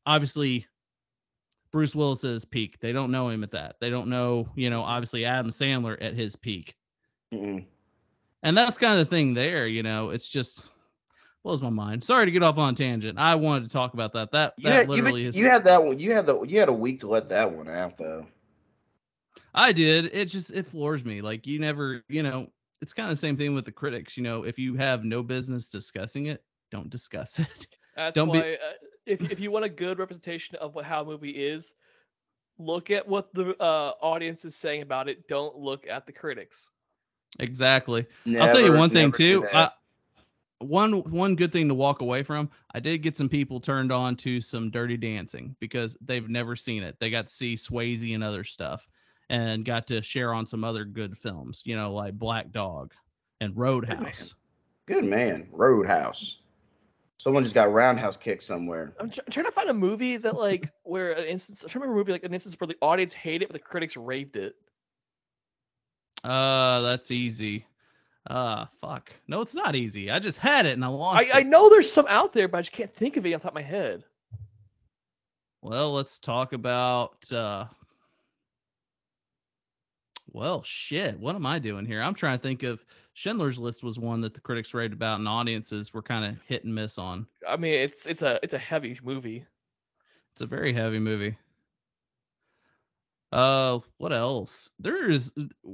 obviously 0.05 0.67
bruce 1.73 1.95
willis's 1.95 2.45
peak. 2.45 2.79
They 2.81 2.93
don't 2.93 3.11
know 3.11 3.29
him 3.29 3.43
at 3.45 3.51
that. 3.53 3.77
They 3.81 3.91
don't 3.91 4.09
know 4.09 4.49
you 4.55 4.71
know 4.71 4.83
obviously 4.83 5.25
adam 5.25 5.51
sandler 5.51 5.97
at 6.01 6.15
his 6.15 6.37
peak. 6.37 6.75
Mm-mm. 7.35 7.65
and 8.43 8.57
that's 8.57 8.79
kind 8.79 8.99
of 8.99 9.07
the 9.07 9.11
thing 9.11 9.35
there 9.35 9.67
you 9.67 9.83
know? 9.83 10.11
It's 10.11 10.29
just 10.29 10.65
blows 11.47 11.63
my 11.63 11.71
mind 11.71 12.03
sorry 12.03 12.27
to 12.27 12.33
get 12.33 12.43
off 12.43 12.59
on 12.59 12.75
a 12.75 12.77
tangent 12.77 13.17
i 13.21 13.33
wanted 13.37 13.63
to 13.63 13.71
talk 13.73 13.95
about 13.95 14.13
that 14.13 14.33
that, 14.33 14.53
You 14.57 14.65
that 14.65 14.73
had, 14.73 14.89
literally 14.89 15.23
been- 15.23 15.31
is 15.31 15.39
you 15.39 15.49
had 15.49 15.63
that 15.63 15.85
one. 15.85 15.97
You 16.01 16.13
had 16.13 16.27
the. 16.27 16.43
You 16.43 16.59
had 16.59 16.69
a 16.69 16.73
week 16.73 16.99
to 17.01 17.07
let 17.09 17.29
that 17.29 17.53
one 17.53 17.69
out, 17.69 17.97
though. 17.97 18.27
I 19.55 19.71
did. 19.73 20.11
It 20.13 20.25
just 20.27 20.51
it 20.51 20.67
floors 20.67 21.05
me. 21.05 21.21
Like 21.23 21.47
you 21.47 21.61
never, 21.61 22.03
you 22.09 22.25
know, 22.25 22.49
it's 22.83 22.93
kind 22.93 23.09
of 23.09 23.13
the 23.17 23.21
same 23.21 23.37
thing 23.37 23.55
with 23.55 23.65
the 23.65 23.71
critics. 23.71 24.17
You 24.17 24.25
know, 24.25 24.43
if 24.43 24.59
you 24.59 24.75
have 24.75 25.05
no 25.05 25.23
business 25.23 25.69
discussing 25.69 26.27
it, 26.27 26.43
don't 26.73 26.91
discuss 26.91 27.39
it. 27.39 27.69
That's 27.95 28.15
Don't 28.15 28.33
be- 28.33 28.41
why 28.41 28.55
uh, 28.55 28.73
if 29.07 29.23
if 29.31 29.39
you 29.39 29.53
want 29.53 29.65
a 29.65 29.69
good 29.69 30.01
representation 30.01 30.57
of 30.57 30.75
what 30.75 30.85
how 30.85 31.03
a 31.03 31.05
movie 31.05 31.31
is, 31.31 31.75
look 32.59 32.91
at 32.91 33.07
what 33.07 33.33
the 33.35 33.57
uh, 33.63 33.93
audience 34.03 34.45
is 34.45 34.57
saying 34.57 34.83
about 34.83 35.09
it. 35.09 35.29
Don't 35.29 35.57
look 35.57 35.87
at 35.89 36.07
the 36.07 36.13
critics. 36.13 36.71
exactly. 37.39 38.05
I'll 38.27 38.53
tell 38.53 38.61
you 38.61 38.73
one 38.73 38.91
thing 38.91 39.13
too. 39.13 39.47
I, 39.55 39.71
one 40.59 40.93
one 41.11 41.37
good 41.37 41.53
thing 41.53 41.69
to 41.69 41.75
walk 41.75 42.01
away 42.01 42.23
from. 42.23 42.51
I 42.75 42.81
did 42.81 42.99
get 42.99 43.17
some 43.17 43.29
people 43.29 43.61
turned 43.61 43.93
on 43.93 44.17
to 44.17 44.41
some 44.41 44.71
Dirty 44.71 44.97
Dancing 44.97 45.55
because 45.61 45.97
they've 46.01 46.29
never 46.29 46.57
seen 46.57 46.83
it. 46.83 46.97
They 46.99 47.11
got 47.11 47.29
to 47.29 47.35
see 47.35 47.55
Swayze 47.55 48.15
and 48.15 48.25
other 48.25 48.45
stuff, 48.45 48.89
and 49.29 49.65
got 49.65 49.87
to 49.89 50.03
share 50.03 50.33
on 50.33 50.47
some 50.47 50.65
other 50.65 50.85
good 50.85 51.17
films. 51.17 51.63
You 51.65 51.77
know, 51.77 51.93
like 51.93 52.15
Black 52.15 52.51
Dog 52.53 52.95
and 53.41 53.57
Roadhouse. 53.57 54.35
Good 54.87 55.05
man. 55.05 55.49
Roadhouse. 55.53 56.39
Someone 57.19 57.43
just 57.43 57.55
got 57.55 57.73
roundhouse 57.73 58.17
kicked 58.17 58.43
somewhere. 58.43 58.95
I'm, 59.01 59.11
tr- 59.11 59.21
I'm 59.27 59.33
trying 59.33 59.47
to 59.47 59.53
find 59.53 59.71
a 59.71 59.75
movie 59.75 60.17
that 60.19 60.37
like 60.37 60.71
where 60.85 61.13
an 61.13 61.25
instance. 61.25 61.63
I'm 61.63 61.71
trying 61.71 61.83
to 61.83 61.89
remember 61.89 62.01
a 62.01 62.05
movie 62.05 62.13
like 62.13 62.25
an 62.25 62.35
instance 62.35 62.59
where 62.59 62.69
the 62.69 62.77
audience 62.81 63.13
hated 63.13 63.43
it, 63.43 63.49
but 63.49 63.55
the 63.55 63.59
critics 63.59 63.97
raved 63.97 64.37
it. 64.37 64.55
Uh, 66.25 66.81
that's 66.81 67.11
easy. 67.11 67.67
Uh, 68.29 68.67
fuck. 68.81 69.13
No, 69.29 69.41
it's 69.41 69.55
not 69.55 69.77
easy. 69.77 70.11
I 70.11 70.19
just 70.19 70.39
had 70.39 70.67
it 70.67 70.73
and 70.73 70.85
I 70.85 70.89
lost 70.89 71.25
I, 71.33 71.41
I 71.41 71.43
know 71.43 71.69
there's 71.69 71.91
some 71.91 72.07
out 72.09 72.33
there, 72.33 72.49
but 72.49 72.59
I 72.59 72.63
just 72.63 72.73
can't 72.73 72.93
think 72.93 73.17
of 73.17 73.25
it 73.25 73.33
off 73.35 73.43
the 73.43 73.45
top 73.45 73.53
of 73.53 73.55
my 73.55 73.63
head. 73.63 74.05
Well, 75.63 75.93
let's 75.93 76.19
talk 76.19 76.53
about 76.53 77.33
uh 77.33 77.67
well, 80.33 80.63
shit. 80.63 81.19
What 81.19 81.35
am 81.35 81.47
I 81.47 81.59
doing 81.59 81.87
here? 81.87 82.03
I'm 82.03 82.13
trying 82.13 82.37
to 82.37 82.43
think 82.43 82.63
of 82.63 82.85
Schindler's 83.15 83.59
List 83.59 83.83
was 83.83 83.99
one 83.99 84.21
that 84.21 84.35
the 84.35 84.41
critics 84.41 84.75
raved 84.75 84.93
about 84.93 85.19
and 85.19 85.27
audiences 85.27 85.95
were 85.95 86.03
kind 86.03 86.25
of 86.27 86.37
hit 86.47 86.65
and 86.65 86.75
miss 86.75 86.99
on. 86.99 87.27
I 87.49 87.57
mean, 87.57 87.73
it's 87.73 88.07
it's 88.07 88.23
a 88.23 88.39
it's 88.43 88.53
a 88.53 88.59
heavy 88.59 88.99
movie. 89.03 89.47
It's 90.33 90.43
a 90.43 90.47
very 90.47 90.73
heavy 90.73 90.99
movie. 90.99 91.39
Uh, 93.37 93.81
what 93.99 94.15
else? 94.15 94.71
There 94.79 95.11
is. 95.11 95.31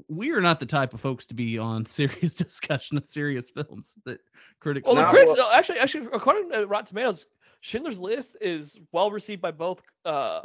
We 0.09 0.33
are 0.33 0.41
not 0.41 0.59
the 0.59 0.67
type 0.67 0.93
of 0.95 1.01
folks 1.01 1.25
to 1.27 1.35
be 1.35 1.59
on 1.59 1.85
serious 2.01 2.35
discussion 2.35 2.97
of 2.97 3.07
serious 3.07 3.51
films 3.51 3.95
that 4.05 4.19
critics. 4.59 4.85
Well, 4.87 4.97
the 4.97 5.05
critics 5.05 5.31
what- 5.31 5.39
no, 5.39 5.53
actually 5.53 5.79
actually 5.79 6.09
according 6.13 6.51
to 6.51 6.67
Rotten 6.67 6.87
Tomatoes, 6.87 7.27
Schindler's 7.61 8.01
List 8.01 8.37
is 8.41 8.81
well 8.91 9.13
received 9.13 9.41
by 9.41 9.53
both 9.53 9.81
uh 10.05 10.41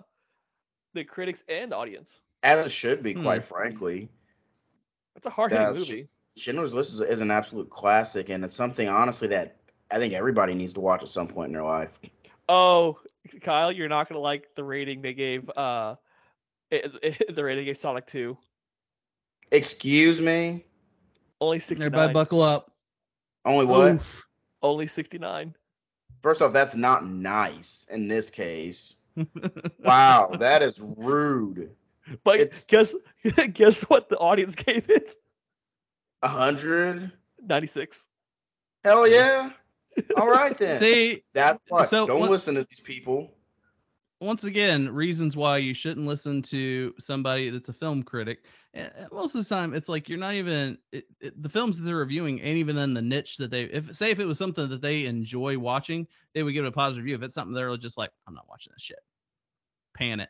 the 0.93 1.03
critics 1.03 1.43
and 1.49 1.73
audience. 1.73 2.21
As 2.43 2.63
it 2.67 2.69
should 2.69 3.01
be, 3.01 3.13
Hmm. 3.13 3.23
quite 3.23 3.43
frankly. 3.43 4.09
It's 5.15 5.25
a 5.25 5.31
hard 5.31 5.51
hitting 5.51 5.65
Yeah, 5.65 5.73
movie. 5.73 6.07
Schindler's 6.37 6.75
List 6.75 6.93
is, 6.93 6.99
is 7.01 7.19
an 7.19 7.31
absolute 7.31 7.67
classic, 7.71 8.29
and 8.29 8.43
it's 8.45 8.53
something 8.53 8.87
honestly 8.87 9.27
that 9.29 9.55
I 9.89 9.97
think 9.97 10.13
everybody 10.13 10.53
needs 10.53 10.73
to 10.73 10.81
watch 10.81 11.01
at 11.01 11.09
some 11.09 11.27
point 11.27 11.47
in 11.47 11.53
their 11.53 11.63
life. 11.63 11.99
Oh, 12.47 12.99
Kyle, 13.41 13.71
you're 13.71 13.89
not 13.89 14.07
gonna 14.07 14.21
like 14.21 14.49
the 14.55 14.63
rating 14.63 15.01
they 15.01 15.13
gave. 15.15 15.49
Uh, 15.57 15.95
it, 16.71 16.91
it- 17.01 17.35
the 17.35 17.43
rating 17.43 17.61
they 17.61 17.65
gave 17.65 17.77
Sonic 17.77 18.05
Two 18.07 18.37
Excuse 19.51 20.19
me. 20.21 20.65
only 21.39 21.59
sixty 21.59 21.85
Everybody 21.85 22.13
buckle 22.13 22.41
up. 22.41 22.71
Only 23.45 23.65
what? 23.65 23.91
Oof. 23.93 24.27
Only 24.61 24.87
sixty 24.87 25.17
nine. 25.17 25.55
First 26.21 26.41
off, 26.41 26.51
that's 26.51 26.75
not 26.75 27.05
nice 27.07 27.87
in 27.91 28.07
this 28.07 28.29
case. 28.29 28.95
Wow, 29.79 30.31
that 30.39 30.61
is 30.61 30.81
rude. 30.81 31.71
But 32.23 32.39
It's- 32.41 32.65
guess 32.65 32.93
guess 33.53 33.83
what 33.83 34.09
the 34.09 34.17
audience 34.17 34.53
gave 34.55 34.89
it? 34.89 35.13
A 36.23 36.27
hundred? 36.27 37.11
Ninety 37.41 37.67
six. 37.67 38.07
Hell 38.83 39.07
yeah. 39.07 39.51
All 40.17 40.27
right 40.27 40.57
then. 40.57 40.79
See, 40.79 41.23
That's 41.33 41.59
what. 41.69 41.87
so 41.89 42.05
Don't 42.05 42.19
what- 42.19 42.29
listen 42.31 42.55
to 42.55 42.65
these 42.69 42.79
people. 42.81 43.33
Once 44.19 44.43
again, 44.45 44.89
reasons 44.89 45.37
why 45.37 45.57
you 45.57 45.73
shouldn't 45.73 46.07
listen 46.07 46.41
to 46.41 46.93
somebody 46.97 47.49
that's 47.49 47.69
a 47.69 47.73
film 47.73 48.01
critic. 48.03 48.45
And 48.73 48.91
most 49.11 49.35
of 49.35 49.47
the 49.47 49.55
time, 49.55 49.73
it's 49.73 49.89
like 49.89 50.09
you're 50.09 50.17
not 50.17 50.33
even 50.33 50.77
it, 50.91 51.05
it, 51.19 51.41
the 51.41 51.49
films 51.49 51.77
that 51.77 51.83
they're 51.83 51.97
reviewing 51.97 52.39
ain't 52.39 52.57
even 52.57 52.77
in 52.77 52.93
the 52.93 53.01
niche 53.01 53.37
that 53.37 53.51
they. 53.51 53.63
If 53.63 53.95
say 53.95 54.11
if 54.11 54.19
it 54.19 54.25
was 54.25 54.37
something 54.37 54.69
that 54.69 54.81
they 54.81 55.05
enjoy 55.05 55.57
watching, 55.57 56.07
they 56.33 56.43
would 56.43 56.53
give 56.53 56.65
it 56.65 56.69
a 56.69 56.71
positive 56.71 57.03
review. 57.03 57.15
If 57.15 57.23
it's 57.23 57.35
something 57.35 57.53
they're 57.53 57.75
just 57.77 57.97
like, 57.97 58.11
I'm 58.27 58.33
not 58.33 58.49
watching 58.49 58.73
this 58.73 58.83
shit, 58.83 58.99
pan 59.95 60.19
it. 60.19 60.29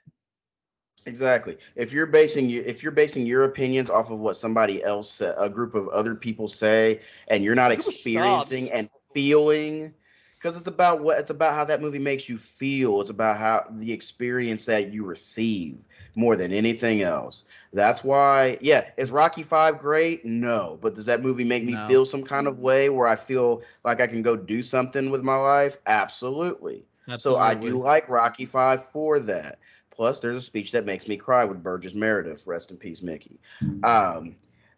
Exactly. 1.06 1.58
If 1.76 1.94
you're 1.94 2.06
basing 2.06 2.50
if 2.50 2.84
you're 2.84 2.92
basing 2.92 3.26
your 3.26 3.46
opinions 3.46 3.90
off 3.90 4.12
of 4.12 4.20
what 4.20 4.36
somebody 4.36 4.84
else, 4.84 5.22
a 5.22 5.50
group 5.50 5.74
of 5.74 5.88
other 5.90 6.14
people 6.14 6.50
say, 6.50 7.00
and 7.30 7.44
you're 7.44 7.56
not 7.56 7.72
A 7.72 7.76
group 7.76 7.88
of 7.88 7.94
experiencing 7.94 8.72
and 8.72 8.90
feeling, 9.14 9.94
because 10.38 10.58
it's 10.58 10.68
about 10.68 11.02
what 11.02 11.18
it's 11.20 11.32
about 11.32 11.56
how 11.56 11.64
that 11.66 11.82
movie 11.82 12.00
makes 12.00 12.30
you 12.30 12.38
feel. 12.38 13.02
It's 13.02 13.10
about 13.10 13.38
how 13.38 13.66
the 13.72 13.92
experience 13.92 14.66
that 14.66 14.92
you 14.92 15.04
receive, 15.04 15.78
more 16.16 16.36
than 16.36 16.52
anything 16.52 17.02
else. 17.02 17.44
That's 17.74 18.04
why, 18.04 18.58
yeah, 18.62 18.86
is 18.98 19.12
Rocky 19.12 19.44
Five 19.44 19.80
great? 19.80 20.26
No, 20.26 20.78
but 20.82 20.96
does 20.96 21.06
that 21.06 21.22
movie 21.22 21.44
make 21.44 21.64
me 21.64 21.74
No. 21.74 21.88
feel 21.88 22.06
some 22.06 22.24
kind 22.24 22.48
of 22.48 22.60
way 22.60 22.90
where 22.90 23.08
I 23.08 23.16
feel 23.16 23.62
like 23.84 24.00
I 24.02 24.08
can 24.08 24.22
go 24.22 24.36
do 24.36 24.62
something 24.62 25.10
with 25.10 25.24
my 25.24 25.36
life? 25.38 25.78
Absolutely. 25.86 26.86
absolutely. 27.08 27.18
So 27.18 27.38
I 27.38 27.54
do 27.54 27.82
like 27.82 28.10
Rocky 28.10 28.46
Five 28.46 28.86
for 28.86 29.20
that. 29.20 29.60
Plus, 29.92 30.20
there's 30.20 30.38
a 30.38 30.42
speech 30.42 30.72
that 30.72 30.86
makes 30.86 31.08
me 31.08 31.18
cry 31.18 31.44
with 31.44 31.64
Burgess 31.64 31.96
Meredith. 31.96 32.46
Rest 32.46 32.70
in 32.72 32.78
peace, 32.78 33.02
Mickey. 33.02 33.40
Um, 33.84 34.36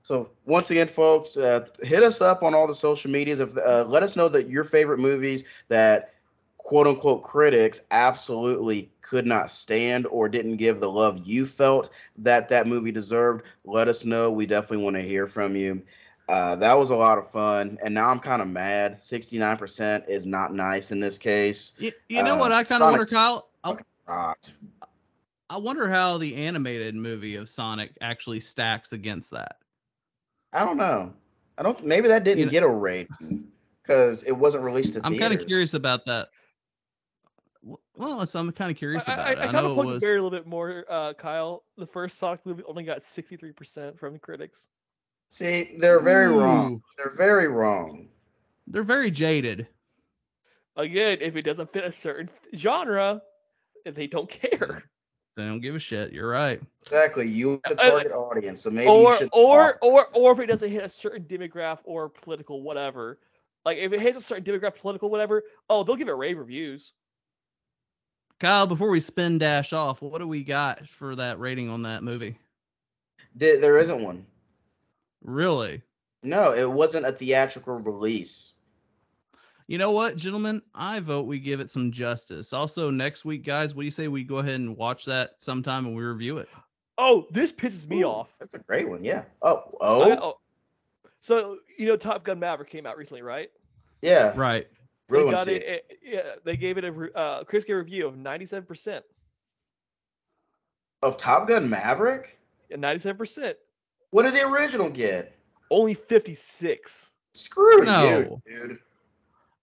so 0.10 0.32
once 0.47 0.72
again, 0.72 0.88
folks, 0.88 1.38
uh, 1.38 1.68
hit 1.84 2.01
us 2.01 2.20
up 2.20 2.41
on 2.41 2.55
all 2.55 2.66
the 2.66 2.74
social 2.74 3.12
medias. 3.12 3.39
If 3.39 3.55
uh, 3.55 3.86
let 3.88 4.01
us 4.01 4.16
know 4.16 4.28
that 4.30 4.49
your 4.49 4.64
favorite 4.64 4.97
movies 4.97 5.43
that 5.68 6.16
quote 6.57 6.88
unquote 6.88 7.22
critics 7.22 7.82
absolutely 7.91 8.89
could 9.03 9.28
not 9.28 9.51
stand 9.51 10.07
or 10.07 10.28
didn't 10.28 10.57
give 10.57 10.80
the 10.80 10.89
love 10.89 11.22
you 11.28 11.45
felt 11.45 11.91
that 12.18 12.49
that 12.49 12.66
movie 12.66 12.91
deserved. 12.91 13.43
Let 13.66 13.88
us 13.88 14.03
know. 14.03 14.32
We 14.32 14.47
definitely 14.47 14.84
want 14.84 14.95
to 14.95 15.03
hear 15.03 15.28
from 15.28 15.55
you. 15.55 15.80
Uh, 16.28 16.55
that 16.55 16.74
was 16.74 16.89
a 16.89 16.95
lot 16.95 17.20
of 17.20 17.30
fun, 17.30 17.78
and 17.84 17.93
now 17.93 18.10
I'm 18.10 18.20
kind 18.20 18.41
of 18.41 18.47
mad. 18.47 18.95
69% 18.95 20.10
is 20.10 20.26
not 20.26 20.55
nice 20.55 20.89
in 20.89 20.99
this 20.99 21.20
case. 21.20 21.74
You, 21.78 21.91
you 22.07 22.24
know 22.24 22.34
uh, 22.34 22.39
what 22.39 22.51
I 22.51 22.64
kind 22.64 22.82
of 22.82 22.89
wonder, 22.89 23.05
Kyle? 23.05 23.49
I, 23.64 24.34
I 25.51 25.57
wonder 25.57 25.88
how 25.88 26.18
the 26.18 26.36
animated 26.36 26.95
movie 26.95 27.36
of 27.36 27.47
Sonic 27.47 27.91
actually 28.01 28.39
stacks 28.39 28.91
against 28.91 29.30
that. 29.30 29.57
I 30.54 30.66
don't 30.66 30.78
know. 30.78 31.14
I 31.58 31.64
don't. 31.64 31.84
Maybe 31.86 32.08
that 32.08 32.24
didn't 32.24 32.39
You 32.39 32.45
know- 32.45 32.52
get 32.52 32.64
a 32.64 32.70
rating 32.70 33.47
because 33.84 34.24
it 34.24 34.32
wasn't 34.32 34.64
released 34.64 34.93
to 34.93 35.02
the 35.02 35.06
I'm 35.06 35.18
kind 35.18 35.34
of 35.34 35.45
curious 35.45 35.74
about 35.74 36.06
that. 36.06 36.30
Well, 37.95 38.26
so 38.26 38.39
I'm 38.39 38.52
kind 38.54 38.72
of 38.72 38.78
curious 38.78 39.08
I, 39.10 39.14
about 39.14 39.28
I, 39.28 39.32
it. 39.32 39.38
I 39.38 39.41
I, 39.41 39.45
kind 39.45 39.58
of 39.58 39.64
know 39.64 39.72
it 39.72 39.76
poked 39.76 39.88
was. 39.88 40.02
bear 40.02 40.18
a 40.18 40.22
little 40.22 40.30
bit 40.38 40.47
more, 40.47 40.86
uh, 40.89 41.14
Kyle. 41.14 41.64
The 41.78 41.86
first 41.86 42.18
Sonic 42.18 42.45
movie 42.45 42.64
only 42.66 42.84
got 42.84 43.00
63% 43.00 44.00
from 44.00 44.14
the 44.14 44.20
critics. 44.20 44.70
See, 45.28 45.76
they're 45.78 46.00
very 46.00 46.30
wrong. 46.30 46.82
They're 46.97 47.16
very 47.16 47.50
wrong. 47.50 48.08
They're 48.68 48.84
very 48.84 49.12
jaded. 49.12 49.68
Again, 50.78 51.18
if 51.20 51.36
it 51.36 51.41
doesn't 51.41 51.74
fit 51.74 51.84
a 51.84 51.91
certain 51.91 52.30
genre, 52.56 53.22
they 53.86 54.08
don't 54.08 54.30
care. 54.30 54.84
They 55.40 55.46
don't 55.46 55.62
give 55.62 55.74
a 55.74 55.80
shit. 55.80 56.12
You're 56.12 56.28
right. 56.28 56.60
Exactly. 56.86 57.26
You 57.26 57.62
have 57.64 57.78
the 57.78 57.86
Uh, 57.86 57.90
target 57.92 58.12
audience, 58.12 58.62
so 58.64 58.70
maybe 58.70 58.86
you 58.92 58.92
or 59.08 59.16
should. 59.16 59.30
or 59.32 59.70
stop. 59.70 59.78
or 59.82 60.08
or 60.14 60.34
if 60.34 60.40
it 60.40 60.48
doesn't 60.48 60.70
hit 60.70 60.84
a 60.84 60.90
certain 60.90 61.24
demographic 61.24 61.80
or 61.86 62.10
political 62.10 62.62
whatever. 62.62 63.20
Like 63.64 63.78
if 63.78 63.94
it 63.94 64.02
hits 64.02 64.18
a 64.18 64.22
certain 64.22 64.44
demographic, 64.44 64.82
political 64.82 65.10
whatever, 65.10 65.44
oh, 65.70 65.84
they'll 65.84 65.96
give 65.96 66.10
it 66.10 66.14
rave 66.14 66.38
reviews. 66.38 66.92
Kyle, 68.42 68.68
before 68.68 68.90
we 68.90 69.00
spin 69.00 69.38
dash 69.38 69.72
off, 69.72 70.02
what 70.02 70.20
do 70.20 70.28
we 70.28 70.44
got 70.44 70.88
for 70.90 71.16
that 71.16 71.40
rating 71.40 71.70
on 71.70 71.84
that 71.84 72.04
movie? 72.04 72.38
There- 73.36 73.60
there 73.60 73.78
isn't 73.80 74.02
one. 74.04 74.26
Really? 75.24 75.82
No, 76.22 76.54
it 76.54 76.70
wasn't 76.70 77.06
a 77.06 77.14
theatrical 77.14 77.76
release. 77.76 78.56
You 79.70 79.78
know 79.78 79.91
what, 79.91 80.17
gentlemen? 80.17 80.63
I 80.74 80.99
vote 80.99 81.28
we 81.28 81.38
give 81.38 81.59
it 81.59 81.70
some 81.70 81.91
justice. 81.91 82.53
Also, 82.53 82.89
next 82.89 83.24
week, 83.24 83.45
guys, 83.45 83.76
what 83.76 83.84
do 83.84 83.86
you 83.86 83.91
say 83.91 84.07
we 84.07 84.24
go 84.24 84.38
ahead 84.39 84.55
and 84.59 84.76
watch 84.76 85.05
that 85.05 85.36
sometime 85.38 85.86
and 85.86 85.95
we 85.95 86.01
review 86.01 86.39
it? 86.39 86.49
Oh, 86.97 87.28
this 87.30 87.51
pisses 87.51 87.88
me 87.88 88.01
Ooh, 88.01 88.05
off. 88.07 88.30
That's 88.39 88.55
a 88.55 88.57
great 88.57 88.89
one. 88.89 89.03
Yeah. 89.03 89.26
Oh. 89.43 89.61
I- 89.80 89.86
Oh. 89.86 90.20
oh. 90.24 90.39
So 91.22 91.59
you 91.78 91.86
know, 91.86 91.95
Top 91.95 92.24
Gun 92.24 92.39
Maverick 92.39 92.72
came 92.72 92.88
out 92.88 92.97
recently, 92.97 93.22
right? 93.22 93.51
Yeah. 94.01 94.34
Right. 94.36 94.67
They 95.07 95.24
got 95.24 95.47
it, 95.47 95.61
it- 95.61 95.99
Yeah, 96.03 96.22
they 96.43 96.57
gave 96.57 96.80
it 96.80 96.84
a 96.86 96.91
re- 96.91 97.11
uh, 97.13 97.43
Chris 97.43 97.63
gave 97.63 97.76
a 97.76 97.80
review 97.80 98.07
of 98.07 98.17
ninety-seven 98.17 98.65
percent. 98.65 99.05
Of 101.03 101.15
Top 101.17 101.47
Gun 101.47 101.70
Maverick. 101.70 102.39
And 102.72 102.82
ninety-seven 102.82 103.17
percent, 103.20 103.55
What 104.09 104.24
did 104.24 104.34
the 104.34 104.47
original 104.47 104.89
get? 104.89 105.36
only 105.70 105.93
fifty-six. 105.93 107.11
Screw 107.36 107.84
No. 107.86 108.03
you, 108.03 108.41
dude. 108.67 108.80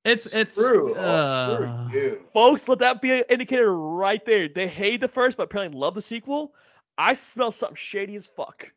It's 0.07 0.27
it's 0.27 0.55
Screw, 0.55 0.95
oh, 0.97 1.01
uh, 1.01 1.89
screw 1.89 2.01
you. 2.01 2.21
Folks, 2.33 2.69
let 2.69 2.79
that 2.79 3.03
be 3.03 3.11
an 3.11 3.25
indicator 3.29 3.77
right 3.77 4.25
there. 4.25 4.49
They 4.49 4.69
hate 4.69 5.01
the 5.01 5.09
first, 5.09 5.37
but 5.37 5.43
apparently 5.45 5.77
love 5.77 5.97
the 5.97 6.01
sequel. 6.03 6.55
I 6.97 7.13
smell 7.13 7.51
something 7.51 7.75
shady 7.77 8.15
as 8.15 8.29
fuck. 8.29 8.71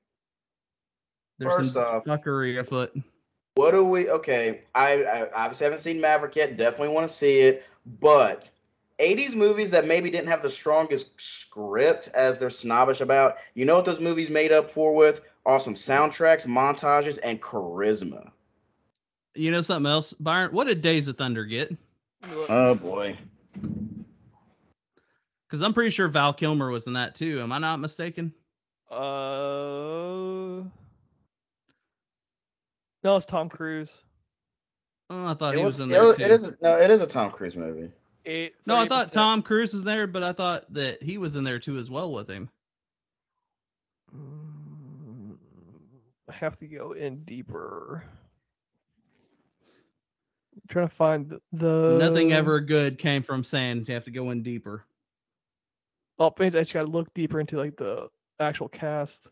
there's 1.37 1.55
First 1.55 1.73
some 1.73 1.83
off- 1.83 2.03
fuckery 2.05 2.59
afoot. 2.59 2.97
What 3.55 3.71
do 3.71 3.85
we? 3.85 4.09
Okay, 4.09 4.61
I, 4.73 5.03
I 5.03 5.31
obviously 5.33 5.65
haven't 5.65 5.79
seen 5.81 6.01
Maverick 6.01 6.35
yet. 6.35 6.57
Definitely 6.57 6.95
want 6.95 7.07
to 7.07 7.13
see 7.13 7.41
it, 7.41 7.63
but 7.99 8.49
80s 8.99 9.35
movies 9.35 9.69
that 9.69 9.85
maybe 9.85 10.09
didn't 10.09 10.29
have 10.29 10.41
the 10.41 10.49
strongest 10.49 11.19
script 11.21 12.09
as 12.15 12.39
they're 12.39 12.49
snobbish 12.49 13.01
about. 13.01 13.35
You 13.53 13.65
know 13.65 13.75
what 13.75 13.85
those 13.85 13.99
movies 13.99 14.31
made 14.31 14.51
up 14.51 14.71
for 14.71 14.95
with? 14.95 15.21
Awesome 15.45 15.75
soundtracks, 15.75 16.47
montages, 16.47 17.19
and 17.21 17.39
charisma. 17.41 18.31
You 19.39 19.51
know 19.51 19.61
something 19.61 19.89
else, 19.89 20.11
Byron? 20.11 20.51
What 20.51 20.67
did 20.67 20.81
Days 20.81 21.07
of 21.07 21.17
Thunder 21.17 21.45
get? 21.45 21.73
Oh 22.49 22.75
boy. 22.75 23.17
Because 25.47 25.61
I'm 25.63 25.73
pretty 25.73 25.91
sure 25.91 26.09
Val 26.09 26.33
Kilmer 26.33 26.69
was 26.69 26.87
in 26.87 26.93
that 26.93 27.15
too. 27.15 27.39
Am 27.39 27.53
I 27.53 27.57
not 27.57 27.79
mistaken? 27.79 28.33
Uh, 28.91 28.97
no, 33.01 33.15
it's 33.15 33.25
Tom 33.25 33.47
Cruise. 33.47 33.93
Oh, 35.09 35.27
I 35.27 35.33
thought 35.35 35.53
It 35.53 35.59
he 35.59 35.63
was, 35.63 35.75
was 35.75 35.83
in 35.83 35.89
there 35.89 36.03
was- 36.03 36.17
too. 36.17 36.23
it 36.23 36.31
is 36.31 36.43
a- 36.43 36.57
no, 36.61 36.75
it 36.77 36.89
is 36.91 37.01
a 37.01 37.07
Tom 37.07 37.31
Cruise 37.31 37.55
movie. 37.55 37.89
Eight, 38.25 38.55
no, 38.65 38.75
I 38.75 38.87
thought 38.89 39.09
Tom 39.13 39.41
Cruise 39.41 39.73
was 39.73 39.85
there, 39.85 40.05
but 40.05 40.21
I 40.21 40.33
thought 40.33 40.65
that 40.73 41.01
he 41.01 41.17
was 41.17 41.37
in 41.37 41.45
there 41.45 41.59
too 41.59 41.77
as 41.77 41.89
well 41.89 42.11
with 42.11 42.29
him. 42.29 42.49
Mm, 44.13 45.37
I 46.29 46.33
have 46.33 46.57
to 46.57 46.67
go 46.67 46.91
in 46.91 47.23
deeper. 47.23 48.03
I'm 50.61 50.67
trying 50.67 50.87
to 50.87 50.93
find 50.93 51.29
the, 51.29 51.39
the 51.53 51.97
Nothing 51.99 52.33
ever 52.33 52.59
good 52.59 52.97
came 52.97 53.23
from 53.23 53.43
sand. 53.43 53.87
you 53.87 53.93
have 53.93 54.05
to 54.05 54.11
go 54.11 54.31
in 54.31 54.43
deeper. 54.43 54.85
Oh, 56.17 56.33
I 56.37 56.49
just 56.49 56.73
got 56.73 56.81
to 56.81 56.87
look 56.87 57.13
deeper 57.13 57.39
into 57.39 57.57
like 57.57 57.77
the 57.77 58.09
actual 58.39 58.67
cast. 58.67 59.27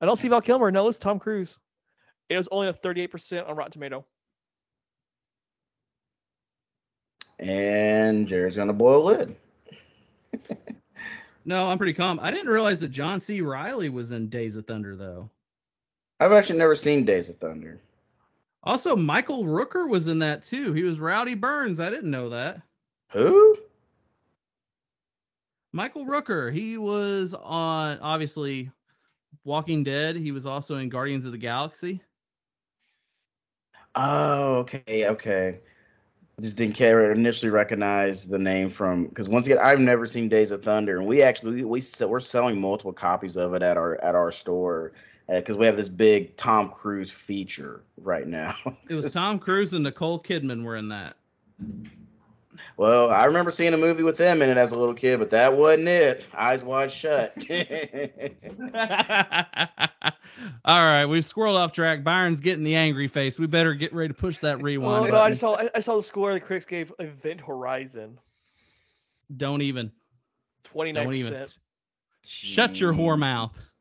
I 0.00 0.06
don't 0.06 0.16
see 0.16 0.28
Val 0.28 0.40
Kilmer. 0.40 0.70
No, 0.70 0.86
it's 0.88 0.98
Tom 0.98 1.18
Cruise. 1.18 1.58
It 2.28 2.36
was 2.36 2.48
only 2.52 2.68
a 2.68 2.72
38% 2.72 3.48
on 3.48 3.56
Rotten 3.56 3.72
Tomato. 3.72 4.06
And 7.40 8.28
Jared's 8.28 8.56
gonna 8.56 8.72
boil 8.72 9.02
a 9.02 9.06
lid. 9.06 9.36
No, 11.44 11.66
I'm 11.66 11.78
pretty 11.78 11.94
calm. 11.94 12.20
I 12.22 12.30
didn't 12.30 12.50
realize 12.50 12.80
that 12.80 12.88
John 12.90 13.18
C. 13.18 13.40
Reilly 13.40 13.88
was 13.88 14.12
in 14.12 14.28
Days 14.28 14.56
of 14.56 14.66
Thunder 14.66 14.94
though. 14.94 15.30
I've 16.20 16.32
actually 16.32 16.58
never 16.58 16.76
seen 16.76 17.04
Days 17.04 17.28
of 17.28 17.38
Thunder. 17.38 17.80
Also, 18.62 18.94
Michael 18.94 19.44
Rooker 19.44 19.88
was 19.88 20.08
in 20.08 20.18
that 20.18 20.42
too. 20.42 20.72
He 20.72 20.82
was 20.82 21.00
Rowdy 21.00 21.34
Burns. 21.34 21.80
I 21.80 21.88
didn't 21.88 22.10
know 22.10 22.28
that. 22.28 22.60
Who? 23.10 23.56
Michael 25.72 26.04
Rooker. 26.04 26.52
He 26.52 26.76
was 26.76 27.34
on 27.34 27.98
obviously 28.00 28.70
Walking 29.44 29.82
Dead. 29.82 30.16
He 30.16 30.32
was 30.32 30.44
also 30.46 30.76
in 30.76 30.88
Guardians 30.88 31.26
of 31.26 31.32
the 31.32 31.38
Galaxy. 31.38 32.02
Oh, 33.94 34.56
okay, 34.56 35.06
okay. 35.08 35.60
Just 36.40 36.56
didn't 36.56 36.74
care 36.74 37.12
initially 37.12 37.50
recognize 37.50 38.26
the 38.26 38.38
name 38.38 38.70
from 38.70 39.06
because 39.06 39.28
once 39.28 39.46
again 39.46 39.58
I've 39.60 39.80
never 39.80 40.06
seen 40.06 40.28
Days 40.28 40.52
of 40.52 40.62
Thunder 40.62 40.96
and 40.96 41.06
we 41.06 41.20
actually 41.22 41.56
we, 41.56 41.64
we 41.64 42.06
we're 42.06 42.20
selling 42.20 42.58
multiple 42.58 42.94
copies 42.94 43.36
of 43.36 43.52
it 43.52 43.62
at 43.62 43.76
our 43.76 44.00
at 44.02 44.14
our 44.14 44.32
store 44.32 44.92
Uh, 45.30 45.36
because 45.36 45.56
we 45.56 45.64
have 45.64 45.76
this 45.76 45.88
big 45.88 46.36
Tom 46.36 46.70
Cruise 46.70 47.10
feature 47.10 47.82
right 47.98 48.26
now. 48.26 48.56
It 48.88 48.94
was 48.94 49.12
Tom 49.12 49.38
Cruise 49.38 49.72
and 49.72 49.84
Nicole 49.84 50.18
Kidman 50.18 50.64
were 50.64 50.74
in 50.74 50.88
that. 50.88 51.16
well, 52.76 53.10
I 53.10 53.24
remember 53.26 53.52
seeing 53.52 53.72
a 53.72 53.78
movie 53.78 54.02
with 54.02 54.16
them 54.16 54.42
in 54.42 54.50
it 54.50 54.56
as 54.56 54.72
a 54.72 54.76
little 54.76 54.94
kid, 54.94 55.20
but 55.20 55.30
that 55.30 55.56
wasn't 55.56 55.86
it. 55.86 56.24
Eyes 56.34 56.64
wide 56.64 56.90
shut. 56.90 57.32
All 60.64 60.84
right, 60.84 61.06
we've 61.06 61.22
squirreled 61.22 61.56
off 61.56 61.70
track. 61.70 62.02
Byron's 62.02 62.40
getting 62.40 62.64
the 62.64 62.74
angry 62.74 63.06
face. 63.06 63.38
We 63.38 63.46
better 63.46 63.74
get 63.74 63.92
ready 63.92 64.08
to 64.08 64.14
push 64.14 64.38
that 64.38 64.60
rewind. 64.60 65.06
Oh, 65.06 65.08
no, 65.08 65.08
I 65.08 65.10
button. 65.10 65.32
just 65.32 65.40
saw 65.40 65.54
I, 65.54 65.70
I 65.76 65.80
saw 65.80 65.96
the 65.96 66.02
score 66.02 66.32
the 66.32 66.40
critics 66.40 66.66
gave 66.66 66.92
Event 66.98 67.40
Horizon. 67.40 68.18
Don't 69.36 69.62
even. 69.62 69.92
29%. 70.74 71.56
Shut 72.24 72.80
your 72.80 72.92
whore 72.92 73.14
Jeez. 73.14 73.18
mouth. 73.20 73.79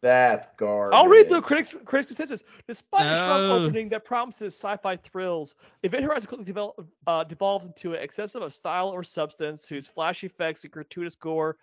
That's 0.00 0.46
garbage. 0.56 0.96
I'll 0.96 1.08
read 1.08 1.28
the 1.28 1.40
critics 1.40 1.74
critics 1.84 2.06
consensus. 2.06 2.44
Despite 2.68 3.06
a 3.06 3.16
strong 3.16 3.50
opening 3.50 3.88
that 3.88 4.04
promises 4.04 4.54
sci-fi 4.54 4.96
thrills, 4.96 5.56
Event 5.82 6.04
Horizon 6.04 6.28
quickly 6.28 6.44
develop, 6.44 6.86
uh, 7.08 7.24
devolves 7.24 7.66
into 7.66 7.94
an 7.94 8.02
excessive 8.02 8.42
of 8.42 8.52
style 8.52 8.88
or 8.88 9.02
substance 9.02 9.68
whose 9.68 9.88
flash 9.88 10.22
effects 10.22 10.62
and 10.62 10.72
gratuitous 10.72 11.16
gore 11.16 11.56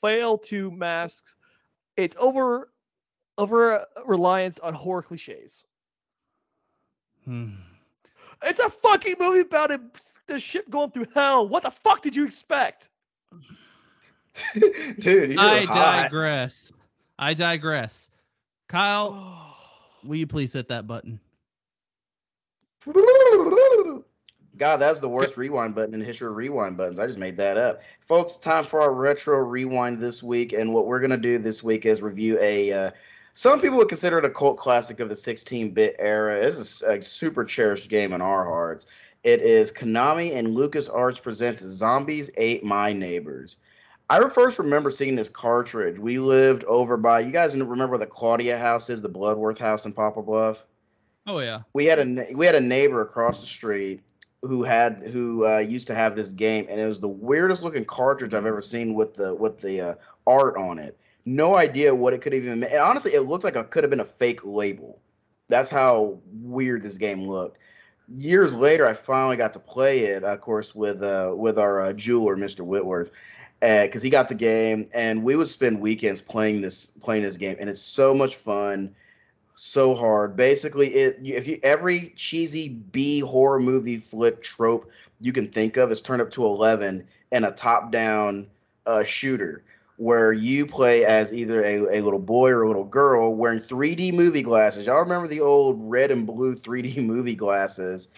fail 0.00 0.38
to 0.38 0.70
mask 0.70 1.36
its 1.96 2.16
over 2.18 2.72
over 3.36 3.84
reliance 4.06 4.58
on 4.60 4.72
horror 4.72 5.02
cliches. 5.02 5.64
Hmm. 7.26 7.50
It's 8.42 8.58
a 8.58 8.70
fucking 8.70 9.16
movie 9.20 9.40
about 9.40 9.70
a, 9.70 9.80
the 10.26 10.38
ship 10.38 10.70
going 10.70 10.92
through 10.92 11.06
hell. 11.14 11.46
What 11.46 11.62
the 11.62 11.70
fuck 11.70 12.00
did 12.00 12.16
you 12.16 12.24
expect? 12.24 12.88
Dude, 14.54 15.32
you're 15.32 15.38
I 15.38 15.64
hot. 15.64 16.04
digress. 16.04 16.72
I 17.20 17.34
digress. 17.34 18.08
Kyle, 18.68 19.54
will 20.04 20.16
you 20.16 20.26
please 20.26 20.54
hit 20.54 20.68
that 20.68 20.86
button? 20.86 21.20
God, 24.56 24.78
that's 24.78 25.00
the 25.00 25.08
worst 25.08 25.36
rewind 25.36 25.74
button 25.74 25.94
in 25.94 26.00
the 26.00 26.06
history 26.06 26.28
of 26.28 26.36
rewind 26.36 26.76
buttons. 26.76 26.98
I 26.98 27.06
just 27.06 27.18
made 27.18 27.36
that 27.36 27.56
up. 27.56 27.82
Folks, 28.00 28.36
time 28.36 28.64
for 28.64 28.80
our 28.80 28.92
retro 28.92 29.38
rewind 29.38 30.00
this 30.00 30.22
week. 30.22 30.52
And 30.54 30.72
what 30.72 30.86
we're 30.86 30.98
going 30.98 31.10
to 31.10 31.16
do 31.16 31.38
this 31.38 31.62
week 31.62 31.86
is 31.86 32.02
review 32.02 32.38
a. 32.40 32.72
Uh, 32.72 32.90
some 33.32 33.60
people 33.60 33.76
would 33.78 33.88
consider 33.88 34.18
it 34.18 34.24
a 34.24 34.30
cult 34.30 34.58
classic 34.58 34.98
of 35.00 35.08
the 35.08 35.16
16 35.16 35.70
bit 35.70 35.96
era. 35.98 36.34
It's 36.36 36.82
a, 36.82 36.98
a 36.98 37.02
super 37.02 37.44
cherished 37.44 37.88
game 37.88 38.12
in 38.12 38.20
our 38.20 38.44
hearts. 38.44 38.86
It 39.22 39.40
is 39.40 39.70
Konami 39.70 40.34
and 40.36 40.56
LucasArts 40.56 41.22
presents 41.22 41.62
Zombies 41.62 42.30
Ate 42.36 42.64
My 42.64 42.92
Neighbors. 42.92 43.58
I 44.10 44.28
first 44.28 44.58
remember 44.58 44.90
seeing 44.90 45.14
this 45.14 45.28
cartridge. 45.28 45.98
We 46.00 46.18
lived 46.18 46.64
over 46.64 46.96
by, 46.96 47.20
you 47.20 47.30
guys 47.30 47.56
remember 47.56 47.96
the 47.96 48.06
Claudia 48.06 48.58
house 48.58 48.90
is, 48.90 49.00
the 49.00 49.08
Bloodworth 49.08 49.56
house 49.56 49.86
in 49.86 49.92
Poplar 49.92 50.24
Bluff? 50.24 50.64
Oh 51.26 51.38
yeah. 51.38 51.60
we 51.74 51.84
had 51.84 51.98
a 52.00 52.32
we 52.32 52.44
had 52.44 52.54
a 52.56 52.60
neighbor 52.60 53.02
across 53.02 53.40
the 53.40 53.46
street 53.46 54.00
who 54.42 54.64
had 54.64 55.04
who 55.04 55.46
uh, 55.46 55.58
used 55.58 55.86
to 55.86 55.94
have 55.94 56.16
this 56.16 56.30
game, 56.32 56.66
and 56.68 56.80
it 56.80 56.88
was 56.88 56.98
the 56.98 57.08
weirdest 57.08 57.62
looking 57.62 57.84
cartridge 57.84 58.34
I've 58.34 58.46
ever 58.46 58.62
seen 58.62 58.94
with 58.94 59.14
the 59.14 59.34
with 59.34 59.60
the 59.60 59.80
uh, 59.80 59.94
art 60.26 60.56
on 60.56 60.78
it. 60.78 60.98
No 61.26 61.56
idea 61.56 61.94
what 61.94 62.14
it 62.14 62.22
could 62.22 62.34
even. 62.34 62.64
And 62.64 62.74
honestly, 62.80 63.12
it 63.12 63.22
looked 63.22 63.44
like 63.44 63.54
it 63.54 63.70
could 63.70 63.84
have 63.84 63.90
been 63.90 64.00
a 64.00 64.04
fake 64.04 64.40
label. 64.44 64.98
That's 65.48 65.70
how 65.70 66.18
weird 66.32 66.82
this 66.82 66.96
game 66.96 67.28
looked. 67.28 67.58
Years 68.16 68.54
later, 68.54 68.86
I 68.86 68.94
finally 68.94 69.36
got 69.36 69.52
to 69.52 69.60
play 69.60 70.06
it, 70.06 70.24
of 70.24 70.40
course, 70.40 70.74
with 70.74 71.02
uh, 71.02 71.32
with 71.36 71.58
our 71.58 71.80
uh, 71.82 71.92
jeweler, 71.92 72.36
Mr. 72.36 72.62
Whitworth, 72.62 73.10
because 73.60 74.02
he 74.02 74.10
got 74.10 74.28
the 74.28 74.34
game, 74.34 74.88
and 74.92 75.22
we 75.22 75.36
would 75.36 75.48
spend 75.48 75.80
weekends 75.80 76.20
playing 76.20 76.60
this 76.60 76.86
playing 76.86 77.22
this 77.22 77.36
game, 77.36 77.56
and 77.60 77.68
it's 77.68 77.80
so 77.80 78.14
much 78.14 78.36
fun 78.36 78.94
so 79.56 79.94
hard. 79.94 80.36
Basically, 80.36 80.88
it 80.94 81.20
if 81.22 81.46
you 81.46 81.60
every 81.62 82.14
cheesy 82.16 82.68
B 82.68 83.20
horror 83.20 83.60
movie 83.60 83.98
flick 83.98 84.42
trope 84.42 84.90
you 85.20 85.32
can 85.32 85.48
think 85.48 85.76
of 85.76 85.92
is 85.92 86.00
turned 86.00 86.22
up 86.22 86.30
to 86.32 86.46
eleven 86.46 87.06
in 87.32 87.44
a 87.44 87.52
top 87.52 87.92
down 87.92 88.46
uh, 88.86 89.04
shooter 89.04 89.62
where 89.98 90.32
you 90.32 90.64
play 90.64 91.04
as 91.04 91.30
either 91.30 91.62
a, 91.62 91.98
a 91.98 92.00
little 92.00 92.18
boy 92.18 92.48
or 92.48 92.62
a 92.62 92.66
little 92.66 92.84
girl 92.84 93.34
wearing 93.34 93.60
3D 93.60 94.14
movie 94.14 94.40
glasses. 94.40 94.86
Y'all 94.86 94.98
remember 94.98 95.28
the 95.28 95.42
old 95.42 95.76
red 95.78 96.10
and 96.10 96.26
blue 96.26 96.54
3D 96.54 96.96
movie 97.04 97.34
glasses, 97.34 98.08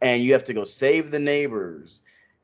and 0.00 0.20
you 0.20 0.32
have 0.32 0.42
to 0.42 0.52
go 0.52 0.64
save 0.64 1.12
the 1.12 1.18
neighbors 1.20 2.00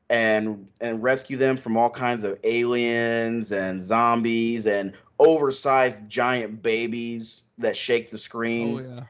and 0.09 0.71
and 0.81 1.01
rescue 1.01 1.37
them 1.37 1.57
from 1.57 1.77
all 1.77 1.89
kinds 1.89 2.23
of 2.23 2.37
aliens 2.43 3.51
and 3.51 3.81
zombies 3.81 4.67
and 4.67 4.93
oversized 5.19 5.97
giant 6.07 6.61
babies 6.61 7.43
that 7.57 7.75
shake 7.75 8.11
the 8.11 8.17
screen. 8.17 8.77
Oh 8.77 8.95
yeah. 8.95 9.03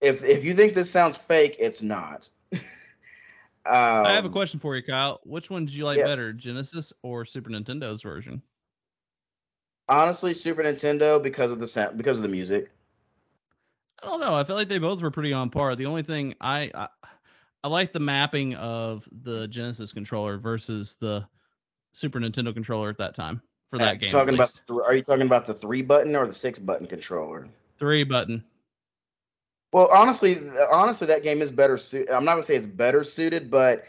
If 0.00 0.24
if 0.24 0.44
you 0.44 0.54
think 0.54 0.74
this 0.74 0.90
sounds 0.90 1.18
fake, 1.18 1.56
it's 1.58 1.82
not. 1.82 2.28
um, 2.52 2.60
I 3.66 4.12
have 4.12 4.24
a 4.24 4.30
question 4.30 4.58
for 4.60 4.76
you, 4.76 4.82
Kyle. 4.82 5.20
Which 5.24 5.50
one 5.50 5.66
did 5.66 5.74
you 5.74 5.84
like 5.84 5.98
yes. 5.98 6.06
better, 6.06 6.32
Genesis 6.32 6.92
or 7.02 7.24
Super 7.24 7.50
Nintendo's 7.50 8.02
version? 8.02 8.40
Honestly, 9.88 10.32
Super 10.32 10.62
Nintendo 10.62 11.22
because 11.22 11.50
of 11.50 11.58
the 11.58 11.66
sound, 11.66 11.96
because 11.98 12.16
of 12.16 12.22
the 12.22 12.28
music. 12.28 12.70
I 14.02 14.06
don't 14.06 14.20
know. 14.20 14.34
I 14.34 14.44
feel 14.44 14.56
like 14.56 14.68
they 14.68 14.78
both 14.78 15.02
were 15.02 15.10
pretty 15.10 15.32
on 15.32 15.50
par. 15.50 15.76
The 15.76 15.84
only 15.84 16.02
thing 16.02 16.34
I 16.40 16.70
I, 16.74 16.88
I 17.62 17.68
like 17.68 17.92
the 17.92 18.00
mapping 18.00 18.54
of 18.54 19.08
the 19.22 19.46
Genesis 19.48 19.92
controller 19.92 20.38
versus 20.38 20.96
the 21.00 21.26
Super 21.92 22.18
Nintendo 22.18 22.54
controller 22.54 22.88
at 22.88 22.98
that 22.98 23.14
time 23.14 23.42
for 23.68 23.78
that 23.78 24.00
game. 24.00 24.10
Talking 24.10 24.34
about, 24.34 24.60
th- 24.66 24.80
are 24.84 24.94
you 24.94 25.02
talking 25.02 25.26
about 25.26 25.46
the 25.46 25.54
three 25.54 25.82
button 25.82 26.16
or 26.16 26.26
the 26.26 26.32
six 26.32 26.58
button 26.58 26.86
controller? 26.86 27.48
three 27.78 28.04
button. 28.04 28.44
Well, 29.72 29.88
honestly, 29.92 30.38
honestly, 30.70 31.06
that 31.06 31.22
game 31.22 31.40
is 31.42 31.50
better 31.50 31.78
suited. 31.78 32.10
I'm 32.10 32.24
not 32.24 32.32
gonna 32.32 32.42
say 32.42 32.56
it's 32.56 32.66
better 32.66 33.02
suited, 33.02 33.50
but 33.50 33.84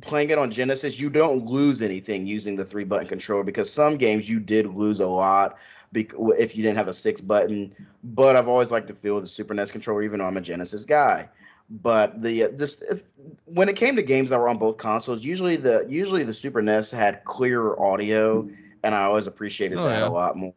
playing 0.00 0.30
it 0.30 0.38
on 0.38 0.50
Genesis, 0.50 1.00
you 1.00 1.08
don't 1.08 1.46
lose 1.46 1.80
anything 1.80 2.26
using 2.26 2.56
the 2.56 2.64
three 2.64 2.84
button 2.84 3.06
controller 3.06 3.44
because 3.44 3.72
some 3.72 3.96
games 3.96 4.28
you 4.28 4.38
did 4.38 4.66
lose 4.66 5.00
a 5.00 5.06
lot 5.06 5.56
if 5.94 6.56
you 6.56 6.62
didn't 6.62 6.76
have 6.76 6.88
a 6.88 6.92
six 6.92 7.20
button. 7.20 7.74
But 8.04 8.36
I've 8.36 8.48
always 8.48 8.70
liked 8.70 8.88
the 8.88 8.94
feel 8.94 9.16
of 9.16 9.22
the 9.22 9.28
Super 9.28 9.54
NES 9.54 9.70
controller, 9.70 10.02
even 10.02 10.18
though 10.18 10.26
I'm 10.26 10.36
a 10.36 10.42
Genesis 10.42 10.84
guy. 10.84 11.28
But 11.68 12.22
the 12.22 12.44
uh, 12.44 12.48
this 12.52 12.80
when 13.44 13.68
it 13.68 13.76
came 13.76 13.96
to 13.96 14.02
games 14.02 14.30
that 14.30 14.38
were 14.38 14.48
on 14.48 14.58
both 14.58 14.76
consoles, 14.76 15.24
usually 15.24 15.56
the 15.56 15.84
usually 15.88 16.22
the 16.22 16.34
Super 16.34 16.62
NES 16.62 16.90
had 16.90 17.24
clearer 17.24 17.80
audio, 17.80 18.48
and 18.82 18.94
I 18.94 19.04
always 19.04 19.26
appreciated 19.26 19.78
Oh, 19.78 19.84
that 19.84 20.02
yeah. 20.02 20.08
a 20.08 20.10
lot 20.10 20.36
more. 20.36 20.54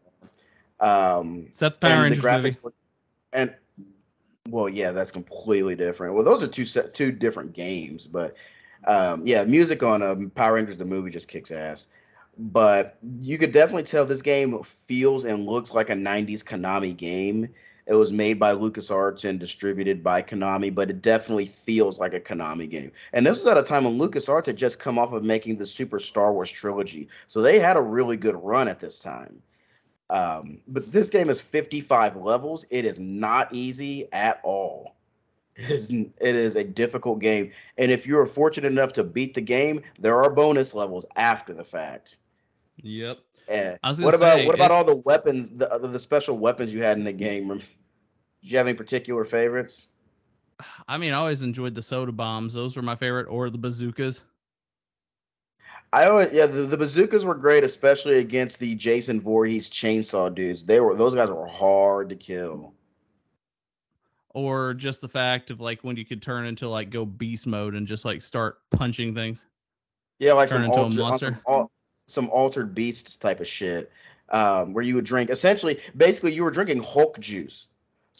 Um, 0.80 1.46
Except 1.48 1.80
Power 1.80 2.04
and 2.04 2.04
Rangers 2.04 2.26
movie. 2.26 2.56
were, 2.62 2.74
and 3.34 3.54
well 4.50 4.70
yeah 4.70 4.92
that's 4.92 5.12
completely 5.12 5.76
different 5.76 6.14
well 6.14 6.24
those 6.24 6.42
are 6.42 6.48
two 6.48 6.66
set 6.66 6.94
two 6.94 7.12
different 7.12 7.54
games 7.54 8.08
but 8.08 8.36
um 8.88 9.26
yeah 9.26 9.44
music 9.44 9.84
on 9.84 10.02
um, 10.02 10.30
power 10.32 10.54
rangers 10.56 10.78
the 10.78 10.86
movie 10.86 11.12
just 11.12 11.28
kicks 11.28 11.52
ass 11.52 11.88
but 12.38 12.98
you 13.20 13.38
could 13.38 13.52
definitely 13.52 13.84
tell 13.84 14.06
this 14.06 14.22
game 14.22 14.62
feels 14.64 15.26
and 15.26 15.46
looks 15.46 15.74
like 15.74 15.90
a 15.90 15.94
90s 15.94 16.44
konami 16.44 16.96
game 16.96 17.50
it 17.90 17.96
was 17.96 18.14
made 18.14 18.40
by 18.40 18.54
lucasarts 18.54 19.28
and 19.28 19.40
distributed 19.40 20.04
by 20.04 20.22
konami 20.22 20.74
but 20.74 20.90
it 20.90 21.02
definitely 21.02 21.46
feels 21.46 22.00
like 22.00 22.14
a 22.14 22.20
konami 22.20 22.70
game 22.70 22.92
and 23.14 23.26
this 23.26 23.40
was 23.40 23.48
at 23.48 23.58
a 23.58 23.64
time 23.64 23.84
when 23.84 23.98
lucasarts 23.98 24.46
had 24.46 24.58
just 24.58 24.80
come 24.80 24.98
off 24.98 25.12
of 25.12 25.24
making 25.24 25.58
the 25.58 25.66
super 25.66 26.00
star 26.00 26.32
wars 26.32 26.52
trilogy 26.52 27.08
so 27.28 27.42
they 27.42 27.60
had 27.60 27.76
a 27.76 27.82
really 27.82 28.16
good 28.16 28.36
run 28.44 28.68
at 28.68 28.80
this 28.80 29.00
time 29.00 29.42
um, 30.10 30.60
but 30.68 30.92
this 30.92 31.10
game 31.10 31.30
is 31.30 31.40
55 31.40 32.16
levels. 32.16 32.66
It 32.70 32.86
is 32.86 33.00
not 33.00 33.54
easy 33.54 34.12
at 34.12 34.40
all. 34.44 34.96
It 35.56 35.72
is, 35.72 35.92
it 35.92 36.16
is 36.22 36.56
a 36.56 36.64
difficult 36.64 37.20
game. 37.20 37.52
And 37.78 37.92
if 37.92 38.08
you're 38.08 38.26
fortunate 38.26 38.72
enough 38.72 38.94
to 38.94 39.04
beat 39.04 39.34
the 39.34 39.42
game, 39.42 39.82
there 40.00 40.24
are 40.24 40.30
bonus 40.30 40.74
levels 40.74 41.06
after 41.16 41.54
the 41.54 41.64
fact. 41.64 42.18
Yep. 42.82 43.20
Was 43.84 44.00
what 44.00 44.14
about 44.14 44.38
say, 44.38 44.46
what 44.46 44.56
about 44.56 44.72
it- 44.72 44.74
all 44.74 44.84
the 44.86 44.96
weapons, 44.96 45.50
the 45.50 45.80
the 45.82 46.00
special 46.00 46.38
weapons 46.38 46.74
you 46.74 46.82
had 46.82 46.98
in 46.98 47.04
the 47.04 47.12
game? 47.12 47.62
Did 48.42 48.52
you 48.52 48.58
have 48.58 48.68
any 48.68 48.76
particular 48.76 49.26
favorites? 49.26 49.88
I 50.88 50.98
mean, 50.98 51.14
I 51.14 51.18
always 51.18 51.42
enjoyed 51.42 51.76
the 51.76 51.82
soda 51.82 52.12
bombs. 52.12 52.54
Those 52.54 52.76
were 52.76 52.82
my 52.82 52.96
favorite, 52.96 53.28
or 53.28 53.50
the 53.50 53.58
bazookas. 53.58 54.24
I 55.92 56.06
always 56.06 56.32
yeah, 56.32 56.46
the, 56.46 56.64
the 56.64 56.78
bazookas 56.78 57.26
were 57.26 57.36
great, 57.36 57.64
especially 57.64 58.20
against 58.20 58.60
the 58.60 58.76
Jason 58.76 59.20
Voorhees 59.20 59.70
chainsaw 59.70 60.34
dudes. 60.34 60.64
They 60.66 60.80
were 60.80 60.96
those 60.96 61.16
guys 61.16 61.30
were 61.30 61.48
hard 61.48 62.10
to 62.10 62.16
kill. 62.16 62.74
or 64.36 64.74
just 64.76 65.02
the 65.02 65.08
fact 65.08 65.50
of 65.50 65.60
like 65.60 65.84
when 65.84 65.96
you 65.96 66.06
could 66.06 66.22
turn 66.22 66.46
into 66.46 66.70
like 66.70 66.90
go 66.92 67.06
beast 67.06 67.48
mode 67.48 67.74
and 67.74 67.88
just 67.88 68.06
like 68.06 68.22
start 68.22 68.60
punching 68.70 69.16
things. 69.16 69.46
Yeah, 70.20 70.34
like 70.34 70.50
Turn 70.50 70.62
some, 70.62 70.66
into 70.66 70.80
a 70.80 70.84
alter, 70.84 71.02
on 71.02 71.10
monster? 71.10 71.26
some, 71.28 71.42
al- 71.48 71.72
some 72.08 72.30
altered 72.30 72.76
beast 72.76 73.22
type 73.22 73.40
of 73.40 73.48
shit, 73.48 73.92
um, 74.30 74.74
where 74.74 74.84
you 74.84 74.94
would 74.96 75.06
drink. 75.06 75.30
Essentially, 75.30 75.80
basically, 75.96 76.34
you 76.34 76.44
were 76.44 76.52
drinking 76.52 76.84
Hulk 76.84 77.18
juice. 77.20 77.68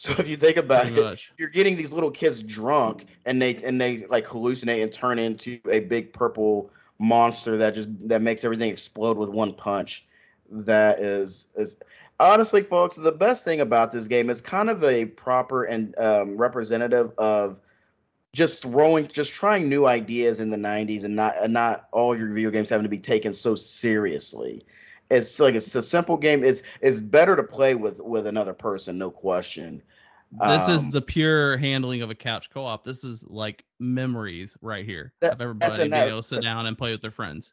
So 0.04 0.14
if 0.18 0.28
you 0.30 0.36
think 0.38 0.56
about 0.56 0.84
Pretty 0.84 0.98
it, 0.98 1.04
much. 1.04 1.32
you're 1.36 1.50
getting 1.50 1.76
these 1.76 1.92
little 1.92 2.10
kids 2.10 2.42
drunk, 2.42 3.04
and 3.26 3.40
they 3.40 3.56
and 3.56 3.78
they 3.78 4.06
like 4.06 4.24
hallucinate 4.24 4.82
and 4.82 4.90
turn 4.90 5.18
into 5.18 5.60
a 5.70 5.80
big 5.80 6.14
purple 6.14 6.70
monster 6.98 7.58
that 7.58 7.74
just 7.74 7.88
that 8.08 8.22
makes 8.22 8.42
everything 8.42 8.70
explode 8.70 9.18
with 9.18 9.28
one 9.28 9.52
punch. 9.52 10.06
That 10.50 11.00
is 11.00 11.48
is 11.54 11.76
honestly, 12.18 12.62
folks, 12.62 12.96
the 12.96 13.12
best 13.12 13.44
thing 13.44 13.60
about 13.60 13.92
this 13.92 14.06
game 14.06 14.30
is 14.30 14.40
kind 14.40 14.70
of 14.70 14.82
a 14.84 15.04
proper 15.04 15.64
and 15.64 15.94
um, 15.98 16.38
representative 16.38 17.12
of 17.18 17.58
just 18.32 18.62
throwing 18.62 19.06
just 19.08 19.34
trying 19.34 19.68
new 19.68 19.86
ideas 19.86 20.40
in 20.40 20.48
the 20.48 20.56
90s 20.56 21.04
and 21.04 21.14
not 21.14 21.34
and 21.42 21.52
not 21.52 21.88
all 21.92 22.16
your 22.16 22.32
video 22.32 22.50
games 22.50 22.70
having 22.70 22.84
to 22.84 22.88
be 22.88 22.98
taken 22.98 23.34
so 23.34 23.54
seriously 23.54 24.64
it's 25.10 25.40
like 25.40 25.54
it's 25.54 25.74
a 25.74 25.82
simple 25.82 26.16
game. 26.16 26.44
It's 26.44 26.62
it's 26.80 27.00
better 27.00 27.36
to 27.36 27.42
play 27.42 27.74
with 27.74 28.00
with 28.00 28.26
another 28.26 28.52
person 28.54 28.98
no 28.98 29.10
question. 29.10 29.82
This 30.46 30.68
is 30.68 30.84
Um, 30.84 30.90
the 30.92 31.02
pure 31.02 31.56
handling 31.56 32.02
of 32.02 32.10
a 32.10 32.14
couch 32.14 32.50
co-op. 32.50 32.84
This 32.84 33.02
is 33.02 33.24
like 33.26 33.64
memories 33.80 34.56
right 34.62 34.84
here 34.84 35.12
That- 35.20 35.32
of 35.32 35.40
everybody 35.40 35.76
being 35.88 35.92
able 35.92 36.22
to 36.22 36.22
sit 36.22 36.42
down 36.42 36.66
and 36.66 36.78
play 36.78 36.92
with 36.92 37.02
their 37.02 37.10
friends. 37.10 37.52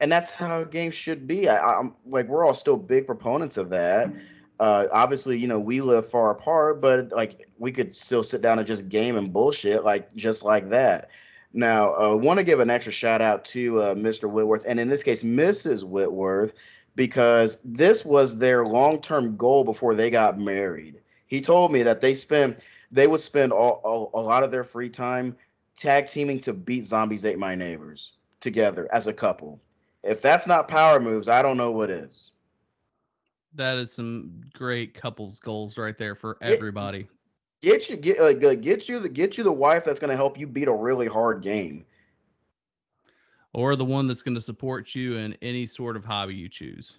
and 0.00 0.10
that's 0.10 0.32
how 0.34 0.64
games 0.64 0.94
should 0.94 1.26
be. 1.26 1.48
I, 1.48 1.78
i'm 1.78 1.94
like 2.06 2.26
we're 2.26 2.44
all 2.44 2.54
still 2.54 2.76
big 2.76 3.06
proponents 3.06 3.56
of 3.58 3.68
that. 3.70 4.10
Uh 4.58 4.86
obviously 4.92 5.38
you 5.38 5.46
know 5.46 5.60
we 5.60 5.80
live 5.82 6.08
far 6.08 6.30
apart 6.30 6.80
but 6.80 7.12
like 7.12 7.46
we 7.58 7.70
could 7.70 7.94
still 7.94 8.22
sit 8.22 8.40
down 8.40 8.58
and 8.58 8.66
just 8.66 8.88
game 8.88 9.16
and 9.16 9.32
bullshit 9.32 9.84
like 9.84 10.12
just 10.14 10.42
like 10.42 10.70
that. 10.70 11.10
Now 11.52 11.92
i 11.92 12.10
uh, 12.10 12.16
want 12.16 12.38
to 12.38 12.44
give 12.44 12.58
an 12.60 12.70
extra 12.70 12.92
shout 12.92 13.20
out 13.20 13.44
to 13.46 13.80
uh, 13.80 13.94
mr 13.94 14.28
whitworth 14.30 14.64
and 14.66 14.80
in 14.80 14.88
this 14.88 15.02
case 15.04 15.22
mrs 15.22 15.84
whitworth 15.84 16.54
because 16.94 17.58
this 17.64 18.04
was 18.04 18.38
their 18.38 18.64
long-term 18.66 19.36
goal 19.36 19.64
before 19.64 19.94
they 19.94 20.10
got 20.10 20.38
married 20.38 21.00
he 21.26 21.40
told 21.40 21.72
me 21.72 21.82
that 21.82 22.00
they 22.00 22.14
spent 22.14 22.60
they 22.90 23.06
would 23.06 23.20
spend 23.20 23.52
all, 23.52 23.80
all, 23.84 24.10
a 24.14 24.20
lot 24.22 24.42
of 24.42 24.50
their 24.50 24.64
free 24.64 24.88
time 24.88 25.36
tag 25.76 26.06
teaming 26.06 26.40
to 26.40 26.52
beat 26.52 26.84
zombies 26.86 27.24
ate 27.24 27.38
my 27.38 27.54
neighbors 27.54 28.12
together 28.40 28.88
as 28.92 29.06
a 29.06 29.12
couple 29.12 29.60
If 30.02 30.20
that's 30.22 30.46
not 30.46 30.68
power 30.68 31.00
moves, 31.00 31.28
I 31.28 31.42
don't 31.42 31.56
know 31.56 31.70
what 31.72 31.90
is. 31.90 32.32
That 33.54 33.78
is 33.78 33.92
some 33.92 34.42
great 34.52 34.94
couples 34.94 35.38
goals 35.40 35.78
right 35.78 35.96
there 35.96 36.14
for 36.14 36.36
Yeah. 36.40 36.56
everybody. 36.56 37.08
Get 37.62 37.88
you 37.88 37.96
get 37.96 38.20
like 38.20 38.42
uh, 38.44 38.54
get 38.54 38.88
you 38.88 38.98
the 38.98 39.08
get 39.08 39.38
you 39.38 39.44
the 39.44 39.52
wife 39.52 39.84
that's 39.84 39.98
gonna 40.00 40.16
help 40.16 40.38
you 40.38 40.46
beat 40.46 40.68
a 40.68 40.72
really 40.74 41.06
hard 41.06 41.42
game. 41.42 41.84
Or 43.54 43.76
the 43.76 43.84
one 43.84 44.06
that's 44.08 44.22
going 44.22 44.34
to 44.34 44.40
support 44.40 44.94
you 44.94 45.16
in 45.16 45.36
any 45.40 45.64
sort 45.64 45.96
of 45.96 46.04
hobby 46.04 46.34
you 46.34 46.48
choose. 46.48 46.98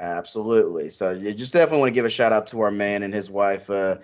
Absolutely. 0.00 0.88
So 0.88 1.10
you 1.12 1.32
just 1.32 1.52
definitely 1.52 1.80
want 1.80 1.88
to 1.90 1.94
give 1.94 2.04
a 2.04 2.10
shout 2.10 2.32
out 2.32 2.46
to 2.48 2.60
our 2.60 2.70
man 2.70 3.02
and 3.02 3.14
his 3.14 3.30
wife, 3.30 3.70
uh, 3.70 3.96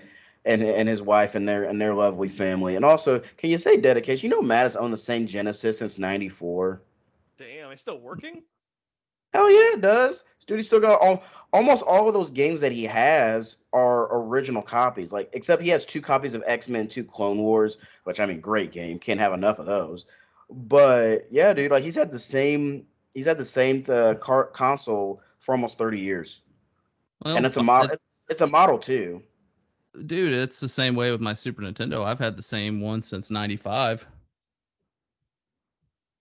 and 0.44 0.62
and 0.62 0.88
his 0.88 1.02
wife 1.02 1.34
and 1.34 1.46
their 1.46 1.64
and 1.64 1.80
their 1.80 1.94
lovely 1.94 2.28
family. 2.28 2.76
And 2.76 2.84
also, 2.84 3.20
can 3.36 3.50
you 3.50 3.58
say 3.58 3.76
dedication? 3.76 4.30
You 4.30 4.36
know, 4.36 4.42
Matt 4.42 4.64
has 4.64 4.76
owned 4.76 4.92
the 4.92 4.98
same 4.98 5.26
Genesis 5.26 5.78
since 5.78 5.98
'94. 5.98 6.80
Damn, 7.36 7.70
it's 7.70 7.82
still 7.82 8.00
working. 8.00 8.42
Hell 9.34 9.50
yeah, 9.50 9.74
it 9.74 9.80
does. 9.80 10.24
Dude, 10.46 10.58
he 10.58 10.62
still 10.62 10.80
got 10.80 11.00
all, 11.02 11.22
almost 11.52 11.82
all 11.82 12.08
of 12.08 12.14
those 12.14 12.30
games 12.30 12.62
that 12.62 12.72
he 12.72 12.84
has 12.84 13.56
are 13.74 14.08
original 14.18 14.62
copies. 14.62 15.12
Like, 15.12 15.28
except 15.34 15.60
he 15.60 15.68
has 15.68 15.84
two 15.84 16.00
copies 16.00 16.32
of 16.32 16.42
X 16.46 16.70
Men, 16.70 16.88
two 16.88 17.04
Clone 17.04 17.42
Wars, 17.42 17.76
which 18.04 18.18
I 18.18 18.24
mean, 18.24 18.40
great 18.40 18.72
game. 18.72 18.98
Can't 18.98 19.20
have 19.20 19.34
enough 19.34 19.58
of 19.58 19.66
those. 19.66 20.06
But 20.50 21.26
yeah, 21.30 21.52
dude, 21.52 21.70
like 21.70 21.82
he's 21.84 21.94
had 21.94 22.10
the 22.12 22.18
same. 22.18 22.86
He's 23.14 23.26
had 23.26 23.38
the 23.38 23.44
same 23.44 23.84
uh, 23.88 24.14
car, 24.14 24.44
console 24.46 25.20
for 25.40 25.52
almost 25.52 25.76
thirty 25.78 26.00
years, 26.00 26.40
Well, 27.24 27.36
and 27.36 27.46
it's 27.46 27.56
a 27.56 27.62
model. 27.62 27.86
it's- 27.86 28.04
It's, 28.30 28.42
a 28.42 28.46
model 28.46 28.78
too. 28.78 29.22
dude, 30.06 30.34
it's 30.34 30.60
the 30.60 30.68
same 30.68 30.94
way 30.94 31.10
with 31.10 31.20
my 31.20 31.32
Super 31.32 31.62
Nintendo. 31.62 32.04
I've 32.04 32.18
had 32.18 32.36
the 32.36 32.42
same 32.42 32.80
one 32.80 33.00
since 33.02 33.30
95. 33.30 34.06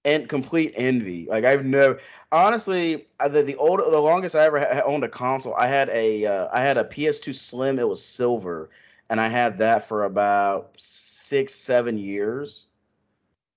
and 0.05 0.29
complete 0.29 0.73
envy. 0.77 1.27
Like 1.29 1.43
I've 1.43 1.65
never, 1.65 1.99
honestly, 2.31 3.07
the 3.29 3.43
the 3.43 3.55
old, 3.57 3.79
the 3.81 3.99
longest 3.99 4.35
I 4.35 4.45
ever 4.45 4.59
ha- 4.59 4.81
owned 4.85 5.03
a 5.03 5.09
console, 5.09 5.53
I 5.55 5.67
had 5.67 5.89
a, 5.89 6.25
uh, 6.25 6.47
I 6.53 6.61
had 6.61 6.77
a 6.77 6.85
PS2 6.85 7.33
Slim. 7.35 7.77
It 7.77 7.87
was 7.87 8.01
silver, 8.03 8.69
and 9.09 9.19
I 9.19 9.27
had 9.27 9.57
that 9.57 9.85
for 9.87 10.05
about 10.05 10.71
six, 10.77 11.53
seven 11.53 11.97
years, 11.97 12.66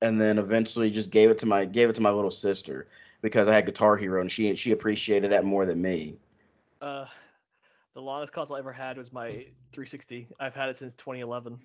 and 0.03 0.21
then 0.21 0.39
eventually 0.39 0.91
just 0.91 1.11
gave 1.11 1.31
it 1.31 1.39
to 1.39 1.47
my, 1.47 1.65
gave 1.65 1.89
it 1.91 1.95
to 1.95 2.01
my 2.01 2.11
little 2.11 2.31
sister 2.31 2.89
because 3.23 3.49
I 3.49 3.55
had 3.55 3.67
Guitar 3.67 3.97
Hero, 3.97 4.21
and 4.21 4.31
she 4.33 4.55
she 4.55 4.73
appreciated 4.73 5.31
that 5.33 5.45
more 5.45 5.67
than 5.67 5.81
me. 5.81 6.17
Uh, 6.81 7.05
the 7.95 8.01
longest 8.01 8.33
console 8.33 8.57
I 8.57 8.61
ever 8.61 8.73
had 8.73 8.97
was 8.97 9.13
my 9.13 9.29
360. 9.73 10.29
I've 10.39 10.55
had 10.55 10.69
it 10.69 10.77
since 10.77 10.95
2011. 10.95 11.59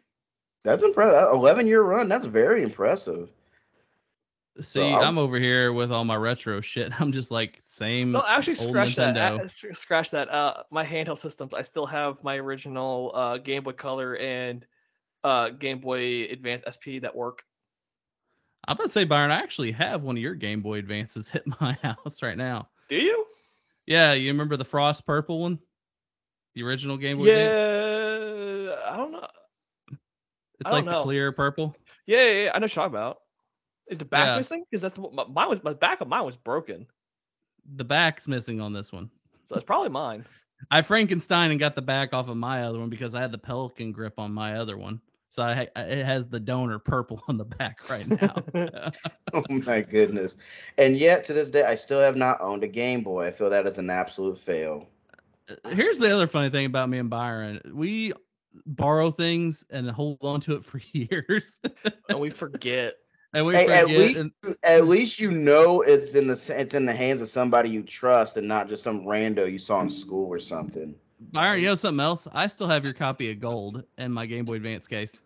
That's 0.63 0.83
impressive. 0.83 1.31
Eleven 1.33 1.67
year 1.67 1.83
run. 1.83 2.09
That's 2.09 2.25
very 2.25 2.63
impressive. 2.63 3.29
See, 4.61 4.81
I'm- 4.81 5.03
I'm 5.03 5.17
over 5.17 5.37
here 5.37 5.73
with 5.73 5.91
all 5.91 6.05
my 6.05 6.15
retro 6.15 6.61
shit. 6.61 6.91
I'm 7.01 7.11
just 7.11 7.29
like 7.29 7.59
same. 7.61 8.11
No, 8.13 8.23
actually, 8.25 8.57
old 8.59 8.69
scratch 8.69 8.95
that. 8.95 9.15
Nintendo. 9.15 9.39
uh, 9.41 9.43
s- 9.43 9.65
Scratch 9.73 10.11
that. 10.11 10.29
Uh, 10.29 10.63
my 10.71 10.85
handheld 10.85 11.19
systems. 11.19 11.53
I 11.53 11.61
still 11.61 11.85
have 11.85 12.23
my 12.23 12.37
original 12.37 13.11
uh, 13.13 13.37
Game 13.37 13.63
Boy 13.63 13.73
Color 13.73 14.15
and 14.17 14.65
uh, 15.23 15.49
Game 15.49 15.79
Boy 15.79 16.23
Advance 16.31 16.63
SP 16.67 16.99
that 17.01 17.15
work. 17.15 17.43
I'm 18.67 18.73
about 18.75 18.83
to 18.85 18.89
say, 18.89 19.03
Byron, 19.03 19.31
I 19.31 19.35
actually 19.35 19.71
have 19.73 20.03
one 20.03 20.17
of 20.17 20.21
your 20.23 20.35
Game 20.35 20.61
Boy 20.61 20.79
Advances 20.79 21.31
at 21.33 21.43
my 21.61 21.73
house 21.83 22.21
right 22.21 22.37
now. 22.37 22.69
Do 22.89 22.95
you? 22.97 23.25
Yeah, 23.85 24.13
you 24.13 24.29
remember 24.29 24.57
the 24.57 24.65
Frost 24.65 25.05
Purple 25.05 25.39
one? 25.41 25.59
The 26.55 26.63
original 26.63 26.97
Game 26.97 27.17
Boy 27.17 27.25
Advance? 27.29 28.69
Yeah, 28.69 28.91
I 28.91 28.97
don't 28.97 29.11
know. 29.11 29.27
It's 30.59 30.71
like 30.71 30.83
don't 30.83 30.85
the 30.85 30.91
know. 30.91 31.03
clear 31.03 31.31
purple. 31.31 31.75
Yeah, 32.07 32.23
yeah, 32.23 32.43
yeah, 32.45 32.51
I 32.53 32.59
know 32.59 32.63
what 32.63 32.75
you're 32.75 32.83
talking 32.83 32.95
about. 32.95 33.17
Is 33.89 33.99
the 33.99 34.05
back 34.05 34.27
Yeah. 34.27 34.37
missing? 34.37 34.63
Because 34.69 34.81
that's 34.81 34.97
what 34.97 35.13
my, 35.13 35.25
mine 35.25 35.49
was. 35.49 35.63
My 35.63 35.73
back 35.73 36.01
of 36.01 36.07
mine 36.07 36.23
was 36.25 36.35
broken, 36.37 36.87
The 37.75 37.83
back's 37.83 38.27
missing 38.27 38.61
on 38.61 38.73
this 38.73 38.91
one. 38.91 39.09
so 39.43 39.55
it's 39.57 39.65
probably 39.65 39.89
mine. 39.89 40.25
I 40.71 40.81
Frankenstein 40.81 41.51
and 41.51 41.59
got 41.59 41.75
the 41.75 41.81
back 41.81 42.13
off 42.13 42.29
of 42.29 42.37
my 42.37 42.63
other 42.63 42.79
one 42.79 42.89
because 42.89 43.13
I 43.13 43.21
had 43.21 43.31
the 43.31 43.37
Pelican 43.37 43.91
grip 43.91 44.17
on 44.17 44.31
my 44.33 44.55
other 44.57 44.77
one. 44.77 45.01
So 45.35 45.43
I, 45.43 45.53
ha- 45.53 45.81
it 45.83 46.05
has 46.05 46.29
the 46.29 46.39
donor 46.39 46.79
purple 46.79 47.21
on 47.27 47.35
the 47.37 47.43
back 47.43 47.89
right 47.89 48.07
now. 48.07 48.35
Oh 49.33 49.43
my 49.49 49.81
goodness. 49.81 50.37
And 50.77 50.95
yet 50.95 51.25
to 51.25 51.33
this 51.33 51.49
day, 51.49 51.63
I 51.63 51.75
still 51.75 51.99
have 51.99 52.15
not 52.15 52.39
owned 52.39 52.63
a 52.63 52.69
Game 52.69 53.03
Boy. 53.03 53.27
I 53.27 53.31
feel 53.31 53.49
that 53.49 53.67
is 53.67 53.77
an 53.77 53.89
absolute 53.89 54.37
fail. 54.37 54.87
Uh, 55.49 55.71
here's 55.71 55.99
the 55.99 56.09
other 56.13 56.25
funny 56.27 56.49
thing 56.49 56.65
about 56.65 56.87
me 56.87 56.99
and 56.99 57.09
Byron. 57.09 57.59
We 57.73 58.13
borrow 58.65 59.11
things 59.11 59.65
and 59.69 59.89
hold 59.91 60.19
on 60.21 60.39
to 60.41 60.55
it 60.55 60.63
for 60.63 60.79
years. 60.93 61.59
and 62.07 62.17
we 62.17 62.29
forget. 62.29 62.93
and 63.33 63.45
we 63.45 63.55
Hey, 63.55 63.67
at 63.67 63.81
forget. 63.81 63.97
least- 63.99 64.17
and- 64.17 64.31
At 64.63 64.87
least 64.87 65.19
you 65.19 65.31
know 65.31 65.81
it's 65.81 66.15
in 66.15 66.27
the 66.27 66.41
it's 66.57 66.73
in 66.75 66.85
the 66.85 66.93
hands 66.95 67.21
of 67.21 67.27
somebody 67.27 67.69
you 67.69 67.83
trust 67.83 68.37
and 68.37 68.47
not 68.47 68.69
just 68.69 68.83
some 68.83 69.01
rando 69.01 69.51
you 69.51 69.59
saw 69.59 69.81
in 69.81 69.89
school 69.89 70.29
or 70.29 70.39
something. 70.39 70.95
Byron, 71.31 71.59
you 71.61 71.67
um, 71.67 71.71
know 71.71 71.75
something 71.75 71.99
else? 71.99 72.27
I 72.33 72.47
still 72.47 72.67
have 72.67 72.83
your 72.83 72.93
copy 72.93 73.31
of 73.31 73.39
Gold 73.39 73.83
in 73.97 74.11
my 74.11 74.25
Game 74.25 74.45
Boy 74.45 74.55
Advance 74.55 74.87
case. 74.87 75.19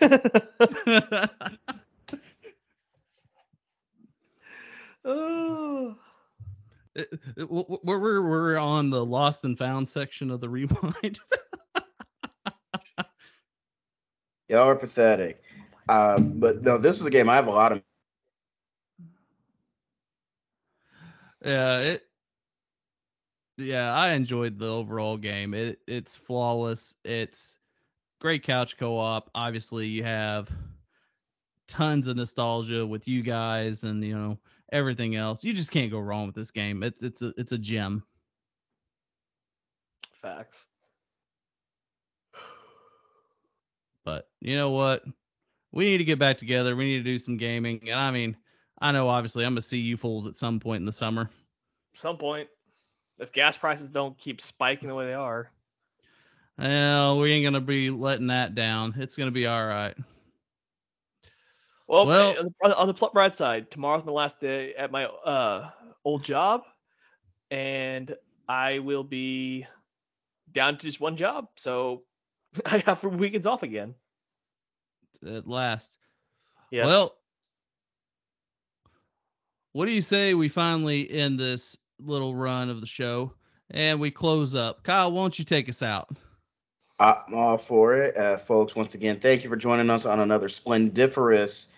oh, 5.04 5.96
It- 6.94 7.08
it- 7.12 7.36
w- 7.36 7.62
w- 7.62 7.80
We're, 7.84 7.98
we're, 8.00 8.22
we're 8.22 8.56
on 8.56 8.90
the 8.90 9.04
lost 9.04 9.44
and 9.44 9.56
found 9.58 9.88
section 9.88 10.30
of 10.30 10.40
the 10.40 10.48
rewind. 10.48 11.20
Y'all 14.48 14.68
are 14.68 14.76
pathetic. 14.76 15.42
Uh, 15.88 16.18
but 16.20 16.62
no, 16.62 16.78
this 16.78 16.98
is 17.00 17.06
a 17.06 17.10
game 17.10 17.28
I 17.28 17.34
have 17.36 17.48
a 17.48 17.50
lot 17.50 17.72
of. 17.72 17.82
yeah, 21.44 21.78
it. 21.80 22.02
Yeah, 23.58 23.94
I 23.94 24.12
enjoyed 24.12 24.58
the 24.58 24.68
overall 24.68 25.16
game. 25.16 25.54
It 25.54 25.80
it's 25.86 26.14
flawless. 26.16 26.94
It's 27.04 27.58
great 28.20 28.42
couch 28.42 28.76
co-op. 28.76 29.30
Obviously, 29.34 29.86
you 29.86 30.04
have 30.04 30.50
tons 31.68 32.06
of 32.06 32.16
nostalgia 32.16 32.86
with 32.86 33.08
you 33.08 33.22
guys 33.22 33.82
and 33.82 34.04
you 34.04 34.16
know 34.16 34.38
everything 34.72 35.16
else. 35.16 35.42
You 35.42 35.54
just 35.54 35.70
can't 35.70 35.90
go 35.90 36.00
wrong 36.00 36.26
with 36.26 36.34
this 36.34 36.50
game. 36.50 36.82
It's 36.82 37.02
it's 37.02 37.22
a 37.22 37.32
it's 37.38 37.52
a 37.52 37.58
gem. 37.58 38.02
facts. 40.26 40.66
But 44.04 44.28
you 44.40 44.56
know 44.56 44.70
what? 44.70 45.04
We 45.72 45.84
need 45.84 45.98
to 45.98 46.04
get 46.04 46.18
back 46.18 46.38
together. 46.38 46.76
We 46.76 46.84
need 46.84 46.98
to 46.98 47.04
do 47.04 47.18
some 47.18 47.36
gaming. 47.36 47.80
And 47.82 47.98
I 47.98 48.10
mean, 48.10 48.36
I 48.80 48.92
know 48.92 49.08
obviously 49.08 49.44
I'm 49.44 49.52
gonna 49.52 49.62
see 49.62 49.78
you 49.78 49.96
fools 49.96 50.26
at 50.26 50.36
some 50.36 50.60
point 50.60 50.80
in 50.80 50.86
the 50.86 50.92
summer. 50.92 51.30
Some 51.94 52.18
point, 52.18 52.48
if 53.18 53.32
gas 53.32 53.56
prices 53.56 53.90
don't 53.90 54.16
keep 54.18 54.40
spiking 54.40 54.88
the 54.88 54.94
way 54.94 55.06
they 55.06 55.14
are, 55.14 55.50
Well, 56.58 57.18
we 57.18 57.32
ain't 57.32 57.44
gonna 57.44 57.60
be 57.60 57.90
letting 57.90 58.28
that 58.28 58.54
down. 58.54 58.94
It's 58.96 59.16
gonna 59.16 59.30
be 59.30 59.46
all 59.46 59.66
right. 59.66 59.94
Well, 61.86 62.06
Well- 62.06 62.30
on 62.38 62.44
the- 62.46 62.54
on 62.64 62.70
the, 62.70 62.76
on 62.78 62.86
the 62.88 62.94
pl- 62.94 63.10
bright 63.12 63.34
side, 63.34 63.70
tomorrow's 63.70 64.04
my 64.04 64.12
last 64.12 64.40
day 64.40 64.74
at 64.74 64.90
my 64.90 65.04
uh 65.04 65.70
old 66.04 66.24
job, 66.24 66.62
and 67.50 68.16
I 68.48 68.78
will 68.80 69.04
be 69.04 69.66
down 70.52 70.78
to 70.78 70.86
just 70.86 71.00
one 71.00 71.16
job. 71.16 71.48
So 71.56 72.04
I 72.66 72.78
have 72.78 73.02
weekends 73.04 73.46
off 73.46 73.62
again. 73.62 73.94
At 75.26 75.46
last. 75.46 75.92
Yes. 76.70 76.86
Well, 76.86 77.16
what 79.72 79.86
do 79.86 79.92
you 79.92 80.00
say 80.02 80.34
we 80.34 80.48
finally 80.48 81.10
end 81.10 81.38
this 81.38 81.76
little 81.98 82.34
run 82.34 82.70
of 82.70 82.80
the 82.80 82.86
show 82.86 83.32
and 83.70 84.00
we 84.00 84.10
close 84.10 84.54
up? 84.54 84.82
Kyle, 84.82 85.12
won't 85.12 85.38
you 85.38 85.44
take 85.44 85.68
us 85.68 85.82
out? 85.82 86.08
I'm 86.98 87.34
all 87.34 87.58
for 87.58 87.94
it, 87.94 88.16
uh, 88.16 88.38
folks. 88.38 88.74
Once 88.74 88.94
again, 88.94 89.20
thank 89.20 89.44
you 89.44 89.50
for 89.50 89.56
joining 89.56 89.90
us 89.90 90.06
on 90.06 90.20
another 90.20 90.48
splendiferous, 90.48 91.68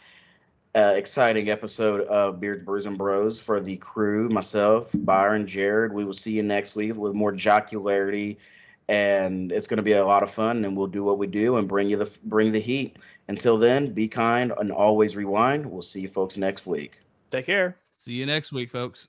uh, 0.76 0.92
exciting 0.94 1.50
episode 1.50 2.02
of 2.02 2.38
Beards, 2.38 2.64
Brews, 2.64 2.86
and 2.86 2.96
Bros. 2.96 3.40
For 3.40 3.58
the 3.58 3.76
crew, 3.78 4.28
myself, 4.28 4.92
Byron, 4.94 5.44
Jared, 5.44 5.92
we 5.92 6.04
will 6.04 6.14
see 6.14 6.32
you 6.32 6.44
next 6.44 6.76
week 6.76 6.94
with 6.94 7.14
more 7.14 7.32
jocularity, 7.32 8.36
and 8.88 9.50
it's 9.50 9.66
going 9.66 9.78
to 9.78 9.82
be 9.82 9.94
a 9.94 10.06
lot 10.06 10.22
of 10.22 10.30
fun. 10.30 10.64
And 10.64 10.76
we'll 10.76 10.86
do 10.86 11.02
what 11.02 11.18
we 11.18 11.26
do 11.26 11.56
and 11.56 11.66
bring 11.66 11.90
you 11.90 11.96
the 11.96 12.10
bring 12.24 12.52
the 12.52 12.60
heat. 12.60 12.98
Until 13.26 13.58
then, 13.58 13.92
be 13.92 14.06
kind 14.06 14.52
and 14.58 14.70
always 14.70 15.16
rewind. 15.16 15.66
We'll 15.66 15.82
see 15.82 16.00
you 16.02 16.08
folks 16.08 16.36
next 16.36 16.64
week. 16.64 17.00
take 17.30 17.46
care. 17.46 17.76
See 17.96 18.12
you 18.12 18.24
next 18.24 18.52
week, 18.52 18.70
folks. 18.70 19.08